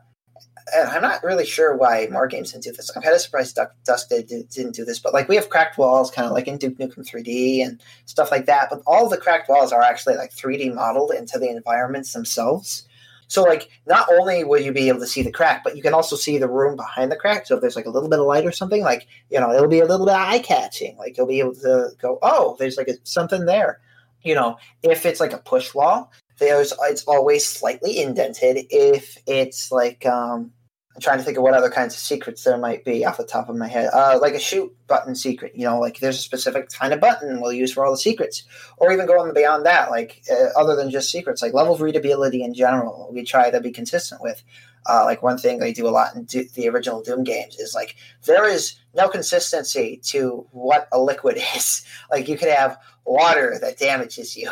and 0.76 0.89
I'm 0.89 1.01
not 1.01 1.24
really 1.24 1.45
sure 1.45 1.76
why 1.76 2.07
more 2.11 2.28
games 2.28 2.51
didn't 2.51 2.64
do 2.64 2.72
this. 2.72 2.89
I'm 2.95 3.01
kind 3.01 3.16
of 3.16 3.22
surprised 3.22 3.55
Dusk, 3.55 3.72
Dusk 3.86 4.09
did, 4.09 4.28
didn't 4.28 4.76
do 4.76 4.86
this, 4.86 4.99
but 4.99 5.14
like 5.14 5.28
we 5.28 5.36
have 5.36 5.49
cracked 5.49 5.78
walls, 5.78 6.11
kind 6.11 6.26
of 6.26 6.34
like 6.34 6.47
in 6.47 6.57
Duke 6.57 6.78
Nukem 6.78 7.07
3D 7.07 7.66
and 7.66 7.82
stuff 8.05 8.32
like 8.32 8.45
that. 8.45 8.70
But 8.70 8.82
all 8.86 9.09
the 9.09 9.18
cracked 9.18 9.49
walls 9.49 9.72
are 9.72 9.82
actually 9.82 10.16
like 10.16 10.32
3D 10.32 10.74
modeled 10.74 11.11
into 11.11 11.39
the 11.39 11.49
environments 11.49 12.14
themselves. 12.14 12.88
So 13.28 13.43
like 13.43 13.70
not 13.88 14.07
only 14.11 14.43
will 14.43 14.61
you 14.61 14.72
be 14.72 14.89
able 14.89 14.99
to 14.99 15.07
see 15.07 15.24
the 15.24 15.32
crack, 15.32 15.64
but 15.64 15.76
you 15.76 15.82
can 15.82 15.93
also 15.93 16.16
see 16.16 16.38
the 16.38 16.47
room 16.47 16.76
behind 16.76 17.11
the 17.11 17.16
crack. 17.16 17.47
So 17.47 17.55
if 17.55 17.61
there's 17.61 17.76
like 17.76 17.86
a 17.86 17.89
little 17.89 18.09
bit 18.09 18.20
of 18.20 18.26
light 18.26 18.45
or 18.45 18.51
something, 18.51 18.84
like 18.84 19.07
you 19.30 19.39
know, 19.39 19.51
it'll 19.51 19.68
be 19.68 19.80
a 19.80 19.86
little 19.86 20.05
bit 20.05 20.16
eye 20.16 20.39
catching. 20.39 20.97
Like 20.97 21.18
you'll 21.18 21.28
be 21.28 21.39
able 21.39 21.55
to 21.55 21.89
go, 22.01 22.20
oh, 22.22 22.55
there's 22.59 22.78
like 22.78 22.88
a, 22.88 22.93
something 23.03 23.45
there. 23.45 23.80
You 24.22 24.36
know, 24.36 24.57
if 24.84 25.05
it's 25.05 25.20
like 25.20 25.34
a 25.34 25.39
push 25.39 25.74
wall, 25.74 26.11
there's 26.40 26.74
it's 26.84 27.04
always 27.06 27.46
slightly 27.46 28.00
indented. 28.00 28.66
If 28.70 29.18
it's 29.28 29.72
like 29.72 30.06
um, 30.06 30.52
I'm 30.96 31.02
trying 31.02 31.18
to 31.18 31.24
think 31.24 31.38
of 31.38 31.44
what 31.44 31.56
other 31.56 31.72
kinds 31.72 31.96
of 31.96 32.00
secrets 32.00 32.44
there 32.44 32.58
might 32.58 32.86
be 32.86 33.04
off 33.04 33.18
the 33.18 33.26
top 33.26 33.50
of 33.50 33.56
my 33.56 33.68
head. 33.68 33.90
Uh, 33.92 34.20
like 34.22 34.36
a 34.36 34.40
shoot 34.40 34.72
button 34.88 35.16
secret, 35.16 35.54
you 35.56 35.66
know, 35.66 35.80
like 35.80 36.00
there's 36.00 36.20
a 36.20 36.22
specific 36.22 36.70
kind 36.70 36.94
of 36.94 37.00
button 37.00 37.42
we'll 37.42 37.52
use 37.52 37.74
for 37.74 37.84
all 37.84 37.92
the 37.92 37.98
secrets, 37.98 38.44
or 38.78 38.92
even 38.92 39.08
going 39.08 39.34
beyond 39.34 39.66
that, 39.66 39.90
like 39.90 40.24
uh, 40.32 40.60
other 40.60 40.76
than 40.76 40.92
just 40.92 41.10
secrets, 41.10 41.42
like 41.42 41.54
level 41.54 41.74
of 41.74 41.82
readability 41.82 42.44
in 42.44 42.54
general. 42.54 43.10
We 43.12 43.24
try 43.24 43.50
to 43.50 43.60
be 43.60 43.72
consistent 43.72 44.22
with. 44.22 44.44
Uh, 44.86 45.06
like 45.06 45.24
one 45.24 45.38
thing 45.38 45.60
they 45.60 45.72
do 45.72 45.88
a 45.88 45.90
lot 45.90 46.14
in 46.14 46.26
do- 46.26 46.46
the 46.56 46.68
original 46.68 47.02
Doom 47.02 47.24
games 47.24 47.58
is 47.58 47.74
like 47.74 47.96
there 48.26 48.46
is 48.46 48.78
no 48.94 49.08
consistency 49.08 50.02
to 50.04 50.46
what 50.52 50.90
a 50.92 51.00
liquid 51.00 51.38
is. 51.56 51.86
Like 52.12 52.28
you 52.28 52.38
could 52.38 52.50
have 52.50 52.78
water 53.06 53.58
that 53.62 53.80
damages 53.80 54.36
you. 54.36 54.52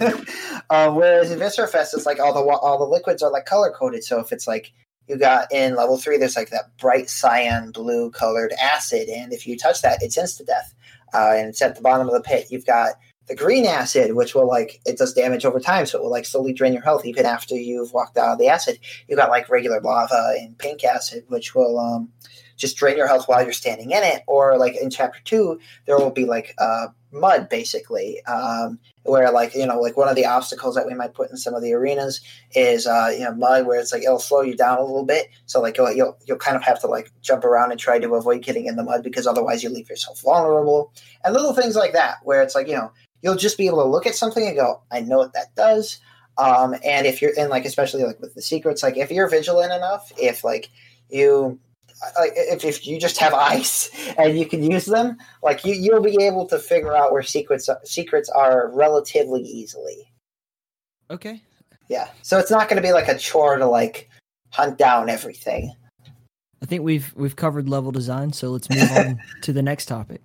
um, 0.70 0.94
whereas 0.94 1.30
in 1.30 1.38
Viscera 1.38 1.68
Fest, 1.68 1.94
it's 1.94 2.06
like 2.06 2.20
all 2.20 2.32
the 2.32 2.40
all 2.40 2.78
the 2.78 2.84
liquids 2.84 3.22
are 3.22 3.30
like 3.30 3.46
color 3.46 3.70
coded. 3.70 4.04
So 4.04 4.20
if 4.20 4.32
it's 4.32 4.46
like 4.46 4.72
you 5.08 5.16
got 5.16 5.50
in 5.52 5.76
level 5.76 5.98
three, 5.98 6.18
there's 6.18 6.36
like 6.36 6.50
that 6.50 6.76
bright 6.78 7.08
cyan 7.08 7.72
blue 7.72 8.10
colored 8.10 8.52
acid, 8.60 9.08
and 9.08 9.32
if 9.32 9.46
you 9.46 9.56
touch 9.56 9.82
that, 9.82 10.02
it's 10.02 10.18
insta 10.18 10.46
death, 10.46 10.74
uh, 11.14 11.32
and 11.36 11.48
it's 11.48 11.62
at 11.62 11.76
the 11.76 11.82
bottom 11.82 12.06
of 12.06 12.14
the 12.14 12.20
pit. 12.20 12.46
You've 12.50 12.66
got 12.66 12.92
the 13.28 13.36
green 13.36 13.66
acid, 13.66 14.14
which 14.14 14.34
will 14.34 14.46
like 14.46 14.80
it 14.86 14.98
does 14.98 15.12
damage 15.12 15.44
over 15.44 15.60
time, 15.60 15.86
so 15.86 15.98
it 15.98 16.02
will 16.02 16.10
like 16.10 16.26
slowly 16.26 16.52
drain 16.52 16.72
your 16.72 16.82
health 16.82 17.04
even 17.04 17.26
after 17.26 17.54
you've 17.54 17.92
walked 17.92 18.16
out 18.16 18.32
of 18.32 18.38
the 18.38 18.48
acid. 18.48 18.78
You 19.06 19.16
got 19.16 19.30
like 19.30 19.48
regular 19.48 19.80
lava 19.80 20.34
and 20.38 20.56
pink 20.58 20.82
acid, 20.82 21.24
which 21.28 21.54
will 21.54 21.78
um, 21.78 22.10
just 22.56 22.76
drain 22.76 22.96
your 22.96 23.06
health 23.06 23.28
while 23.28 23.42
you're 23.42 23.52
standing 23.52 23.90
in 23.90 24.02
it. 24.02 24.22
Or 24.26 24.58
like 24.58 24.76
in 24.76 24.90
chapter 24.90 25.20
two, 25.24 25.60
there 25.86 25.98
will 25.98 26.10
be 26.10 26.24
like 26.24 26.54
uh, 26.58 26.88
mud 27.12 27.48
basically, 27.48 28.22
um, 28.24 28.78
where 29.04 29.30
like 29.30 29.54
you 29.54 29.66
know 29.66 29.80
like 29.80 29.96
one 29.96 30.08
of 30.08 30.16
the 30.16 30.26
obstacles 30.26 30.74
that 30.74 30.86
we 30.86 30.94
might 30.94 31.14
put 31.14 31.30
in 31.30 31.36
some 31.36 31.54
of 31.54 31.62
the 31.62 31.72
arenas 31.72 32.20
is 32.54 32.86
uh, 32.86 33.10
you 33.12 33.24
know 33.24 33.34
mud 33.34 33.66
where 33.66 33.80
it's 33.80 33.92
like 33.92 34.02
it'll 34.02 34.18
slow 34.18 34.42
you 34.42 34.56
down 34.56 34.78
a 34.78 34.82
little 34.82 35.04
bit. 35.04 35.28
So 35.46 35.60
like 35.60 35.76
you'll, 35.76 35.92
you'll 35.92 36.16
you'll 36.26 36.38
kind 36.38 36.56
of 36.56 36.62
have 36.62 36.80
to 36.80 36.86
like 36.86 37.10
jump 37.22 37.44
around 37.44 37.70
and 37.70 37.80
try 37.80 37.98
to 37.98 38.14
avoid 38.14 38.42
getting 38.42 38.66
in 38.66 38.76
the 38.76 38.84
mud 38.84 39.02
because 39.02 39.26
otherwise 39.26 39.62
you 39.62 39.70
leave 39.70 39.88
yourself 39.88 40.20
vulnerable. 40.22 40.92
And 41.24 41.34
little 41.34 41.54
things 41.54 41.76
like 41.76 41.92
that 41.92 42.16
where 42.24 42.42
it's 42.42 42.54
like 42.54 42.68
you 42.68 42.74
know 42.74 42.92
you'll 43.22 43.36
just 43.36 43.58
be 43.58 43.66
able 43.66 43.82
to 43.82 43.88
look 43.88 44.06
at 44.06 44.14
something 44.14 44.46
and 44.46 44.56
go, 44.56 44.82
I 44.90 45.00
know 45.00 45.18
what 45.18 45.32
that 45.32 45.54
does. 45.56 45.98
Um, 46.36 46.76
and 46.84 47.04
if 47.06 47.20
you're 47.20 47.34
in 47.34 47.48
like 47.48 47.64
especially 47.64 48.04
like 48.04 48.20
with 48.20 48.34
the 48.34 48.42
secrets, 48.42 48.82
like 48.82 48.96
if 48.96 49.10
you're 49.10 49.28
vigilant 49.28 49.72
enough, 49.72 50.12
if 50.16 50.44
like 50.44 50.70
you 51.08 51.58
like 52.18 52.32
if, 52.34 52.64
if 52.64 52.86
you 52.86 53.00
just 53.00 53.18
have 53.18 53.34
ice 53.34 53.90
and 54.16 54.38
you 54.38 54.46
can 54.46 54.62
use 54.62 54.86
them, 54.86 55.16
like 55.42 55.64
you 55.64 55.74
you'll 55.74 56.02
be 56.02 56.22
able 56.24 56.46
to 56.46 56.58
figure 56.58 56.96
out 56.96 57.12
where 57.12 57.22
secrets 57.22 57.68
secrets 57.84 58.28
are 58.28 58.70
relatively 58.72 59.42
easily. 59.42 60.10
Okay. 61.10 61.42
Yeah. 61.88 62.08
So 62.22 62.38
it's 62.38 62.50
not 62.50 62.68
going 62.68 62.80
to 62.80 62.86
be 62.86 62.92
like 62.92 63.08
a 63.08 63.18
chore 63.18 63.56
to 63.56 63.66
like 63.66 64.08
hunt 64.50 64.78
down 64.78 65.08
everything. 65.08 65.74
I 66.62 66.66
think 66.66 66.82
we've 66.82 67.12
we've 67.16 67.36
covered 67.36 67.68
level 67.68 67.92
design, 67.92 68.32
so 68.32 68.50
let's 68.50 68.68
move 68.68 68.90
on 68.92 69.20
to 69.42 69.52
the 69.52 69.62
next 69.62 69.86
topic. 69.86 70.20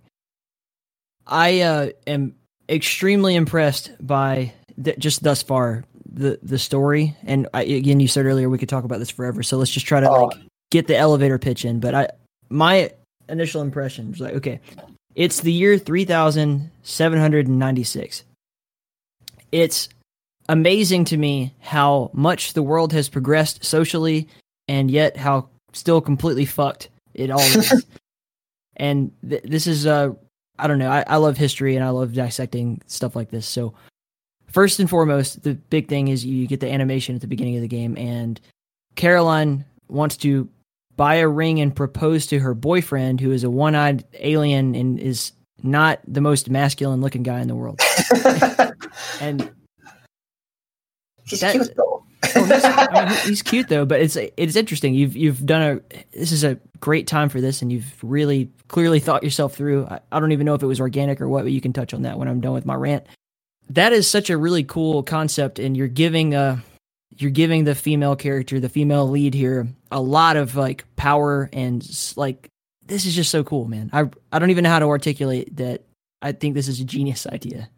I 1.28 1.61
uh, 1.61 1.89
am 2.07 2.36
extremely 2.69 3.36
impressed 3.36 3.91
by 4.01 4.53
th- 4.84 4.97
just 4.97 5.24
thus 5.24 5.43
far 5.43 5.86
the 6.11 6.39
the 6.41 6.59
story, 6.59 7.15
and 7.24 7.47
I, 7.53 7.63
again, 7.63 7.99
you 7.99 8.07
said 8.07 8.26
earlier 8.26 8.49
we 8.49 8.57
could 8.57 8.69
talk 8.69 8.84
about 8.84 8.99
this 8.99 9.09
forever. 9.11 9.43
So 9.43 9.57
let's 9.57 9.71
just 9.71 9.86
try 9.86 9.99
to 9.99 10.09
Oh. 10.09 10.26
like 10.26 10.39
get 10.74 10.88
the 10.88 10.97
elevator 10.97 11.38
pitch 11.38 11.63
in. 11.63 11.80
But 11.80 11.93
I 11.93 12.09
my 12.49 12.91
initial 13.30 13.61
impression 13.61 14.09
was 14.09 14.19
like, 14.19 14.34
okay, 14.34 14.59
it's 15.15 15.41
the 15.41 15.53
year 15.53 15.78
three 15.78 16.03
thousand 16.03 16.71
seven 16.82 17.19
hundred 17.19 17.47
and 17.47 17.59
ninety 17.59 17.84
six. 17.84 18.24
It's 19.51 19.88
amazing 20.49 21.05
to 21.05 21.17
me 21.17 21.53
how 21.61 22.09
much 22.11 22.53
the 22.53 22.63
world 22.63 22.91
has 22.91 23.07
progressed 23.07 23.63
socially, 23.63 24.28
and 24.67 24.89
yet 24.89 25.15
how 25.15 25.47
still 25.71 26.01
completely 26.01 26.45
fucked 26.45 26.89
it 27.13 27.30
all 27.30 27.39
is. 27.39 27.86
and 28.76 29.11
th- 29.28 29.43
this 29.43 29.67
is 29.67 29.86
uh 29.86 30.09
I 30.57 30.67
don't 30.67 30.80
know. 30.80 30.89
I, 30.89 31.03
I 31.07 31.17
love 31.17 31.38
history 31.38 31.76
and 31.76 31.86
I 31.86 31.89
love 31.89 32.13
dissecting 32.13 32.82
stuff 32.88 33.15
like 33.15 33.30
this. 33.32 33.47
So 33.47 33.74
first 34.49 34.80
and 34.80 34.89
foremost, 34.89 35.43
the 35.43 35.53
big 35.53 35.88
thing 35.88 36.07
is 36.07 36.26
you 36.26 36.47
get 36.47 36.59
the 36.59 36.71
animation 36.71 37.15
at 37.15 37.21
the 37.21 37.28
beginning 37.28 37.55
of 37.55 37.61
the 37.61 37.67
game, 37.67 37.95
and 37.97 38.39
Caroline 38.95 39.65
wants 39.88 40.17
to 40.17 40.49
buy 40.95 41.15
a 41.15 41.27
ring 41.27 41.59
and 41.59 41.75
propose 41.75 42.27
to 42.27 42.39
her 42.39 42.53
boyfriend, 42.53 43.19
who 43.21 43.31
is 43.31 43.43
a 43.43 43.49
one-eyed 43.49 44.03
alien 44.19 44.75
and 44.75 44.99
is 44.99 45.31
not 45.61 45.99
the 46.07 46.21
most 46.21 46.49
masculine-looking 46.49 47.23
guy 47.23 47.39
in 47.41 47.47
the 47.47 47.55
world. 47.55 47.79
And 49.21 49.51
He's 51.25 51.39
That- 51.39 51.53
cute 51.53 51.73
though. 51.75 52.03
oh, 52.35 52.43
he's, 52.45 52.63
I 52.63 53.05
mean, 53.09 53.17
he's 53.25 53.41
cute 53.41 53.69
though, 53.69 53.85
but 53.85 54.01
it's 54.01 54.15
it's 54.15 54.55
interesting. 54.55 54.93
You've 54.93 55.15
you've 55.15 55.45
done 55.45 55.61
a 55.61 55.95
this 56.17 56.31
is 56.31 56.43
a 56.43 56.59
great 56.79 57.07
time 57.07 57.29
for 57.29 57.39
this, 57.41 57.61
and 57.61 57.71
you've 57.71 57.91
really 58.03 58.51
clearly 58.67 58.99
thought 58.99 59.23
yourself 59.23 59.55
through. 59.55 59.85
I, 59.87 59.99
I 60.11 60.19
don't 60.19 60.31
even 60.33 60.45
know 60.45 60.53
if 60.53 60.61
it 60.63 60.67
was 60.67 60.79
organic 60.81 61.21
or 61.21 61.27
what, 61.29 61.43
but 61.43 61.51
you 61.53 61.61
can 61.61 61.73
touch 61.73 61.93
on 61.93 62.01
that 62.03 62.19
when 62.19 62.27
I'm 62.27 62.41
done 62.41 62.53
with 62.53 62.65
my 62.65 62.75
rant. 62.75 63.05
That 63.69 63.93
is 63.93 64.07
such 64.09 64.29
a 64.29 64.37
really 64.37 64.63
cool 64.63 65.01
concept, 65.03 65.59
and 65.59 65.75
you're 65.77 65.87
giving 65.87 66.35
uh 66.35 66.59
you're 67.18 67.32
giving 67.32 67.64
the 67.64 67.76
female 67.76 68.16
character, 68.16 68.59
the 68.59 68.70
female 68.70 69.07
lead 69.09 69.34
here, 69.34 69.68
a 69.91 70.01
lot 70.01 70.36
of 70.36 70.55
like 70.55 70.86
power 70.95 71.49
and 71.53 71.88
like 72.16 72.49
this 72.86 73.05
is 73.05 73.16
just 73.16 73.32
so 73.32 73.43
cool, 73.43 73.66
man. 73.66 73.89
I 73.93 74.09
I 74.32 74.39
don't 74.39 74.49
even 74.49 74.64
know 74.64 74.70
how 74.70 74.80
to 74.80 74.88
articulate 74.88 75.55
that. 75.57 75.84
I 76.22 76.32
think 76.32 76.55
this 76.55 76.68
is 76.68 76.80
a 76.80 76.86
genius 76.86 77.28
idea. 77.28 77.70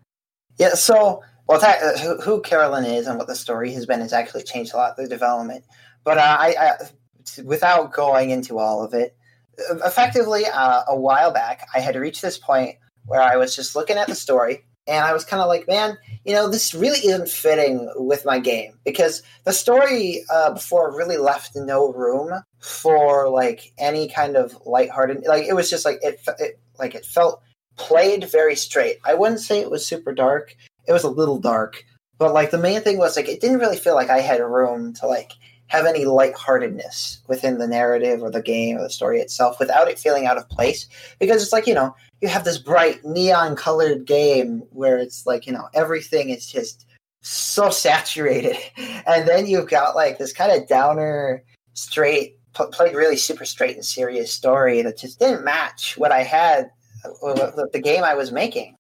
Yeah, 0.58 0.76
so 0.76 1.24
well, 1.48 1.60
that, 1.60 1.82
uh, 1.82 1.98
who, 2.00 2.22
who 2.22 2.42
Carolyn 2.42 2.86
is 2.86 3.08
and 3.08 3.18
what 3.18 3.28
the 3.28 3.36
story 3.36 3.72
has 3.74 3.86
been 3.86 4.02
has 4.02 4.14
actually 4.14 4.44
changed 4.44 4.74
a 4.74 4.78
lot 4.78 4.96
through 4.96 5.10
development. 5.10 5.64
But 6.04 6.18
uh, 6.18 6.38
I, 6.40 6.56
I, 6.60 7.42
without 7.44 7.94
going 7.94 8.32
into 8.32 8.58
all 8.58 8.84
of 8.84 8.94
it, 8.94 9.16
effectively, 9.58 10.46
uh, 10.46 10.84
a 10.88 10.96
while 10.96 11.32
back, 11.32 11.68
I 11.74 11.80
had 11.80 11.96
reached 11.96 12.22
this 12.22 12.38
point 12.38 12.76
where 13.06 13.22
I 13.22 13.38
was 13.38 13.56
just 13.56 13.76
looking 13.76 13.98
at 13.98 14.08
the 14.08 14.16
story 14.16 14.66
and 14.88 15.04
I 15.04 15.14
was 15.14 15.26
kind 15.26 15.42
of 15.42 15.48
like, 15.48 15.68
man, 15.68 15.98
you 16.26 16.34
know, 16.34 16.50
this 16.50 16.74
really 16.74 17.00
isn't 17.00 17.30
fitting 17.30 17.92
with 17.96 18.26
my 18.26 18.40
game 18.40 18.78
because 18.84 19.24
the 19.44 19.54
story 19.54 20.24
uh, 20.32 20.54
before 20.54 20.96
really 20.96 21.18
left 21.18 21.56
no 21.56 21.92
room 21.92 22.32
for 22.60 23.30
like 23.30 23.74
any 23.80 24.08
kind 24.08 24.36
of 24.36 24.56
lighthearted. 24.66 25.26
Like 25.26 25.46
it 25.46 25.56
was 25.56 25.70
just 25.70 25.86
like 25.86 25.98
it, 26.02 26.20
it 26.40 26.60
like 26.78 26.94
it 26.94 27.06
felt 27.06 27.42
played 27.78 28.30
very 28.30 28.56
straight. 28.56 28.98
I 29.06 29.16
wouldn't 29.16 29.42
say 29.42 29.60
it 29.60 29.72
was 29.72 29.86
super 29.86 30.14
dark. 30.14 30.56
It 30.88 30.94
was 30.94 31.04
a 31.04 31.10
little 31.10 31.40
dark, 31.40 31.84
but 32.20 32.34
like 32.34 32.52
the 32.52 32.60
main 32.60 32.82
thing 32.82 33.00
was 33.00 33.16
like 33.16 33.28
it 33.28 33.42
didn't 33.42 33.60
really 33.60 33.78
feel 33.78 33.96
like 33.96 34.10
I 34.10 34.20
had 34.20 34.40
room 34.40 34.94
to 34.96 35.08
like 35.08 35.32
have 35.68 35.86
any 35.86 36.06
lightheartedness 36.06 37.22
within 37.28 37.58
the 37.58 37.68
narrative 37.68 38.22
or 38.22 38.30
the 38.30 38.42
game 38.42 38.78
or 38.78 38.84
the 38.84 38.90
story 38.90 39.20
itself 39.20 39.60
without 39.60 39.88
it 39.88 39.98
feeling 39.98 40.28
out 40.28 40.38
of 40.38 40.48
place. 40.50 40.88
Because 41.20 41.42
it's 41.42 41.54
like, 41.54 41.66
you 41.66 41.74
know, 41.74 41.96
you 42.22 42.28
have 42.28 42.44
this 42.44 42.58
bright 42.58 43.04
neon 43.04 43.56
colored 43.56 44.06
game 44.06 44.64
where 44.72 44.98
it's 44.98 45.26
like, 45.26 45.46
you 45.46 45.54
know, 45.54 45.68
everything 45.74 46.30
is 46.30 46.46
just 46.46 46.86
so 47.22 47.70
saturated. 47.70 48.58
And 49.08 49.28
then 49.28 49.46
you've 49.46 49.70
got 49.70 49.96
like 49.96 50.18
this 50.18 50.34
kind 50.34 50.52
of 50.52 50.68
downer, 50.68 51.44
straight, 51.74 52.40
pl- 52.54 52.68
played 52.68 52.96
really 52.96 53.18
super 53.18 53.46
straight 53.46 53.76
and 53.76 53.86
serious 53.86 54.32
story 54.32 54.82
that 54.82 54.98
just 54.98 55.20
didn't 55.20 55.46
match 55.46 55.96
what 55.96 56.12
I 56.12 56.24
had, 56.24 56.72
uh, 57.06 57.52
the, 57.72 57.82
game 57.82 58.04
I 58.04 58.16
was 58.16 58.32
making. 58.32 58.76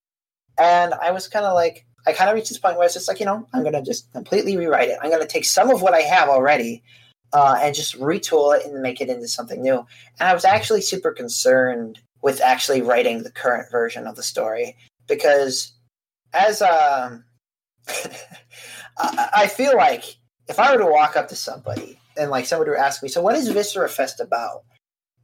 And 0.57 0.95
I 0.95 1.11
was 1.11 1.27
kind 1.27 1.45
of 1.45 1.53
like, 1.53 1.85
I 2.07 2.13
kind 2.13 2.27
of 2.27 2.35
reached 2.35 2.49
this 2.49 2.57
point 2.57 2.77
where 2.77 2.85
it's 2.85 2.95
just 2.95 3.07
like, 3.07 3.19
you 3.19 3.25
know, 3.27 3.47
I'm 3.53 3.61
going 3.61 3.73
to 3.73 3.83
just 3.83 4.11
completely 4.13 4.57
rewrite 4.57 4.89
it. 4.89 4.97
I'm 4.99 5.11
going 5.11 5.21
to 5.21 5.27
take 5.27 5.45
some 5.45 5.69
of 5.69 5.83
what 5.83 5.93
I 5.93 6.01
have 6.01 6.27
already 6.27 6.81
uh, 7.33 7.59
and 7.61 7.75
just 7.75 7.99
retool 7.99 8.57
it 8.57 8.65
and 8.65 8.81
make 8.81 8.99
it 8.99 9.09
into 9.09 9.27
something 9.27 9.61
new. 9.61 9.85
And 10.19 10.29
I 10.29 10.33
was 10.33 10.45
actually 10.45 10.81
super 10.81 11.11
concerned 11.11 11.99
with 12.25 12.41
actually 12.41 12.81
writing 12.81 13.21
the 13.21 13.29
current 13.29 13.69
version 13.69 14.07
of 14.07 14.15
the 14.15 14.23
story 14.23 14.75
because 15.07 15.73
as 16.33 16.59
um, 16.59 17.23
I, 18.97 19.29
I 19.37 19.47
feel 19.47 19.77
like 19.77 20.03
if 20.49 20.57
I 20.57 20.71
were 20.71 20.81
to 20.81 20.89
walk 20.89 21.15
up 21.15 21.27
to 21.27 21.35
somebody 21.35 21.99
and 22.17 22.31
like 22.31 22.47
somebody 22.47 22.71
to 22.71 22.79
ask 22.79 23.03
me, 23.03 23.09
so 23.09 23.21
what 23.21 23.35
is 23.35 23.47
Viscera 23.49 23.87
Fest 23.87 24.19
about? 24.19 24.63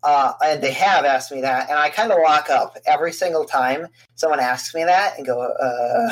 Uh, 0.04 0.34
and 0.46 0.62
they 0.62 0.72
have 0.74 1.04
asked 1.04 1.32
me 1.32 1.42
that, 1.42 1.72
and 1.72 1.80
I 1.80 1.90
kind 1.90 2.12
of 2.12 2.20
walk 2.22 2.52
up 2.52 2.78
every 2.86 3.14
single 3.14 3.46
time 3.46 3.88
someone 4.14 4.40
asks 4.40 4.76
me 4.76 4.84
that 4.84 5.18
and 5.18 5.26
go, 5.26 5.52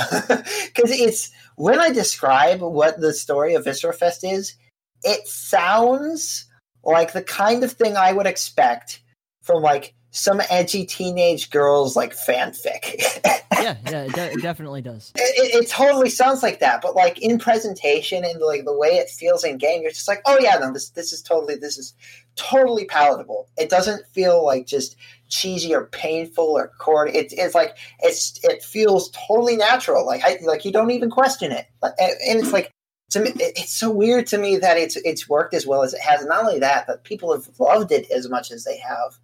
because 0.18 0.90
it's 0.90 1.30
when 1.56 1.80
I 1.80 1.92
describe 1.92 2.62
what 2.62 3.00
the 3.00 3.14
story 3.14 3.54
of 3.54 3.64
Viscera 3.64 3.94
Fest 3.94 4.24
is, 4.24 4.56
it 5.04 5.28
sounds 5.28 6.50
like 6.84 7.14
the 7.14 7.22
kind 7.22 7.64
of 7.64 7.74
thing 7.74 7.96
I 7.96 8.12
would 8.12 8.26
expect 8.26 9.04
from 9.44 9.62
like 9.62 9.94
some 10.12 10.42
edgy 10.50 10.86
teenage 10.86 11.50
girls 11.52 11.96
like 11.96 12.16
fanfic. 12.16 13.20
yeah, 13.62 13.78
yeah, 13.86 14.04
it, 14.04 14.14
de- 14.14 14.32
it 14.32 14.42
definitely 14.42 14.82
does. 14.82 15.12
It, 15.16 15.22
it, 15.22 15.64
it, 15.64 15.70
totally 15.70 16.10
sounds 16.10 16.42
like 16.42 16.60
that, 16.60 16.82
but 16.82 16.96
like 16.96 17.22
in 17.22 17.38
presentation 17.38 18.24
and 18.24 18.42
like 18.42 18.66
the 18.66 18.78
way 18.78 18.98
it 18.98 19.10
feels 19.10 19.44
in 19.44 19.58
game, 19.58 19.82
you're 19.82 19.92
just 19.92 20.08
like, 20.08 20.22
oh 20.26 20.38
yeah, 20.40 20.58
no, 20.58 20.74
this 20.74 20.90
this 20.90 21.14
is 21.14 21.22
totally 21.22 21.56
this 21.56 21.78
is 21.78 21.94
totally 22.36 22.86
palatable. 22.86 23.48
It 23.58 23.70
doesn't 23.70 24.08
feel 24.08 24.44
like 24.44 24.66
just 24.66 24.96
cheesy 25.28 25.76
or 25.76 25.86
painful 25.86 26.58
or 26.58 26.72
corny. 26.80 27.12
It, 27.16 27.34
it's 27.34 27.54
like 27.54 27.78
it's 28.00 28.40
it 28.44 28.64
feels 28.64 29.12
totally 29.12 29.58
natural. 29.58 30.06
Like 30.06 30.24
I, 30.24 30.40
like 30.44 30.66
you 30.66 30.72
don't 30.72 30.92
even 30.92 31.10
question 31.12 31.52
it, 31.52 31.68
and, 31.84 31.94
and 32.00 32.40
it's 32.40 32.54
like 32.54 32.72
to 33.12 33.20
me, 33.20 33.32
it's 33.36 33.74
so 33.74 33.90
weird 33.90 34.28
to 34.28 34.38
me 34.38 34.58
that 34.58 34.78
it's 34.78 34.96
it's 34.98 35.28
worked 35.28 35.54
as 35.54 35.66
well 35.66 35.84
as 35.84 35.94
it 35.94 36.02
has. 36.02 36.26
Not 36.26 36.46
only 36.46 36.60
that, 36.60 36.88
but 36.88 37.04
people 37.04 37.34
have 37.34 37.48
loved 37.60 37.92
it 37.92 38.10
as 38.12 38.30
much 38.30 38.52
as 38.52 38.64
they 38.64 38.78
have. 38.78 39.20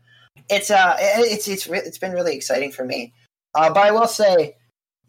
It's 0.50 0.70
uh, 0.70 0.96
it's 1.00 1.48
it's 1.48 1.68
it's 1.68 1.98
been 1.98 2.12
really 2.12 2.36
exciting 2.36 2.72
for 2.72 2.86
me. 2.86 3.14
Uh, 3.54 3.74
but 3.74 3.86
I 3.86 3.92
will 3.92 4.08
say 4.08 4.56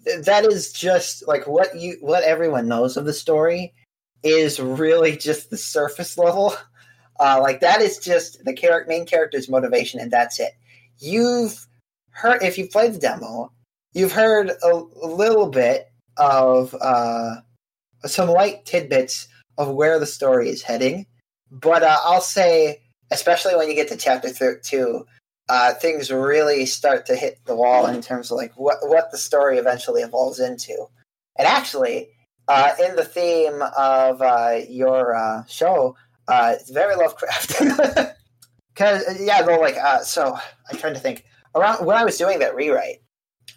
that 0.05 0.45
is 0.45 0.73
just 0.73 1.27
like 1.27 1.47
what 1.47 1.77
you 1.77 1.97
what 2.01 2.23
everyone 2.23 2.69
knows 2.69 2.97
of 2.97 3.05
the 3.05 3.13
story 3.13 3.75
is 4.23 4.61
really 4.61 5.17
just 5.17 5.51
the 5.51 5.57
surface 5.57 6.19
level. 6.19 6.55
Uh, 7.19 7.41
like 7.41 7.61
that 7.61 7.81
is 7.81 7.97
just 7.97 8.45
the 8.45 8.53
character 8.53 8.91
main 8.91 9.07
character's 9.07 9.49
motivation, 9.49 9.99
and 10.01 10.11
that's 10.11 10.39
it. 10.39 10.53
You've 10.99 11.67
heard 12.11 12.43
if 12.43 12.59
you've 12.59 12.71
played 12.71 12.93
the 12.93 12.99
demo, 12.99 13.51
you've 13.95 14.13
heard 14.13 14.51
a, 14.51 14.83
a 15.03 15.07
little 15.07 15.49
bit 15.49 15.91
of 16.19 16.75
uh, 16.79 17.37
some 18.05 18.29
light 18.29 18.67
tidbits 18.67 19.29
of 19.57 19.71
where 19.71 19.99
the 19.99 20.05
story 20.05 20.51
is 20.51 20.61
heading. 20.61 21.07
But 21.51 21.83
uh, 21.83 21.97
I'll 22.05 22.21
say, 22.21 22.83
especially 23.11 23.57
when 23.57 23.69
you 23.69 23.75
get 23.75 23.89
to 23.89 23.97
chapter 23.97 24.31
two, 24.63 25.07
uh, 25.49 25.75
things 25.75 26.11
really 26.11 26.67
start 26.67 27.07
to 27.07 27.17
hit 27.17 27.39
the 27.45 27.55
wall 27.55 27.87
in 27.87 28.03
terms 28.03 28.31
of 28.31 28.37
like 28.37 28.53
what 28.57 28.79
what 28.83 29.11
the 29.11 29.19
story 29.19 29.59
eventually 29.59 30.03
evolves 30.03 30.41
into. 30.41 30.87
And 31.39 31.47
actually, 31.47 32.09
uh, 32.49 32.73
in 32.85 32.97
the 32.97 33.05
theme 33.05 33.63
of 33.77 34.23
uh, 34.23 34.61
your 34.69 35.15
uh, 35.15 35.45
show, 35.47 35.97
uh, 36.29 36.55
it's 36.59 36.71
very 36.71 36.97
Lovecraft. 36.97 38.13
Because 38.77 39.19
yeah, 39.19 39.41
though, 39.41 39.59
like 39.59 39.77
so, 40.05 40.37
I'm 40.71 40.77
trying 40.77 40.93
to 40.93 41.01
think 41.01 41.25
around 41.55 41.87
when 41.87 41.97
I 41.97 42.05
was 42.05 42.19
doing 42.19 42.41
that 42.41 42.55
rewrite. 42.55 42.99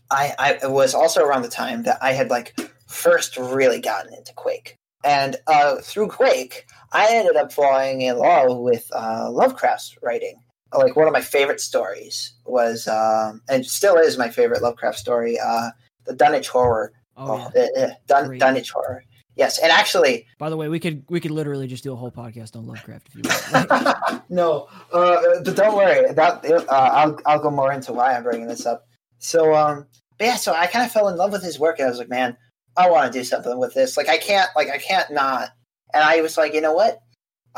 I, 0.09 0.33
I 0.39 0.53
it 0.63 0.71
was 0.71 0.95
also 0.95 1.25
around 1.25 1.41
the 1.41 1.49
time 1.49 1.83
that 1.83 1.97
I 2.01 2.13
had 2.13 2.29
like 2.29 2.57
first 2.87 3.35
really 3.35 3.81
gotten 3.81 4.13
into 4.13 4.33
Quake. 4.33 4.77
And 5.03 5.35
uh, 5.45 5.77
through 5.81 6.07
Quake, 6.07 6.65
I 6.93 7.07
ended 7.11 7.35
up 7.35 7.51
falling 7.51 8.01
in 8.01 8.17
love 8.17 8.57
with 8.57 8.89
uh, 8.93 9.29
Lovecraft's 9.29 9.97
writing. 10.01 10.41
Like 10.73 10.95
one 10.95 11.07
of 11.07 11.13
my 11.13 11.21
favorite 11.21 11.59
stories 11.59 12.33
was, 12.45 12.87
um, 12.87 13.41
and 13.49 13.65
still 13.65 13.95
is 13.95 14.17
my 14.17 14.29
favorite 14.29 14.61
Lovecraft 14.61 14.97
story, 14.97 15.39
uh, 15.39 15.71
the 16.05 16.13
Dunwich 16.13 16.49
Horror. 16.49 16.93
Oh, 17.17 17.51
yeah. 17.55 17.67
uh, 17.77 17.89
Dun- 18.07 18.37
Dunwich 18.37 18.71
Horror. 18.71 19.03
Yes, 19.35 19.57
and 19.57 19.71
actually, 19.71 20.27
by 20.37 20.49
the 20.49 20.57
way, 20.57 20.67
we 20.67 20.81
could 20.81 21.05
we 21.09 21.21
could 21.21 21.31
literally 21.31 21.65
just 21.65 21.81
do 21.81 21.93
a 21.93 21.95
whole 21.95 22.11
podcast 22.11 22.57
on 22.57 22.67
Lovecraft 22.67 23.07
if 23.07 23.15
you 23.15 23.21
want. 23.23 24.21
no, 24.29 24.67
uh, 24.91 25.21
but 25.45 25.55
don't 25.55 25.77
worry. 25.77 26.13
That 26.13 26.45
uh, 26.45 26.65
I'll 26.69 27.17
I'll 27.25 27.39
go 27.39 27.49
more 27.49 27.71
into 27.71 27.93
why 27.93 28.15
I'm 28.15 28.23
bringing 28.23 28.47
this 28.47 28.65
up. 28.65 28.85
So, 29.19 29.55
um, 29.55 29.85
but 30.17 30.25
yeah, 30.25 30.35
so 30.35 30.53
I 30.53 30.67
kind 30.67 30.85
of 30.85 30.91
fell 30.91 31.07
in 31.07 31.15
love 31.15 31.31
with 31.31 31.41
his 31.41 31.57
work, 31.57 31.79
and 31.79 31.87
I 31.87 31.89
was 31.89 31.99
like, 31.99 32.09
man, 32.09 32.35
I 32.75 32.89
want 32.89 33.11
to 33.11 33.17
do 33.17 33.23
something 33.23 33.57
with 33.57 33.73
this. 33.73 33.95
Like 33.95 34.09
I 34.09 34.17
can't, 34.17 34.49
like 34.57 34.69
I 34.69 34.77
can't 34.77 35.09
not. 35.11 35.51
And 35.93 36.03
I 36.03 36.21
was 36.21 36.37
like, 36.37 36.53
you 36.53 36.61
know 36.61 36.73
what? 36.73 36.99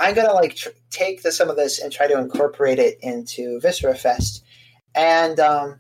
I'm 0.02 0.15
gonna 0.15 0.34
like 0.34 0.56
tr- 0.56 0.69
take 0.90 1.23
the, 1.23 1.32
some 1.32 1.49
of 1.49 1.56
this 1.56 1.80
and 1.80 1.91
try 1.91 2.07
to 2.07 2.18
incorporate 2.19 2.80
it 2.80 2.98
into 3.02 3.60
Viscera 3.60 3.95
Fest. 3.95 4.44
And 4.95 5.40
um, 5.40 5.80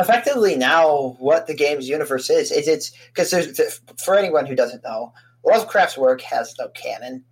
effectively, 0.00 0.56
now 0.56 1.16
what 1.18 1.46
the 1.46 1.54
game's 1.54 1.88
universe 1.88 2.28
is 2.28 2.50
is 2.50 2.68
it's 2.68 2.92
because 3.06 3.30
there's 3.30 3.80
for 4.04 4.16
anyone 4.16 4.46
who 4.46 4.54
doesn't 4.54 4.84
know, 4.84 5.12
Lovecraft's 5.44 5.96
work 5.96 6.20
has 6.22 6.54
no 6.58 6.68
canon. 6.68 7.24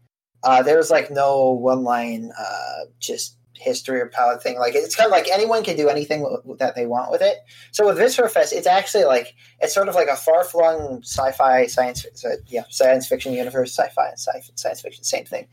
Uh, 0.43 0.63
there's 0.63 0.91
like 0.91 1.11
no 1.11 1.51
one 1.51 1.83
line, 1.83 2.31
uh, 2.39 2.85
just 3.01 3.39
history 3.57 4.01
or 4.01 4.07
palette 4.07 4.43
thing. 4.43 4.59
Like 4.59 4.75
it's 4.75 4.97
kind 4.97 5.07
of 5.07 5.13
like 5.13 5.29
anyone 5.31 5.65
can 5.65 5.77
do 5.77 5.89
anything 5.89 6.23
that 6.59 6.75
they 6.75 6.87
want 6.87 7.11
with 7.11 7.23
it. 7.23 7.39
So 7.73 7.87
with 7.87 7.97
Viscera 7.97 8.29
Fest, 8.29 8.53
it's 8.53 8.67
actually 8.67 9.05
like 9.05 9.35
it's 9.61 9.75
sort 9.75 9.89
of 9.89 9.95
like 9.95 10.09
a 10.09 10.17
far 10.17 10.45
flung 10.45 11.01
sci-fi 11.03 11.67
science, 11.67 12.05
yeah, 12.47 12.65
science 12.71 13.07
fiction 13.07 13.33
universe, 13.33 13.73
sci-fi 13.77 14.09
and 14.09 14.19
sci- 14.19 14.53
science 14.55 14.81
fiction, 14.81 15.05
same 15.05 15.25
thing. 15.25 15.49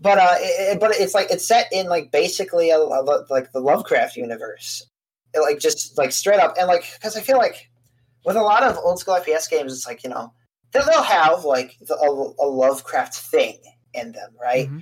But 0.00 0.18
uh, 0.18 0.34
it, 0.38 0.80
but 0.80 0.92
it's 0.92 1.14
like 1.14 1.30
it's 1.30 1.46
set 1.46 1.68
in 1.72 1.88
like 1.88 2.10
basically 2.10 2.70
a, 2.70 2.78
a, 2.78 3.26
like 3.30 3.52
the 3.52 3.60
Lovecraft 3.60 4.16
universe, 4.16 4.86
it, 5.32 5.40
like 5.40 5.58
just 5.58 5.96
like 5.96 6.12
straight 6.12 6.40
up, 6.40 6.54
and 6.58 6.66
like 6.66 6.84
because 6.94 7.16
I 7.16 7.20
feel 7.20 7.38
like 7.38 7.70
with 8.24 8.36
a 8.36 8.42
lot 8.42 8.62
of 8.62 8.76
old 8.78 8.98
school 8.98 9.14
FPS 9.14 9.48
games, 9.48 9.72
it's 9.72 9.86
like 9.86 10.04
you 10.04 10.10
know 10.10 10.32
they'll 10.72 11.02
have 11.02 11.44
like 11.44 11.76
the, 11.80 11.94
a, 11.94 12.44
a 12.44 12.48
Lovecraft 12.48 13.14
thing 13.14 13.58
in 13.94 14.12
them, 14.12 14.30
right? 14.40 14.68
Mm-hmm. 14.68 14.80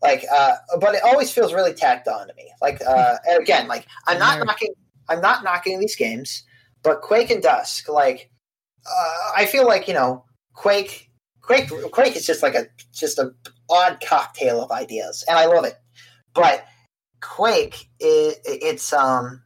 Like 0.00 0.24
uh 0.32 0.54
but 0.80 0.94
it 0.94 1.02
always 1.04 1.30
feels 1.30 1.52
really 1.52 1.74
tacked 1.74 2.08
on 2.08 2.28
to 2.28 2.34
me. 2.34 2.50
Like 2.60 2.80
uh 2.86 3.16
again 3.40 3.68
like 3.68 3.86
i'm 4.06 4.18
not 4.18 4.44
knocking 4.44 4.74
i'm 5.08 5.20
not 5.20 5.44
knocking 5.44 5.78
these 5.78 5.96
games 5.96 6.44
but 6.82 7.00
quake 7.00 7.30
and 7.30 7.42
dusk 7.42 7.88
like 7.88 8.30
uh, 8.86 9.30
i 9.36 9.46
feel 9.46 9.66
like 9.66 9.86
you 9.86 9.94
know 9.94 10.24
quake 10.54 11.10
quake 11.40 11.70
quake 11.92 12.16
is 12.16 12.26
just 12.26 12.42
like 12.42 12.54
a 12.54 12.66
just 12.92 13.18
a 13.18 13.32
odd 13.72 14.02
cocktail 14.06 14.62
of 14.62 14.70
ideas 14.70 15.24
and 15.28 15.38
i 15.38 15.46
love 15.46 15.64
it 15.64 15.78
but 16.34 16.66
quake 17.20 17.88
it, 18.00 18.38
it's 18.44 18.92
um 18.92 19.42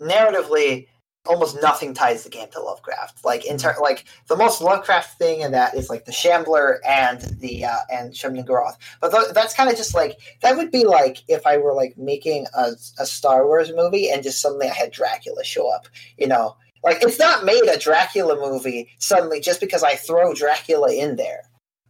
narratively 0.00 0.86
almost 1.26 1.60
nothing 1.60 1.92
ties 1.92 2.24
the 2.24 2.30
game 2.30 2.48
to 2.52 2.60
Lovecraft. 2.60 3.24
Like 3.24 3.44
in 3.44 3.58
ter- 3.58 3.76
like 3.80 4.04
the 4.28 4.36
most 4.36 4.60
Lovecraft 4.60 5.18
thing 5.18 5.40
in 5.40 5.52
that 5.52 5.74
is 5.74 5.90
like 5.90 6.04
the 6.04 6.12
Shambler 6.12 6.80
and 6.86 7.20
the 7.40 7.64
uh, 7.66 7.78
and 7.92 8.12
Shub-Niggurath. 8.12 8.76
But 9.00 9.10
th- 9.10 9.34
that's 9.34 9.54
kind 9.54 9.70
of 9.70 9.76
just 9.76 9.94
like 9.94 10.18
that 10.42 10.56
would 10.56 10.70
be 10.70 10.84
like 10.84 11.22
if 11.28 11.46
I 11.46 11.58
were 11.58 11.74
like 11.74 11.96
making 11.98 12.46
a, 12.56 12.72
a 12.98 13.06
Star 13.06 13.46
Wars 13.46 13.70
movie 13.74 14.10
and 14.10 14.22
just 14.22 14.40
suddenly 14.40 14.68
I 14.68 14.74
had 14.74 14.92
Dracula 14.92 15.44
show 15.44 15.72
up. 15.72 15.88
You 16.16 16.28
know, 16.28 16.56
like 16.82 17.02
it's 17.02 17.18
not 17.18 17.44
made 17.44 17.64
a 17.64 17.78
Dracula 17.78 18.36
movie 18.36 18.88
suddenly 18.98 19.40
just 19.40 19.60
because 19.60 19.82
I 19.82 19.96
throw 19.96 20.34
Dracula 20.34 20.92
in 20.92 21.16
there. 21.16 21.42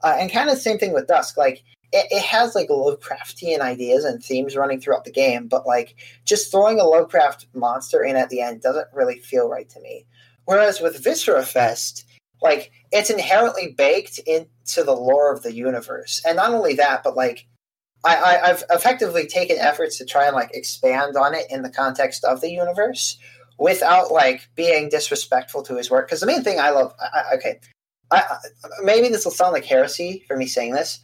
Uh, 0.02 0.16
and 0.18 0.32
kind 0.32 0.48
of 0.48 0.56
the 0.56 0.60
same 0.60 0.78
thing 0.78 0.93
with 0.93 1.06
Dusk. 1.06 1.36
Like 1.36 1.62
it, 1.93 2.06
it, 2.10 2.22
has 2.22 2.55
like 2.55 2.68
Lovecraftian 2.68 3.60
ideas 3.60 4.05
and 4.05 4.22
themes 4.22 4.56
running 4.56 4.81
throughout 4.81 5.05
the 5.05 5.10
game, 5.10 5.48
but 5.48 5.66
like 5.66 5.97
just 6.24 6.51
throwing 6.51 6.81
a 6.81 6.85
Lovecraft 6.85 7.47
monster 7.55 8.02
in 8.02 8.16
at 8.16 8.31
the 8.31 8.40
end 8.40 8.62
doesn't 8.62 8.89
really 8.93 9.18
feel 9.18 9.48
right 9.48 9.68
to 9.70 9.81
me. 9.81 10.06
Whereas 10.44 10.81
with 10.81 11.02
Viscera 11.02 11.44
Fest, 11.44 12.06
like 12.43 12.72
it's 12.90 13.10
inherently 13.10 13.74
baked 13.77 14.18
into 14.18 14.82
the 14.82 14.97
lore 14.97 15.32
of 15.32 15.43
the 15.43 15.55
universe, 15.55 16.22
and 16.27 16.36
not 16.36 16.52
only 16.52 16.74
that, 16.74 17.02
but 17.02 17.16
like 17.16 17.47
I, 18.05 18.16
I, 18.16 18.48
have 18.48 18.64
effectively 18.70 19.27
taken 19.27 19.59
efforts 19.59 19.98
to 19.98 20.06
try 20.06 20.27
and 20.27 20.35
like 20.35 20.51
expand 20.55 21.16
on 21.16 21.35
it 21.35 21.47
in 21.51 21.62
the 21.62 21.70
context 21.70 22.24
of 22.24 22.40
the 22.40 22.51
universe 22.51 23.18
without 23.59 24.10
like 24.10 24.48
being 24.55 24.89
disrespectful 24.89 25.62
to 25.64 25.77
his 25.77 25.90
work. 25.90 26.09
Because 26.09 26.20
the 26.20 26.27
main 26.27 26.43
thing 26.43 26.59
I 26.59 26.70
love, 26.70 26.94
I, 26.98 27.35
okay, 27.35 27.60
I, 28.10 28.24
maybe 28.82 29.08
this 29.08 29.24
will 29.24 29.32
sound 29.32 29.52
like 29.52 29.64
heresy 29.64 30.24
for 30.26 30.36
me 30.36 30.46
saying 30.46 30.72
this, 30.72 31.00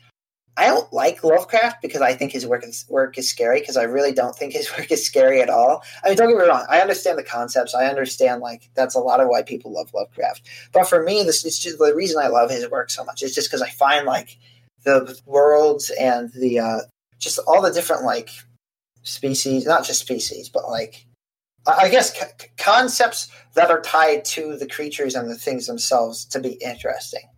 I 0.59 0.67
don't 0.69 0.91
like 0.93 1.23
Lovecraft 1.23 1.83
because 1.83 2.01
I 2.01 2.15
think 2.15 2.33
his 2.33 2.47
work 2.47 2.65
is, 2.65 2.87
work 2.89 3.19
is 3.19 3.29
scary 3.29 3.61
because 3.61 3.77
I 3.77 3.83
really 3.83 4.13
don't 4.13 4.35
think 4.35 4.55
his 4.55 4.71
work 4.79 4.91
is 4.91 5.05
scary 5.05 5.43
at 5.43 5.51
all. 5.51 5.83
I 6.03 6.09
mean, 6.09 6.17
don't 6.17 6.29
get 6.29 6.39
me 6.39 6.49
wrong. 6.49 6.67
I 6.71 6.81
understand 6.81 7.19
the 7.19 7.25
concepts. 7.25 7.75
I 7.75 7.87
understand 7.87 8.41
like 8.41 8.71
that's 8.75 8.95
a 8.95 9.01
lot 9.01 9.21
of 9.21 9.29
why 9.29 9.43
people 9.43 9.73
love 9.73 9.93
Lovecraft. 9.95 10.49
But 10.73 10.89
for 10.89 11.03
me, 11.03 11.23
this 11.23 11.45
is 11.45 11.59
just 11.59 11.79
the 11.79 11.95
reason 11.95 12.23
I 12.23 12.29
love 12.29 12.51
his 12.51 12.69
work 12.71 12.91
so 12.91 13.05
much. 13.05 13.23
Is 13.23 13.35
just 13.35 13.51
because 13.51 13.63
I 13.63 13.69
find 13.71 14.07
like 14.07 14.39
the 14.85 15.19
worlds 15.27 15.91
and 16.01 16.33
the 16.33 16.61
uh, 16.61 16.79
just 17.19 17.39
all 17.47 17.61
the 17.61 17.71
different 17.71 18.05
like 18.05 18.31
species, 19.03 19.67
not 19.67 19.85
just 19.85 20.01
species, 20.01 20.49
but 20.49 20.69
like 20.69 21.06
I 21.67 21.89
guess 21.89 22.19
c- 22.19 22.49
concepts 22.59 23.29
that 23.55 23.71
are 23.71 23.81
tied 23.81 24.25
to 24.27 24.57
the 24.57 24.69
creatures 24.69 25.15
and 25.15 25.31
the 25.31 25.35
things 25.35 25.67
themselves 25.67 26.25
to 26.27 26.41
be 26.41 26.53
interesting 26.55 27.29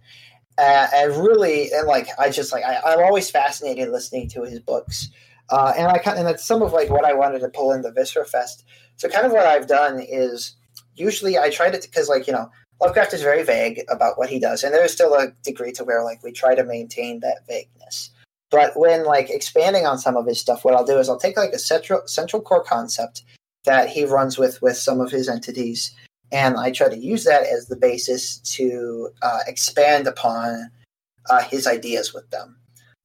uh, 0.59 0.89
and 0.93 1.17
really, 1.17 1.71
and 1.73 1.87
like 1.87 2.09
I 2.19 2.31
just 2.31 2.53
like 2.53 2.65
I, 2.65 2.93
am 2.93 2.99
always 2.99 3.31
fascinated 3.31 3.91
listening 3.91 4.29
to 4.31 4.43
his 4.43 4.59
books, 4.59 5.09
uh, 5.51 5.73
and 5.77 5.87
I 5.87 5.99
kind 5.99 6.19
and 6.19 6.27
that's 6.27 6.45
some 6.45 6.63
of 6.63 6.73
like 6.73 6.91
what 6.91 7.05
I 7.05 7.13
wanted 7.13 7.41
to 7.41 7.49
pull 7.49 7.73
into 7.73 7.93
Viscera 7.93 8.25
Fest. 8.25 8.65
So 8.97 9.09
kind 9.09 9.25
of 9.25 9.31
what 9.31 9.47
I've 9.47 9.69
done 9.69 10.01
is 10.01 10.57
usually 10.97 11.39
I 11.39 11.51
try 11.51 11.71
to 11.71 11.81
because 11.81 12.09
like 12.09 12.27
you 12.27 12.33
know 12.33 12.51
Lovecraft 12.81 13.15
is 13.15 13.23
very 13.23 13.45
vague 13.45 13.83
about 13.89 14.19
what 14.19 14.31
he 14.31 14.41
does, 14.41 14.65
and 14.65 14.75
there's 14.75 14.93
still 14.93 15.15
a 15.15 15.29
degree 15.45 15.71
to 15.73 15.85
where 15.85 16.03
like 16.03 16.25
we 16.25 16.33
try 16.33 16.57
to 16.57 16.65
maintain 16.65 17.21
that 17.21 17.47
vagueness. 17.47 18.11
But 18.51 18.73
when 18.75 19.05
like 19.05 19.31
expanding 19.31 19.87
on 19.87 19.99
some 19.99 20.17
of 20.17 20.27
his 20.27 20.41
stuff, 20.41 20.65
what 20.65 20.75
I'll 20.75 20.85
do 20.85 20.99
is 20.99 21.09
I'll 21.09 21.21
take 21.21 21.37
like 21.37 21.53
a 21.53 21.59
central 21.61 22.03
central 22.07 22.43
core 22.43 22.65
concept 22.65 23.23
that 23.69 23.91
he 23.91 24.07
runs 24.07 24.39
with 24.39 24.63
with 24.63 24.79
some 24.79 24.99
of 24.99 25.11
his 25.11 25.29
entities, 25.29 25.95
and 26.33 26.57
I 26.57 26.71
try 26.73 26.89
to 26.89 26.97
use 26.97 27.25
that 27.25 27.45
as 27.45 27.67
the 27.67 27.77
basis 27.77 28.39
to 28.57 29.11
uh, 29.21 29.41
expand 29.47 30.07
upon 30.07 30.71
uh, 31.29 31.43
his 31.43 31.67
ideas 31.67 32.15
with 32.15 32.29
them. 32.31 32.57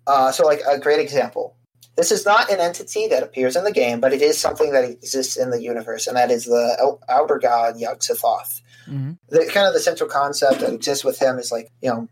Uh, 0.07 0.31
so, 0.31 0.45
like 0.45 0.61
a 0.67 0.79
great 0.79 1.01
example, 1.01 1.57
This 1.95 2.11
is 2.11 2.25
not 2.25 2.49
an 2.49 2.59
entity 2.59 3.07
that 3.09 3.23
appears 3.23 3.55
in 3.55 3.65
the 3.65 3.71
game, 3.71 3.99
but 3.99 4.13
it 4.13 4.21
is 4.21 4.39
something 4.39 4.71
that 4.71 4.85
exists 4.85 5.37
in 5.37 5.51
the 5.51 5.61
universe, 5.61 6.07
and 6.07 6.17
that 6.17 6.31
is 6.31 6.45
the 6.45 6.97
outer 7.09 7.39
god 7.39 7.77
Yog-Sothoth. 7.77 8.61
Mm-hmm. 8.87 9.13
The 9.29 9.45
kind 9.53 9.67
of 9.67 9.73
the 9.73 9.79
central 9.79 10.09
concept 10.09 10.61
that 10.61 10.73
exists 10.73 11.03
with 11.03 11.19
him 11.19 11.37
is 11.39 11.51
like 11.51 11.69
you 11.81 11.89
know 11.89 12.07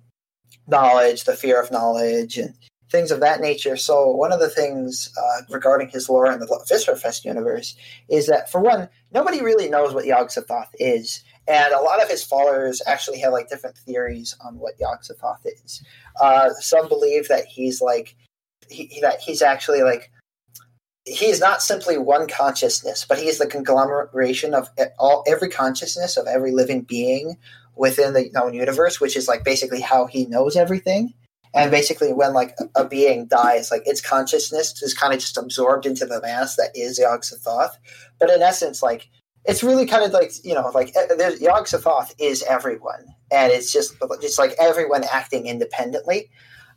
knowledge, 0.67 1.23
the 1.23 1.35
fear 1.35 1.61
of 1.61 1.71
knowledge, 1.71 2.37
and 2.37 2.53
things 2.91 3.09
of 3.09 3.21
that 3.21 3.39
nature. 3.39 3.77
So 3.77 4.09
one 4.09 4.33
of 4.33 4.39
the 4.39 4.49
things 4.49 5.09
uh, 5.17 5.41
regarding 5.49 5.89
his 5.89 6.09
lore 6.09 6.31
in 6.31 6.39
the 6.39 6.65
Viscera 6.67 6.95
Fest 6.95 7.23
universe 7.23 7.75
is 8.09 8.27
that, 8.27 8.51
for 8.51 8.59
one, 8.59 8.89
nobody 9.13 9.41
really 9.41 9.69
knows 9.69 9.93
what 9.93 10.05
Yog-Sothoth 10.05 10.67
is. 10.75 11.23
And 11.47 11.73
a 11.73 11.81
lot 11.81 12.03
of 12.03 12.09
his 12.09 12.23
followers 12.23 12.81
actually 12.85 13.19
have 13.21 13.33
like 13.33 13.49
different 13.49 13.77
theories 13.77 14.35
on 14.45 14.59
what 14.59 14.79
Yog-Sothoth 14.79 15.45
is. 15.45 15.83
Uh, 16.19 16.49
some 16.59 16.87
believe 16.87 17.29
that 17.29 17.45
he's 17.45 17.81
like 17.81 18.15
he, 18.69 18.99
that 19.01 19.19
he's 19.19 19.41
actually 19.41 19.81
like 19.81 20.11
he's 21.05 21.39
not 21.39 21.61
simply 21.61 21.97
one 21.97 22.27
consciousness, 22.27 23.05
but 23.07 23.17
he 23.17 23.27
is 23.27 23.39
the 23.39 23.47
conglomeration 23.47 24.53
of 24.53 24.69
all 24.99 25.23
every 25.27 25.49
consciousness 25.49 26.17
of 26.17 26.27
every 26.27 26.51
living 26.51 26.81
being 26.81 27.37
within 27.75 28.13
the 28.13 28.29
known 28.33 28.53
universe, 28.53 29.01
which 29.01 29.17
is 29.17 29.27
like 29.27 29.43
basically 29.43 29.81
how 29.81 30.05
he 30.05 30.25
knows 30.25 30.55
everything. 30.55 31.13
And 31.53 31.69
basically, 31.69 32.13
when 32.13 32.33
like 32.33 32.55
a 32.75 32.85
being 32.85 33.27
dies, 33.27 33.71
like 33.71 33.83
its 33.85 34.01
consciousness 34.01 34.81
is 34.81 34.93
kind 34.93 35.13
of 35.13 35.19
just 35.19 35.37
absorbed 35.37 35.85
into 35.85 36.05
the 36.05 36.21
mass 36.21 36.55
that 36.55 36.71
is 36.75 36.97
Yog-Sothoth. 36.97 37.71
But 38.19 38.29
in 38.29 38.41
essence, 38.41 38.81
like 38.81 39.09
it's 39.45 39.63
really 39.63 39.85
kind 39.85 40.03
of 40.03 40.11
like 40.11 40.31
you 40.43 40.53
know, 40.53 40.71
like 40.73 40.95
eh, 40.95 41.15
there's 41.17 41.41
Yog-Sothoth 41.41 42.13
is 42.19 42.43
everyone, 42.43 43.05
and 43.31 43.51
it's 43.51 43.71
just 43.71 43.95
it's 44.21 44.39
like 44.39 44.55
everyone 44.59 45.03
acting 45.11 45.47
independently. 45.47 46.29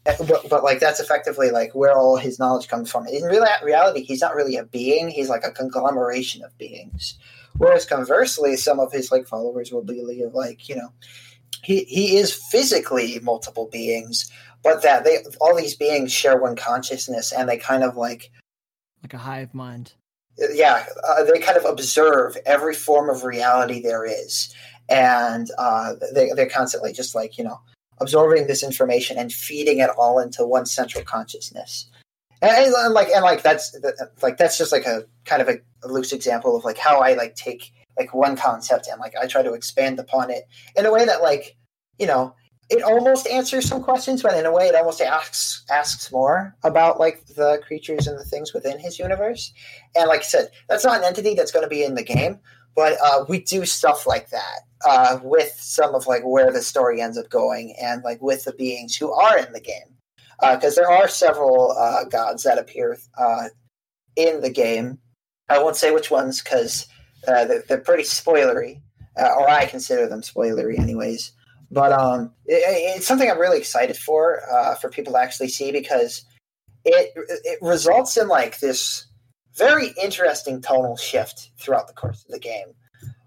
Eh, 0.07 0.17
but, 0.27 0.49
but 0.49 0.65
like 0.65 0.81
that's 0.81 1.01
effectively 1.01 1.51
like 1.51 1.75
where 1.75 1.97
all 1.97 2.17
his 2.17 2.39
knowledge 2.39 2.69
comes 2.69 2.91
from. 2.91 3.07
In 3.07 3.23
real, 3.25 3.47
reality, 3.63 4.03
he's 4.03 4.21
not 4.21 4.35
really 4.35 4.57
a 4.57 4.65
being; 4.65 5.09
he's 5.09 5.29
like 5.29 5.45
a 5.45 5.53
conglomeration 5.53 6.43
of 6.43 6.57
beings. 6.59 7.17
Whereas 7.59 7.87
conversely, 7.87 8.57
some 8.57 8.81
of 8.81 8.93
his 8.93 9.13
like 9.13 9.29
followers 9.29 9.71
will 9.71 9.85
believe 9.85 10.35
like 10.35 10.69
you 10.69 10.75
know 10.75 10.93
he 11.63 11.85
he 11.85 12.17
is 12.17 12.33
physically 12.33 13.19
multiple 13.23 13.69
beings, 13.71 14.31
but 14.65 14.83
that 14.83 15.05
they 15.05 15.19
all 15.41 15.55
these 15.55 15.77
beings 15.77 16.11
share 16.11 16.41
one 16.41 16.57
consciousness 16.57 17.33
and 17.33 17.49
they 17.49 17.59
kind 17.59 17.85
of 17.85 17.97
like 17.97 18.31
like 19.03 19.15
a 19.15 19.19
hive 19.19 19.55
mind. 19.55 19.93
Yeah 20.39 20.85
uh, 21.07 21.23
they 21.25 21.39
kind 21.39 21.59
of 21.59 21.65
observe 21.67 22.37
every 22.47 22.75
form 22.75 23.09
of 23.09 23.23
reality 23.23 23.81
there 23.81 24.05
is. 24.05 24.53
And 24.89 25.49
uh, 25.57 25.95
they, 26.13 26.31
they're 26.35 26.49
constantly 26.49 26.93
just 26.93 27.15
like 27.15 27.39
you 27.39 27.45
know 27.45 27.61
absorbing 27.99 28.47
this 28.47 28.65
information 28.65 29.19
and 29.19 29.33
feeding 29.33 29.79
it 29.79 29.91
all 29.97 30.19
into 30.19 30.45
one 30.47 30.67
central 30.67 31.05
consciousness. 31.05 31.89
And, 32.43 32.75
and 32.75 32.95
like 32.95 33.09
and 33.09 33.23
like 33.23 33.43
that's 33.43 33.77
like 34.23 34.37
that's 34.37 34.59
just 34.59 34.73
like 34.73 34.87
a 34.87 35.05
kind 35.25 35.41
of 35.41 35.49
a, 35.49 35.59
a 35.85 35.89
loose 35.89 36.13
example 36.13 36.57
of 36.57 36.65
like 36.65 36.77
how 36.77 37.01
i 37.01 37.15
like 37.15 37.37
take 37.37 37.73
like 37.99 38.13
one 38.13 38.37
concept 38.37 38.87
and 38.87 39.01
like 39.01 39.15
i 39.17 39.27
try 39.27 39.43
to 39.43 39.55
expand 39.55 39.99
upon 39.99 40.31
it 40.31 40.45
in 40.77 40.85
a 40.85 40.93
way 40.93 41.07
that 41.07 41.23
like 41.23 41.57
you 41.99 42.07
know 42.07 42.35
it 42.71 42.83
almost 42.83 43.27
answers 43.27 43.69
some 43.69 43.83
questions, 43.83 44.23
but 44.23 44.37
in 44.37 44.47
a 44.47 44.53
way, 44.53 44.67
it 44.67 44.75
almost 44.75 45.01
asks 45.01 45.65
asks 45.71 46.11
more 46.11 46.57
about 46.63 46.99
like 46.99 47.25
the 47.27 47.61
creatures 47.67 48.07
and 48.07 48.19
the 48.19 48.25
things 48.25 48.55
within 48.55 48.79
his 48.79 48.99
universe. 48.99 49.53
And 49.95 50.09
like 50.09 50.21
I 50.21 50.25
said, 50.25 50.49
that's 50.69 50.85
not 50.85 50.99
an 50.99 51.05
entity 51.05 51.35
that's 51.35 51.53
going 51.53 51.65
to 51.65 51.69
be 51.69 51.85
in 51.85 51.95
the 51.95 52.03
game, 52.03 52.39
but 52.75 52.97
uh, 53.05 53.25
we 53.29 53.41
do 53.41 53.65
stuff 53.65 54.07
like 54.07 54.31
that 54.31 54.61
uh, 54.87 55.19
with 55.23 55.53
some 55.59 55.95
of 55.95 56.07
like 56.07 56.23
where 56.25 56.51
the 56.53 56.63
story 56.63 57.01
ends 57.01 57.19
up 57.19 57.29
going, 57.31 57.75
and 57.81 58.03
like 58.03 58.21
with 58.23 58.45
the 58.45 58.53
beings 58.53 58.97
who 58.97 59.13
are 59.13 59.39
in 59.39 59.53
the 59.53 59.61
game, 59.61 59.97
because 60.41 60.79
uh, 60.79 60.83
there 60.83 60.91
are 60.91 61.09
several 61.09 61.73
uh, 61.73 62.05
gods 62.05 62.43
that 62.45 62.59
appear 62.59 62.97
uh, 63.19 63.49
in 64.17 64.41
the 64.41 64.51
game. 64.51 64.99
I 65.51 65.63
won't 65.63 65.77
say 65.77 65.91
which 65.91 66.11
ones 66.11 66.41
because 66.41 66.87
uh, 67.29 67.45
they're, 67.45 67.65
they're, 67.69 67.79
pretty 67.79 68.05
spoilery, 68.05 68.81
or 69.17 69.49
I 69.49 69.67
consider 69.67 70.09
them 70.09 70.23
spoilery, 70.23 70.79
anyways. 70.79 71.33
But 71.75 71.93
um, 71.93 72.33
it, 72.47 72.63
it's 72.97 73.07
something 73.07 73.29
I'm 73.29 73.39
really 73.39 73.59
excited 73.59 73.97
for 73.97 74.41
uh, 74.51 74.77
for 74.77 74.89
people 74.89 75.15
to 75.15 75.19
actually 75.19 75.49
see 75.49 75.73
because 75.73 76.25
it 76.85 77.13
it 77.17 77.59
results 77.61 78.17
in 78.17 78.29
like 78.29 78.61
this 78.61 79.07
very 79.57 79.93
interesting 80.01 80.61
tonal 80.61 80.97
shift 80.97 81.51
throughout 81.59 81.89
the 81.89 81.95
course 81.95 82.25
of 82.25 82.31
the 82.31 82.39
game, 82.39 82.69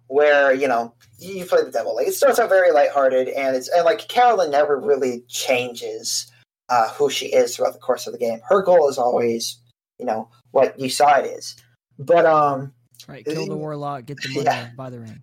where 0.07 0.53
you 0.53 0.67
know 0.67 0.93
you 1.19 1.43
play 1.45 1.61
the 1.61 1.71
devil. 1.71 1.93
Like 1.93 2.07
it 2.07 2.13
starts 2.13 2.39
out 2.39 2.47
very 2.47 2.71
lighthearted, 2.71 3.27
and 3.27 3.55
it's 3.55 3.67
and 3.67 3.83
like 3.83 4.07
Carolyn 4.07 4.49
never 4.49 4.79
really 4.79 5.25
changes 5.27 6.31
uh, 6.69 6.89
who 6.91 7.09
she 7.09 7.27
is 7.27 7.55
throughout 7.55 7.73
the 7.73 7.79
course 7.79 8.07
of 8.07 8.13
the 8.13 8.19
game. 8.19 8.39
Her 8.47 8.61
goal 8.61 8.87
is 8.87 8.97
always, 8.97 9.59
you 9.99 10.05
know, 10.05 10.29
what 10.51 10.79
you 10.79 10.89
saw 10.89 11.17
it 11.17 11.25
is. 11.25 11.57
But 11.99 12.25
um, 12.25 12.73
right, 13.09 13.25
kill 13.25 13.45
the 13.45 13.57
warlock, 13.57 14.05
get 14.05 14.21
the 14.21 14.29
money, 14.29 14.45
yeah. 14.45 14.69
buy 14.77 14.89
the 14.89 15.01
ring. 15.01 15.21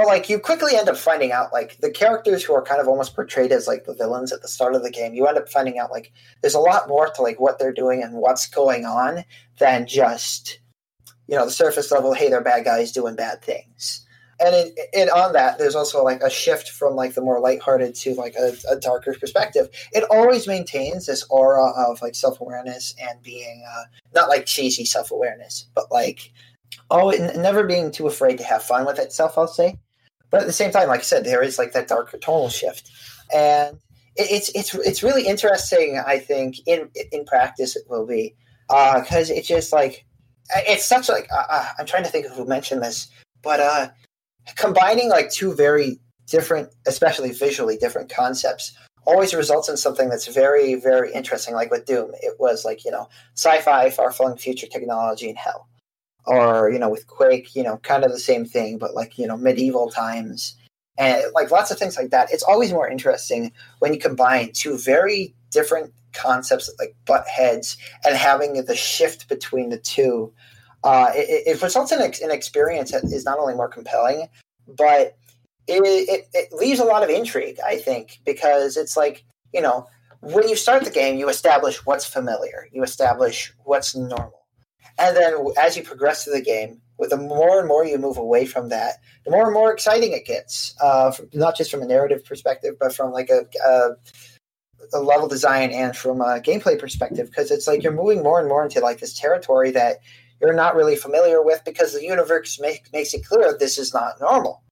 But 0.00 0.06
like 0.06 0.30
you 0.30 0.38
quickly 0.38 0.76
end 0.76 0.88
up 0.88 0.96
finding 0.96 1.30
out 1.30 1.52
like 1.52 1.76
the 1.80 1.90
characters 1.90 2.42
who 2.42 2.54
are 2.54 2.62
kind 2.62 2.80
of 2.80 2.88
almost 2.88 3.14
portrayed 3.14 3.52
as 3.52 3.68
like 3.68 3.84
the 3.84 3.92
villains 3.92 4.32
at 4.32 4.40
the 4.40 4.48
start 4.48 4.74
of 4.74 4.82
the 4.82 4.90
game, 4.90 5.12
you 5.12 5.26
end 5.26 5.36
up 5.36 5.50
finding 5.50 5.78
out 5.78 5.90
like 5.90 6.10
there's 6.40 6.54
a 6.54 6.58
lot 6.58 6.88
more 6.88 7.10
to 7.10 7.20
like 7.20 7.38
what 7.38 7.58
they're 7.58 7.70
doing 7.70 8.02
and 8.02 8.14
what's 8.14 8.48
going 8.48 8.86
on 8.86 9.24
than 9.58 9.86
just 9.86 10.58
you 11.28 11.36
know 11.36 11.44
the 11.44 11.50
surface 11.50 11.92
level. 11.92 12.14
Hey, 12.14 12.30
they're 12.30 12.40
bad 12.40 12.64
guys 12.64 12.92
doing 12.92 13.14
bad 13.14 13.42
things. 13.42 14.06
And 14.42 14.54
in, 14.54 14.72
in 14.94 15.08
on 15.10 15.34
that, 15.34 15.58
there's 15.58 15.74
also 15.74 16.02
like 16.02 16.22
a 16.22 16.30
shift 16.30 16.70
from 16.70 16.94
like 16.94 17.12
the 17.12 17.20
more 17.20 17.38
lighthearted 17.38 17.94
to 17.96 18.14
like 18.14 18.36
a, 18.36 18.54
a 18.70 18.76
darker 18.76 19.14
perspective. 19.20 19.68
It 19.92 20.04
always 20.10 20.46
maintains 20.46 21.04
this 21.04 21.26
aura 21.28 21.72
of 21.76 22.00
like 22.00 22.14
self 22.14 22.40
awareness 22.40 22.94
and 22.98 23.22
being 23.22 23.62
uh, 23.70 23.82
not 24.14 24.30
like 24.30 24.46
cheesy 24.46 24.86
self 24.86 25.10
awareness, 25.10 25.66
but 25.74 25.92
like 25.92 26.32
oh, 26.90 27.10
never 27.36 27.64
being 27.64 27.90
too 27.90 28.06
afraid 28.06 28.38
to 28.38 28.44
have 28.44 28.62
fun 28.62 28.86
with 28.86 28.98
itself. 28.98 29.36
I'll 29.36 29.46
say 29.46 29.78
but 30.30 30.40
at 30.40 30.46
the 30.46 30.52
same 30.52 30.70
time, 30.70 30.88
like 30.88 31.00
I 31.00 31.04
said, 31.04 31.24
there 31.24 31.42
is 31.42 31.58
like 31.58 31.72
that 31.72 31.88
darker 31.88 32.18
tonal 32.18 32.48
shift, 32.48 32.90
and 33.34 33.78
it's 34.16 34.50
it's 34.54 34.74
it's 34.74 35.02
really 35.02 35.26
interesting. 35.26 36.00
I 36.04 36.18
think 36.18 36.56
in 36.66 36.88
in 37.12 37.24
practice 37.24 37.76
it 37.76 37.84
will 37.88 38.06
be 38.06 38.34
because 38.68 39.30
uh, 39.30 39.34
it's 39.34 39.48
just 39.48 39.72
like 39.72 40.04
it's 40.66 40.84
such 40.84 41.08
like 41.08 41.28
uh, 41.32 41.44
uh, 41.48 41.68
I'm 41.78 41.86
trying 41.86 42.04
to 42.04 42.10
think 42.10 42.26
of 42.26 42.32
who 42.32 42.44
mentioned 42.44 42.82
this, 42.82 43.08
but 43.42 43.60
uh, 43.60 43.88
combining 44.56 45.08
like 45.08 45.30
two 45.30 45.54
very 45.54 45.98
different, 46.26 46.70
especially 46.86 47.32
visually 47.32 47.76
different 47.76 48.10
concepts 48.10 48.72
always 49.06 49.34
results 49.34 49.68
in 49.68 49.76
something 49.76 50.08
that's 50.08 50.26
very 50.26 50.74
very 50.76 51.12
interesting. 51.12 51.54
Like 51.54 51.70
with 51.70 51.86
Doom, 51.86 52.12
it 52.22 52.38
was 52.38 52.64
like 52.64 52.84
you 52.84 52.90
know 52.90 53.08
sci-fi, 53.36 53.90
far-flung 53.90 54.36
future 54.36 54.66
technology 54.66 55.28
and 55.28 55.38
hell 55.38 55.66
or 56.26 56.70
you 56.70 56.78
know 56.78 56.88
with 56.88 57.06
quake 57.06 57.54
you 57.54 57.62
know 57.62 57.78
kind 57.78 58.04
of 58.04 58.12
the 58.12 58.18
same 58.18 58.44
thing 58.44 58.78
but 58.78 58.94
like 58.94 59.18
you 59.18 59.26
know 59.26 59.36
medieval 59.36 59.90
times. 59.90 60.56
And 60.98 61.22
like 61.34 61.50
lots 61.50 61.70
of 61.70 61.78
things 61.78 61.96
like 61.96 62.10
that. 62.10 62.30
It's 62.30 62.42
always 62.42 62.72
more 62.72 62.86
interesting 62.86 63.52
when 63.78 63.94
you 63.94 63.98
combine 63.98 64.52
two 64.52 64.76
very 64.76 65.34
different 65.50 65.94
concepts 66.12 66.70
like 66.78 66.94
butt 67.06 67.26
heads 67.26 67.78
and 68.04 68.14
having 68.16 68.64
the 68.64 68.76
shift 68.76 69.28
between 69.28 69.70
the 69.70 69.78
two. 69.78 70.32
Uh, 70.82 71.10
it, 71.14 71.46
it, 71.46 71.62
results 71.62 71.92
in 71.92 72.00
an 72.00 72.30
experience 72.30 72.90
that 72.92 73.04
is 73.04 73.24
not 73.26 73.38
only 73.38 73.54
more 73.54 73.68
compelling 73.68 74.26
but 74.66 75.18
it, 75.66 75.82
it, 75.82 76.26
it 76.32 76.52
leaves 76.54 76.80
a 76.80 76.84
lot 76.84 77.02
of 77.02 77.10
intrigue 77.10 77.58
i 77.66 77.76
think 77.76 78.18
because 78.24 78.78
it's 78.78 78.96
like 78.96 79.22
you 79.52 79.60
know 79.60 79.86
when 80.20 80.48
you 80.48 80.56
start 80.56 80.84
the 80.84 80.90
game 80.90 81.16
you 81.18 81.28
establish 81.28 81.84
what's 81.86 82.06
familiar. 82.06 82.68
You 82.72 82.82
establish 82.82 83.52
what's 83.64 83.94
normal 83.96 84.39
and 84.98 85.16
then 85.16 85.34
as 85.58 85.76
you 85.76 85.82
progress 85.82 86.24
through 86.24 86.34
the 86.34 86.42
game, 86.42 86.80
with 86.98 87.10
the 87.10 87.16
more 87.16 87.58
and 87.58 87.66
more 87.66 87.84
you 87.84 87.98
move 87.98 88.18
away 88.18 88.44
from 88.44 88.68
that, 88.68 88.96
the 89.24 89.30
more 89.30 89.44
and 89.44 89.54
more 89.54 89.72
exciting 89.72 90.12
it 90.12 90.26
gets. 90.26 90.74
Uh, 90.80 91.10
from, 91.10 91.28
not 91.32 91.56
just 91.56 91.70
from 91.70 91.82
a 91.82 91.86
narrative 91.86 92.24
perspective, 92.24 92.74
but 92.78 92.94
from 92.94 93.10
like 93.10 93.30
a, 93.30 93.46
a, 93.66 93.90
a 94.92 95.00
level 95.00 95.26
design 95.26 95.70
and 95.70 95.96
from 95.96 96.20
a 96.20 96.40
gameplay 96.40 96.78
perspective, 96.78 97.28
because 97.28 97.50
it's 97.50 97.66
like 97.66 97.82
you're 97.82 97.92
moving 97.92 98.22
more 98.22 98.38
and 98.38 98.48
more 98.48 98.62
into 98.62 98.80
like 98.80 99.00
this 99.00 99.18
territory 99.18 99.70
that 99.70 99.96
you're 100.40 100.52
not 100.52 100.76
really 100.76 100.96
familiar 100.96 101.42
with 101.42 101.62
because 101.64 101.94
the 101.94 102.04
universe 102.04 102.60
make, 102.60 102.92
makes 102.92 103.14
it 103.14 103.24
clear 103.24 103.56
this 103.58 103.78
is 103.78 103.94
not 103.94 104.20
normal. 104.20 104.62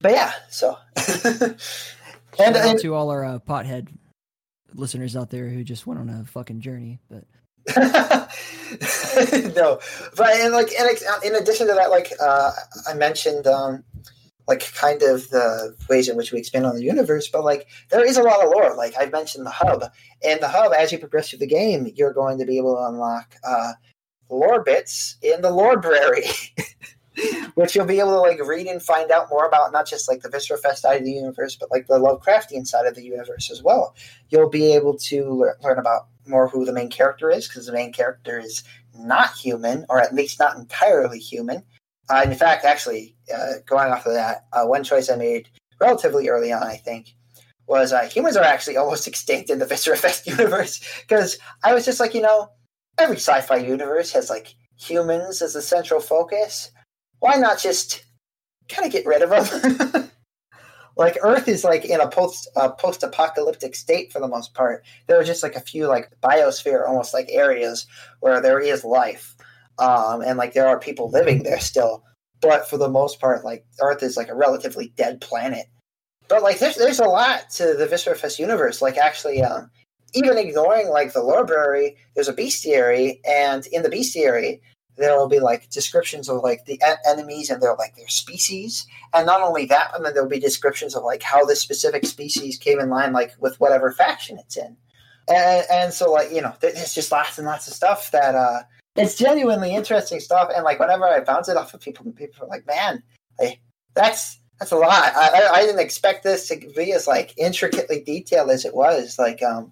But 0.00 0.12
yeah, 0.12 0.32
so 0.50 0.76
and, 1.24 2.56
and 2.56 2.78
to 2.80 2.94
all 2.94 3.10
our 3.10 3.24
uh, 3.24 3.38
pothead 3.38 3.88
listeners 4.74 5.16
out 5.16 5.30
there 5.30 5.48
who 5.48 5.64
just 5.64 5.86
went 5.86 6.00
on 6.00 6.08
a 6.08 6.24
fucking 6.24 6.60
journey, 6.60 7.00
but 7.10 7.24
no, 9.54 9.78
but 10.16 10.30
and 10.36 10.52
like 10.52 10.72
in, 10.72 10.86
in 11.24 11.34
addition 11.34 11.66
to 11.66 11.74
that, 11.74 11.90
like 11.90 12.12
uh, 12.20 12.52
I 12.88 12.94
mentioned, 12.94 13.46
um, 13.46 13.84
like 14.46 14.72
kind 14.74 15.02
of 15.02 15.28
the 15.30 15.76
ways 15.88 16.08
in 16.08 16.16
which 16.16 16.32
we 16.32 16.38
expand 16.38 16.66
on 16.66 16.74
the 16.74 16.82
universe, 16.82 17.28
but 17.28 17.44
like 17.44 17.68
there 17.90 18.04
is 18.04 18.16
a 18.16 18.22
lot 18.22 18.44
of 18.44 18.50
lore. 18.52 18.74
Like 18.76 18.94
I've 18.98 19.12
mentioned 19.12 19.44
the 19.44 19.50
hub, 19.50 19.84
and 20.24 20.40
the 20.40 20.48
hub, 20.48 20.72
as 20.72 20.92
you 20.92 20.98
progress 20.98 21.30
through 21.30 21.40
the 21.40 21.46
game, 21.46 21.90
you're 21.94 22.12
going 22.12 22.38
to 22.38 22.46
be 22.46 22.58
able 22.58 22.76
to 22.76 22.86
unlock 22.86 23.34
uh, 23.44 23.72
lore 24.30 24.62
bits 24.62 25.16
in 25.22 25.42
the 25.42 25.50
lore 25.50 25.74
library. 25.74 26.24
which 27.54 27.74
you'll 27.74 27.86
be 27.86 28.00
able 28.00 28.10
to 28.12 28.20
like 28.20 28.44
read 28.44 28.66
and 28.66 28.82
find 28.82 29.10
out 29.10 29.28
more 29.30 29.46
about 29.46 29.72
not 29.72 29.86
just 29.86 30.08
like 30.08 30.22
the 30.22 30.28
Viscera 30.28 30.58
Fest 30.58 30.82
side 30.82 30.98
of 30.98 31.04
the 31.04 31.12
universe, 31.12 31.56
but 31.56 31.70
like 31.70 31.86
the 31.86 31.98
Lovecraftian 31.98 32.66
side 32.66 32.86
of 32.86 32.94
the 32.94 33.04
universe 33.04 33.50
as 33.50 33.62
well. 33.62 33.94
You'll 34.30 34.50
be 34.50 34.72
able 34.74 34.96
to 34.98 35.50
learn 35.62 35.78
about 35.78 36.08
more 36.26 36.48
who 36.48 36.64
the 36.64 36.72
main 36.72 36.90
character 36.90 37.30
is 37.30 37.48
because 37.48 37.66
the 37.66 37.72
main 37.72 37.92
character 37.92 38.38
is 38.38 38.62
not 38.94 39.34
human, 39.34 39.86
or 39.88 40.00
at 40.00 40.14
least 40.14 40.38
not 40.38 40.56
entirely 40.56 41.18
human. 41.18 41.62
Uh, 42.10 42.22
in 42.24 42.34
fact, 42.34 42.64
actually, 42.64 43.14
uh, 43.34 43.54
going 43.66 43.92
off 43.92 44.06
of 44.06 44.14
that, 44.14 44.46
uh, 44.52 44.64
one 44.64 44.84
choice 44.84 45.10
I 45.10 45.16
made 45.16 45.48
relatively 45.80 46.28
early 46.28 46.52
on, 46.52 46.62
I 46.62 46.76
think, 46.76 47.14
was 47.66 47.92
uh, 47.92 48.02
humans 48.08 48.36
are 48.36 48.44
actually 48.44 48.76
almost 48.76 49.06
extinct 49.08 49.50
in 49.50 49.58
the 49.58 49.66
Viscera 49.66 49.96
Fest 49.96 50.26
universe 50.26 50.80
because 51.02 51.38
I 51.62 51.74
was 51.74 51.84
just 51.84 52.00
like, 52.00 52.14
you 52.14 52.22
know, 52.22 52.50
every 52.98 53.16
sci-fi 53.16 53.56
universe 53.56 54.12
has 54.12 54.30
like 54.30 54.54
humans 54.76 55.42
as 55.42 55.54
the 55.54 55.62
central 55.62 56.00
focus. 56.00 56.70
Why 57.20 57.36
not 57.36 57.58
just 57.58 58.04
kind 58.68 58.86
of 58.86 58.92
get 58.92 59.06
rid 59.06 59.22
of 59.22 59.30
them? 59.30 60.10
like 60.96 61.16
Earth 61.22 61.48
is 61.48 61.64
like 61.64 61.84
in 61.84 62.00
a 62.00 62.08
post 62.08 62.48
uh, 62.56 62.70
post-apocalyptic 62.70 63.74
state 63.74 64.12
for 64.12 64.20
the 64.20 64.28
most 64.28 64.52
part. 64.54 64.84
There 65.06 65.18
are 65.18 65.24
just 65.24 65.42
like 65.42 65.54
a 65.54 65.60
few 65.60 65.86
like 65.86 66.10
biosphere 66.22 66.86
almost 66.86 67.14
like 67.14 67.28
areas 67.30 67.86
where 68.20 68.40
there 68.40 68.60
is 68.60 68.84
life, 68.84 69.36
um, 69.78 70.20
and 70.20 70.36
like 70.36 70.54
there 70.54 70.68
are 70.68 70.78
people 70.78 71.10
living 71.10 71.44
there 71.44 71.60
still. 71.60 72.04
But 72.40 72.68
for 72.68 72.76
the 72.76 72.88
most 72.88 73.20
part, 73.20 73.44
like 73.44 73.64
Earth 73.80 74.02
is 74.02 74.16
like 74.16 74.28
a 74.28 74.34
relatively 74.34 74.92
dead 74.96 75.20
planet. 75.20 75.66
But 76.28 76.42
like 76.42 76.58
there's 76.58 76.76
there's 76.76 77.00
a 77.00 77.04
lot 77.04 77.50
to 77.56 77.74
the 77.74 77.86
Viscera 77.86 78.16
universe. 78.38 78.82
Like 78.82 78.98
actually, 78.98 79.42
um, 79.42 79.70
even 80.14 80.36
ignoring 80.36 80.88
like 80.88 81.12
the 81.12 81.22
library, 81.22 81.96
there's 82.14 82.28
a 82.28 82.34
bestiary, 82.34 83.20
and 83.26 83.66
in 83.68 83.82
the 83.82 83.88
bestiary 83.88 84.60
there 84.98 85.16
will 85.16 85.28
be 85.28 85.40
like 85.40 85.70
descriptions 85.70 86.28
of 86.28 86.42
like 86.42 86.64
the 86.64 86.80
enemies 87.08 87.50
and 87.50 87.62
their 87.62 87.74
like 87.76 87.96
their 87.96 88.08
species, 88.08 88.86
and 89.14 89.26
not 89.26 89.40
only 89.42 89.64
that, 89.66 89.90
but 89.92 90.02
then 90.02 90.14
there'll 90.14 90.28
be 90.28 90.40
descriptions 90.40 90.94
of 90.94 91.04
like 91.04 91.22
how 91.22 91.44
this 91.44 91.60
specific 91.60 92.04
species 92.04 92.58
came 92.58 92.80
in 92.80 92.90
line 92.90 93.12
like 93.12 93.34
with 93.40 93.58
whatever 93.60 93.90
faction 93.92 94.38
it's 94.38 94.56
in, 94.56 94.76
and, 95.28 95.64
and 95.70 95.92
so 95.92 96.12
like 96.12 96.32
you 96.32 96.42
know 96.42 96.54
there's 96.60 96.94
just 96.94 97.12
lots 97.12 97.38
and 97.38 97.46
lots 97.46 97.66
of 97.68 97.74
stuff 97.74 98.10
that 98.10 98.34
uh 98.34 98.62
it's 98.98 99.14
genuinely 99.14 99.74
interesting 99.74 100.20
stuff, 100.20 100.50
and 100.54 100.64
like 100.64 100.80
whenever 100.80 101.04
I 101.04 101.20
bounce 101.20 101.48
it 101.48 101.56
off 101.56 101.72
of 101.72 101.80
people, 101.80 102.10
people 102.12 102.44
are 102.44 102.48
like, 102.48 102.66
man, 102.66 103.02
like, 103.38 103.60
that's 103.94 104.40
that's 104.58 104.72
a 104.72 104.76
lot. 104.76 105.12
I, 105.14 105.48
I 105.52 105.60
didn't 105.64 105.80
expect 105.80 106.24
this 106.24 106.48
to 106.48 106.56
be 106.56 106.92
as 106.92 107.06
like 107.06 107.32
intricately 107.38 108.02
detailed 108.02 108.50
as 108.50 108.64
it 108.64 108.74
was. 108.74 109.16
Like, 109.16 109.40
um, 109.42 109.70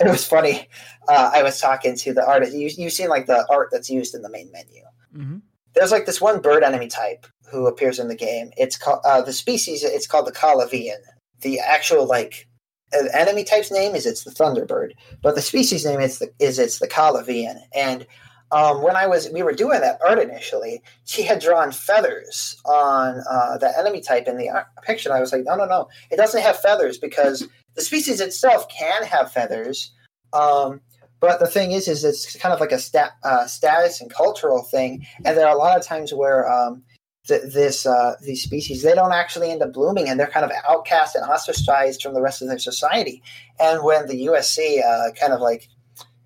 it 0.00 0.10
was 0.10 0.26
funny. 0.26 0.68
Uh, 1.08 1.30
I 1.34 1.42
was 1.42 1.60
talking 1.60 1.96
to 1.96 2.12
the 2.12 2.26
artist. 2.26 2.54
You, 2.54 2.70
you've 2.76 2.92
seen 2.92 3.08
like 3.08 3.26
the 3.26 3.46
art 3.50 3.68
that's 3.72 3.90
used 3.90 4.14
in 4.14 4.22
the 4.22 4.30
main 4.30 4.50
menu. 4.52 4.82
Mm-hmm. 5.16 5.38
There's 5.74 5.92
like 5.92 6.06
this 6.06 6.20
one 6.20 6.40
bird 6.40 6.62
enemy 6.62 6.88
type 6.88 7.26
who 7.50 7.66
appears 7.66 7.98
in 7.98 8.08
the 8.08 8.16
game. 8.16 8.50
It's 8.56 8.76
called 8.76 9.00
uh, 9.04 9.22
the 9.22 9.32
species. 9.32 9.84
It's 9.84 10.06
called 10.06 10.26
the 10.26 10.32
Calavian. 10.32 11.00
The 11.40 11.60
actual 11.60 12.06
like 12.06 12.48
enemy 12.92 13.44
type's 13.44 13.70
name 13.70 13.94
is 13.94 14.06
it's 14.06 14.24
the 14.24 14.30
Thunderbird, 14.30 14.92
but 15.22 15.34
the 15.34 15.42
species 15.42 15.84
name 15.84 16.00
is 16.00 16.18
the, 16.18 16.32
is 16.38 16.58
it's 16.58 16.78
the 16.78 16.88
Calavian. 16.88 17.60
And 17.74 18.06
um, 18.52 18.82
when 18.82 18.96
I 18.96 19.06
was 19.06 19.28
we 19.30 19.42
were 19.42 19.52
doing 19.52 19.80
that 19.80 19.98
art 20.06 20.18
initially, 20.18 20.82
she 21.04 21.22
had 21.22 21.40
drawn 21.40 21.72
feathers 21.72 22.60
on 22.64 23.22
uh, 23.28 23.58
the 23.58 23.72
enemy 23.78 24.00
type 24.00 24.28
in 24.28 24.36
the 24.36 24.64
picture. 24.82 25.08
And 25.08 25.18
I 25.18 25.20
was 25.20 25.32
like, 25.32 25.44
no, 25.44 25.56
no, 25.56 25.66
no, 25.66 25.88
it 26.10 26.16
doesn't 26.16 26.42
have 26.42 26.60
feathers 26.60 26.98
because 26.98 27.46
the 27.76 27.82
species 27.82 28.20
itself 28.20 28.68
can 28.68 29.04
have 29.04 29.30
feathers. 29.30 29.92
Um, 30.32 30.80
but 31.20 31.40
the 31.40 31.46
thing 31.46 31.72
is, 31.72 31.88
is 31.88 32.04
it's 32.04 32.36
kind 32.36 32.52
of 32.52 32.60
like 32.60 32.72
a 32.72 32.78
stat, 32.78 33.12
uh, 33.22 33.46
status 33.46 34.00
and 34.00 34.12
cultural 34.12 34.62
thing, 34.62 35.06
and 35.24 35.36
there 35.36 35.46
are 35.46 35.54
a 35.54 35.58
lot 35.58 35.78
of 35.78 35.84
times 35.84 36.12
where 36.12 36.50
um, 36.50 36.82
th- 37.26 37.52
this 37.52 37.86
uh, 37.86 38.16
these 38.22 38.42
species 38.42 38.82
they 38.82 38.94
don't 38.94 39.12
actually 39.12 39.50
end 39.50 39.62
up 39.62 39.72
blooming, 39.72 40.08
and 40.08 40.20
they're 40.20 40.26
kind 40.26 40.44
of 40.44 40.52
outcast 40.68 41.16
and 41.16 41.24
ostracized 41.24 42.02
from 42.02 42.14
the 42.14 42.20
rest 42.20 42.42
of 42.42 42.48
their 42.48 42.58
society. 42.58 43.22
And 43.58 43.82
when 43.82 44.06
the 44.06 44.26
USC 44.26 44.84
uh, 44.84 45.12
kind 45.12 45.32
of 45.32 45.40
like 45.40 45.68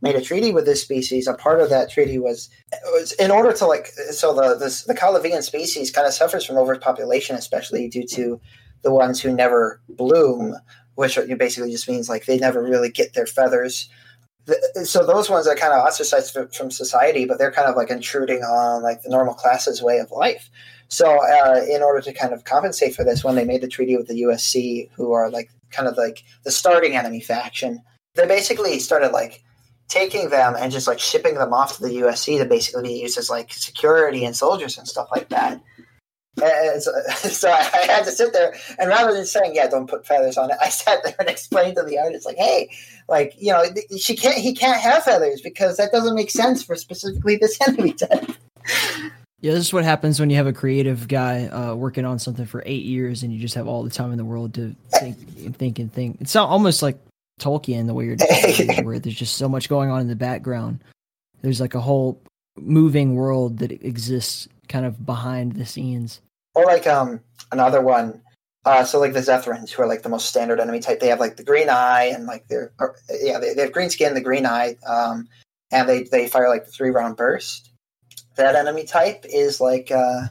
made 0.03 0.17
a 0.17 0.21
treaty 0.21 0.51
with 0.53 0.65
this 0.65 0.83
species, 0.83 1.29
a 1.29 1.35
part 1.35 1.61
of 1.61 1.71
that 1.71 1.91
treaty 1.91 2.19
was, 2.19 2.49
was 2.87 3.13
in 3.13 3.31
order 3.31 3.53
to 3.53 3.67
like 3.67 3.87
so 3.87 4.35
the 4.35 4.57
this, 4.57 4.85
the 4.85 4.95
Calavian 4.95 5.43
species 5.43 5.91
kind 5.91 6.07
of 6.07 6.13
suffers 6.13 6.45
from 6.45 6.57
overpopulation, 6.57 7.37
especially 7.37 7.89
due 7.89 8.07
to 8.07 8.41
the 8.83 8.93
ones 8.93 9.21
who 9.21 9.33
never 9.33 9.81
bloom 9.89 10.57
which 11.01 11.19
basically 11.39 11.71
just 11.71 11.89
means 11.89 12.11
like 12.11 12.27
they 12.27 12.37
never 12.37 12.63
really 12.63 12.91
get 12.91 13.15
their 13.15 13.25
feathers. 13.25 13.89
So 14.85 15.07
those 15.07 15.31
ones 15.31 15.47
are 15.47 15.55
kind 15.55 15.73
of 15.73 15.83
ostracized 15.83 16.37
from 16.55 16.71
society, 16.71 17.25
but 17.25 17.39
they're 17.39 17.51
kind 17.51 17.69
of 17.69 17.75
like 17.75 17.89
intruding 17.89 18.43
on 18.43 18.83
like 18.83 19.01
the 19.01 19.09
normal 19.09 19.33
classes 19.33 19.83
way 19.83 19.97
of 19.97 20.11
life. 20.11 20.51
So 20.89 21.07
uh, 21.07 21.63
in 21.71 21.83
order 21.83 22.03
to 22.03 22.13
kind 22.13 22.35
of 22.35 22.45
compensate 22.45 22.95
for 22.95 23.03
this, 23.03 23.25
when 23.25 23.35
they 23.35 23.47
made 23.47 23.63
the 23.63 23.69
treaty 23.69 23.97
with 23.97 24.09
the 24.09 24.23
USC, 24.25 24.91
who 24.95 25.13
are 25.13 25.31
like 25.31 25.49
kind 25.71 25.89
of 25.89 25.97
like 25.97 26.23
the 26.45 26.51
starting 26.51 26.95
enemy 26.95 27.23
faction, 27.23 27.81
they 28.15 28.27
basically 28.27 28.79
started 28.79 29.13
like 29.13 29.43
taking 29.89 30.29
them 30.29 30.55
and 30.55 30.71
just 30.71 30.87
like 30.87 30.99
shipping 30.99 31.37
them 31.37 31.55
off 31.55 31.79
to 31.79 31.83
the 31.83 32.01
USC 32.01 32.37
to 32.37 32.45
basically 32.45 32.83
be 32.83 33.01
used 33.01 33.17
as 33.17 33.31
like 33.31 33.55
security 33.55 34.27
and 34.27 34.37
soldiers 34.37 34.77
and 34.77 34.87
stuff 34.87 35.09
like 35.11 35.31
that. 35.31 35.63
And 36.37 36.83
so, 36.83 36.93
so, 37.29 37.51
I 37.51 37.87
had 37.87 38.05
to 38.05 38.11
sit 38.11 38.33
there, 38.33 38.55
and 38.79 38.89
rather 38.89 39.13
than 39.13 39.27
saying, 39.27 39.55
"Yeah, 39.55 39.67
don't 39.69 39.89
put 39.89 40.07
feathers 40.07 40.39
on 40.39 40.51
it," 40.51 40.57
I 40.63 40.69
sat 40.69 41.03
there 41.05 41.15
and 41.19 41.29
explained 41.29 41.77
to 41.77 41.83
the 41.83 41.99
artist, 41.99 42.27
like, 42.27 42.37
"Hey, 42.37 42.71
like 43.09 43.35
you 43.39 43.53
know, 43.53 43.65
she 43.99 44.17
can't, 44.17 44.37
he 44.37 44.55
can't 44.55 44.81
have 44.81 45.05
feathers 45.05 45.41
because 45.41 45.77
that 45.77 45.93
doesn't 45.93 46.15
make 46.15 46.31
sense 46.31 46.63
for 46.63 46.77
specifically 46.77 47.37
this 47.37 47.59
enemy 47.67 47.93
type." 47.93 48.31
Yeah, 49.43 49.53
this 49.53 49.67
is 49.67 49.73
what 49.73 49.85
happens 49.85 50.21
when 50.21 50.29
you 50.29 50.37
have 50.37 50.47
a 50.47 50.53
creative 50.53 51.09
guy 51.09 51.47
uh, 51.47 51.75
working 51.75 52.05
on 52.05 52.19
something 52.19 52.45
for 52.45 52.63
eight 52.67 52.85
years, 52.85 53.23
and 53.23 53.33
you 53.33 53.41
just 53.41 53.55
have 53.55 53.67
all 53.67 53.83
the 53.83 53.91
time 53.91 54.13
in 54.13 54.19
the 54.19 54.25
world 54.25 54.55
to 54.55 54.75
think 54.91 55.17
and 55.39 55.57
think 55.57 55.79
and 55.79 55.93
think. 55.93 56.19
It's 56.21 56.37
almost 56.37 56.83
like 56.83 56.99
Tolkien, 57.41 57.87
the 57.87 57.95
way 57.95 58.05
you're 58.05 58.17
describing, 58.17 58.85
where 58.85 58.99
there's 58.99 59.17
just 59.17 59.37
so 59.37 59.49
much 59.49 59.69
going 59.69 59.91
on 59.91 60.01
in 60.03 60.09
the 60.09 60.17
background. 60.17 60.81
There's 61.41 61.61
like 61.61 61.75
a 61.75 61.81
whole 61.81 62.21
moving 62.59 63.15
world 63.15 63.59
that 63.59 63.73
exists 63.73 64.47
kind 64.71 64.87
of 64.87 65.05
behind 65.05 65.53
the 65.57 65.67
scenes. 65.67 66.23
Or 66.55 66.65
like 66.65 66.87
um 66.87 67.21
another 67.53 67.83
one. 67.83 68.23
Uh, 68.67 68.85
so 68.85 69.01
like 69.01 69.15
the 69.15 69.21
Zethrins, 69.21 69.71
who 69.71 69.83
are 69.83 69.87
like 69.87 70.03
the 70.03 70.11
most 70.11 70.29
standard 70.29 70.61
enemy 70.61 70.81
type, 70.81 71.01
they 71.01 71.09
have 71.09 71.21
like 71.21 71.37
the 71.37 71.45
green 71.45 71.71
eye 71.71 72.11
and 72.15 72.27
like 72.27 72.47
they're 72.49 72.73
or, 72.79 72.95
yeah 73.23 73.39
they, 73.39 73.55
they 73.55 73.63
have 73.63 73.73
green 73.73 73.91
skin, 73.91 74.15
the 74.15 74.21
green 74.21 74.47
eye, 74.47 74.77
um, 74.87 75.29
and 75.73 75.89
they 75.89 76.05
they 76.05 76.29
fire 76.29 76.49
like 76.49 76.65
the 76.65 76.71
three 76.71 76.91
round 76.91 77.17
burst. 77.17 77.71
That 78.37 78.55
enemy 78.55 78.85
type 78.85 79.25
is 79.29 79.61
like 79.61 79.91
uh, 79.91 80.29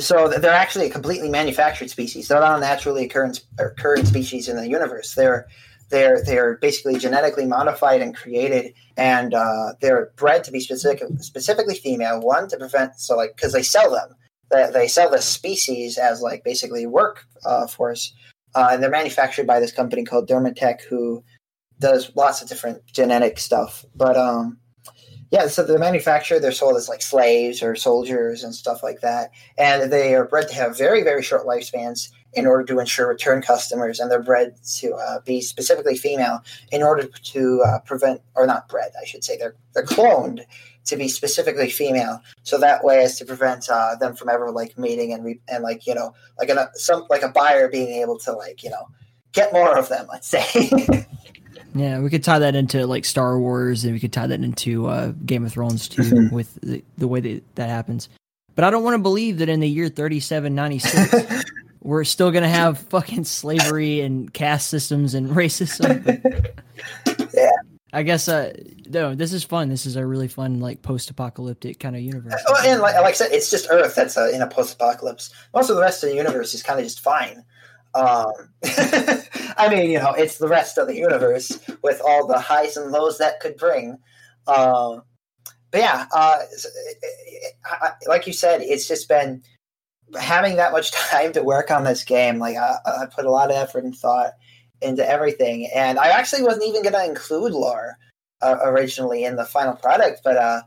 so 0.00 0.28
they're 0.28 0.50
actually 0.50 0.86
a 0.86 0.90
completely 0.90 1.28
manufactured 1.28 1.90
species. 1.90 2.28
They're 2.28 2.40
not 2.40 2.58
a 2.58 2.60
naturally 2.60 3.04
occurring 3.04 3.34
occurring 3.58 4.04
species 4.04 4.48
in 4.48 4.56
the 4.56 4.68
universe. 4.68 5.14
They're 5.14 5.46
they're 5.90 6.22
they're 6.22 6.56
basically 6.58 6.98
genetically 6.98 7.46
modified 7.46 8.02
and 8.02 8.14
created, 8.14 8.74
and 8.96 9.34
uh, 9.34 9.72
they're 9.80 10.12
bred 10.16 10.44
to 10.44 10.50
be 10.50 10.60
specific, 10.60 11.02
specifically 11.20 11.74
female. 11.74 12.20
One 12.20 12.48
to 12.48 12.56
prevent 12.56 13.00
so 13.00 13.16
like 13.16 13.36
because 13.36 13.52
they 13.52 13.62
sell 13.62 13.90
them, 13.90 14.14
they, 14.50 14.70
they 14.72 14.88
sell 14.88 15.10
the 15.10 15.22
species 15.22 15.96
as 15.98 16.20
like 16.20 16.44
basically 16.44 16.86
work 16.86 17.24
uh, 17.44 17.66
force, 17.66 18.14
uh, 18.54 18.68
and 18.72 18.82
they're 18.82 18.90
manufactured 18.90 19.46
by 19.46 19.60
this 19.60 19.72
company 19.72 20.04
called 20.04 20.28
Dermatech, 20.28 20.82
who 20.82 21.24
does 21.80 22.12
lots 22.14 22.42
of 22.42 22.48
different 22.48 22.84
genetic 22.86 23.38
stuff. 23.38 23.84
But 23.94 24.16
um, 24.16 24.58
yeah, 25.30 25.46
so 25.46 25.62
they're 25.62 25.78
manufactured, 25.78 26.40
they're 26.40 26.52
sold 26.52 26.76
as 26.76 26.88
like 26.88 27.02
slaves 27.02 27.62
or 27.62 27.76
soldiers 27.76 28.44
and 28.44 28.54
stuff 28.54 28.82
like 28.82 29.00
that, 29.00 29.30
and 29.56 29.90
they 29.90 30.14
are 30.14 30.26
bred 30.26 30.48
to 30.48 30.54
have 30.54 30.76
very 30.76 31.02
very 31.02 31.22
short 31.22 31.46
lifespans 31.46 32.10
in 32.34 32.46
order 32.46 32.64
to 32.64 32.78
ensure 32.78 33.08
return 33.08 33.42
customers, 33.42 34.00
and 34.00 34.10
they're 34.10 34.22
bred 34.22 34.54
to 34.76 34.94
uh, 34.94 35.20
be 35.20 35.40
specifically 35.40 35.96
female 35.96 36.42
in 36.70 36.82
order 36.82 37.06
to 37.06 37.62
uh, 37.66 37.78
prevent, 37.80 38.20
or 38.34 38.46
not 38.46 38.68
bred, 38.68 38.92
I 39.00 39.04
should 39.04 39.24
say, 39.24 39.36
they're 39.36 39.54
they're 39.74 39.84
cloned 39.84 40.44
to 40.84 40.96
be 40.96 41.08
specifically 41.08 41.70
female, 41.70 42.20
so 42.42 42.58
that 42.58 42.84
way 42.84 43.02
as 43.02 43.18
to 43.18 43.24
prevent 43.24 43.68
uh, 43.68 43.96
them 43.96 44.14
from 44.14 44.28
ever 44.28 44.50
like 44.50 44.78
mating 44.78 45.12
and 45.12 45.24
re- 45.24 45.40
and 45.48 45.62
like 45.62 45.86
you 45.86 45.94
know 45.94 46.14
like 46.38 46.48
a 46.48 46.70
some 46.74 47.06
like 47.10 47.22
a 47.22 47.28
buyer 47.28 47.68
being 47.68 48.00
able 48.00 48.18
to 48.18 48.32
like 48.32 48.62
you 48.62 48.70
know 48.70 48.88
get 49.32 49.52
more 49.52 49.78
of 49.78 49.88
them, 49.88 50.06
let's 50.10 50.28
say. 50.28 50.46
yeah, 51.74 52.00
we 52.00 52.10
could 52.10 52.24
tie 52.24 52.38
that 52.38 52.54
into 52.54 52.86
like 52.86 53.04
Star 53.04 53.38
Wars, 53.38 53.84
and 53.84 53.92
we 53.92 54.00
could 54.00 54.12
tie 54.12 54.26
that 54.26 54.40
into 54.40 54.86
uh, 54.86 55.12
Game 55.24 55.44
of 55.44 55.52
Thrones 55.52 55.88
too, 55.88 56.02
mm-hmm. 56.02 56.34
with 56.34 56.54
the, 56.60 56.84
the 56.96 57.08
way 57.08 57.20
that 57.20 57.54
that 57.56 57.68
happens. 57.68 58.08
But 58.54 58.64
I 58.64 58.70
don't 58.70 58.82
want 58.82 58.94
to 58.94 59.02
believe 59.02 59.38
that 59.38 59.48
in 59.48 59.60
the 59.60 59.68
year 59.68 59.88
3796 59.88 61.44
we're 61.88 62.04
still 62.04 62.30
gonna 62.30 62.46
have 62.46 62.78
fucking 62.78 63.24
slavery 63.24 64.00
and 64.00 64.30
caste 64.34 64.68
systems 64.68 65.14
and 65.14 65.30
racism. 65.30 66.04
yeah. 67.32 67.50
I 67.94 68.02
guess 68.02 68.28
uh 68.28 68.52
no, 68.90 69.14
this 69.14 69.32
is 69.32 69.42
fun. 69.42 69.70
This 69.70 69.86
is 69.86 69.96
a 69.96 70.04
really 70.04 70.28
fun 70.28 70.60
like 70.60 70.82
post-apocalyptic 70.82 71.80
kind 71.80 71.96
of 71.96 72.02
universe. 72.02 72.34
Oh, 72.46 72.62
and 72.66 72.82
like, 72.82 72.94
like 72.96 73.06
I 73.06 73.12
said, 73.12 73.32
it's 73.32 73.50
just 73.50 73.68
Earth 73.70 73.94
that's 73.94 74.18
uh, 74.18 74.28
in 74.28 74.42
a 74.42 74.46
post-apocalypse. 74.46 75.32
Most 75.54 75.70
of 75.70 75.76
the 75.76 75.82
rest 75.82 76.04
of 76.04 76.10
the 76.10 76.16
universe 76.16 76.52
is 76.52 76.62
kind 76.62 76.78
of 76.78 76.84
just 76.84 77.00
fine. 77.00 77.42
Um, 77.94 78.32
I 79.56 79.68
mean, 79.70 79.90
you 79.90 79.98
know, 79.98 80.12
it's 80.12 80.36
the 80.36 80.48
rest 80.48 80.76
of 80.76 80.88
the 80.88 80.96
universe 80.96 81.58
with 81.82 82.02
all 82.06 82.26
the 82.26 82.38
highs 82.38 82.76
and 82.76 82.92
lows 82.92 83.16
that 83.16 83.40
could 83.40 83.56
bring. 83.56 83.96
Um, 84.46 85.04
but 85.70 85.80
yeah, 85.80 86.04
uh, 86.14 86.40
like 88.06 88.26
you 88.26 88.34
said, 88.34 88.60
it's 88.60 88.86
just 88.86 89.08
been 89.08 89.42
having 90.18 90.56
that 90.56 90.72
much 90.72 90.90
time 91.10 91.32
to 91.32 91.42
work 91.42 91.70
on 91.70 91.84
this 91.84 92.04
game, 92.04 92.38
like 92.38 92.56
I, 92.56 92.76
I 92.84 93.06
put 93.06 93.26
a 93.26 93.30
lot 93.30 93.50
of 93.50 93.56
effort 93.56 93.84
and 93.84 93.96
thought 93.96 94.32
into 94.80 95.08
everything. 95.08 95.68
And 95.74 95.98
I 95.98 96.08
actually 96.08 96.42
wasn't 96.42 96.66
even 96.66 96.82
going 96.82 96.94
to 96.94 97.04
include 97.04 97.52
lore 97.52 97.96
uh, 98.42 98.56
originally 98.62 99.24
in 99.24 99.36
the 99.36 99.44
final 99.44 99.74
product, 99.74 100.20
but 100.22 100.36
uh, 100.36 100.62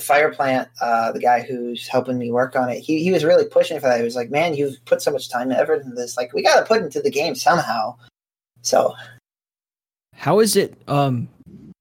Fire 0.00 0.32
Plant, 0.32 0.68
uh, 0.80 1.12
the 1.12 1.20
guy 1.20 1.40
who's 1.40 1.86
helping 1.88 2.18
me 2.18 2.30
work 2.30 2.56
on 2.56 2.68
it, 2.68 2.80
he, 2.80 3.02
he 3.02 3.10
was 3.10 3.24
really 3.24 3.46
pushing 3.46 3.80
for 3.80 3.86
that. 3.88 3.98
He 3.98 4.04
was 4.04 4.16
like, 4.16 4.30
"Man, 4.30 4.54
you've 4.54 4.84
put 4.84 5.02
so 5.02 5.10
much 5.10 5.30
time 5.30 5.50
and 5.50 5.58
effort 5.58 5.82
into 5.82 5.94
this. 5.94 6.16
Like, 6.16 6.32
we 6.32 6.42
got 6.42 6.60
to 6.60 6.66
put 6.66 6.82
into 6.82 7.00
the 7.00 7.10
game 7.10 7.34
somehow." 7.34 7.96
So, 8.62 8.94
how 10.14 10.40
is 10.40 10.56
it 10.56 10.80
um, 10.88 11.28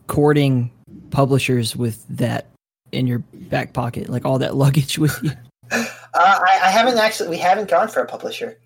courting 0.08 0.72
publishers 1.12 1.76
with 1.76 2.06
that 2.10 2.48
in 2.92 3.08
your 3.08 3.20
back 3.20 3.74
pocket, 3.74 4.10
like 4.10 4.26
all 4.26 4.40
that 4.40 4.56
luggage 4.56 4.98
with 4.98 5.20
you? 5.22 5.32
Uh, 5.72 5.86
I, 6.14 6.60
I, 6.64 6.70
haven't 6.70 6.98
actually. 6.98 7.30
We 7.30 7.38
haven't 7.38 7.70
gone 7.70 7.88
for 7.88 8.02
a 8.02 8.06
publisher. 8.06 8.60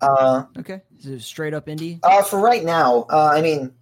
Uh, 0.00 0.44
okay, 0.58 0.82
is 0.98 1.06
it 1.06 1.20
straight 1.20 1.54
up 1.54 1.66
indie? 1.66 2.00
Uh, 2.02 2.22
for 2.22 2.40
right 2.40 2.64
now, 2.64 3.06
uh, 3.10 3.30
I 3.32 3.40
mean, 3.40 3.72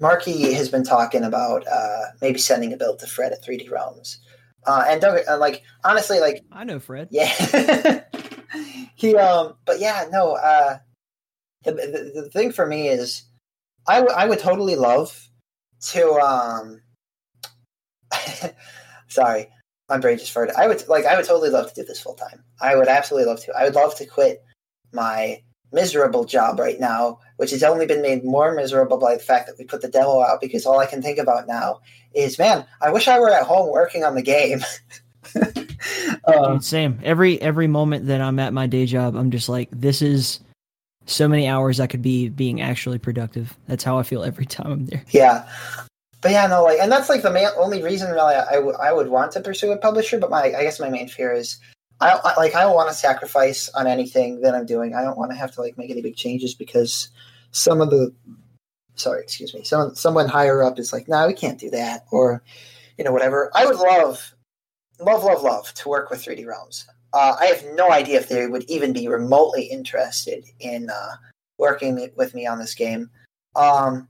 Marky 0.00 0.52
has 0.54 0.68
been 0.68 0.84
talking 0.84 1.24
about 1.24 1.66
uh, 1.66 2.04
maybe 2.20 2.38
sending 2.38 2.72
a 2.72 2.76
build 2.76 2.98
to 3.00 3.06
Fred 3.06 3.32
at 3.32 3.44
3D 3.44 3.70
Realms. 3.70 4.18
Uh, 4.66 4.84
and 4.88 5.00
don't 5.00 5.26
uh, 5.28 5.38
like 5.38 5.62
honestly, 5.84 6.20
like 6.20 6.44
I 6.52 6.64
know 6.64 6.78
Fred. 6.78 7.08
Yeah, 7.10 8.04
he 8.94 9.16
um, 9.16 9.54
but 9.64 9.80
yeah, 9.80 10.06
no. 10.10 10.32
Uh, 10.34 10.78
the, 11.64 11.72
the, 11.72 12.22
the 12.22 12.30
thing 12.30 12.52
for 12.52 12.66
me 12.66 12.88
is, 12.88 13.24
I, 13.86 13.96
w- 13.96 14.14
I 14.14 14.26
would 14.26 14.38
totally 14.38 14.76
love 14.76 15.30
to 15.90 16.12
um. 16.14 16.82
sorry, 19.08 19.48
my 19.88 19.98
brain 19.98 20.18
just. 20.18 20.36
I 20.36 20.66
would 20.66 20.86
like 20.88 21.06
I 21.06 21.16
would 21.16 21.24
totally 21.24 21.50
love 21.50 21.72
to 21.72 21.74
do 21.74 21.86
this 21.86 22.00
full 22.00 22.14
time. 22.14 22.42
I 22.60 22.76
would 22.76 22.88
absolutely 22.88 23.26
love 23.26 23.40
to. 23.44 23.56
I 23.56 23.64
would 23.64 23.74
love 23.74 23.94
to 23.96 24.06
quit 24.06 24.44
my 24.92 25.42
miserable 25.72 26.24
job 26.24 26.58
right 26.58 26.80
now, 26.80 27.18
which 27.36 27.50
has 27.50 27.62
only 27.62 27.86
been 27.86 28.02
made 28.02 28.24
more 28.24 28.54
miserable 28.54 28.98
by 28.98 29.14
the 29.14 29.22
fact 29.22 29.46
that 29.46 29.56
we 29.58 29.64
put 29.64 29.82
the 29.82 29.88
demo 29.88 30.22
out 30.22 30.40
because 30.40 30.66
all 30.66 30.78
I 30.78 30.86
can 30.86 31.02
think 31.02 31.18
about 31.18 31.46
now 31.46 31.80
is, 32.14 32.38
man, 32.38 32.64
I 32.80 32.90
wish 32.90 33.08
I 33.08 33.18
were 33.18 33.30
at 33.30 33.42
home 33.42 33.70
working 33.70 34.04
on 34.04 34.14
the 34.14 34.22
game. 34.22 34.60
um, 36.26 36.60
Same. 36.60 36.98
Every 37.02 37.40
every 37.40 37.66
moment 37.66 38.06
that 38.06 38.20
I'm 38.20 38.38
at 38.38 38.52
my 38.52 38.66
day 38.66 38.86
job, 38.86 39.16
I'm 39.16 39.30
just 39.30 39.48
like, 39.48 39.68
this 39.72 40.02
is 40.02 40.40
so 41.06 41.28
many 41.28 41.48
hours 41.48 41.80
I 41.80 41.86
could 41.86 42.02
be 42.02 42.28
being 42.28 42.60
actually 42.60 42.98
productive. 42.98 43.56
That's 43.66 43.84
how 43.84 43.98
I 43.98 44.02
feel 44.02 44.22
every 44.24 44.46
time 44.46 44.72
I'm 44.72 44.86
there. 44.86 45.04
Yeah. 45.10 45.48
But 46.20 46.32
yeah, 46.32 46.46
no, 46.46 46.64
like, 46.64 46.78
and 46.80 46.90
that's 46.90 47.08
like 47.08 47.22
the 47.22 47.30
main, 47.30 47.48
only 47.56 47.82
reason 47.82 48.10
really 48.10 48.34
I, 48.34 48.44
I, 48.48 48.54
w- 48.54 48.76
I 48.80 48.92
would 48.92 49.08
want 49.08 49.32
to 49.32 49.40
pursue 49.40 49.70
a 49.70 49.76
publisher. 49.76 50.18
But 50.18 50.30
my, 50.30 50.44
I 50.44 50.62
guess 50.62 50.80
my 50.80 50.88
main 50.88 51.08
fear 51.08 51.32
is 51.32 51.58
I, 52.00 52.10
I 52.10 52.36
like 52.36 52.54
I 52.54 52.62
don't 52.62 52.74
want 52.74 52.88
to 52.88 52.94
sacrifice 52.94 53.68
on 53.70 53.86
anything 53.86 54.40
that 54.40 54.54
I'm 54.54 54.66
doing. 54.66 54.94
I 54.94 55.02
don't 55.02 55.18
want 55.18 55.30
to 55.30 55.36
have 55.36 55.52
to 55.52 55.60
like 55.60 55.78
make 55.78 55.90
any 55.90 56.02
big 56.02 56.16
changes 56.16 56.54
because 56.54 57.08
some 57.52 57.80
of 57.80 57.90
the 57.90 58.12
sorry, 58.94 59.22
excuse 59.22 59.54
me, 59.54 59.62
some 59.64 59.94
someone 59.94 60.28
higher 60.28 60.62
up 60.62 60.78
is 60.78 60.92
like, 60.92 61.08
no, 61.08 61.20
nah, 61.20 61.26
we 61.26 61.34
can't 61.34 61.58
do 61.58 61.70
that, 61.70 62.04
or 62.10 62.42
you 62.96 63.04
know, 63.04 63.12
whatever. 63.12 63.50
I 63.54 63.66
would 63.66 63.76
love, 63.76 64.34
love, 65.00 65.24
love, 65.24 65.42
love 65.42 65.72
to 65.74 65.88
work 65.88 66.10
with 66.10 66.24
3D 66.24 66.46
Realms. 66.46 66.86
Uh, 67.12 67.36
I 67.40 67.46
have 67.46 67.64
no 67.74 67.90
idea 67.90 68.18
if 68.18 68.28
they 68.28 68.46
would 68.46 68.64
even 68.64 68.92
be 68.92 69.08
remotely 69.08 69.64
interested 69.64 70.44
in 70.60 70.90
uh, 70.90 71.16
working 71.56 72.10
with 72.16 72.34
me 72.34 72.46
on 72.46 72.58
this 72.58 72.74
game. 72.74 73.08
Um, 73.56 74.08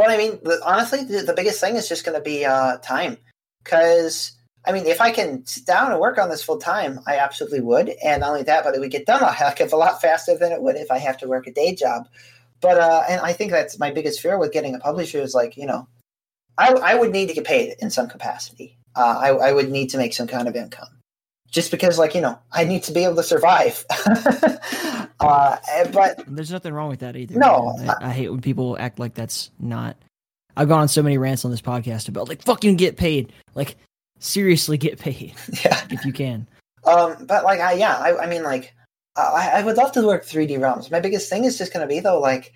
but 0.00 0.08
I 0.08 0.16
mean, 0.16 0.38
the, 0.42 0.58
honestly, 0.64 1.04
the, 1.04 1.24
the, 1.24 1.34
biggest 1.34 1.60
thing 1.60 1.76
is 1.76 1.86
just 1.86 2.06
going 2.06 2.16
to 2.16 2.24
be 2.24 2.46
uh, 2.46 2.78
time 2.78 3.18
because 3.62 4.32
I 4.64 4.72
mean, 4.72 4.86
if 4.86 4.98
I 4.98 5.10
can 5.10 5.44
sit 5.44 5.66
down 5.66 5.92
and 5.92 6.00
work 6.00 6.16
on 6.16 6.30
this 6.30 6.42
full 6.42 6.56
time, 6.56 7.00
I 7.06 7.18
absolutely 7.18 7.60
would. 7.60 7.90
And 8.02 8.20
not 8.20 8.30
only 8.30 8.42
that, 8.44 8.64
but 8.64 8.74
it 8.74 8.80
would 8.80 8.90
get 8.90 9.04
done 9.04 9.22
a 9.22 9.30
heck 9.30 9.60
of 9.60 9.74
a 9.74 9.76
lot 9.76 10.00
faster 10.00 10.38
than 10.38 10.52
it 10.52 10.62
would 10.62 10.76
if 10.76 10.90
I 10.90 10.96
have 10.96 11.18
to 11.18 11.28
work 11.28 11.46
a 11.46 11.52
day 11.52 11.74
job. 11.74 12.08
But 12.62 12.78
uh, 12.78 13.02
and 13.10 13.20
I 13.20 13.34
think 13.34 13.52
that's 13.52 13.78
my 13.78 13.90
biggest 13.90 14.22
fear 14.22 14.38
with 14.38 14.52
getting 14.52 14.74
a 14.74 14.78
publisher 14.78 15.20
is 15.20 15.34
like 15.34 15.58
you 15.58 15.66
know, 15.66 15.86
I 16.56 16.72
I 16.72 16.94
would 16.94 17.12
need 17.12 17.28
to 17.28 17.34
get 17.34 17.44
paid 17.44 17.76
in 17.80 17.90
some 17.90 18.08
capacity. 18.08 18.78
Uh, 18.96 19.18
I 19.20 19.28
I 19.48 19.52
would 19.52 19.70
need 19.70 19.90
to 19.90 19.98
make 19.98 20.14
some 20.14 20.28
kind 20.28 20.48
of 20.48 20.56
income, 20.56 20.88
just 21.50 21.70
because 21.70 21.98
like 21.98 22.14
you 22.14 22.20
know 22.20 22.38
I 22.52 22.64
need 22.64 22.82
to 22.84 22.92
be 22.92 23.04
able 23.04 23.16
to 23.16 23.22
survive. 23.22 23.84
uh, 25.20 25.56
but 25.92 26.24
there's 26.26 26.50
nothing 26.50 26.72
wrong 26.72 26.88
with 26.88 27.00
that 27.00 27.16
either. 27.16 27.38
No, 27.38 27.76
I, 27.78 28.08
I 28.08 28.10
hate 28.10 28.30
when 28.30 28.40
people 28.40 28.76
act 28.78 28.98
like 28.98 29.14
that's 29.14 29.50
not. 29.58 29.96
I've 30.56 30.68
gone 30.68 30.80
on 30.80 30.88
so 30.88 31.02
many 31.02 31.16
rants 31.16 31.44
on 31.44 31.50
this 31.50 31.62
podcast 31.62 32.08
about 32.08 32.28
like 32.28 32.42
fucking 32.42 32.76
get 32.76 32.96
paid. 32.96 33.32
Like 33.54 33.76
seriously 34.20 34.78
get 34.78 34.98
paid. 34.98 35.34
Yeah, 35.64 35.80
if 35.90 36.04
you 36.04 36.12
can. 36.12 36.46
Um, 36.84 37.26
but 37.26 37.44
like, 37.44 37.60
I 37.60 37.72
yeah, 37.72 37.96
I, 37.96 38.24
I 38.24 38.26
mean, 38.26 38.42
like, 38.42 38.72
I, 39.16 39.50
I 39.56 39.62
would 39.62 39.76
love 39.76 39.92
to 39.92 40.06
work 40.06 40.24
3D 40.24 40.60
realms. 40.60 40.90
My 40.90 41.00
biggest 41.00 41.28
thing 41.28 41.44
is 41.44 41.58
just 41.58 41.72
going 41.72 41.86
to 41.86 41.92
be 41.92 42.00
though, 42.00 42.20
like, 42.20 42.52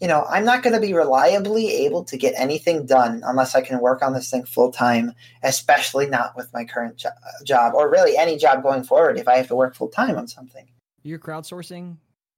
you 0.00 0.06
know, 0.06 0.24
I'm 0.28 0.44
not 0.44 0.62
going 0.62 0.74
to 0.74 0.80
be 0.80 0.94
reliably 0.94 1.68
able 1.86 2.04
to 2.04 2.16
get 2.16 2.34
anything 2.36 2.86
done 2.86 3.22
unless 3.24 3.54
I 3.54 3.62
can 3.62 3.80
work 3.80 4.02
on 4.02 4.12
this 4.12 4.30
thing 4.30 4.44
full 4.44 4.70
time, 4.70 5.12
especially 5.42 6.08
not 6.08 6.36
with 6.36 6.52
my 6.52 6.64
current 6.64 6.98
jo- 6.98 7.10
job 7.44 7.74
or 7.74 7.90
really 7.90 8.16
any 8.16 8.36
job 8.36 8.62
going 8.62 8.84
forward. 8.84 9.18
If 9.18 9.26
I 9.26 9.36
have 9.36 9.48
to 9.48 9.56
work 9.56 9.74
full 9.74 9.88
time 9.88 10.16
on 10.16 10.28
something, 10.28 10.68
you're 11.02 11.18
crowdsourcing. 11.18 11.96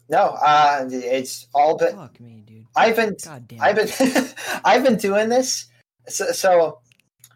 No, 0.09 0.37
uh, 0.45 0.89
it's 0.91 1.47
all 1.55 1.77
been. 1.77 1.95
Fuck 1.95 2.19
me, 2.19 2.43
dude. 2.47 2.67
I've 2.75 2.97
been. 2.97 3.17
I've 3.61 3.77
been. 3.77 3.89
I've 4.65 4.83
been 4.83 4.97
doing 4.97 5.29
this. 5.29 5.67
So, 6.09 6.33
so 6.33 6.81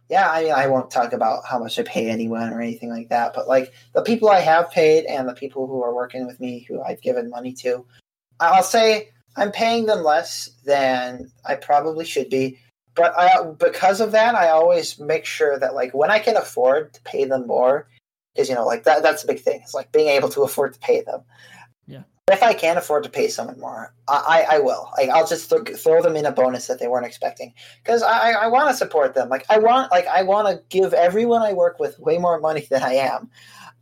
yeah, 0.09 0.31
I 0.31 0.45
mean, 0.45 0.53
I 0.53 0.67
won't 0.67 0.91
talk 0.91 1.13
about 1.13 1.45
how 1.47 1.59
much 1.59 1.79
I 1.79 1.83
pay 1.83 2.11
anyone 2.11 2.53
or 2.53 2.61
anything 2.61 2.91
like 2.91 3.09
that, 3.09 3.33
but 3.35 3.49
like 3.49 3.73
the 3.95 4.03
people 4.03 4.29
I 4.29 4.41
have 4.41 4.71
paid 4.71 5.05
and 5.05 5.29
the 5.29 5.35
people 5.35 5.67
who 5.67 5.83
are 5.83 5.95
working 5.95 6.27
with 6.27 6.41
me 6.41 6.61
who 6.69 6.83
I've 6.83 7.01
given 7.01 7.31
money 7.31 7.53
to, 7.55 7.87
I'll 8.41 8.63
say 8.63 9.11
I'm 9.37 9.53
paying 9.53 9.87
them 9.87 10.03
less 10.03 10.51
than 10.65 11.31
I 11.45 11.57
probably 11.57 12.05
should 12.05 12.31
be. 12.31 12.59
But 12.95 13.13
I, 13.19 13.43
because 13.59 14.01
of 14.01 14.13
that, 14.13 14.37
I 14.37 14.51
always 14.51 15.01
make 15.01 15.25
sure 15.25 15.59
that 15.59 15.75
like 15.75 15.93
when 15.93 16.11
I 16.11 16.21
can 16.21 16.37
afford 16.37 16.95
to 16.95 17.03
pay 17.03 17.25
them 17.25 17.47
more, 17.47 17.89
is 18.37 18.49
you 18.49 18.55
know 18.55 18.67
like 18.67 18.85
that 18.85 19.03
that's 19.03 19.25
a 19.25 19.27
big 19.27 19.41
thing. 19.41 19.61
It's 19.63 19.75
like 19.75 19.91
being 19.93 20.09
able 20.09 20.29
to 20.31 20.43
afford 20.43 20.75
to 20.75 20.81
pay 20.81 21.03
them. 21.03 21.23
Yeah 21.87 22.03
if 22.33 22.43
I 22.43 22.55
can 22.55 22.79
afford 22.79 23.05
to 23.05 23.11
pay 23.11 23.29
someone 23.29 23.61
more, 23.61 23.93
I, 24.09 24.47
I, 24.51 24.57
I 24.57 24.59
will. 24.59 24.91
Like, 24.97 25.11
I'll 25.11 25.27
just 25.27 25.51
th- 25.51 25.77
throw 25.77 26.01
them 26.01 26.17
in 26.17 26.25
a 26.25 26.33
bonus 26.33 26.67
that 26.69 26.79
they 26.79 26.89
weren't 26.89 27.05
expecting 27.05 27.53
because 27.83 28.03
I, 28.03 28.33
I 28.33 28.47
want 28.47 28.71
to 28.71 28.77
support 28.77 29.15
them. 29.15 29.29
Like, 29.29 29.45
I 29.51 29.59
want, 29.59 29.91
like, 29.91 30.07
I 30.07 30.23
want 30.23 30.49
to 30.49 30.63
give 30.71 30.95
everyone 30.95 31.43
I 31.43 31.53
work 31.53 31.79
with 31.79 31.99
way 31.99 32.17
more 32.17 32.41
money 32.41 32.67
than 32.71 32.83
I 32.83 32.95
am. 32.95 33.31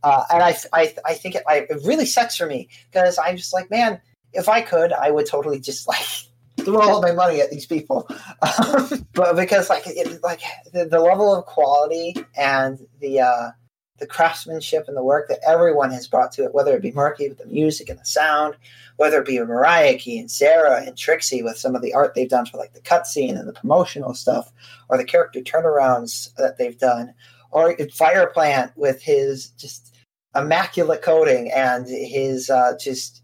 Uh, 0.03 0.25
and 0.29 0.43
I, 0.43 0.57
I, 0.73 0.93
I 1.05 1.13
think 1.13 1.35
it, 1.35 1.43
I, 1.47 1.65
it 1.69 1.79
really 1.85 2.05
sucks 2.05 2.35
for 2.35 2.45
me 2.45 2.67
because 2.91 3.17
I'm 3.17 3.37
just 3.37 3.53
like, 3.53 3.71
man, 3.71 4.01
if 4.33 4.49
I 4.49 4.61
could, 4.61 4.93
I 4.93 5.11
would 5.11 5.25
totally 5.25 5.59
just 5.59 5.87
like 5.87 6.05
throw 6.65 6.81
all 6.81 7.01
my 7.01 7.11
money 7.11 7.41
at 7.41 7.51
these 7.51 7.65
people. 7.65 8.07
Um, 8.41 9.07
but 9.13 9.35
because 9.35 9.69
like, 9.69 9.83
it, 9.85 10.21
like 10.23 10.41
the, 10.71 10.85
the 10.85 10.99
level 10.99 11.33
of 11.33 11.45
quality 11.45 12.15
and 12.35 12.79
the, 12.99 13.21
uh, 13.21 13.51
the 13.99 14.07
craftsmanship 14.07 14.85
and 14.87 14.97
the 14.97 15.03
work 15.03 15.29
that 15.29 15.39
everyone 15.47 15.91
has 15.91 16.07
brought 16.07 16.31
to 16.33 16.43
it, 16.43 16.53
whether 16.53 16.75
it 16.75 16.81
be 16.81 16.91
Murky 16.91 17.29
with 17.29 17.37
the 17.37 17.45
music 17.45 17.89
and 17.89 17.99
the 17.99 18.05
sound, 18.05 18.55
whether 18.97 19.21
it 19.21 19.27
be 19.27 19.39
Mariah 19.39 19.97
Key 19.97 20.19
and 20.19 20.29
Sarah 20.29 20.83
and 20.85 20.97
Trixie 20.97 21.43
with 21.43 21.57
some 21.57 21.75
of 21.75 21.81
the 21.81 21.93
art 21.93 22.13
they've 22.13 22.29
done 22.29 22.45
for 22.45 22.57
like 22.57 22.73
the 22.73 22.81
cutscene 22.81 23.39
and 23.39 23.47
the 23.47 23.53
promotional 23.53 24.13
stuff, 24.13 24.51
or 24.89 24.97
the 24.97 25.05
character 25.05 25.39
turnarounds 25.39 26.33
that 26.35 26.57
they've 26.57 26.77
done, 26.77 27.13
or 27.51 27.75
Fire 27.93 28.27
Plant 28.27 28.71
with 28.75 29.01
his 29.01 29.49
just 29.51 29.95
immaculate 30.35 31.01
coding 31.01 31.51
and 31.51 31.87
his 31.87 32.49
uh, 32.49 32.73
just 32.79 33.22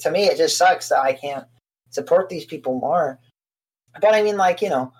to 0.00 0.10
me 0.10 0.24
it 0.24 0.36
just 0.36 0.56
sucks 0.56 0.88
that 0.88 1.00
I 1.00 1.12
can't 1.12 1.46
support 1.90 2.28
these 2.28 2.44
people 2.44 2.78
more. 2.78 3.18
But 4.00 4.14
I 4.14 4.22
mean, 4.22 4.36
like 4.36 4.60
you 4.60 4.68
know, 4.68 4.92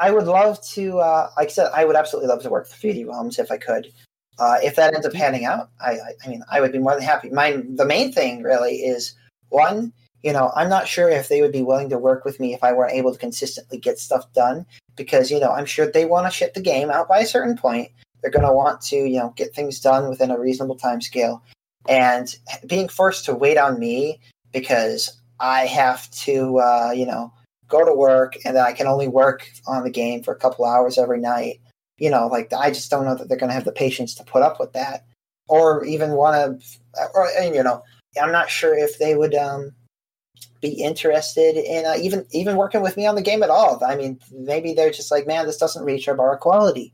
I 0.00 0.10
would 0.10 0.26
love 0.26 0.60
to. 0.68 0.98
Uh, 0.98 1.30
like 1.36 1.48
I 1.48 1.50
said, 1.50 1.70
I 1.74 1.84
would 1.84 1.96
absolutely 1.96 2.28
love 2.28 2.42
to 2.42 2.50
work 2.50 2.66
for 2.66 2.76
3D 2.76 3.06
Realms 3.06 3.38
if 3.38 3.50
I 3.50 3.56
could. 3.56 3.92
Uh, 4.38 4.58
if 4.62 4.76
that 4.76 4.94
ends 4.94 5.06
up 5.06 5.14
panning 5.14 5.46
out, 5.46 5.70
I, 5.80 5.92
I, 5.92 6.12
I, 6.24 6.28
mean, 6.28 6.42
I 6.50 6.60
would 6.60 6.72
be 6.72 6.78
more 6.78 6.92
than 6.92 7.02
happy. 7.02 7.30
My 7.30 7.62
the 7.68 7.86
main 7.86 8.12
thing 8.12 8.42
really 8.42 8.76
is 8.76 9.14
one, 9.48 9.92
you 10.22 10.32
know, 10.32 10.52
I'm 10.54 10.68
not 10.68 10.88
sure 10.88 11.08
if 11.08 11.28
they 11.28 11.40
would 11.40 11.52
be 11.52 11.62
willing 11.62 11.88
to 11.88 11.98
work 11.98 12.24
with 12.24 12.38
me 12.38 12.52
if 12.52 12.62
I 12.62 12.72
weren't 12.72 12.92
able 12.92 13.12
to 13.12 13.18
consistently 13.18 13.78
get 13.78 13.98
stuff 13.98 14.30
done 14.34 14.66
because 14.96 15.30
you 15.30 15.38
know 15.38 15.52
I'm 15.52 15.66
sure 15.66 15.86
they 15.86 16.04
want 16.04 16.26
to 16.26 16.36
ship 16.36 16.54
the 16.54 16.60
game 16.60 16.90
out 16.90 17.08
by 17.08 17.20
a 17.20 17.26
certain 17.26 17.56
point. 17.56 17.90
They're 18.20 18.30
going 18.30 18.46
to 18.46 18.52
want 18.52 18.80
to 18.82 18.96
you 18.96 19.18
know 19.18 19.32
get 19.36 19.54
things 19.54 19.80
done 19.80 20.08
within 20.08 20.30
a 20.30 20.38
reasonable 20.38 20.76
time 20.76 21.00
scale, 21.00 21.42
and 21.88 22.34
being 22.66 22.88
forced 22.88 23.24
to 23.26 23.34
wait 23.34 23.58
on 23.58 23.78
me 23.78 24.20
because 24.52 25.20
I 25.40 25.66
have 25.66 26.10
to 26.22 26.58
uh, 26.58 26.92
you 26.94 27.06
know 27.06 27.32
go 27.68 27.84
to 27.84 27.94
work 27.94 28.36
and 28.44 28.56
I 28.58 28.72
can 28.72 28.86
only 28.86 29.08
work 29.08 29.48
on 29.66 29.82
the 29.82 29.90
game 29.90 30.22
for 30.22 30.32
a 30.32 30.38
couple 30.38 30.64
hours 30.64 30.98
every 30.98 31.20
night 31.20 31.60
you 31.98 32.10
know, 32.10 32.26
like 32.26 32.52
I 32.52 32.70
just 32.70 32.90
don't 32.90 33.04
know 33.04 33.14
that 33.14 33.28
they're 33.28 33.38
going 33.38 33.48
to 33.48 33.54
have 33.54 33.64
the 33.64 33.72
patience 33.72 34.14
to 34.16 34.24
put 34.24 34.42
up 34.42 34.60
with 34.60 34.72
that, 34.74 35.04
or 35.48 35.84
even 35.84 36.12
want 36.12 36.60
to, 36.60 36.78
or 37.14 37.28
you 37.42 37.62
know, 37.62 37.82
I'm 38.20 38.32
not 38.32 38.50
sure 38.50 38.76
if 38.76 38.98
they 38.98 39.14
would 39.14 39.34
um, 39.34 39.72
be 40.60 40.82
interested 40.82 41.56
in 41.56 41.86
uh, 41.86 41.94
even 41.98 42.26
even 42.32 42.56
working 42.56 42.82
with 42.82 42.96
me 42.96 43.06
on 43.06 43.14
the 43.14 43.22
game 43.22 43.42
at 43.42 43.50
all. 43.50 43.82
I 43.84 43.96
mean, 43.96 44.20
maybe 44.30 44.74
they're 44.74 44.90
just 44.90 45.10
like, 45.10 45.26
man, 45.26 45.46
this 45.46 45.56
doesn't 45.56 45.84
reach 45.84 46.06
our 46.08 46.14
bar 46.14 46.36
quality, 46.36 46.92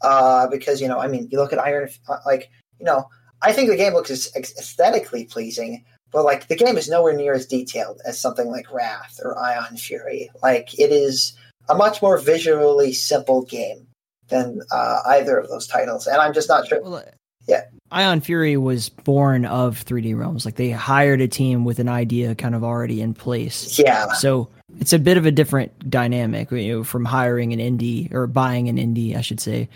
uh, 0.00 0.46
because 0.48 0.80
you 0.80 0.88
know, 0.88 0.98
I 0.98 1.08
mean, 1.08 1.28
you 1.30 1.38
look 1.38 1.52
at 1.52 1.58
Iron, 1.58 1.90
uh, 2.08 2.18
like 2.24 2.50
you 2.78 2.86
know, 2.86 3.08
I 3.42 3.52
think 3.52 3.70
the 3.70 3.76
game 3.76 3.94
looks 3.94 4.10
aesthetically 4.10 5.24
pleasing, 5.24 5.84
but 6.10 6.24
like 6.24 6.48
the 6.48 6.56
game 6.56 6.76
is 6.76 6.88
nowhere 6.88 7.14
near 7.14 7.34
as 7.34 7.46
detailed 7.46 8.00
as 8.04 8.20
something 8.20 8.48
like 8.48 8.72
Wrath 8.72 9.20
or 9.22 9.38
Ion 9.38 9.76
Fury. 9.76 10.30
Like 10.42 10.78
it 10.78 10.90
is 10.90 11.36
a 11.68 11.74
much 11.74 12.02
more 12.02 12.18
visually 12.18 12.92
simple 12.92 13.42
game 13.42 13.86
than 14.28 14.60
uh, 14.72 15.00
either 15.06 15.38
of 15.38 15.48
those 15.48 15.66
titles, 15.66 16.06
and 16.06 16.18
I'm 16.18 16.34
just 16.34 16.48
not 16.48 16.66
sure. 16.66 16.82
Well, 16.82 17.04
yeah, 17.46 17.64
Ion 17.90 18.20
Fury 18.20 18.56
was 18.56 18.90
born 18.90 19.46
of 19.46 19.84
3D 19.84 20.16
Realms. 20.16 20.44
Like 20.44 20.56
they 20.56 20.70
hired 20.70 21.20
a 21.20 21.28
team 21.28 21.64
with 21.64 21.78
an 21.78 21.88
idea 21.88 22.34
kind 22.34 22.54
of 22.54 22.62
already 22.62 23.00
in 23.00 23.14
place. 23.14 23.78
Yeah. 23.78 24.12
So 24.12 24.48
it's 24.78 24.92
a 24.92 24.98
bit 24.98 25.16
of 25.16 25.24
a 25.24 25.30
different 25.30 25.88
dynamic, 25.88 26.50
you 26.50 26.76
know, 26.76 26.84
from 26.84 27.06
hiring 27.06 27.52
an 27.52 27.58
indie 27.58 28.12
or 28.12 28.26
buying 28.26 28.68
an 28.68 28.76
indie, 28.76 29.16
I 29.16 29.22
should 29.22 29.40
say, 29.40 29.68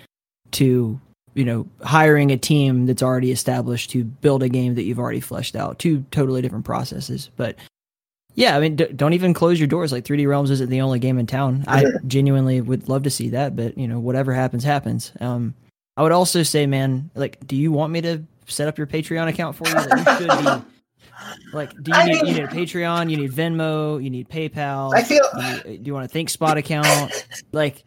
to 0.52 1.00
you 1.34 1.44
know 1.44 1.66
hiring 1.82 2.30
a 2.30 2.36
team 2.36 2.86
that's 2.86 3.02
already 3.02 3.30
established 3.30 3.90
to 3.90 4.04
build 4.04 4.42
a 4.42 4.48
game 4.48 4.74
that 4.74 4.84
you've 4.84 4.98
already 4.98 5.20
fleshed 5.20 5.56
out. 5.56 5.78
Two 5.78 6.04
totally 6.10 6.42
different 6.42 6.64
processes, 6.64 7.30
but 7.36 7.56
yeah, 8.34 8.56
I 8.56 8.60
mean, 8.60 8.76
d- 8.76 8.86
don't 8.96 9.12
even 9.12 9.34
close 9.34 9.58
your 9.58 9.68
doors. 9.68 9.92
Like 9.92 10.04
3D 10.04 10.26
Realms 10.26 10.50
isn't 10.50 10.70
the 10.70 10.80
only 10.80 10.98
game 10.98 11.18
in 11.18 11.26
town. 11.26 11.64
I 11.68 11.84
genuinely 12.06 12.60
would 12.60 12.88
love 12.88 13.02
to 13.02 13.10
see 13.10 13.30
that, 13.30 13.54
but 13.54 13.76
you 13.76 13.86
know, 13.86 13.98
whatever 13.98 14.32
happens, 14.32 14.64
happens. 14.64 15.12
Um, 15.20 15.54
I 15.96 16.02
would 16.02 16.12
also 16.12 16.42
say, 16.42 16.66
man, 16.66 17.10
like, 17.14 17.46
do 17.46 17.56
you 17.56 17.70
want 17.72 17.92
me 17.92 18.00
to 18.02 18.22
set 18.46 18.68
up 18.68 18.78
your 18.78 18.86
Patreon 18.86 19.28
account 19.28 19.56
for 19.56 19.68
you? 19.68 19.74
Like, 19.74 20.20
you 20.20 20.28
should 20.28 20.44
be. 20.44 20.66
Like, 21.52 21.70
do 21.82 21.92
you 21.94 22.04
need 22.04 22.16
you 22.16 22.34
need 22.34 22.42
a 22.42 22.48
Patreon? 22.48 23.10
You 23.10 23.16
need 23.16 23.30
Venmo? 23.30 24.02
You 24.02 24.10
need 24.10 24.28
PayPal? 24.28 24.92
I 24.94 25.04
feel. 25.04 25.22
You 25.66 25.78
do 25.78 25.82
you 25.84 25.94
want 25.94 26.12
a 26.12 26.18
ThinkSpot 26.18 26.56
account? 26.56 27.26
like, 27.52 27.84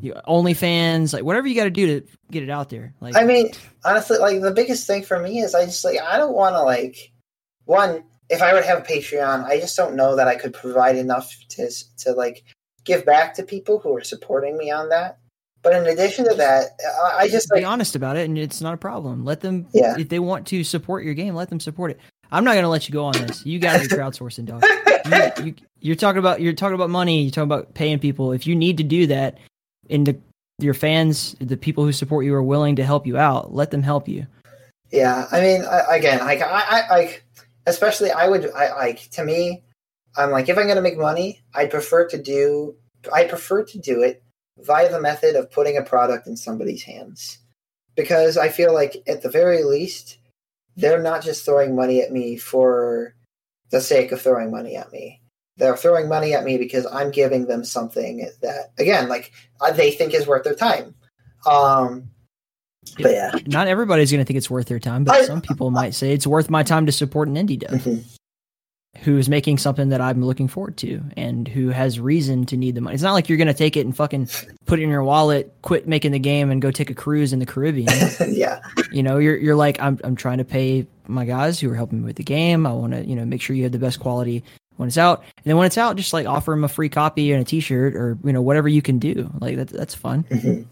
you, 0.00 0.14
OnlyFans? 0.26 1.12
Like, 1.12 1.24
whatever 1.24 1.46
you 1.46 1.54
got 1.54 1.64
to 1.64 1.70
do 1.70 2.00
to 2.00 2.06
get 2.30 2.42
it 2.42 2.50
out 2.50 2.70
there. 2.70 2.94
Like, 3.00 3.16
I 3.16 3.24
mean, 3.24 3.50
honestly, 3.84 4.18
like 4.18 4.40
the 4.40 4.52
biggest 4.52 4.86
thing 4.86 5.02
for 5.02 5.18
me 5.18 5.40
is 5.40 5.54
I 5.54 5.64
just 5.64 5.84
like 5.84 6.00
I 6.00 6.18
don't 6.18 6.34
want 6.34 6.54
to 6.54 6.62
like 6.62 7.12
one 7.64 8.04
if 8.30 8.42
I 8.42 8.54
would 8.54 8.64
have 8.64 8.78
a 8.78 8.82
Patreon, 8.82 9.44
I 9.44 9.58
just 9.58 9.76
don't 9.76 9.94
know 9.94 10.16
that 10.16 10.28
I 10.28 10.36
could 10.36 10.54
provide 10.54 10.96
enough 10.96 11.32
to 11.50 11.70
to 11.98 12.12
like 12.12 12.44
give 12.84 13.04
back 13.04 13.34
to 13.34 13.42
people 13.42 13.78
who 13.78 13.96
are 13.96 14.04
supporting 14.04 14.56
me 14.56 14.70
on 14.70 14.88
that. 14.90 15.18
But 15.62 15.74
in 15.74 15.86
addition 15.86 16.28
to 16.28 16.34
that, 16.34 16.78
I 17.16 17.26
just 17.28 17.50
like, 17.50 17.62
be 17.62 17.64
honest 17.64 17.96
about 17.96 18.18
it, 18.18 18.28
and 18.28 18.36
it's 18.36 18.60
not 18.60 18.74
a 18.74 18.76
problem. 18.76 19.24
Let 19.24 19.40
them, 19.40 19.66
yeah. 19.72 19.96
If 19.98 20.10
they 20.10 20.18
want 20.18 20.46
to 20.48 20.62
support 20.62 21.04
your 21.04 21.14
game, 21.14 21.34
let 21.34 21.48
them 21.48 21.58
support 21.58 21.90
it. 21.90 22.00
I'm 22.30 22.44
not 22.44 22.52
going 22.52 22.64
to 22.64 22.68
let 22.68 22.86
you 22.86 22.92
go 22.92 23.06
on 23.06 23.12
this. 23.14 23.46
You 23.46 23.58
got 23.58 23.80
to 23.80 23.88
be 23.88 23.94
crowdsourcing, 23.96 24.44
dog. 24.44 24.62
You, 25.42 25.54
you, 25.80 25.92
are 25.92 25.96
talking 25.96 26.18
about 26.18 26.42
you're 26.42 26.52
talking 26.52 26.74
about 26.74 26.90
money. 26.90 27.22
You're 27.22 27.30
talking 27.30 27.50
about 27.50 27.72
paying 27.72 27.98
people. 27.98 28.32
If 28.32 28.46
you 28.46 28.54
need 28.54 28.76
to 28.76 28.82
do 28.82 29.06
that, 29.06 29.38
and 29.90 30.06
the, 30.06 30.16
your 30.58 30.74
fans, 30.74 31.36
the 31.40 31.56
people 31.56 31.84
who 31.84 31.92
support 31.92 32.24
you, 32.24 32.34
are 32.34 32.42
willing 32.42 32.76
to 32.76 32.84
help 32.84 33.06
you 33.06 33.16
out, 33.16 33.54
let 33.54 33.70
them 33.70 33.82
help 33.82 34.08
you. 34.08 34.26
Yeah, 34.90 35.26
I 35.32 35.40
mean, 35.40 35.64
I, 35.64 35.96
again, 35.96 36.20
like 36.20 36.40
I, 36.40 36.46
I, 36.46 36.96
I 36.96 37.18
especially 37.66 38.10
I 38.10 38.28
would 38.28 38.50
I 38.52 38.72
like 38.74 39.10
to 39.12 39.24
me, 39.24 39.62
I'm 40.16 40.30
like 40.30 40.48
if 40.48 40.56
I'm 40.56 40.68
gonna 40.68 40.80
make 40.80 40.98
money, 40.98 41.42
I'd 41.54 41.70
prefer 41.70 42.06
to 42.08 42.22
do 42.22 42.76
I 43.12 43.24
prefer 43.24 43.64
to 43.64 43.78
do 43.78 44.02
it 44.02 44.22
via 44.58 44.90
the 44.90 45.00
method 45.00 45.36
of 45.36 45.50
putting 45.50 45.76
a 45.76 45.82
product 45.82 46.26
in 46.26 46.36
somebody's 46.36 46.84
hands. 46.84 47.38
Because 47.96 48.36
I 48.36 48.48
feel 48.48 48.72
like 48.72 49.02
at 49.06 49.22
the 49.22 49.28
very 49.28 49.62
least, 49.62 50.18
they're 50.76 51.02
not 51.02 51.22
just 51.22 51.44
throwing 51.44 51.76
money 51.76 52.02
at 52.02 52.12
me 52.12 52.36
for 52.36 53.14
the 53.70 53.80
sake 53.80 54.12
of 54.12 54.20
throwing 54.20 54.50
money 54.50 54.76
at 54.76 54.92
me. 54.92 55.20
They're 55.56 55.76
throwing 55.76 56.08
money 56.08 56.34
at 56.34 56.44
me 56.44 56.58
because 56.58 56.86
I'm 56.86 57.10
giving 57.10 57.46
them 57.46 57.64
something 57.64 58.28
that, 58.42 58.72
again, 58.78 59.08
like 59.08 59.32
uh, 59.60 59.70
they 59.72 59.92
think 59.92 60.12
is 60.12 60.26
worth 60.26 60.44
their 60.44 60.54
time. 60.54 60.94
Um, 61.46 62.10
but 62.98 63.12
yeah, 63.12 63.32
not 63.46 63.66
everybody's 63.66 64.10
going 64.10 64.20
to 64.20 64.26
think 64.26 64.36
it's 64.36 64.50
worth 64.50 64.66
their 64.66 64.78
time, 64.78 65.04
but 65.04 65.14
I, 65.14 65.24
some 65.24 65.40
people 65.40 65.70
might 65.70 65.94
say 65.94 66.12
it's 66.12 66.26
worth 66.26 66.50
my 66.50 66.62
time 66.62 66.86
to 66.86 66.92
support 66.92 67.28
an 67.28 67.34
indie 67.34 67.58
dev 67.58 67.70
mm-hmm. 67.70 69.00
who 69.02 69.16
is 69.16 69.28
making 69.28 69.58
something 69.58 69.88
that 69.88 70.00
I'm 70.00 70.24
looking 70.24 70.48
forward 70.48 70.76
to 70.78 71.02
and 71.16 71.48
who 71.48 71.68
has 71.70 71.98
reason 71.98 72.46
to 72.46 72.56
need 72.56 72.74
the 72.74 72.80
money. 72.80 72.94
It's 72.94 73.02
not 73.02 73.12
like 73.12 73.28
you're 73.28 73.38
going 73.38 73.48
to 73.48 73.54
take 73.54 73.76
it 73.76 73.86
and 73.86 73.96
fucking 73.96 74.28
put 74.66 74.78
it 74.78 74.82
in 74.82 74.90
your 74.90 75.02
wallet, 75.02 75.54
quit 75.62 75.88
making 75.88 76.12
the 76.12 76.18
game, 76.18 76.50
and 76.50 76.60
go 76.60 76.70
take 76.70 76.90
a 76.90 76.94
cruise 76.94 77.32
in 77.32 77.38
the 77.38 77.46
Caribbean. 77.46 77.88
yeah, 78.28 78.60
you 78.92 79.02
know, 79.02 79.18
you're 79.18 79.36
you're 79.36 79.56
like 79.56 79.80
I'm 79.80 79.98
I'm 80.04 80.16
trying 80.16 80.38
to 80.38 80.44
pay 80.44 80.86
my 81.06 81.24
guys 81.24 81.60
who 81.60 81.70
are 81.70 81.74
helping 81.74 82.00
me 82.00 82.06
with 82.06 82.16
the 82.16 82.24
game. 82.24 82.66
I 82.66 82.72
want 82.72 82.92
to 82.92 83.04
you 83.04 83.16
know 83.16 83.24
make 83.24 83.40
sure 83.40 83.56
you 83.56 83.64
have 83.64 83.72
the 83.72 83.78
best 83.78 84.00
quality 84.00 84.44
when 84.76 84.88
it's 84.88 84.98
out, 84.98 85.22
and 85.22 85.44
then 85.44 85.56
when 85.56 85.66
it's 85.66 85.78
out, 85.78 85.96
just 85.96 86.12
like 86.12 86.26
offer 86.26 86.52
them 86.52 86.64
a 86.64 86.68
free 86.68 86.88
copy 86.88 87.32
and 87.32 87.42
a 87.42 87.44
T-shirt 87.44 87.94
or 87.94 88.18
you 88.24 88.32
know 88.32 88.42
whatever 88.42 88.68
you 88.68 88.82
can 88.82 88.98
do. 88.98 89.30
Like 89.40 89.56
that 89.56 89.68
that's 89.68 89.94
fun. 89.94 90.24
Mm-hmm. 90.24 90.62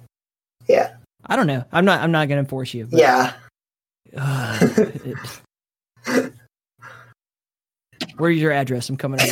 Yeah. 0.66 0.94
I 1.24 1.36
don't 1.36 1.46
know. 1.46 1.64
I'm 1.72 1.84
not. 1.84 2.00
I'm 2.00 2.12
not 2.12 2.28
going 2.28 2.44
to 2.44 2.48
force 2.48 2.74
you. 2.74 2.86
But, 2.86 2.98
yeah. 2.98 3.32
Uh, 4.16 4.68
where's 8.16 8.40
your 8.40 8.52
address? 8.52 8.88
I'm 8.88 8.96
coming. 8.96 9.18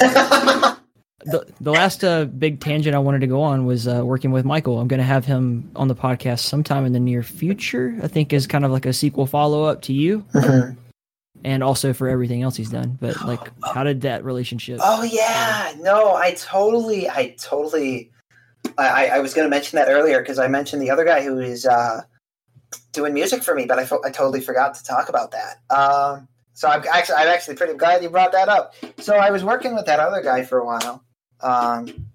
the 1.25 1.47
The 1.61 1.73
last 1.73 2.05
uh, 2.05 2.27
big 2.27 2.61
tangent 2.61 2.95
I 2.95 3.01
wanted 3.01 3.23
to 3.23 3.27
go 3.27 3.43
on 3.43 3.67
was 3.67 3.89
uh, 3.89 4.03
working 4.05 4.31
with 4.31 4.45
Michael. 4.45 4.79
I'm 4.79 4.89
going 4.89 4.99
to 4.99 5.05
have 5.05 5.25
him 5.25 5.71
on 5.75 5.89
the 5.89 5.97
podcast 5.97 6.41
sometime 6.41 6.87
in 6.87 6.93
the 6.93 7.01
near 7.01 7.23
future. 7.23 7.99
I 8.03 8.09
think 8.09 8.33
is 8.33 8.47
kind 8.47 8.65
of 8.65 8.71
like 8.71 8.87
a 8.87 8.93
sequel 8.93 9.27
follow 9.27 9.65
up 9.65 9.83
to 9.83 9.93
you. 9.93 10.25
Mm-hmm. 10.33 10.79
And 11.45 11.63
also 11.63 11.93
for 11.93 12.09
everything 12.09 12.43
else 12.43 12.57
he's 12.57 12.71
done, 12.71 12.99
but 13.01 13.21
like, 13.27 13.51
how 13.65 13.85
did 13.85 14.03
that 14.03 14.25
relationship? 14.25 14.81
Oh 14.83 15.03
yeah, 15.03 15.73
no, 15.79 16.15
I 16.15 16.35
totally, 16.35 17.09
I 17.09 17.35
totally 17.39 18.11
I, 18.79 19.07
I 19.07 19.19
was 19.21 19.35
going 19.35 19.47
to 19.47 19.51
mention 19.51 19.77
that 19.77 19.89
earlier 19.89 20.21
because 20.21 20.39
I 20.39 20.49
mentioned 20.49 20.83
the 20.83 20.91
other 20.91 21.05
guy 21.05 21.23
who 21.23 21.39
is 21.39 21.67
uh, 21.67 22.03
doing 22.93 23.15
music 23.15 23.43
for 23.43 23.55
me, 23.55 23.67
but 23.67 23.79
I, 23.79 23.83
I 24.05 24.11
totally 24.11 24.41
forgot 24.41 24.75
to 24.75 24.85
talk 24.85 25.09
about 25.09 25.33
that. 25.33 25.61
Um, 25.75 26.29
so 26.53 26.69
I'm 26.69 26.85
actually 26.93 27.17
I'm 27.17 27.29
actually 27.29 27.57
pretty 27.57 27.75
glad 27.75 28.03
you 28.03 28.11
brought 28.11 28.33
that 28.33 28.49
up. 28.49 28.75
So 28.99 29.17
I 29.17 29.31
was 29.31 29.45
working 29.45 29.75
with 29.75 29.87
that 29.87 30.01
other 30.01 30.23
guy 30.23 30.43
for 30.43 30.59
a 30.59 30.67
while, 30.67 31.03
um, 31.41 32.09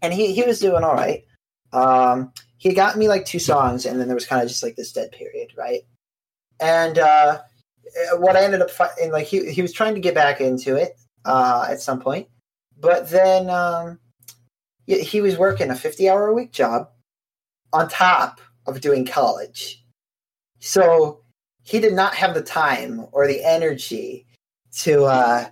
and 0.00 0.14
he 0.14 0.32
he 0.32 0.42
was 0.42 0.60
doing 0.60 0.84
all 0.84 0.94
right. 0.94 1.24
Um, 1.72 2.32
he 2.56 2.72
got 2.72 2.96
me 2.96 3.08
like 3.08 3.26
two 3.26 3.38
songs, 3.38 3.84
and 3.84 4.00
then 4.00 4.06
there 4.06 4.14
was 4.14 4.26
kind 4.26 4.42
of 4.42 4.48
just 4.48 4.62
like 4.62 4.76
this 4.76 4.92
dead 4.92 5.12
period, 5.12 5.50
right? 5.56 5.82
And 6.60 6.98
uh, 6.98 7.40
what 8.16 8.36
I 8.36 8.44
ended 8.44 8.62
up 8.62 8.70
finding, 8.70 9.12
like 9.12 9.26
he 9.26 9.50
he 9.50 9.62
was 9.62 9.72
trying 9.72 9.94
to 9.94 10.00
get 10.00 10.14
back 10.14 10.40
into 10.40 10.76
it 10.76 10.98
uh, 11.24 11.66
at 11.68 11.80
some 11.80 12.00
point, 12.00 12.28
but 12.78 13.10
then 13.10 13.50
um, 13.50 13.98
he 14.86 15.20
was 15.20 15.36
working 15.36 15.70
a 15.70 15.76
50 15.76 16.08
hour 16.08 16.28
a 16.28 16.34
week 16.34 16.52
job 16.52 16.88
on 17.72 17.88
top 17.88 18.40
of 18.66 18.80
doing 18.80 19.06
college. 19.06 19.84
So 20.60 21.20
he 21.62 21.80
did 21.80 21.94
not 21.94 22.14
have 22.14 22.34
the 22.34 22.42
time 22.42 23.06
or 23.12 23.26
the 23.26 23.44
energy 23.44 24.26
to 24.80 25.04
uh, 25.04 25.48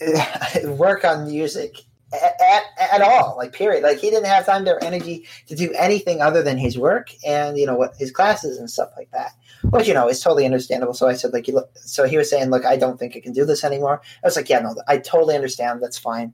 work 0.64 1.04
on 1.04 1.26
music 1.26 1.78
at, 2.12 2.34
at, 2.40 2.62
at, 2.92 3.02
all, 3.02 3.36
like 3.36 3.52
period. 3.52 3.82
Like 3.82 3.98
he 3.98 4.10
didn't 4.10 4.26
have 4.26 4.46
time 4.46 4.66
or 4.68 4.82
energy 4.82 5.26
to 5.48 5.54
do 5.54 5.72
anything 5.72 6.20
other 6.20 6.42
than 6.42 6.58
his 6.58 6.78
work 6.78 7.08
and 7.26 7.58
you 7.58 7.66
know 7.66 7.76
what 7.76 7.96
his 7.96 8.10
classes 8.10 8.58
and 8.58 8.70
stuff 8.70 8.90
like 8.96 9.10
that. 9.12 9.32
Which 9.70 9.88
you 9.88 9.94
know 9.94 10.08
is 10.08 10.20
totally 10.20 10.44
understandable. 10.44 10.94
So 10.94 11.08
I 11.08 11.14
said 11.14 11.32
like, 11.32 11.48
you 11.48 11.54
look, 11.54 11.70
so 11.76 12.04
he 12.06 12.16
was 12.16 12.30
saying, 12.30 12.50
look, 12.50 12.64
I 12.64 12.76
don't 12.76 12.98
think 12.98 13.16
I 13.16 13.20
can 13.20 13.32
do 13.32 13.44
this 13.44 13.64
anymore. 13.64 14.00
I 14.22 14.26
was 14.26 14.36
like, 14.36 14.48
yeah, 14.48 14.60
no, 14.60 14.74
I 14.88 14.98
totally 14.98 15.34
understand. 15.34 15.82
That's 15.82 15.98
fine. 15.98 16.32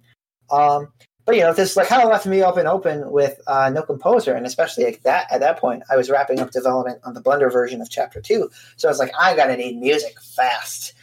Um, 0.51 0.93
but 1.25 1.37
you 1.37 1.43
know, 1.43 1.55
this 1.55 1.77
like 1.77 1.89
kind 1.89 2.03
of 2.03 2.09
left 2.09 2.27
me 2.27 2.43
open 2.43 2.67
open 2.67 3.11
with 3.11 3.41
uh, 3.47 3.71
no 3.71 3.83
composer, 3.83 4.35
and 4.35 4.45
especially 4.45 4.85
like 4.85 5.03
that 5.03 5.31
at 5.33 5.41
that 5.41 5.59
point, 5.59 5.83
I 5.91 5.97
was 5.97 6.11
wrapping 6.11 6.41
up 6.41 6.51
development 6.51 7.01
on 7.05 7.15
the 7.15 7.23
Blender 7.23 7.51
version 7.51 7.81
of 7.81 7.89
Chapter 7.89 8.21
Two. 8.21 8.51
So 8.77 8.89
I 8.89 8.91
was 8.91 8.99
like, 8.99 9.13
I 9.19 9.37
gotta 9.37 9.57
need 9.57 9.79
music 9.79 10.21
fast. 10.21 10.95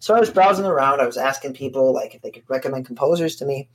So 0.00 0.14
I 0.14 0.20
was 0.20 0.30
browsing 0.30 0.64
around. 0.64 1.00
I 1.00 1.06
was 1.06 1.16
asking 1.16 1.54
people 1.54 1.92
like 1.92 2.14
if 2.14 2.22
they 2.22 2.30
could 2.30 2.48
recommend 2.48 2.86
composers 2.86 3.36
to 3.36 3.44
me. 3.44 3.68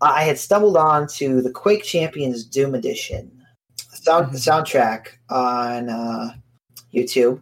I 0.00 0.24
had 0.24 0.38
stumbled 0.38 0.76
on 0.76 1.06
to 1.14 1.40
the 1.40 1.50
Quake 1.50 1.84
Champions 1.84 2.44
Doom 2.44 2.74
Edition 2.74 3.44
sound, 4.04 4.26
mm-hmm. 4.26 4.36
soundtrack 4.36 5.06
on 5.30 5.88
uh, 5.88 6.34
YouTube, 6.94 7.40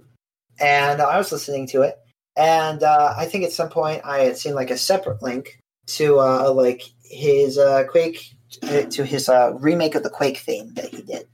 and 0.60 1.00
I 1.00 1.18
was 1.18 1.32
listening 1.32 1.66
to 1.68 1.82
it. 1.82 1.98
And 2.36 2.82
uh, 2.82 3.14
I 3.16 3.26
think 3.26 3.44
at 3.44 3.52
some 3.52 3.68
point 3.68 4.02
I 4.04 4.20
had 4.20 4.38
seen 4.38 4.54
like 4.54 4.70
a 4.70 4.78
separate 4.78 5.22
link 5.22 5.58
to 5.88 6.20
uh, 6.20 6.52
like 6.52 6.82
his 7.04 7.58
uh, 7.58 7.84
Quake 7.88 8.32
to 8.90 9.04
his 9.04 9.28
uh, 9.28 9.54
remake 9.58 9.94
of 9.94 10.02
the 10.02 10.10
Quake 10.10 10.38
theme 10.38 10.74
that 10.74 10.86
he 10.86 11.02
did. 11.02 11.26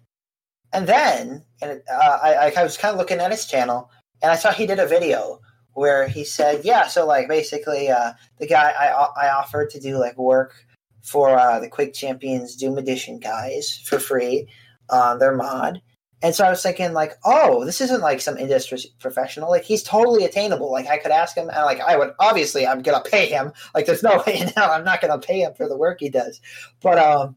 And 0.73 0.87
then, 0.87 1.45
and 1.63 1.81
uh, 1.91 2.19
I, 2.23 2.53
I 2.57 2.63
was 2.63 2.77
kind 2.77 2.93
of 2.93 2.99
looking 2.99 3.21
at 3.21 3.31
his 3.31 3.47
channel, 3.47 3.91
and 4.23 4.31
I 4.31 4.37
saw 4.37 4.53
he 4.53 4.67
did 4.67 4.79
a 4.79 4.87
video 4.87 5.41
where 5.73 6.07
he 6.07 6.25
said, 6.25 6.65
"Yeah, 6.65 6.89
so 6.89 7.07
like 7.07 7.29
basically, 7.29 7.89
uh, 7.89 8.13
the 8.39 8.47
guy 8.47 8.71
I 8.71 9.27
I 9.27 9.31
offered 9.31 9.71
to 9.71 9.81
do 9.81 9.99
like 9.99 10.19
work 10.19 10.55
for 11.03 11.39
uh, 11.39 11.59
the 11.61 11.69
Quake 11.69 11.95
Champions 11.95 12.55
Doom 12.55 12.77
Edition 12.77 13.19
guys 13.19 13.81
for 13.87 13.99
free 13.99 14.49
on 14.91 15.19
their 15.19 15.35
mod, 15.35 15.81
and 16.23 16.35
so 16.35 16.45
I 16.45 16.51
was 16.51 16.63
thinking, 16.63 16.93
like, 16.93 17.13
oh, 17.25 17.65
this 17.65 17.81
isn't 17.81 18.01
like 18.01 18.21
some 18.21 18.37
industry 18.37 18.79
professional. 18.99 19.51
Like, 19.51 19.63
he's 19.63 19.85
totally 19.85 20.25
attainable. 20.25 20.73
Like, 20.73 20.89
I 20.89 20.99
could 20.99 21.13
ask 21.13 21.37
him, 21.37 21.49
and 21.49 21.65
like, 21.65 21.81
I 21.81 21.97
would 21.97 22.13
obviously, 22.19 22.67
I'm 22.67 22.83
gonna 22.83 23.03
pay 23.03 23.27
him. 23.27 23.53
Like, 23.75 23.87
there's 23.87 24.03
no 24.03 24.23
way 24.27 24.39
in 24.41 24.49
hell 24.49 24.71
I'm 24.71 24.85
not 24.85 25.01
gonna 25.01 25.19
pay 25.19 25.43
him 25.43 25.55
for 25.55 25.69
the 25.69 25.77
work 25.77 26.01
he 26.01 26.11
does. 26.11 26.41
But 26.83 26.99
um, 26.99 27.37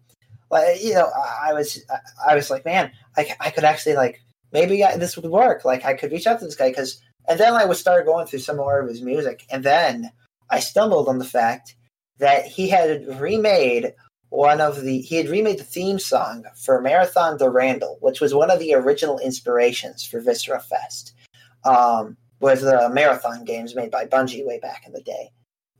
like, 0.49 0.83
you 0.83 0.95
know, 0.95 1.09
I 1.15 1.53
was, 1.53 1.83
I 2.27 2.35
was 2.35 2.49
like, 2.49 2.65
man, 2.65 2.91
I, 3.15 3.33
I 3.39 3.51
could 3.51 3.63
actually 3.63 3.95
like 3.95 4.21
maybe 4.51 4.83
I, 4.83 4.97
this 4.97 5.15
would 5.15 5.29
work. 5.29 5.63
Like, 5.63 5.85
I 5.85 5.93
could 5.93 6.11
reach 6.11 6.27
out 6.27 6.39
to 6.39 6.45
this 6.45 6.55
guy 6.55 6.69
because, 6.69 7.01
and 7.27 7.39
then 7.39 7.53
I 7.53 7.65
would 7.65 7.77
start 7.77 8.05
going 8.05 8.25
through 8.25 8.39
some 8.39 8.57
more 8.57 8.79
of 8.79 8.89
his 8.89 9.01
music, 9.01 9.45
and 9.51 9.63
then 9.63 10.11
I 10.49 10.59
stumbled 10.59 11.07
on 11.07 11.19
the 11.19 11.25
fact 11.25 11.75
that 12.17 12.45
he 12.45 12.69
had 12.69 13.19
remade 13.19 13.93
one 14.31 14.61
of 14.61 14.81
the 14.81 15.01
he 15.01 15.17
had 15.17 15.27
remade 15.27 15.59
the 15.59 15.63
theme 15.63 15.99
song 15.99 16.45
for 16.55 16.81
Marathon 16.81 17.37
Durandal, 17.37 17.97
which 17.99 18.21
was 18.21 18.33
one 18.33 18.49
of 18.49 18.59
the 18.59 18.73
original 18.73 19.19
inspirations 19.19 20.05
for 20.05 20.21
Viscera 20.21 20.61
Fest. 20.61 21.13
Um, 21.65 22.17
was 22.39 22.61
the 22.61 22.89
marathon 22.89 23.43
games 23.43 23.75
made 23.75 23.91
by 23.91 24.05
Bungie 24.05 24.45
way 24.47 24.57
back 24.57 24.83
in 24.87 24.93
the 24.93 25.01
day. 25.01 25.31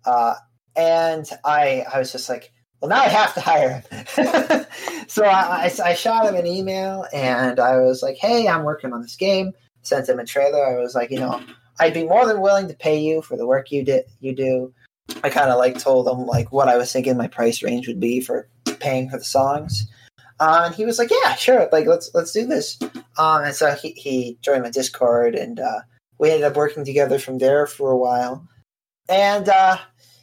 Uh, 0.06 0.36
and 0.76 1.28
I 1.45 1.86
I 1.91 1.98
was 1.98 2.11
just 2.11 2.28
like, 2.28 2.52
well, 2.82 2.90
now 2.90 3.02
I 3.02 3.07
have 3.07 3.34
to 3.36 3.41
hire 3.41 3.84
him. 3.90 4.65
so 5.07 5.23
I, 5.23 5.65
I, 5.65 5.72
I, 5.84 5.94
shot 5.94 6.26
him 6.26 6.36
an 6.36 6.45
email 6.45 7.06
and 7.14 7.60
I 7.60 7.80
was 7.80 8.03
like, 8.03 8.18
hey, 8.18 8.48
I'm 8.48 8.64
working 8.64 8.91
on 8.91 9.02
this 9.02 9.15
game. 9.15 9.53
Sent 9.84 10.10
him 10.10 10.19
a 10.19 10.26
trailer. 10.26 10.65
I 10.65 10.80
was 10.80 10.94
like, 10.94 11.10
you 11.10 11.19
know, 11.19 11.41
I'd 11.80 11.94
be 11.94 12.03
more 12.03 12.26
than 12.26 12.41
willing 12.41 12.68
to 12.68 12.73
pay 12.73 12.99
you 12.99 13.22
for 13.22 13.38
the 13.38 13.48
work 13.48 13.72
you 13.72 13.84
did 13.84 14.06
you 14.19 14.36
do. 14.36 14.73
I 15.24 15.30
kind 15.30 15.50
of 15.50 15.58
like 15.58 15.80
told 15.80 16.08
him 16.08 16.26
like 16.26 16.52
what 16.52 16.68
I 16.68 16.78
was 16.78 16.92
thinking 16.92 17.18
my 17.18 17.28
price 17.28 17.64
range 17.64 17.88
would 17.88 18.00
be 18.00 18.22
for 18.22 18.48
paying 18.80 19.10
for 19.10 19.18
the 19.18 19.24
songs. 19.24 19.88
Uh, 20.40 20.64
and 20.66 20.76
he 20.76 20.86
was 20.86 20.98
like, 20.98 21.12
"Yeah, 21.12 21.36
sure. 21.36 21.70
Like, 21.72 21.86
let's 21.86 22.10
let's 22.14 22.32
do 22.32 22.46
this." 22.46 22.80
Um, 23.18 23.44
and 23.44 23.56
so 23.56 23.76
he, 23.76 23.92
he 23.92 24.38
joined 24.42 24.64
my 24.64 24.72
Discord, 24.72 25.36
and 25.36 25.60
uh, 25.60 25.82
we 26.18 26.32
ended 26.32 26.46
up 26.46 26.56
working 26.56 26.84
together 26.84 27.20
from 27.20 27.38
there 27.38 27.68
for 27.68 27.92
a 27.92 27.98
while. 27.98 28.48
And 29.08 29.48
uh, 29.48 29.78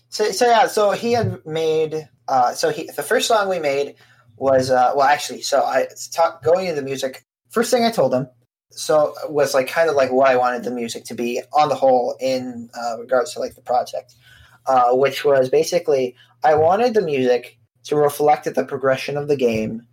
so, 0.08 0.30
so 0.32 0.46
yeah, 0.46 0.66
so 0.66 0.90
he 0.90 1.12
had 1.12 1.44
made. 1.46 2.08
Uh, 2.26 2.52
so 2.52 2.70
he 2.70 2.90
the 2.96 3.02
first 3.02 3.28
song 3.28 3.48
we 3.48 3.60
made 3.60 3.94
was 4.36 4.70
uh, 4.70 4.92
well, 4.96 5.06
actually, 5.06 5.42
so 5.42 5.62
I 5.62 5.86
talk, 6.12 6.42
going 6.42 6.66
into 6.66 6.80
the 6.80 6.86
music. 6.86 7.24
First 7.50 7.70
thing 7.70 7.84
I 7.84 7.90
told 7.90 8.12
him 8.12 8.28
so 8.70 9.14
was 9.28 9.54
like 9.54 9.68
kind 9.68 9.88
of 9.88 9.96
like 9.96 10.12
what 10.12 10.28
I 10.28 10.36
wanted 10.36 10.64
the 10.64 10.70
music 10.70 11.04
to 11.04 11.14
be 11.14 11.42
on 11.52 11.68
the 11.68 11.74
whole 11.74 12.16
in 12.20 12.70
uh, 12.78 12.98
regards 12.98 13.32
to 13.34 13.40
like 13.40 13.54
the 13.54 13.62
project, 13.62 14.14
uh, 14.68 14.92
which 14.92 15.24
was 15.24 15.48
basically 15.48 16.14
I 16.44 16.54
wanted 16.54 16.94
the 16.94 17.02
music 17.02 17.58
to 17.84 17.96
reflect 17.96 18.52
the 18.54 18.64
progression 18.64 19.16
of 19.16 19.28
the 19.28 19.36
game. 19.36 19.86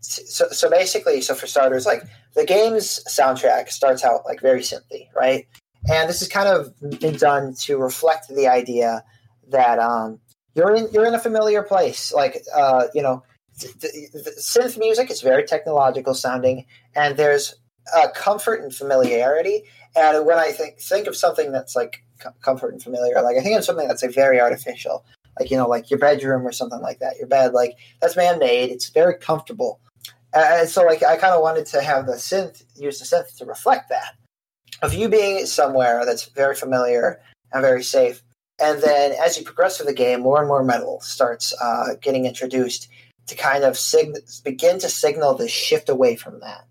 So, 0.00 0.46
so 0.50 0.70
basically, 0.70 1.20
so 1.20 1.34
for 1.34 1.46
starters, 1.46 1.86
like 1.86 2.02
the 2.34 2.44
game's 2.44 3.04
soundtrack 3.08 3.68
starts 3.68 4.04
out 4.04 4.24
like 4.24 4.40
very 4.40 4.62
simply, 4.62 5.08
right? 5.14 5.46
And 5.90 6.08
this 6.08 6.22
is 6.22 6.28
kind 6.28 6.48
of 6.48 6.72
been 7.00 7.16
done 7.16 7.54
to 7.60 7.76
reflect 7.76 8.28
the 8.28 8.48
idea 8.48 9.04
that 9.48 9.78
um, 9.78 10.20
you're 10.54 10.74
in 10.74 10.88
you're 10.92 11.06
in 11.06 11.14
a 11.14 11.18
familiar 11.18 11.62
place. 11.62 12.12
Like 12.12 12.42
uh, 12.54 12.84
you 12.94 13.02
know, 13.02 13.22
the, 13.58 14.08
the 14.12 14.34
synth 14.38 14.78
music 14.78 15.10
is 15.10 15.20
very 15.20 15.44
technological 15.44 16.14
sounding, 16.14 16.66
and 16.94 17.16
there's 17.16 17.54
comfort 18.14 18.62
and 18.62 18.74
familiarity. 18.74 19.64
And 19.94 20.24
when 20.24 20.38
I 20.38 20.52
think 20.52 20.78
think 20.78 21.06
of 21.06 21.16
something 21.16 21.52
that's 21.52 21.76
like 21.76 22.04
comfort 22.42 22.72
and 22.72 22.82
familiar, 22.82 23.20
like 23.22 23.36
I 23.36 23.40
think 23.40 23.56
it's 23.56 23.66
something 23.66 23.88
that's 23.88 24.02
like 24.02 24.14
very 24.14 24.40
artificial, 24.40 25.04
like 25.38 25.50
you 25.50 25.56
know, 25.56 25.68
like 25.68 25.90
your 25.90 25.98
bedroom 25.98 26.46
or 26.46 26.52
something 26.52 26.80
like 26.80 26.98
that. 27.00 27.16
Your 27.18 27.28
bed, 27.28 27.52
like 27.52 27.76
that's 28.00 28.16
man 28.16 28.38
made. 28.38 28.70
It's 28.70 28.90
very 28.90 29.16
comfortable. 29.18 29.80
And 30.34 30.68
so, 30.68 30.82
like, 30.84 31.02
I 31.02 31.16
kind 31.16 31.34
of 31.34 31.42
wanted 31.42 31.66
to 31.66 31.82
have 31.82 32.06
the 32.06 32.14
synth 32.14 32.64
use 32.74 32.98
the 32.98 33.04
synth 33.04 33.36
to 33.36 33.44
reflect 33.44 33.90
that 33.90 34.14
of 34.80 34.94
you 34.94 35.08
being 35.08 35.46
somewhere 35.46 36.04
that's 36.04 36.26
very 36.26 36.54
familiar 36.54 37.20
and 37.52 37.62
very 37.62 37.82
safe. 37.82 38.22
And 38.60 38.82
then, 38.82 39.12
as 39.22 39.38
you 39.38 39.44
progress 39.44 39.76
through 39.76 39.86
the 39.86 39.94
game, 39.94 40.20
more 40.20 40.38
and 40.38 40.48
more 40.48 40.64
metal 40.64 41.00
starts 41.00 41.54
uh, 41.60 41.94
getting 42.00 42.26
introduced 42.26 42.88
to 43.26 43.34
kind 43.34 43.64
of 43.64 43.78
sig- 43.78 44.16
begin 44.44 44.78
to 44.80 44.88
signal 44.88 45.34
the 45.34 45.48
shift 45.48 45.88
away 45.88 46.16
from 46.16 46.40
that. 46.40 46.64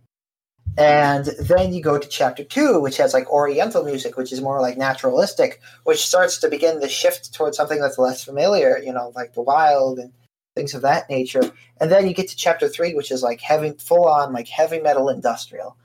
And 0.78 1.26
then 1.40 1.74
you 1.74 1.82
go 1.82 1.98
to 1.98 2.08
chapter 2.08 2.44
two, 2.44 2.80
which 2.80 2.98
has 2.98 3.14
like 3.14 3.30
Oriental 3.30 3.84
music, 3.84 4.16
which 4.16 4.32
is 4.32 4.42
more 4.42 4.62
like 4.62 4.78
naturalistic, 4.78 5.62
which 5.84 6.06
starts 6.06 6.38
to 6.40 6.50
begin 6.50 6.80
the 6.80 6.88
shift 6.88 7.34
towards 7.34 7.58
something 7.58 7.80
that's 7.80 7.98
less 7.98 8.24
familiar, 8.24 8.78
you 8.78 8.94
know, 8.94 9.12
like 9.14 9.34
the 9.34 9.42
wild 9.42 10.00
and 10.00 10.14
things 10.56 10.74
of 10.74 10.84
that 10.84 11.10
nature. 11.10 11.52
And 11.80 11.92
then 11.92 12.08
you 12.08 12.14
get 12.14 12.30
to 12.30 12.36
chapter 12.36 12.70
three, 12.70 12.94
which 12.94 13.12
is 13.12 13.22
like 13.22 13.42
heavy, 13.42 13.74
full 13.80 14.08
on 14.08 14.32
like 14.32 14.48
heavy 14.48 14.80
metal 14.80 15.10
industrial, 15.10 15.76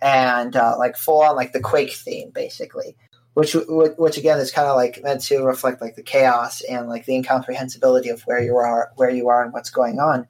and 0.00 0.54
uh, 0.54 0.76
like 0.78 0.96
full 0.96 1.22
on 1.22 1.34
like 1.34 1.52
the 1.52 1.60
Quake 1.60 1.92
theme, 1.92 2.30
basically. 2.30 2.96
Which, 3.34 3.54
which 3.54 4.16
again 4.16 4.38
is 4.38 4.50
kind 4.50 4.66
of 4.66 4.76
like 4.76 5.02
meant 5.02 5.20
to 5.24 5.42
reflect 5.42 5.82
like 5.82 5.94
the 5.94 6.02
chaos 6.02 6.62
and 6.62 6.88
like 6.88 7.04
the 7.04 7.16
incomprehensibility 7.16 8.08
of 8.08 8.22
where 8.22 8.42
you 8.42 8.56
are, 8.56 8.92
where 8.96 9.10
you 9.10 9.28
are, 9.28 9.44
and 9.44 9.52
what's 9.52 9.68
going 9.68 9.98
on. 9.98 10.26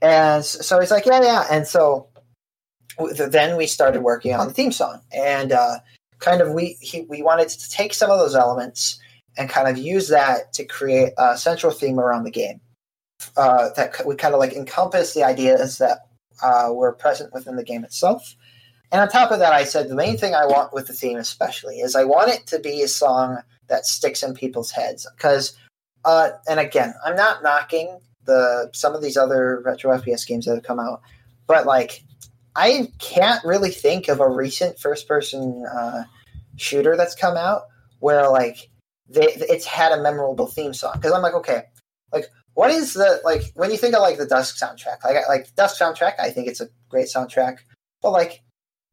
And 0.00 0.44
so 0.44 0.78
he's 0.78 0.92
like, 0.92 1.06
yeah, 1.06 1.20
yeah. 1.20 1.46
And 1.50 1.66
so 1.66 2.11
then 3.28 3.56
we 3.56 3.66
started 3.66 4.02
working 4.02 4.34
on 4.34 4.48
the 4.48 4.54
theme 4.54 4.72
song, 4.72 5.00
and 5.12 5.52
uh, 5.52 5.78
kind 6.18 6.40
of 6.40 6.52
we 6.52 6.76
he, 6.80 7.02
we 7.02 7.22
wanted 7.22 7.48
to 7.48 7.70
take 7.70 7.94
some 7.94 8.10
of 8.10 8.18
those 8.18 8.34
elements 8.34 8.98
and 9.36 9.48
kind 9.48 9.68
of 9.68 9.78
use 9.78 10.08
that 10.08 10.52
to 10.52 10.64
create 10.64 11.12
a 11.18 11.36
central 11.38 11.72
theme 11.72 11.98
around 11.98 12.24
the 12.24 12.30
game 12.30 12.60
uh, 13.36 13.70
that 13.76 14.04
would 14.04 14.18
kind 14.18 14.34
of 14.34 14.40
like 14.40 14.52
encompass 14.52 15.14
the 15.14 15.24
ideas 15.24 15.78
that 15.78 15.98
uh, 16.42 16.70
were 16.72 16.92
present 16.92 17.32
within 17.32 17.56
the 17.56 17.64
game 17.64 17.84
itself. 17.84 18.36
And 18.90 19.00
on 19.00 19.08
top 19.08 19.30
of 19.30 19.38
that, 19.38 19.54
I 19.54 19.64
said 19.64 19.88
the 19.88 19.94
main 19.94 20.18
thing 20.18 20.34
I 20.34 20.44
want 20.44 20.74
with 20.74 20.86
the 20.86 20.92
theme, 20.92 21.16
especially, 21.16 21.80
is 21.80 21.96
I 21.96 22.04
want 22.04 22.30
it 22.30 22.46
to 22.48 22.58
be 22.58 22.82
a 22.82 22.88
song 22.88 23.38
that 23.68 23.86
sticks 23.86 24.22
in 24.22 24.34
people's 24.34 24.70
heads. 24.70 25.06
Because, 25.16 25.56
uh, 26.04 26.30
and 26.46 26.60
again, 26.60 26.92
I'm 27.04 27.16
not 27.16 27.42
knocking 27.42 28.00
the 28.24 28.70
some 28.72 28.94
of 28.94 29.02
these 29.02 29.16
other 29.16 29.62
retro 29.64 29.96
FPS 29.96 30.26
games 30.26 30.44
that 30.44 30.54
have 30.54 30.64
come 30.64 30.78
out, 30.78 31.00
but 31.46 31.64
like 31.66 32.04
I 32.54 32.88
can't 32.98 33.42
really 33.44 33.70
think 33.70 34.08
of 34.08 34.20
a 34.20 34.28
recent 34.28 34.78
first 34.78 35.08
person 35.08 35.64
uh, 35.66 36.04
shooter 36.56 36.96
that's 36.96 37.14
come 37.14 37.36
out 37.36 37.62
where 38.00 38.28
like 38.28 38.68
they, 39.08 39.26
it's 39.26 39.66
had 39.66 39.92
a 39.92 40.02
memorable 40.02 40.46
theme 40.46 40.74
song. 40.74 40.92
Because 40.96 41.12
I'm 41.12 41.22
like, 41.22 41.34
okay, 41.34 41.64
like 42.12 42.26
what 42.54 42.70
is 42.70 42.94
the 42.94 43.20
like 43.24 43.42
when 43.54 43.70
you 43.70 43.76
think 43.76 43.94
of 43.94 44.02
like 44.02 44.18
the 44.18 44.26
Dusk 44.26 44.56
soundtrack? 44.56 45.04
Like 45.04 45.16
like 45.28 45.54
Dusk 45.54 45.80
soundtrack, 45.80 46.14
I 46.18 46.30
think 46.30 46.48
it's 46.48 46.60
a 46.60 46.68
great 46.88 47.06
soundtrack. 47.06 47.58
But 48.02 48.10
like, 48.10 48.42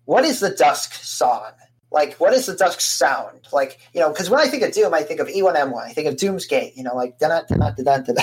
what 0.06 0.24
is 0.24 0.40
the 0.40 0.52
Dusk 0.52 0.94
song? 0.94 1.52
Like, 1.92 2.14
what 2.16 2.34
is 2.34 2.46
the 2.46 2.56
Dusk 2.56 2.82
sound? 2.82 3.48
Like, 3.52 3.80
you 3.94 4.00
know, 4.00 4.10
because 4.12 4.30
when 4.30 4.40
I 4.40 4.48
think 4.48 4.62
of 4.64 4.72
Doom, 4.72 4.94
I 4.94 5.02
think 5.02 5.20
of 5.20 5.28
E1M1. 5.28 5.84
I 5.84 5.92
think 5.92 6.08
of 6.08 6.18
Doom's 6.18 6.46
Gate. 6.46 6.74
You 6.76 6.84
know, 6.84 6.96
like 6.96 7.18
da 7.18 7.42
da 7.42 7.72
da 7.72 7.98
da. 7.98 8.14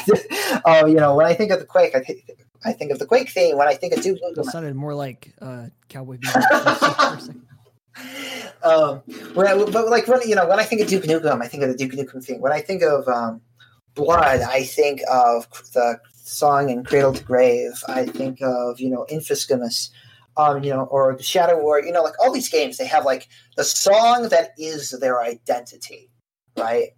Oh, 0.65 0.87
you 0.87 0.95
know, 0.97 1.17
when 1.17 1.27
I 1.27 1.35
think 1.35 1.51
of 1.51 1.59
the 1.59 1.67
Quake, 1.67 1.95
I 1.95 2.01
think 2.01 2.31
I 2.65 2.73
think 2.73 2.91
of 2.91 2.99
the 2.99 3.07
Quake 3.07 3.31
theme. 3.31 3.57
When 3.57 3.69
I 3.69 3.75
think 3.75 3.93
of 3.93 4.03
Doom, 4.03 4.19
it 4.21 4.45
sounded 4.47 4.75
more 4.75 4.95
like 4.95 5.33
uh, 5.41 5.67
Cowboy 5.89 6.19
um, 8.63 8.99
when 9.35 9.47
I, 9.47 9.55
but 9.57 9.89
like 9.89 10.07
when 10.09 10.21
you 10.29 10.35
know 10.35 10.47
when 10.47 10.59
I 10.59 10.65
think 10.65 10.83
of 10.83 10.89
Duke 10.89 11.05
Nukem, 11.05 11.43
I 11.43 11.49
think 11.49 11.63
of 11.63 11.71
the 11.71 11.77
Duke 11.77 11.93
Nukem 11.93 12.25
theme. 12.25 12.41
When 12.41 12.53
I 12.53 12.61
think 12.61 12.83
of 12.83 13.09
um, 13.09 13.41
Blood, 13.95 14.41
I 14.43 14.65
think 14.65 15.01
of 15.11 15.47
the 15.73 15.99
song 16.15 16.71
in 16.71 16.85
Cradle 16.85 17.15
to 17.15 17.25
Grave. 17.25 17.83
I 17.89 18.07
think 18.07 18.43
of 18.43 18.81
you 18.81 18.91
know 18.91 19.07
Infamous, 19.09 19.91
um, 20.37 20.63
you 20.63 20.71
know, 20.71 20.85
or 20.85 21.15
the 21.17 21.23
Shadow 21.23 21.61
War. 21.61 21.83
You 21.83 21.93
know, 21.93 22.03
like 22.03 22.19
all 22.21 22.33
these 22.33 22.49
games, 22.49 22.77
they 22.77 22.87
have 22.87 23.05
like 23.05 23.29
the 23.57 23.65
song 23.65 24.29
that 24.31 24.51
is 24.59 24.91
their 25.01 25.23
identity, 25.23 26.11
right? 26.57 26.91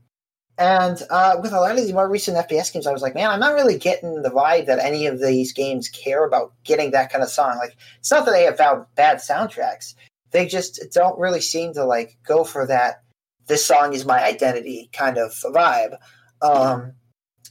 And 0.58 1.00
uh, 1.10 1.36
with 1.40 1.52
a 1.52 1.60
lot 1.60 1.70
of 1.70 1.76
these 1.76 1.92
more 1.92 2.08
recent 2.08 2.36
FPS 2.36 2.72
games, 2.72 2.86
I 2.86 2.92
was 2.92 3.00
like, 3.00 3.14
man, 3.14 3.30
I'm 3.30 3.38
not 3.38 3.54
really 3.54 3.78
getting 3.78 4.22
the 4.22 4.30
vibe 4.30 4.66
that 4.66 4.80
any 4.80 5.06
of 5.06 5.20
these 5.20 5.52
games 5.52 5.88
care 5.88 6.24
about 6.24 6.52
getting 6.64 6.90
that 6.90 7.12
kind 7.12 7.22
of 7.22 7.30
song. 7.30 7.58
Like, 7.58 7.76
it's 8.00 8.10
not 8.10 8.24
that 8.24 8.32
they 8.32 8.42
have 8.42 8.58
bad, 8.58 8.84
bad 8.96 9.18
soundtracks; 9.18 9.94
they 10.32 10.46
just 10.46 10.84
don't 10.92 11.18
really 11.18 11.40
seem 11.40 11.74
to 11.74 11.84
like 11.84 12.16
go 12.26 12.42
for 12.42 12.66
that. 12.66 13.02
This 13.46 13.64
song 13.64 13.94
is 13.94 14.04
my 14.04 14.22
identity 14.22 14.90
kind 14.92 15.16
of 15.16 15.30
vibe. 15.30 15.96
Um, 16.42 16.92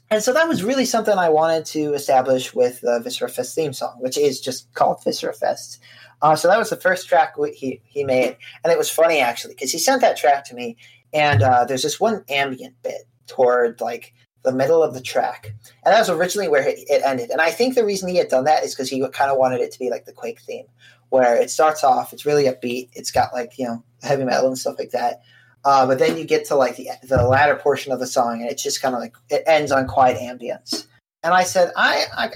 and 0.10 0.24
so 0.24 0.34
that 0.34 0.48
was 0.48 0.64
really 0.64 0.86
something 0.86 1.18
I 1.18 1.30
wanted 1.30 1.66
to 1.68 1.94
establish 1.94 2.54
with 2.54 2.82
the 2.82 3.00
Viscera 3.04 3.30
Fest 3.30 3.56
theme 3.56 3.74
song, 3.74 3.98
which 4.00 4.18
is 4.18 4.42
just 4.42 4.74
called 4.74 5.04
Viscera 5.04 5.34
Fest. 5.34 5.80
Uh, 6.22 6.36
so 6.36 6.48
that 6.48 6.58
was 6.58 6.70
the 6.70 6.76
first 6.76 7.08
track 7.08 7.36
he, 7.54 7.82
he 7.86 8.04
made. 8.04 8.38
And 8.64 8.74
it 8.74 8.78
was 8.78 8.90
funny, 8.90 9.20
actually, 9.20 9.54
because 9.54 9.72
he 9.72 9.78
sent 9.78 10.02
that 10.02 10.18
track 10.18 10.46
to 10.46 10.56
me 10.56 10.78
and 11.14 11.42
uh, 11.42 11.66
there's 11.66 11.84
this 11.84 12.00
one 12.00 12.24
ambient 12.30 12.76
bit 12.84 13.04
toward 13.28 13.80
like 13.82 14.14
the 14.44 14.52
middle 14.52 14.84
of 14.84 14.94
the 14.94 15.02
track, 15.02 15.54
and 15.84 15.94
that 15.94 16.00
was 16.00 16.10
originally 16.10 16.48
where 16.48 16.66
it, 16.66 16.80
it 16.88 17.02
ended. 17.04 17.30
And 17.32 17.42
I 17.42 17.52
think 17.52 17.76
the 17.76 17.86
reason 17.86 18.10
he 18.10 18.18
had 18.18 18.30
done 18.30 18.46
that 18.46 18.64
is 18.64 18.74
because 18.74 18.90
he 18.90 19.00
kind 19.10 19.32
of 19.32 19.38
wanted 19.38 19.62
it 19.62 19.72
to 19.74 19.80
be 19.80 19.90
like 19.90 20.06
the 20.06 20.14
Quake 20.14 20.40
theme, 20.42 20.66
where 21.10 21.36
it 21.36 21.50
starts 21.50 21.84
off, 21.84 22.14
it's 22.14 22.26
really 22.26 22.46
upbeat, 22.46 22.90
it's 22.94 23.12
got 23.12 23.34
like 23.34 23.58
you 23.58 23.66
know 23.66 23.84
heavy 24.04 24.24
metal 24.24 24.48
and 24.48 24.58
stuff 24.58 24.78
like 24.80 24.92
that. 24.92 25.22
Uh, 25.68 25.86
but 25.86 26.00
then 26.00 26.18
you 26.18 26.24
get 26.24 26.46
to 26.46 26.56
like 26.56 26.78
the 26.78 26.90
the 27.04 27.28
latter 27.28 27.58
portion 27.58 27.92
of 27.92 28.00
the 28.00 28.08
song, 28.08 28.40
and 28.40 28.50
it's 28.50 28.64
just 28.64 28.82
kind 28.82 28.96
of 28.96 29.02
like 29.02 29.14
it 29.30 29.44
ends 29.46 29.70
on 29.70 29.86
quiet 29.86 30.18
ambience. 30.18 30.88
And 31.24 31.34
I 31.34 31.44
said, 31.44 31.74
I 31.76 32.06
I 32.16 32.30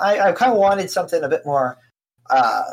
I, 0.00 0.20
I 0.20 0.32
kind 0.32 0.50
of 0.50 0.58
wanted 0.58 0.90
something 0.90 1.22
a 1.22 1.28
bit 1.28 1.46
more 1.46 1.78
uh, 2.28 2.72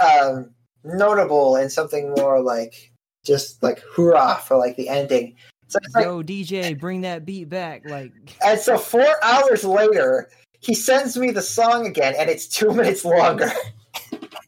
uh, 0.00 0.42
notable 0.84 1.56
and 1.56 1.72
something 1.72 2.14
more 2.16 2.40
like 2.40 2.92
just 3.26 3.60
like 3.60 3.82
hurrah 3.92 4.36
for 4.36 4.56
like 4.56 4.76
the 4.76 4.88
ending. 4.88 5.34
So 5.66 5.80
Yo, 5.98 6.16
like, 6.18 6.26
DJ, 6.26 6.78
bring 6.78 7.00
that 7.00 7.26
beat 7.26 7.48
back. 7.48 7.82
Like, 7.90 8.12
and 8.44 8.60
so 8.60 8.78
four 8.78 9.16
hours 9.24 9.64
later, 9.64 10.30
he 10.60 10.74
sends 10.74 11.16
me 11.16 11.32
the 11.32 11.42
song 11.42 11.88
again, 11.88 12.14
and 12.16 12.30
it's 12.30 12.46
two 12.46 12.72
minutes 12.72 13.04
longer. 13.04 13.50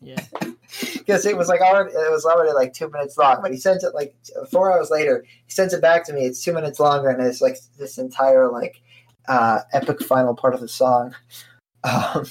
yeah, 0.01 0.25
because 0.81 1.27
it 1.27 1.37
was 1.37 1.49
like 1.49 1.61
already 1.61 1.91
it 1.91 2.11
was 2.11 2.25
already 2.25 2.53
like 2.53 2.73
two 2.73 2.89
minutes 2.91 3.17
long, 3.19 3.41
but 3.43 3.51
he 3.51 3.57
sends 3.57 3.85
it 3.85 3.95
like 3.95 4.15
four 4.51 4.73
hours 4.73 4.91
later. 4.91 5.25
He 5.47 5.51
sends 5.53 5.75
it 5.75 5.83
back 5.83 6.05
to 6.07 6.13
me. 6.13 6.25
It's 6.25 6.43
two 6.43 6.53
minutes 6.53 6.81
longer, 6.81 7.09
and 7.09 7.23
it's 7.23 7.41
like 7.41 7.57
this 7.79 7.99
entire 7.99 8.51
like 8.51 8.81
uh, 9.29 9.61
epic 9.73 10.03
final 10.03 10.35
part 10.35 10.55
of 10.55 10.61
the 10.61 10.69
song. 10.69 11.15
Um, 11.87 12.25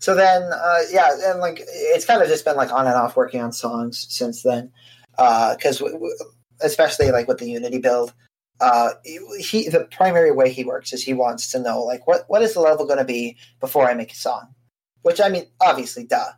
so 0.00 0.14
then, 0.14 0.42
uh, 0.50 0.78
yeah, 0.90 1.10
and 1.26 1.40
like 1.40 1.60
it's 1.60 2.06
kind 2.06 2.22
of 2.22 2.28
just 2.28 2.44
been 2.44 2.56
like 2.56 2.72
on 2.72 2.86
and 2.86 2.94
off 2.94 3.16
working 3.16 3.42
on 3.42 3.52
songs 3.52 4.06
since 4.08 4.42
then, 4.42 4.72
because 5.10 5.82
uh, 5.82 5.90
especially 6.62 7.10
like 7.10 7.28
with 7.28 7.36
the 7.36 7.50
Unity 7.50 7.80
build, 7.80 8.14
uh, 8.60 8.90
he 9.38 9.68
the 9.68 9.86
primary 9.90 10.30
way 10.30 10.50
he 10.50 10.64
works 10.64 10.92
is 10.92 11.02
he 11.02 11.14
wants 11.14 11.50
to 11.50 11.58
know 11.58 11.82
like 11.82 12.06
what 12.06 12.24
what 12.28 12.42
is 12.42 12.54
the 12.54 12.60
level 12.60 12.86
going 12.86 12.98
to 12.98 13.04
be 13.04 13.36
before 13.60 13.90
I 13.90 13.94
make 13.94 14.12
a 14.12 14.16
song, 14.16 14.54
which 15.02 15.20
I 15.20 15.28
mean 15.28 15.46
obviously 15.60 16.04
duh, 16.04 16.30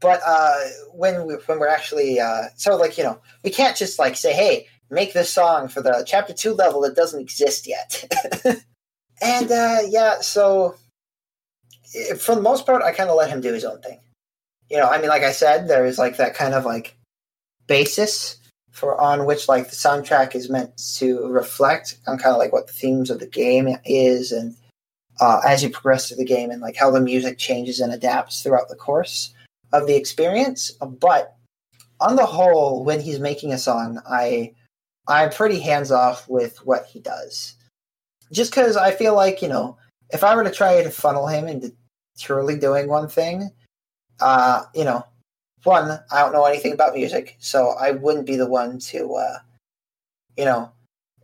but 0.00 0.20
uh, 0.26 0.58
when 0.92 1.26
we 1.26 1.34
when 1.34 1.58
we're 1.58 1.68
actually 1.68 2.20
uh, 2.20 2.44
so 2.56 2.76
like 2.76 2.98
you 2.98 3.04
know 3.04 3.20
we 3.42 3.50
can't 3.50 3.76
just 3.76 3.98
like 3.98 4.16
say 4.16 4.32
hey 4.32 4.66
make 4.90 5.12
this 5.12 5.32
song 5.32 5.68
for 5.68 5.82
the 5.82 6.04
chapter 6.06 6.32
two 6.32 6.54
level 6.54 6.80
that 6.80 6.96
doesn't 6.96 7.20
exist 7.20 7.66
yet, 7.66 8.04
and 9.22 9.50
uh, 9.50 9.78
yeah 9.88 10.20
so 10.20 10.76
for 12.18 12.34
the 12.34 12.42
most 12.42 12.66
part, 12.66 12.82
I 12.82 12.92
kind 12.92 13.10
of 13.10 13.16
let 13.16 13.30
him 13.30 13.40
do 13.40 13.52
his 13.52 13.64
own 13.64 13.80
thing. 13.80 13.98
You 14.68 14.78
know, 14.78 14.88
I 14.88 14.98
mean, 14.98 15.08
like 15.08 15.22
I 15.22 15.32
said, 15.32 15.68
there 15.68 15.86
is 15.86 15.98
like 15.98 16.16
that 16.16 16.34
kind 16.34 16.54
of 16.54 16.64
like 16.64 16.96
basis 17.66 18.38
for 18.72 19.00
on 19.00 19.24
which 19.24 19.48
like 19.48 19.70
the 19.70 19.76
soundtrack 19.76 20.34
is 20.34 20.50
meant 20.50 20.76
to 20.96 21.26
reflect 21.28 21.98
on 22.06 22.18
kind 22.18 22.34
of 22.34 22.38
like 22.38 22.52
what 22.52 22.66
the 22.66 22.72
themes 22.72 23.10
of 23.10 23.20
the 23.20 23.26
game 23.26 23.68
is, 23.84 24.32
and 24.32 24.56
uh, 25.20 25.40
as 25.46 25.62
you 25.62 25.70
progress 25.70 26.08
through 26.08 26.18
the 26.18 26.24
game, 26.24 26.50
and 26.50 26.60
like 26.60 26.76
how 26.76 26.90
the 26.90 27.00
music 27.00 27.38
changes 27.38 27.80
and 27.80 27.92
adapts 27.92 28.42
throughout 28.42 28.68
the 28.68 28.76
course 28.76 29.32
of 29.72 29.86
the 29.86 29.96
experience. 29.96 30.70
But 30.72 31.36
on 32.00 32.16
the 32.16 32.26
whole, 32.26 32.84
when 32.84 33.00
he's 33.00 33.20
making 33.20 33.52
a 33.52 33.58
song, 33.58 34.00
I 34.08 34.54
I'm 35.08 35.30
pretty 35.30 35.60
hands 35.60 35.92
off 35.92 36.28
with 36.28 36.64
what 36.66 36.86
he 36.86 37.00
does, 37.00 37.54
just 38.32 38.50
because 38.50 38.76
I 38.76 38.90
feel 38.90 39.14
like 39.14 39.42
you 39.42 39.48
know 39.48 39.78
if 40.10 40.24
I 40.24 40.34
were 40.34 40.44
to 40.44 40.50
try 40.50 40.82
to 40.82 40.90
funnel 40.90 41.26
him 41.26 41.48
into 41.48 41.72
purely 42.18 42.58
doing 42.58 42.88
one 42.88 43.08
thing, 43.08 43.50
uh, 44.20 44.64
you 44.74 44.84
know, 44.84 45.04
one, 45.64 45.98
I 46.10 46.20
don't 46.20 46.32
know 46.32 46.44
anything 46.44 46.72
about 46.72 46.94
music, 46.94 47.36
so 47.38 47.70
I 47.70 47.92
wouldn't 47.92 48.26
be 48.26 48.36
the 48.36 48.48
one 48.48 48.78
to, 48.78 49.14
uh, 49.14 49.38
you 50.36 50.44
know, 50.44 50.70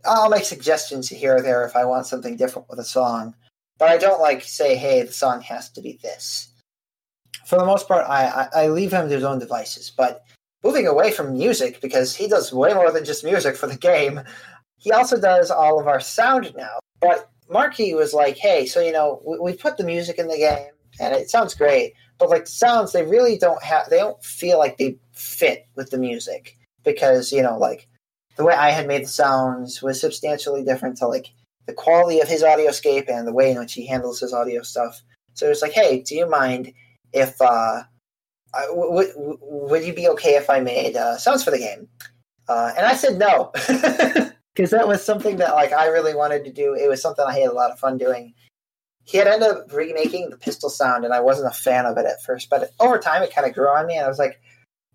I'll 0.05 0.29
make 0.29 0.43
suggestions 0.43 1.07
here 1.07 1.37
or 1.37 1.41
there 1.41 1.65
if 1.65 1.75
I 1.75 1.85
want 1.85 2.07
something 2.07 2.35
different 2.35 2.69
with 2.69 2.79
a 2.79 2.83
song, 2.83 3.35
but 3.77 3.89
I 3.89 3.97
don't 3.97 4.21
like 4.21 4.43
say, 4.43 4.75
hey, 4.75 5.03
the 5.03 5.13
song 5.13 5.41
has 5.41 5.69
to 5.71 5.81
be 5.81 5.97
this. 6.03 6.49
For 7.45 7.57
the 7.57 7.65
most 7.65 7.87
part, 7.87 8.05
I, 8.07 8.47
I, 8.53 8.63
I 8.63 8.67
leave 8.67 8.93
him 8.93 9.09
to 9.09 9.15
his 9.15 9.23
own 9.23 9.39
devices, 9.39 9.91
but 9.95 10.23
moving 10.63 10.87
away 10.87 11.11
from 11.11 11.33
music 11.33 11.81
because 11.81 12.15
he 12.15 12.27
does 12.27 12.53
way 12.53 12.73
more 12.73 12.91
than 12.91 13.05
just 13.05 13.23
music 13.23 13.55
for 13.55 13.67
the 13.67 13.77
game. 13.77 14.21
He 14.77 14.91
also 14.91 15.19
does 15.19 15.51
all 15.51 15.79
of 15.79 15.87
our 15.87 15.99
sound 15.99 16.53
now. 16.55 16.79
But 17.01 17.29
Marky 17.49 17.93
was 17.93 18.13
like, 18.13 18.37
"Hey, 18.37 18.65
so 18.65 18.79
you 18.79 18.91
know, 18.91 19.21
we, 19.25 19.39
we 19.39 19.53
put 19.53 19.77
the 19.77 19.83
music 19.83 20.17
in 20.17 20.27
the 20.27 20.37
game, 20.37 20.71
and 20.99 21.13
it 21.13 21.29
sounds 21.29 21.53
great, 21.53 21.93
but 22.17 22.29
like 22.29 22.45
the 22.45 22.51
sounds, 22.51 22.91
they 22.91 23.03
really 23.03 23.37
don't 23.37 23.61
have, 23.63 23.89
they 23.89 23.97
don't 23.97 24.23
feel 24.23 24.57
like 24.57 24.77
they 24.77 24.97
fit 25.11 25.67
with 25.75 25.89
the 25.89 25.97
music 25.97 26.57
because 26.83 27.31
you 27.31 27.41
know, 27.41 27.57
like 27.57 27.87
the 28.37 28.43
way 28.43 28.53
I 28.53 28.71
had 28.71 28.87
made 28.87 29.03
the 29.03 29.07
sounds 29.07 29.81
was 29.81 29.99
substantially 29.99 30.63
different 30.63 30.97
to 30.97 31.07
like 31.07 31.33
the 31.65 31.73
quality 31.73 32.19
of 32.19 32.27
his 32.27 32.43
audioscape 32.43 33.09
and 33.09 33.27
the 33.27 33.33
way 33.33 33.51
in 33.51 33.59
which 33.59 33.73
he 33.73 33.85
handles 33.85 34.19
his 34.19 34.33
audio 34.33 34.61
stuff. 34.63 35.01
So 35.33 35.49
it's 35.49 35.61
like, 35.61 35.71
hey, 35.71 36.01
do 36.01 36.15
you 36.15 36.29
mind 36.29 36.73
if 37.13 37.41
uh, 37.41 37.83
would 38.69 39.11
would 39.15 39.83
you 39.83 39.93
be 39.93 40.07
okay 40.09 40.35
if 40.35 40.49
I 40.49 40.59
made 40.59 40.95
uh, 40.95 41.17
sounds 41.17 41.43
for 41.43 41.51
the 41.51 41.59
game? 41.59 41.87
Uh, 42.47 42.73
and 42.75 42.85
I 42.85 42.93
said 42.95 43.17
no. 43.17 43.51
because 44.55 44.71
that 44.71 44.87
was 44.87 45.03
something 45.03 45.37
that 45.37 45.53
like 45.53 45.71
I 45.71 45.87
really 45.87 46.15
wanted 46.15 46.43
to 46.45 46.51
do. 46.51 46.75
It 46.75 46.87
was 46.87 47.01
something 47.01 47.25
I 47.27 47.39
had 47.39 47.49
a 47.49 47.53
lot 47.53 47.71
of 47.71 47.79
fun 47.79 47.97
doing. 47.97 48.33
He 49.05 49.17
had 49.17 49.27
ended 49.27 49.49
up 49.49 49.73
remaking 49.73 50.29
the 50.29 50.37
pistol 50.37 50.69
sound, 50.69 51.03
and 51.03 51.13
I 51.13 51.19
wasn't 51.19 51.47
a 51.47 51.57
fan 51.57 51.85
of 51.85 51.97
it 51.97 52.05
at 52.05 52.23
first, 52.23 52.49
but 52.49 52.71
over 52.79 52.99
time 52.99 53.21
it 53.21 53.33
kind 53.33 53.47
of 53.47 53.53
grew 53.53 53.67
on 53.67 53.85
me, 53.85 53.97
and 53.97 54.05
I 54.05 54.07
was 54.07 54.19
like, 54.19 54.39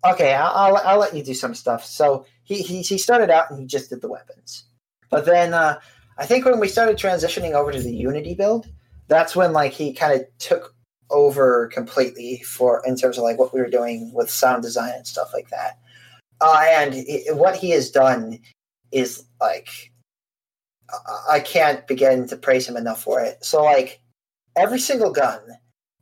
okay, 0.03 0.33
I'll, 0.33 0.51
I'll, 0.51 0.77
I'll 0.77 0.99
let 0.99 1.15
you 1.15 1.23
do 1.23 1.35
some 1.35 1.53
stuff. 1.53 1.85
So 1.85 2.25
he, 2.43 2.61
he 2.63 2.81
he 2.81 2.97
started 2.97 3.29
out 3.29 3.51
and 3.51 3.59
he 3.59 3.65
just 3.67 3.89
did 3.89 4.01
the 4.01 4.09
weapons, 4.09 4.65
but 5.09 5.25
then 5.25 5.53
uh, 5.53 5.79
I 6.17 6.25
think 6.25 6.45
when 6.45 6.59
we 6.59 6.67
started 6.67 6.97
transitioning 6.97 7.53
over 7.53 7.71
to 7.71 7.81
the 7.81 7.93
Unity 7.95 8.33
build, 8.33 8.67
that's 9.07 9.35
when 9.35 9.53
like 9.53 9.73
he 9.73 9.93
kind 9.93 10.19
of 10.19 10.25
took 10.39 10.73
over 11.11 11.67
completely 11.67 12.41
for 12.45 12.81
in 12.85 12.95
terms 12.95 13.17
of 13.17 13.23
like 13.23 13.39
what 13.39 13.53
we 13.53 13.59
were 13.59 13.69
doing 13.69 14.11
with 14.13 14.29
sound 14.29 14.63
design 14.63 14.93
and 14.95 15.07
stuff 15.07 15.31
like 15.33 15.49
that. 15.49 15.79
Uh, 16.41 16.65
and 16.67 16.93
it, 16.95 17.35
what 17.35 17.55
he 17.55 17.71
has 17.71 17.89
done 17.89 18.39
is 18.91 19.23
like 19.41 19.91
I 21.29 21.39
can't 21.39 21.85
begin 21.87 22.27
to 22.27 22.37
praise 22.37 22.67
him 22.67 22.77
enough 22.77 23.03
for 23.03 23.21
it. 23.21 23.43
So 23.43 23.63
like 23.63 24.01
every 24.55 24.79
single 24.79 25.11
gun 25.11 25.39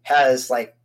has 0.03 0.49
like 0.49 0.75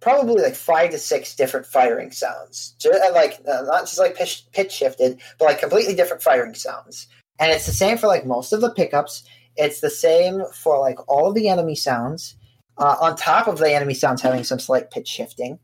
probably 0.00 0.42
like 0.42 0.54
five 0.54 0.90
to 0.90 0.98
six 0.98 1.34
different 1.34 1.66
firing 1.66 2.10
sounds, 2.10 2.74
just, 2.78 2.98
like 3.14 3.40
uh, 3.48 3.62
not 3.62 3.82
just 3.82 3.98
like 3.98 4.16
pitch, 4.16 4.44
pitch 4.52 4.72
shifted, 4.72 5.20
but 5.38 5.46
like 5.46 5.60
completely 5.60 5.94
different 5.94 6.22
firing 6.22 6.54
sounds. 6.54 7.08
And 7.38 7.52
it's 7.52 7.66
the 7.66 7.72
same 7.72 7.98
for 7.98 8.06
like 8.06 8.26
most 8.26 8.52
of 8.52 8.60
the 8.60 8.70
pickups. 8.70 9.24
It's 9.56 9.80
the 9.80 9.90
same 9.90 10.42
for 10.52 10.78
like 10.78 10.98
all 11.08 11.28
of 11.28 11.34
the 11.34 11.48
enemy 11.48 11.74
sounds. 11.74 12.36
Uh, 12.78 12.96
on 13.00 13.16
top 13.16 13.46
of 13.46 13.58
the 13.58 13.72
enemy 13.72 13.94
sounds 13.94 14.20
having 14.20 14.44
some 14.44 14.58
slight 14.58 14.90
pitch 14.90 15.08
shifting 15.08 15.58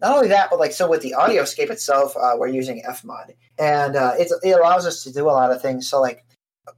not 0.00 0.16
only 0.16 0.28
that, 0.28 0.50
but 0.50 0.58
like 0.58 0.72
so 0.72 0.88
with 0.88 1.02
the 1.02 1.14
audioscape 1.18 1.70
itself, 1.70 2.16
uh, 2.16 2.34
we're 2.36 2.48
using 2.48 2.82
Fmod, 2.88 3.34
and 3.58 3.96
uh, 3.96 4.14
it 4.16 4.30
allows 4.56 4.86
us 4.86 5.02
to 5.04 5.12
do 5.12 5.24
a 5.24 5.32
lot 5.32 5.50
of 5.50 5.60
things. 5.60 5.88
So 5.88 6.00
like 6.00 6.24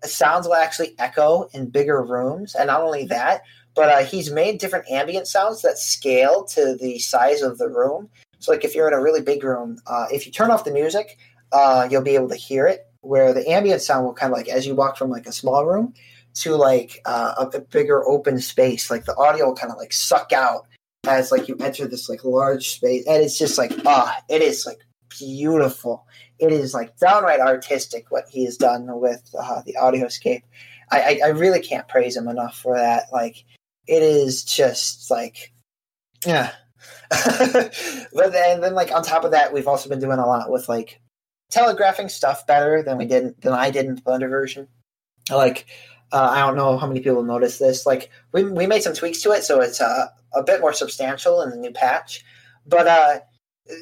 sounds 0.04 0.46
will 0.46 0.54
actually 0.54 0.94
echo 0.98 1.48
in 1.52 1.68
bigger 1.70 2.02
rooms, 2.02 2.54
and 2.54 2.68
not 2.68 2.80
only 2.80 3.04
that, 3.06 3.42
but 3.74 3.88
uh, 3.88 4.04
he's 4.04 4.30
made 4.30 4.58
different 4.58 4.90
ambient 4.90 5.26
sounds 5.26 5.62
that 5.62 5.78
scale 5.78 6.44
to 6.44 6.76
the 6.80 6.98
size 6.98 7.42
of 7.42 7.58
the 7.58 7.68
room. 7.68 8.08
So 8.38 8.52
like 8.52 8.64
if 8.64 8.74
you're 8.74 8.88
in 8.88 8.94
a 8.94 9.02
really 9.02 9.20
big 9.20 9.44
room, 9.44 9.78
uh, 9.86 10.06
if 10.10 10.24
you 10.24 10.32
turn 10.32 10.50
off 10.50 10.64
the 10.64 10.72
music, 10.72 11.18
uh, 11.52 11.88
you'll 11.90 12.02
be 12.02 12.14
able 12.14 12.30
to 12.30 12.36
hear 12.36 12.66
it. 12.66 12.86
Where 13.02 13.32
the 13.32 13.48
ambient 13.50 13.80
sound 13.80 14.04
will 14.04 14.14
kind 14.14 14.32
of 14.32 14.36
like 14.36 14.48
as 14.48 14.66
you 14.66 14.74
walk 14.74 14.96
from 14.96 15.10
like 15.10 15.26
a 15.26 15.32
small 15.32 15.64
room 15.66 15.94
to 16.34 16.56
like 16.56 17.00
uh, 17.04 17.46
a 17.52 17.60
bigger 17.60 18.06
open 18.06 18.40
space, 18.40 18.90
like 18.90 19.04
the 19.04 19.16
audio 19.16 19.54
kind 19.54 19.72
of 19.72 19.78
like 19.78 19.92
suck 19.92 20.32
out 20.32 20.66
as 21.06 21.32
like 21.32 21.48
you 21.48 21.56
enter 21.60 21.86
this 21.86 22.08
like 22.08 22.24
large 22.24 22.68
space, 22.68 23.06
and 23.06 23.22
it's 23.22 23.38
just 23.38 23.58
like 23.58 23.72
ah, 23.86 24.16
it 24.28 24.42
is 24.42 24.66
like 24.66 24.78
beautiful. 25.18 26.06
It 26.38 26.52
is 26.52 26.72
like 26.74 26.96
downright 26.98 27.40
artistic 27.40 28.06
what 28.10 28.24
he 28.30 28.44
has 28.44 28.56
done 28.56 28.86
with 29.00 29.28
uh, 29.38 29.62
the 29.66 29.74
audioscape. 29.74 30.42
I, 30.90 31.00
I, 31.00 31.20
I 31.26 31.28
really 31.28 31.60
can't 31.60 31.88
praise 31.88 32.16
him 32.16 32.28
enough 32.28 32.56
for 32.56 32.76
that. 32.76 33.04
Like 33.12 33.44
it 33.86 34.02
is 34.02 34.44
just 34.44 35.10
like 35.10 35.52
yeah. 36.26 36.52
but 37.10 38.32
then, 38.32 38.60
then 38.60 38.74
like 38.74 38.92
on 38.92 39.02
top 39.02 39.24
of 39.24 39.32
that, 39.32 39.52
we've 39.52 39.68
also 39.68 39.88
been 39.88 40.00
doing 40.00 40.18
a 40.18 40.26
lot 40.26 40.50
with 40.50 40.68
like 40.68 41.00
telegraphing 41.50 42.08
stuff 42.08 42.46
better 42.46 42.82
than 42.82 42.98
we 42.98 43.04
did 43.04 43.40
than 43.42 43.52
I 43.52 43.70
did 43.70 43.86
in 43.86 43.96
the 43.96 44.02
Blender 44.02 44.30
version. 44.30 44.68
Like 45.30 45.66
uh, 46.12 46.28
I 46.30 46.40
don't 46.40 46.56
know 46.56 46.76
how 46.76 46.86
many 46.86 47.00
people 47.00 47.22
noticed 47.22 47.58
this. 47.58 47.86
Like 47.86 48.10
we 48.32 48.44
we 48.44 48.66
made 48.66 48.82
some 48.82 48.94
tweaks 48.94 49.22
to 49.22 49.32
it, 49.32 49.44
so 49.44 49.60
it's 49.60 49.80
uh, 49.80 50.08
a 50.34 50.42
bit 50.42 50.60
more 50.60 50.72
substantial 50.72 51.42
in 51.42 51.50
the 51.50 51.56
new 51.56 51.70
patch. 51.70 52.24
But 52.66 52.86
uh, 52.86 53.20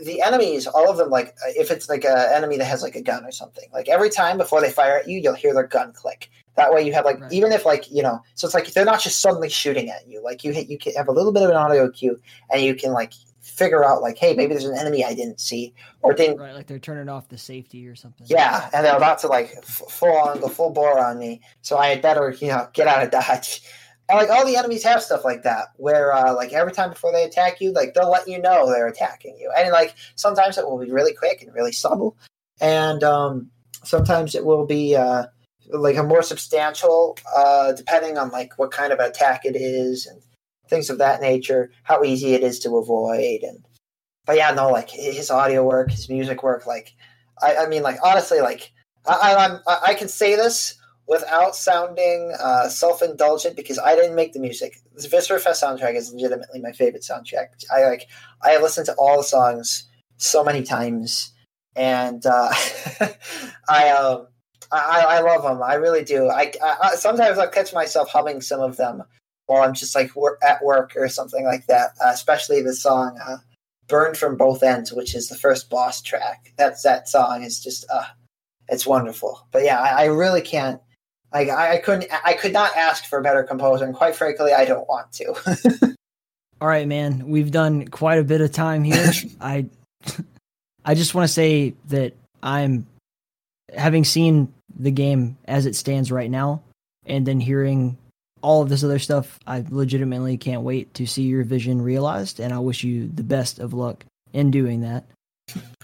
the 0.04 0.22
enemies, 0.22 0.66
all 0.66 0.90
of 0.90 0.96
them, 0.96 1.10
like 1.10 1.34
if 1.48 1.70
it's 1.70 1.88
like 1.88 2.04
an 2.04 2.28
enemy 2.32 2.58
that 2.58 2.66
has 2.66 2.82
like 2.82 2.96
a 2.96 3.02
gun 3.02 3.24
or 3.24 3.32
something, 3.32 3.68
like 3.72 3.88
every 3.88 4.10
time 4.10 4.36
before 4.36 4.60
they 4.60 4.70
fire 4.70 4.98
at 4.98 5.08
you, 5.08 5.18
you'll 5.18 5.34
hear 5.34 5.54
their 5.54 5.66
gun 5.66 5.92
click. 5.92 6.30
That 6.56 6.72
way, 6.72 6.82
you 6.82 6.92
have 6.92 7.04
like 7.04 7.20
right. 7.20 7.32
even 7.32 7.52
if 7.52 7.64
like 7.64 7.90
you 7.90 8.02
know, 8.02 8.20
so 8.34 8.46
it's 8.46 8.54
like 8.54 8.72
they're 8.72 8.84
not 8.84 9.00
just 9.00 9.20
suddenly 9.20 9.48
shooting 9.48 9.90
at 9.90 10.06
you. 10.06 10.22
Like 10.22 10.44
you 10.44 10.52
hit, 10.52 10.68
you 10.68 10.78
can 10.78 10.94
have 10.94 11.08
a 11.08 11.12
little 11.12 11.32
bit 11.32 11.42
of 11.42 11.50
an 11.50 11.56
audio 11.56 11.88
cue, 11.90 12.20
and 12.50 12.62
you 12.62 12.74
can 12.74 12.92
like 12.92 13.12
figure 13.48 13.84
out 13.84 14.02
like, 14.02 14.18
hey, 14.18 14.34
maybe 14.34 14.52
there's 14.52 14.64
an 14.64 14.78
enemy 14.78 15.04
I 15.04 15.14
didn't 15.14 15.40
see 15.40 15.74
or 16.02 16.12
didn't. 16.12 16.38
Right, 16.38 16.54
like 16.54 16.66
they're 16.66 16.78
turning 16.78 17.08
off 17.08 17.28
the 17.28 17.38
safety 17.38 17.86
or 17.88 17.94
something. 17.94 18.26
Yeah, 18.28 18.68
and 18.72 18.84
they're 18.84 18.96
about 18.96 19.18
to 19.20 19.28
like 19.28 19.52
f- 19.56 19.82
full 19.88 20.16
on 20.16 20.40
go 20.40 20.48
full 20.48 20.70
bore 20.70 20.98
on 20.98 21.18
me, 21.18 21.40
so 21.62 21.76
I 21.76 21.88
had 21.88 22.02
better 22.02 22.30
you 22.40 22.48
know 22.48 22.68
get 22.72 22.86
out 22.86 23.02
of 23.02 23.10
dodge. 23.26 23.62
And 24.10 24.18
like 24.18 24.30
all 24.30 24.46
the 24.46 24.56
enemies 24.56 24.84
have 24.84 25.02
stuff 25.02 25.24
like 25.24 25.42
that, 25.42 25.68
where 25.76 26.14
uh, 26.14 26.34
like 26.34 26.52
every 26.52 26.72
time 26.72 26.90
before 26.90 27.12
they 27.12 27.24
attack 27.24 27.60
you, 27.60 27.72
like 27.72 27.92
they'll 27.94 28.10
let 28.10 28.26
you 28.26 28.40
know 28.40 28.66
they're 28.66 28.86
attacking 28.86 29.36
you, 29.38 29.50
and 29.56 29.70
like 29.70 29.94
sometimes 30.14 30.56
it 30.56 30.66
will 30.66 30.78
be 30.78 30.90
really 30.90 31.12
quick 31.12 31.42
and 31.42 31.54
really 31.54 31.72
subtle, 31.72 32.16
and 32.60 33.04
um, 33.04 33.50
sometimes 33.84 34.34
it 34.34 34.44
will 34.44 34.66
be 34.66 34.96
uh, 34.96 35.26
like 35.70 35.96
a 35.96 36.02
more 36.02 36.22
substantial, 36.22 37.18
uh, 37.36 37.72
depending 37.72 38.16
on 38.16 38.30
like 38.30 38.58
what 38.58 38.70
kind 38.70 38.92
of 38.92 38.98
attack 38.98 39.44
it 39.44 39.56
is 39.56 40.06
and 40.06 40.20
things 40.68 40.90
of 40.90 40.98
that 40.98 41.20
nature, 41.20 41.70
how 41.82 42.02
easy 42.04 42.34
it 42.34 42.42
is 42.42 42.58
to 42.60 42.76
avoid, 42.76 43.42
and 43.42 43.64
but 44.26 44.36
yeah, 44.36 44.52
no, 44.52 44.70
like 44.70 44.90
his 44.90 45.30
audio 45.30 45.64
work, 45.64 45.90
his 45.90 46.08
music 46.08 46.42
work, 46.42 46.66
like 46.66 46.94
I, 47.42 47.56
I 47.56 47.66
mean, 47.68 47.82
like 47.82 47.98
honestly, 48.02 48.40
like 48.40 48.72
I, 49.06 49.58
I, 49.66 49.78
I 49.88 49.94
can 49.94 50.08
say 50.08 50.36
this 50.36 50.78
without 51.06 51.56
sounding 51.56 52.34
uh, 52.38 52.68
self-indulgent 52.68 53.56
because 53.56 53.78
I 53.78 53.96
didn't 53.96 54.14
make 54.14 54.34
the 54.34 54.40
music. 54.40 54.76
The 54.94 55.08
Viscera 55.08 55.40
Fest 55.40 55.62
soundtrack 55.62 55.94
is 55.94 56.12
legitimately 56.12 56.60
my 56.60 56.72
favorite 56.72 57.02
soundtrack. 57.02 57.48
I 57.74 57.88
like 57.88 58.08
I 58.42 58.58
listened 58.58 58.86
to 58.86 58.94
all 58.94 59.16
the 59.16 59.24
songs 59.24 59.88
so 60.18 60.44
many 60.44 60.62
times, 60.62 61.32
and 61.74 62.24
uh, 62.26 62.52
I 63.68 63.88
um, 63.90 64.28
I, 64.70 65.04
I 65.08 65.20
love 65.20 65.42
them. 65.42 65.62
I 65.62 65.74
really 65.74 66.04
do. 66.04 66.28
I, 66.28 66.52
I 66.62 66.96
sometimes 66.96 67.38
I'll 67.38 67.48
catch 67.48 67.72
myself 67.72 68.10
humming 68.10 68.40
some 68.42 68.60
of 68.60 68.76
them 68.76 69.04
while 69.48 69.62
I'm 69.62 69.74
just 69.74 69.94
like 69.94 70.14
work, 70.14 70.38
at 70.42 70.62
work 70.62 70.92
or 70.94 71.08
something 71.08 71.44
like 71.44 71.66
that. 71.66 71.92
Uh, 72.04 72.10
especially 72.10 72.62
the 72.62 72.74
song 72.74 73.18
uh, 73.26 73.38
"Burned 73.88 74.16
from 74.16 74.36
Both 74.36 74.62
Ends," 74.62 74.92
which 74.92 75.14
is 75.14 75.28
the 75.28 75.36
first 75.36 75.68
boss 75.70 76.00
track. 76.00 76.52
That's 76.56 76.82
that 76.82 77.08
song 77.08 77.42
is 77.42 77.58
just 77.60 77.86
uh, 77.90 78.04
it's 78.68 78.86
wonderful. 78.86 79.46
But 79.50 79.64
yeah, 79.64 79.80
I, 79.80 80.02
I 80.02 80.04
really 80.04 80.42
can't. 80.42 80.80
Like 81.32 81.48
I, 81.48 81.74
I 81.74 81.78
couldn't. 81.78 82.06
I 82.24 82.34
could 82.34 82.52
not 82.52 82.76
ask 82.76 83.06
for 83.06 83.18
a 83.18 83.22
better 83.22 83.42
composer, 83.42 83.84
and 83.84 83.94
quite 83.94 84.14
frankly, 84.14 84.52
I 84.52 84.66
don't 84.66 84.88
want 84.88 85.12
to. 85.12 85.96
All 86.60 86.68
right, 86.68 86.86
man. 86.86 87.28
We've 87.28 87.50
done 87.50 87.88
quite 87.88 88.18
a 88.18 88.24
bit 88.24 88.40
of 88.40 88.52
time 88.52 88.84
here. 88.84 89.10
I 89.40 89.66
I 90.84 90.94
just 90.94 91.14
want 91.14 91.26
to 91.26 91.32
say 91.32 91.74
that 91.86 92.14
I'm 92.42 92.86
having 93.74 94.04
seen 94.04 94.52
the 94.78 94.90
game 94.90 95.38
as 95.46 95.66
it 95.66 95.74
stands 95.74 96.12
right 96.12 96.30
now 96.30 96.62
and 97.06 97.26
then 97.26 97.40
hearing 97.40 97.96
all 98.42 98.62
of 98.62 98.68
this 98.68 98.84
other 98.84 98.98
stuff, 98.98 99.38
I 99.46 99.64
legitimately 99.68 100.36
can't 100.36 100.62
wait 100.62 100.92
to 100.94 101.06
see 101.06 101.22
your 101.22 101.44
vision 101.44 101.82
realized 101.82 102.40
and 102.40 102.52
I 102.52 102.58
wish 102.58 102.84
you 102.84 103.08
the 103.08 103.22
best 103.22 103.58
of 103.58 103.74
luck 103.74 104.04
in 104.32 104.50
doing 104.50 104.80
that. 104.82 105.04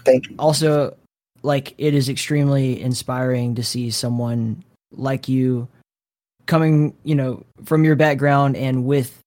Thank 0.03 0.29
you. 0.29 0.35
Also, 0.37 0.95
like 1.43 1.73
it 1.77 1.93
is 1.93 2.09
extremely 2.09 2.81
inspiring 2.81 3.55
to 3.55 3.63
see 3.63 3.91
someone 3.91 4.63
like 4.91 5.27
you 5.27 5.67
coming, 6.45 6.95
you 7.03 7.15
know, 7.15 7.43
from 7.63 7.83
your 7.83 7.95
background 7.95 8.55
and 8.55 8.85
with 8.85 9.19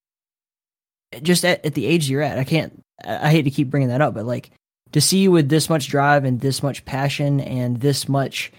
just 1.23 1.45
at, 1.45 1.65
at 1.65 1.75
the 1.75 1.87
age 1.87 2.09
you're 2.09 2.23
at. 2.23 2.39
I 2.39 2.45
can't 2.45 2.83
I 3.05 3.31
hate 3.31 3.43
to 3.43 3.51
keep 3.51 3.71
bringing 3.71 3.89
that 3.89 4.01
up, 4.01 4.15
but 4.15 4.27
like 4.27 4.51
to 4.93 5.01
see 5.01 5.19
you 5.19 5.31
with 5.31 5.49
this 5.49 5.69
much 5.69 5.89
drive 5.89 6.25
and 6.25 6.41
this 6.41 6.63
much 6.63 6.85
passion 6.85 7.41
and 7.41 7.81
this 7.81 8.09
much 8.09 8.53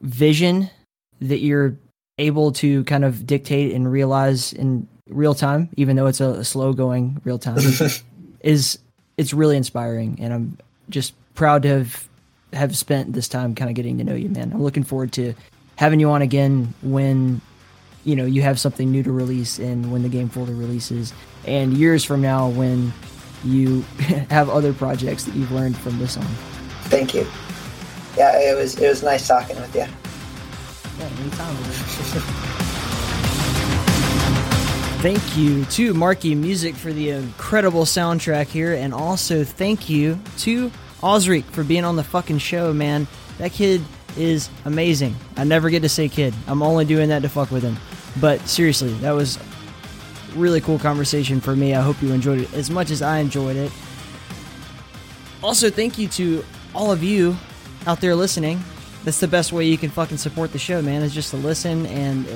vision 0.00 0.70
that 1.20 1.40
you're 1.40 1.76
able 2.20 2.52
to 2.52 2.84
kind 2.84 3.04
of 3.04 3.26
dictate 3.26 3.74
and 3.74 3.90
realize 3.90 4.52
in 4.52 4.86
real 5.08 5.34
time, 5.34 5.70
even 5.76 5.96
though 5.96 6.06
it's 6.06 6.20
a, 6.20 6.30
a 6.30 6.44
slow 6.44 6.72
going 6.72 7.20
real 7.24 7.38
time, 7.38 7.58
is 8.40 8.78
it's 9.16 9.32
really 9.32 9.56
inspiring. 9.56 10.18
And 10.20 10.32
I'm 10.32 10.58
just 10.88 11.14
proud 11.34 11.62
to 11.62 11.68
have 11.68 12.08
have 12.52 12.76
spent 12.76 13.12
this 13.12 13.28
time 13.28 13.54
kind 13.54 13.70
of 13.70 13.76
getting 13.76 13.98
to 13.98 14.04
know 14.04 14.14
you, 14.14 14.28
man. 14.28 14.52
I'm 14.52 14.62
looking 14.62 14.84
forward 14.84 15.12
to 15.12 15.34
having 15.76 16.00
you 16.00 16.10
on 16.10 16.22
again 16.22 16.74
when 16.82 17.40
you 18.04 18.16
know 18.16 18.26
you 18.26 18.42
have 18.42 18.60
something 18.60 18.90
new 18.90 19.02
to 19.02 19.12
release 19.12 19.58
and 19.58 19.90
when 19.90 20.02
the 20.02 20.08
game 20.08 20.28
folder 20.28 20.54
releases, 20.54 21.12
and 21.46 21.76
years 21.76 22.04
from 22.04 22.20
now 22.20 22.48
when 22.48 22.92
you 23.44 23.80
have 24.30 24.48
other 24.50 24.72
projects 24.72 25.24
that 25.24 25.34
you've 25.34 25.52
learned 25.52 25.76
from 25.76 25.98
this 25.98 26.14
song. 26.14 26.26
Thank 26.84 27.14
you. 27.14 27.26
Yeah, 28.16 28.38
it 28.38 28.56
was 28.56 28.78
it 28.78 28.88
was 28.88 29.02
nice 29.02 29.26
talking 29.26 29.56
with 29.56 29.74
you. 29.74 29.86
Thank 35.00 35.34
you 35.34 35.64
to 35.64 35.94
Marky 35.94 36.34
Music 36.34 36.74
for 36.74 36.92
the 36.92 37.08
incredible 37.08 37.84
soundtrack 37.84 38.48
here, 38.48 38.74
and 38.74 38.92
also 38.92 39.44
thank 39.44 39.88
you 39.88 40.18
to 40.40 40.70
Osric 41.02 41.44
for 41.46 41.64
being 41.64 41.86
on 41.86 41.96
the 41.96 42.04
fucking 42.04 42.36
show, 42.36 42.74
man. 42.74 43.06
That 43.38 43.52
kid 43.52 43.80
is 44.18 44.50
amazing. 44.66 45.16
I 45.38 45.44
never 45.44 45.70
get 45.70 45.80
to 45.80 45.88
say 45.88 46.10
kid. 46.10 46.34
I'm 46.46 46.62
only 46.62 46.84
doing 46.84 47.08
that 47.08 47.22
to 47.22 47.30
fuck 47.30 47.50
with 47.50 47.62
him. 47.62 47.78
But 48.20 48.46
seriously, 48.46 48.92
that 48.94 49.12
was 49.12 49.38
really 50.34 50.60
cool 50.60 50.78
conversation 50.78 51.40
for 51.40 51.56
me. 51.56 51.74
I 51.74 51.80
hope 51.80 52.02
you 52.02 52.12
enjoyed 52.12 52.40
it 52.40 52.52
as 52.52 52.70
much 52.70 52.90
as 52.90 53.00
I 53.00 53.20
enjoyed 53.20 53.56
it. 53.56 53.72
Also, 55.42 55.70
thank 55.70 55.96
you 55.96 56.08
to 56.08 56.44
all 56.74 56.92
of 56.92 57.02
you 57.02 57.36
out 57.86 58.02
there 58.02 58.14
listening. 58.14 58.62
That's 59.04 59.20
the 59.20 59.28
best 59.28 59.52
way 59.52 59.64
you 59.66 59.78
can 59.78 59.90
fucking 59.90 60.18
support 60.18 60.52
the 60.52 60.58
show, 60.58 60.82
man, 60.82 61.02
is 61.02 61.14
just 61.14 61.30
to 61.30 61.36
listen 61.36 61.86
and 61.86 62.26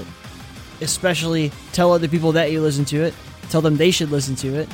especially 0.81 1.53
tell 1.73 1.93
other 1.93 2.09
people 2.09 2.33
that 2.33 2.51
you 2.53 2.61
listen 2.61 2.85
to 2.87 3.03
it. 3.03 3.15
Tell 3.51 3.61
them 3.61 3.77
they 3.77 3.91
should 3.91 4.11
listen 4.11 4.35
to 4.37 4.55
it. 4.55 4.69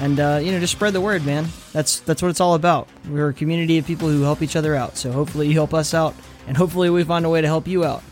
And 0.00 0.20
uh, 0.20 0.40
you 0.42 0.52
know, 0.52 0.60
just 0.60 0.72
spread 0.72 0.92
the 0.92 1.00
word, 1.00 1.24
man. 1.24 1.46
That's 1.72 2.00
that's 2.00 2.20
what 2.20 2.28
it's 2.28 2.40
all 2.40 2.54
about. 2.54 2.88
We're 3.08 3.30
a 3.30 3.34
community 3.34 3.78
of 3.78 3.86
people 3.86 4.08
who 4.08 4.22
help 4.22 4.42
each 4.42 4.56
other 4.56 4.74
out. 4.74 4.96
So 4.96 5.10
hopefully 5.10 5.48
you 5.48 5.54
help 5.54 5.72
us 5.72 5.94
out, 5.94 6.14
and 6.46 6.56
hopefully 6.56 6.90
we 6.90 7.02
find 7.04 7.24
a 7.24 7.30
way 7.30 7.40
to 7.40 7.46
help 7.46 7.66
you 7.66 7.84
out. 7.84 8.02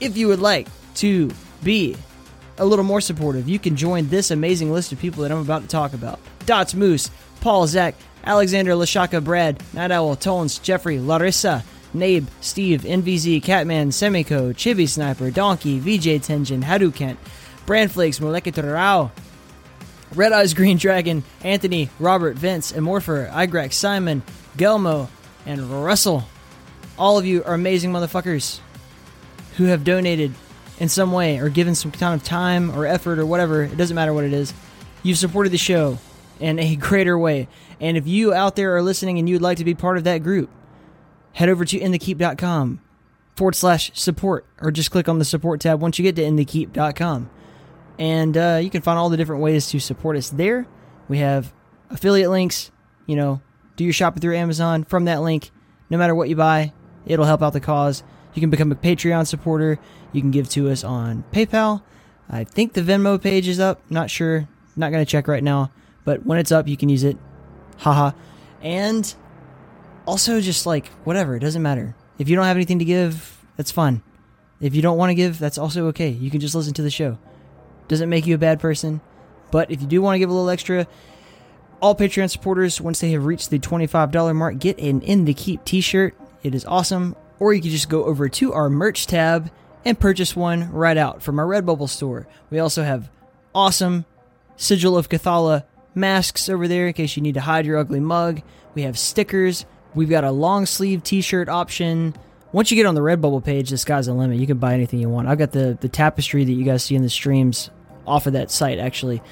If 0.00 0.16
you 0.16 0.28
would 0.28 0.40
like 0.40 0.68
to 0.96 1.30
be 1.62 1.96
a 2.56 2.64
little 2.64 2.84
more 2.84 3.00
supportive, 3.00 3.48
you 3.48 3.58
can 3.58 3.76
join 3.76 4.08
this 4.08 4.30
amazing 4.30 4.72
list 4.72 4.92
of 4.92 4.98
people 4.98 5.22
that 5.24 5.32
I'm 5.32 5.38
about 5.38 5.62
to 5.62 5.68
talk 5.68 5.92
about. 5.92 6.20
Dots 6.46 6.74
Moose, 6.74 7.10
Paul 7.40 7.66
Zach, 7.66 7.94
Alexander 8.24 8.72
Lashaka 8.72 9.22
Brad, 9.22 9.62
Night 9.74 9.90
Owl, 9.90 10.16
Tones, 10.16 10.58
Jeffrey, 10.58 10.98
Larissa, 10.98 11.64
Nabe, 11.94 12.26
Steve, 12.40 12.82
NVZ, 12.82 13.42
Catman, 13.42 13.90
Semico, 13.90 14.52
Chibi 14.52 14.88
Sniper, 14.88 15.30
Donkey, 15.30 15.78
VJ 15.78 16.22
Tenjin, 16.22 16.64
Haru 16.64 16.90
Kent, 16.90 17.18
Brandflakes, 17.66 18.18
Molekiter 18.18 18.72
Rao, 18.72 19.10
Red 20.14 20.32
Eyes 20.32 20.54
Green 20.54 20.76
Dragon, 20.78 21.24
Anthony, 21.42 21.90
Robert, 21.98 22.36
Vince, 22.36 22.72
Amorpher, 22.72 23.30
Igrax, 23.30 23.74
Simon, 23.74 24.22
Gelmo, 24.56 25.08
and 25.46 25.84
Russell. 25.84 26.24
All 26.98 27.18
of 27.18 27.26
you 27.26 27.44
are 27.44 27.54
amazing 27.54 27.92
motherfuckers 27.92 28.60
who 29.56 29.64
have 29.64 29.84
donated 29.84 30.32
in 30.78 30.88
some 30.88 31.12
way 31.12 31.38
or 31.38 31.48
given 31.48 31.74
some 31.74 31.90
kind 31.90 32.14
of 32.14 32.26
time 32.26 32.70
or 32.70 32.86
effort 32.86 33.18
or 33.18 33.26
whatever. 33.26 33.62
It 33.62 33.76
doesn't 33.76 33.94
matter 33.94 34.12
what 34.12 34.24
it 34.24 34.32
is. 34.32 34.52
You've 35.02 35.18
supported 35.18 35.50
the 35.50 35.58
show 35.58 35.98
in 36.40 36.58
a 36.58 36.76
greater 36.76 37.18
way. 37.18 37.48
And 37.80 37.96
if 37.96 38.06
you 38.06 38.32
out 38.32 38.56
there 38.56 38.76
are 38.76 38.82
listening 38.82 39.18
and 39.18 39.28
you'd 39.28 39.42
like 39.42 39.58
to 39.58 39.64
be 39.64 39.74
part 39.74 39.98
of 39.98 40.04
that 40.04 40.22
group, 40.22 40.50
head 41.38 41.48
over 41.48 41.64
to 41.64 41.78
inthekeep.com 41.78 42.80
forward 43.36 43.54
slash 43.54 43.92
support 43.94 44.44
or 44.60 44.72
just 44.72 44.90
click 44.90 45.08
on 45.08 45.20
the 45.20 45.24
support 45.24 45.60
tab 45.60 45.80
once 45.80 45.96
you 45.96 46.02
get 46.02 46.16
to 46.16 46.22
inthekeep.com. 46.22 47.30
And 47.96 48.36
uh, 48.36 48.58
you 48.60 48.70
can 48.70 48.82
find 48.82 48.98
all 48.98 49.08
the 49.08 49.16
different 49.16 49.40
ways 49.40 49.68
to 49.68 49.78
support 49.78 50.16
us 50.16 50.30
there. 50.30 50.66
We 51.08 51.18
have 51.18 51.52
affiliate 51.90 52.30
links, 52.30 52.72
you 53.06 53.14
know, 53.14 53.40
do 53.76 53.84
your 53.84 53.92
shopping 53.92 54.20
through 54.20 54.36
Amazon 54.36 54.82
from 54.82 55.04
that 55.04 55.22
link. 55.22 55.52
No 55.90 55.96
matter 55.96 56.12
what 56.12 56.28
you 56.28 56.34
buy, 56.34 56.72
it'll 57.06 57.24
help 57.24 57.40
out 57.40 57.52
the 57.52 57.60
cause. 57.60 58.02
You 58.34 58.40
can 58.40 58.50
become 58.50 58.72
a 58.72 58.76
Patreon 58.76 59.24
supporter. 59.28 59.78
You 60.10 60.20
can 60.20 60.32
give 60.32 60.48
to 60.50 60.68
us 60.70 60.82
on 60.82 61.22
PayPal. 61.30 61.82
I 62.28 62.42
think 62.42 62.72
the 62.72 62.82
Venmo 62.82 63.22
page 63.22 63.46
is 63.46 63.60
up. 63.60 63.80
Not 63.88 64.10
sure. 64.10 64.48
Not 64.74 64.90
going 64.90 65.04
to 65.04 65.10
check 65.10 65.28
right 65.28 65.44
now. 65.44 65.70
But 66.04 66.26
when 66.26 66.40
it's 66.40 66.50
up, 66.50 66.66
you 66.66 66.76
can 66.76 66.88
use 66.88 67.04
it. 67.04 67.16
Haha. 67.76 68.10
And 68.60 69.14
also, 70.08 70.40
just 70.40 70.64
like, 70.64 70.86
whatever. 71.04 71.36
It 71.36 71.40
doesn't 71.40 71.60
matter. 71.60 71.94
If 72.18 72.30
you 72.30 72.34
don't 72.34 72.46
have 72.46 72.56
anything 72.56 72.78
to 72.78 72.84
give, 72.86 73.44
that's 73.58 73.70
fine. 73.70 74.02
If 74.58 74.74
you 74.74 74.80
don't 74.80 74.96
want 74.96 75.10
to 75.10 75.14
give, 75.14 75.38
that's 75.38 75.58
also 75.58 75.88
okay. 75.88 76.08
You 76.08 76.30
can 76.30 76.40
just 76.40 76.54
listen 76.54 76.72
to 76.74 76.82
the 76.82 76.90
show. 76.90 77.18
Doesn't 77.88 78.08
make 78.08 78.26
you 78.26 78.34
a 78.34 78.38
bad 78.38 78.58
person. 78.58 79.02
But 79.50 79.70
if 79.70 79.82
you 79.82 79.86
do 79.86 80.00
want 80.00 80.14
to 80.14 80.18
give 80.18 80.30
a 80.30 80.32
little 80.32 80.48
extra, 80.48 80.86
all 81.82 81.94
Patreon 81.94 82.30
supporters, 82.30 82.80
once 82.80 83.00
they 83.00 83.10
have 83.10 83.26
reached 83.26 83.50
the 83.50 83.58
$25 83.58 84.34
mark, 84.34 84.58
get 84.58 84.78
an 84.78 85.02
In 85.02 85.26
the 85.26 85.34
Keep 85.34 85.66
t 85.66 85.82
shirt. 85.82 86.14
It 86.42 86.54
is 86.54 86.64
awesome. 86.64 87.14
Or 87.38 87.52
you 87.52 87.60
can 87.60 87.70
just 87.70 87.90
go 87.90 88.04
over 88.04 88.30
to 88.30 88.54
our 88.54 88.70
merch 88.70 89.06
tab 89.06 89.50
and 89.84 90.00
purchase 90.00 90.34
one 90.34 90.72
right 90.72 90.96
out 90.96 91.22
from 91.22 91.38
our 91.38 91.46
Redbubble 91.46 91.88
store. 91.90 92.26
We 92.48 92.58
also 92.58 92.82
have 92.82 93.10
awesome 93.54 94.06
Sigil 94.56 94.96
of 94.96 95.10
Cathala 95.10 95.64
masks 95.94 96.48
over 96.48 96.66
there 96.66 96.86
in 96.86 96.94
case 96.94 97.14
you 97.14 97.22
need 97.22 97.34
to 97.34 97.42
hide 97.42 97.66
your 97.66 97.76
ugly 97.76 98.00
mug. 98.00 98.40
We 98.74 98.82
have 98.82 98.98
stickers. 98.98 99.66
We've 99.94 100.08
got 100.08 100.24
a 100.24 100.30
long 100.30 100.66
sleeve 100.66 101.02
t 101.02 101.20
shirt 101.20 101.48
option. 101.48 102.14
Once 102.52 102.70
you 102.70 102.76
get 102.76 102.86
on 102.86 102.94
the 102.94 103.00
Redbubble 103.00 103.44
page, 103.44 103.70
the 103.70 103.78
sky's 103.78 104.06
the 104.06 104.14
limit. 104.14 104.38
You 104.38 104.46
can 104.46 104.58
buy 104.58 104.74
anything 104.74 105.00
you 105.00 105.08
want. 105.08 105.28
I've 105.28 105.38
got 105.38 105.52
the, 105.52 105.76
the 105.80 105.88
tapestry 105.88 106.44
that 106.44 106.52
you 106.52 106.64
guys 106.64 106.82
see 106.82 106.94
in 106.94 107.02
the 107.02 107.10
streams 107.10 107.70
off 108.06 108.26
of 108.26 108.32
that 108.32 108.50
site, 108.50 108.78
actually. 108.78 109.22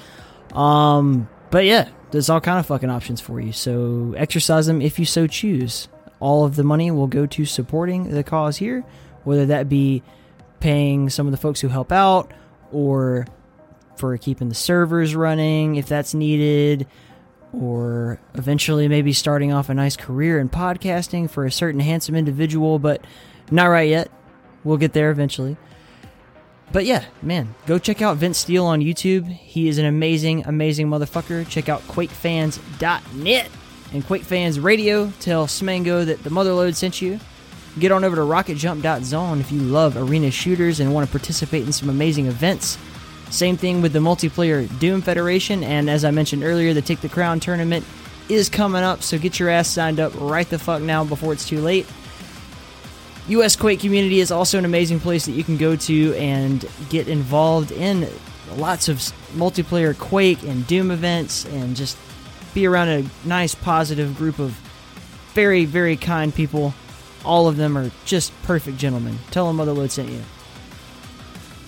Um, 0.53 1.27
but 1.49 1.65
yeah, 1.65 1.89
there's 2.11 2.29
all 2.29 2.41
kind 2.41 2.59
of 2.59 2.65
fucking 2.65 2.89
options 2.89 3.19
for 3.19 3.39
you. 3.39 3.51
So 3.51 4.13
exercise 4.17 4.67
them 4.67 4.81
if 4.81 4.99
you 4.99 5.05
so 5.05 5.27
choose. 5.27 5.87
All 6.19 6.45
of 6.45 6.55
the 6.55 6.63
money 6.63 6.91
will 6.91 7.07
go 7.07 7.25
to 7.27 7.45
supporting 7.45 8.11
the 8.11 8.23
cause 8.23 8.57
here, 8.57 8.83
whether 9.23 9.45
that 9.47 9.69
be 9.69 10.03
paying 10.59 11.09
some 11.09 11.27
of 11.27 11.31
the 11.31 11.37
folks 11.37 11.61
who 11.61 11.67
help 11.67 11.91
out 11.91 12.31
or 12.71 13.27
for 13.97 14.17
keeping 14.17 14.49
the 14.49 14.55
servers 14.55 15.15
running 15.15 15.75
if 15.75 15.87
that's 15.87 16.13
needed 16.13 16.87
or 17.59 18.19
eventually 18.35 18.87
maybe 18.87 19.13
starting 19.13 19.51
off 19.51 19.69
a 19.69 19.73
nice 19.73 19.95
career 19.95 20.39
in 20.39 20.49
podcasting 20.49 21.29
for 21.29 21.45
a 21.45 21.51
certain 21.51 21.79
handsome 21.79 22.15
individual 22.15 22.79
but 22.79 23.03
not 23.51 23.65
right 23.65 23.89
yet. 23.89 24.09
We'll 24.63 24.77
get 24.77 24.93
there 24.93 25.11
eventually. 25.11 25.57
But 26.71 26.85
yeah 26.85 27.05
man 27.21 27.55
go 27.65 27.79
check 27.79 28.01
out 28.01 28.17
vince 28.17 28.37
steele 28.37 28.65
on 28.65 28.81
youtube. 28.81 29.27
He 29.27 29.67
is 29.67 29.77
an 29.77 29.85
amazing 29.85 30.45
amazing 30.45 30.87
motherfucker. 30.87 31.47
Check 31.47 31.69
out 31.69 31.81
quakefans.net 31.83 33.49
and 33.93 34.03
quakefans 34.03 34.61
radio. 34.61 35.11
Tell 35.19 35.47
smango 35.47 36.05
that 36.05 36.23
the 36.23 36.29
motherload 36.29 36.75
sent 36.75 37.01
you. 37.01 37.19
Get 37.79 37.91
on 37.91 38.03
over 38.03 38.15
to 38.15 38.23
rocketjump.zone 38.23 39.39
if 39.39 39.51
you 39.51 39.59
love 39.59 39.97
arena 39.97 40.31
shooters 40.31 40.79
and 40.79 40.93
want 40.93 41.07
to 41.07 41.11
participate 41.11 41.63
in 41.63 41.71
some 41.71 41.89
amazing 41.89 42.25
events. 42.25 42.77
Same 43.29 43.57
thing 43.57 43.81
with 43.81 43.93
the 43.93 43.99
multiplayer 43.99 44.67
Doom 44.79 45.01
Federation, 45.01 45.63
and 45.63 45.89
as 45.89 46.05
I 46.05 46.11
mentioned 46.11 46.43
earlier, 46.43 46.73
the 46.73 46.81
Take 46.81 47.01
the 47.01 47.09
Crown 47.09 47.39
tournament 47.39 47.85
is 48.29 48.49
coming 48.49 48.83
up, 48.83 49.03
so 49.03 49.17
get 49.17 49.39
your 49.39 49.49
ass 49.49 49.67
signed 49.67 49.99
up 49.99 50.13
right 50.19 50.49
the 50.49 50.59
fuck 50.59 50.81
now 50.81 51.03
before 51.03 51.33
it's 51.33 51.47
too 51.47 51.59
late. 51.59 51.85
US 53.29 53.55
Quake 53.57 53.81
community 53.81 54.21
is 54.21 54.31
also 54.31 54.57
an 54.57 54.65
amazing 54.65 54.99
place 54.99 55.25
that 55.25 55.33
you 55.33 55.43
can 55.43 55.57
go 55.57 55.75
to 55.75 56.15
and 56.15 56.65
get 56.89 57.09
involved 57.09 57.71
in 57.71 58.07
lots 58.55 58.87
of 58.87 58.97
multiplayer 59.33 59.97
Quake 59.97 60.41
and 60.43 60.65
Doom 60.65 60.91
events 60.91 61.45
and 61.45 61.75
just 61.75 61.97
be 62.53 62.65
around 62.65 62.87
a 62.87 63.05
nice, 63.25 63.53
positive 63.53 64.15
group 64.15 64.39
of 64.39 64.51
very, 65.33 65.65
very 65.65 65.97
kind 65.97 66.33
people. 66.33 66.73
All 67.25 67.49
of 67.49 67.57
them 67.57 67.77
are 67.77 67.91
just 68.05 68.31
perfect 68.43 68.77
gentlemen. 68.77 69.19
Tell 69.31 69.47
them 69.47 69.57
Motherload 69.57 69.91
sent 69.91 70.09
you. 70.09 70.21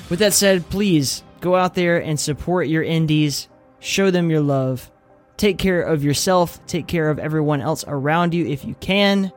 With 0.10 0.19
that 0.19 0.34
said, 0.34 0.69
please 0.69 1.23
go 1.40 1.56
out 1.56 1.76
there 1.76 2.02
and 2.02 2.20
support 2.20 2.68
your 2.68 2.84
indies, 2.84 3.48
show 3.80 4.11
them 4.11 4.30
your 4.30 4.41
love, 4.41 4.91
take 5.38 5.57
care 5.57 5.82
of 5.82 6.03
yourself, 6.03 6.66
take 6.68 6.88
care 6.88 7.10
of 7.10 7.20
everyone 7.20 7.61
else 7.61 7.84
around 7.88 8.34
you 8.34 8.45
if 8.45 8.66
you 8.66 8.76
can. 8.76 9.32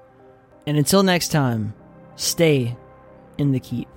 And 0.66 0.76
until 0.76 1.02
next 1.02 1.28
time, 1.28 1.74
stay 2.16 2.76
in 3.38 3.52
the 3.52 3.60
keep. 3.60 3.88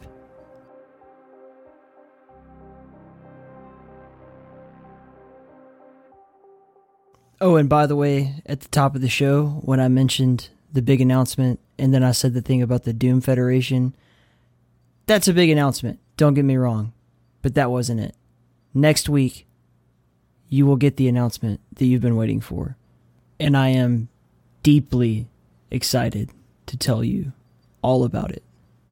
Oh, 7.42 7.58
and 7.58 7.68
by 7.68 7.86
the 7.86 7.96
way, 7.96 8.42
at 8.46 8.62
the 8.62 8.70
top 8.70 8.96
of 8.96 9.02
the 9.02 9.10
show, 9.10 9.60
when 9.64 9.80
I 9.80 9.88
mentioned 9.88 10.50
the 10.72 10.82
big 10.82 11.02
announcement 11.02 11.60
and 11.78 11.94
then 11.94 12.04
I 12.04 12.12
said 12.12 12.34
the 12.34 12.42
thing 12.42 12.62
about 12.62 12.84
the 12.84 12.94
Doom 12.94 13.20
Federation, 13.20 13.94
that's 15.06 15.28
a 15.28 15.34
big 15.34 15.50
announcement. 15.50 16.00
Don't 16.18 16.34
get 16.34 16.46
me 16.46 16.56
wrong, 16.56 16.94
but 17.46 17.54
that 17.54 17.70
wasn't 17.70 18.00
it. 18.00 18.16
Next 18.74 19.08
week, 19.08 19.46
you 20.50 20.66
will 20.66 20.78
get 20.78 20.98
the 20.98 21.08
announcement 21.08 21.60
that 21.76 21.86
you've 21.86 22.02
been 22.02 22.16
waiting 22.16 22.42
for. 22.42 22.76
And 23.40 23.56
I 23.56 23.68
am 23.68 24.10
deeply 24.64 25.28
excited 25.70 26.32
to 26.66 26.76
tell 26.76 27.04
you 27.04 27.34
all 27.84 28.04
about 28.04 28.32
it. 28.32 28.42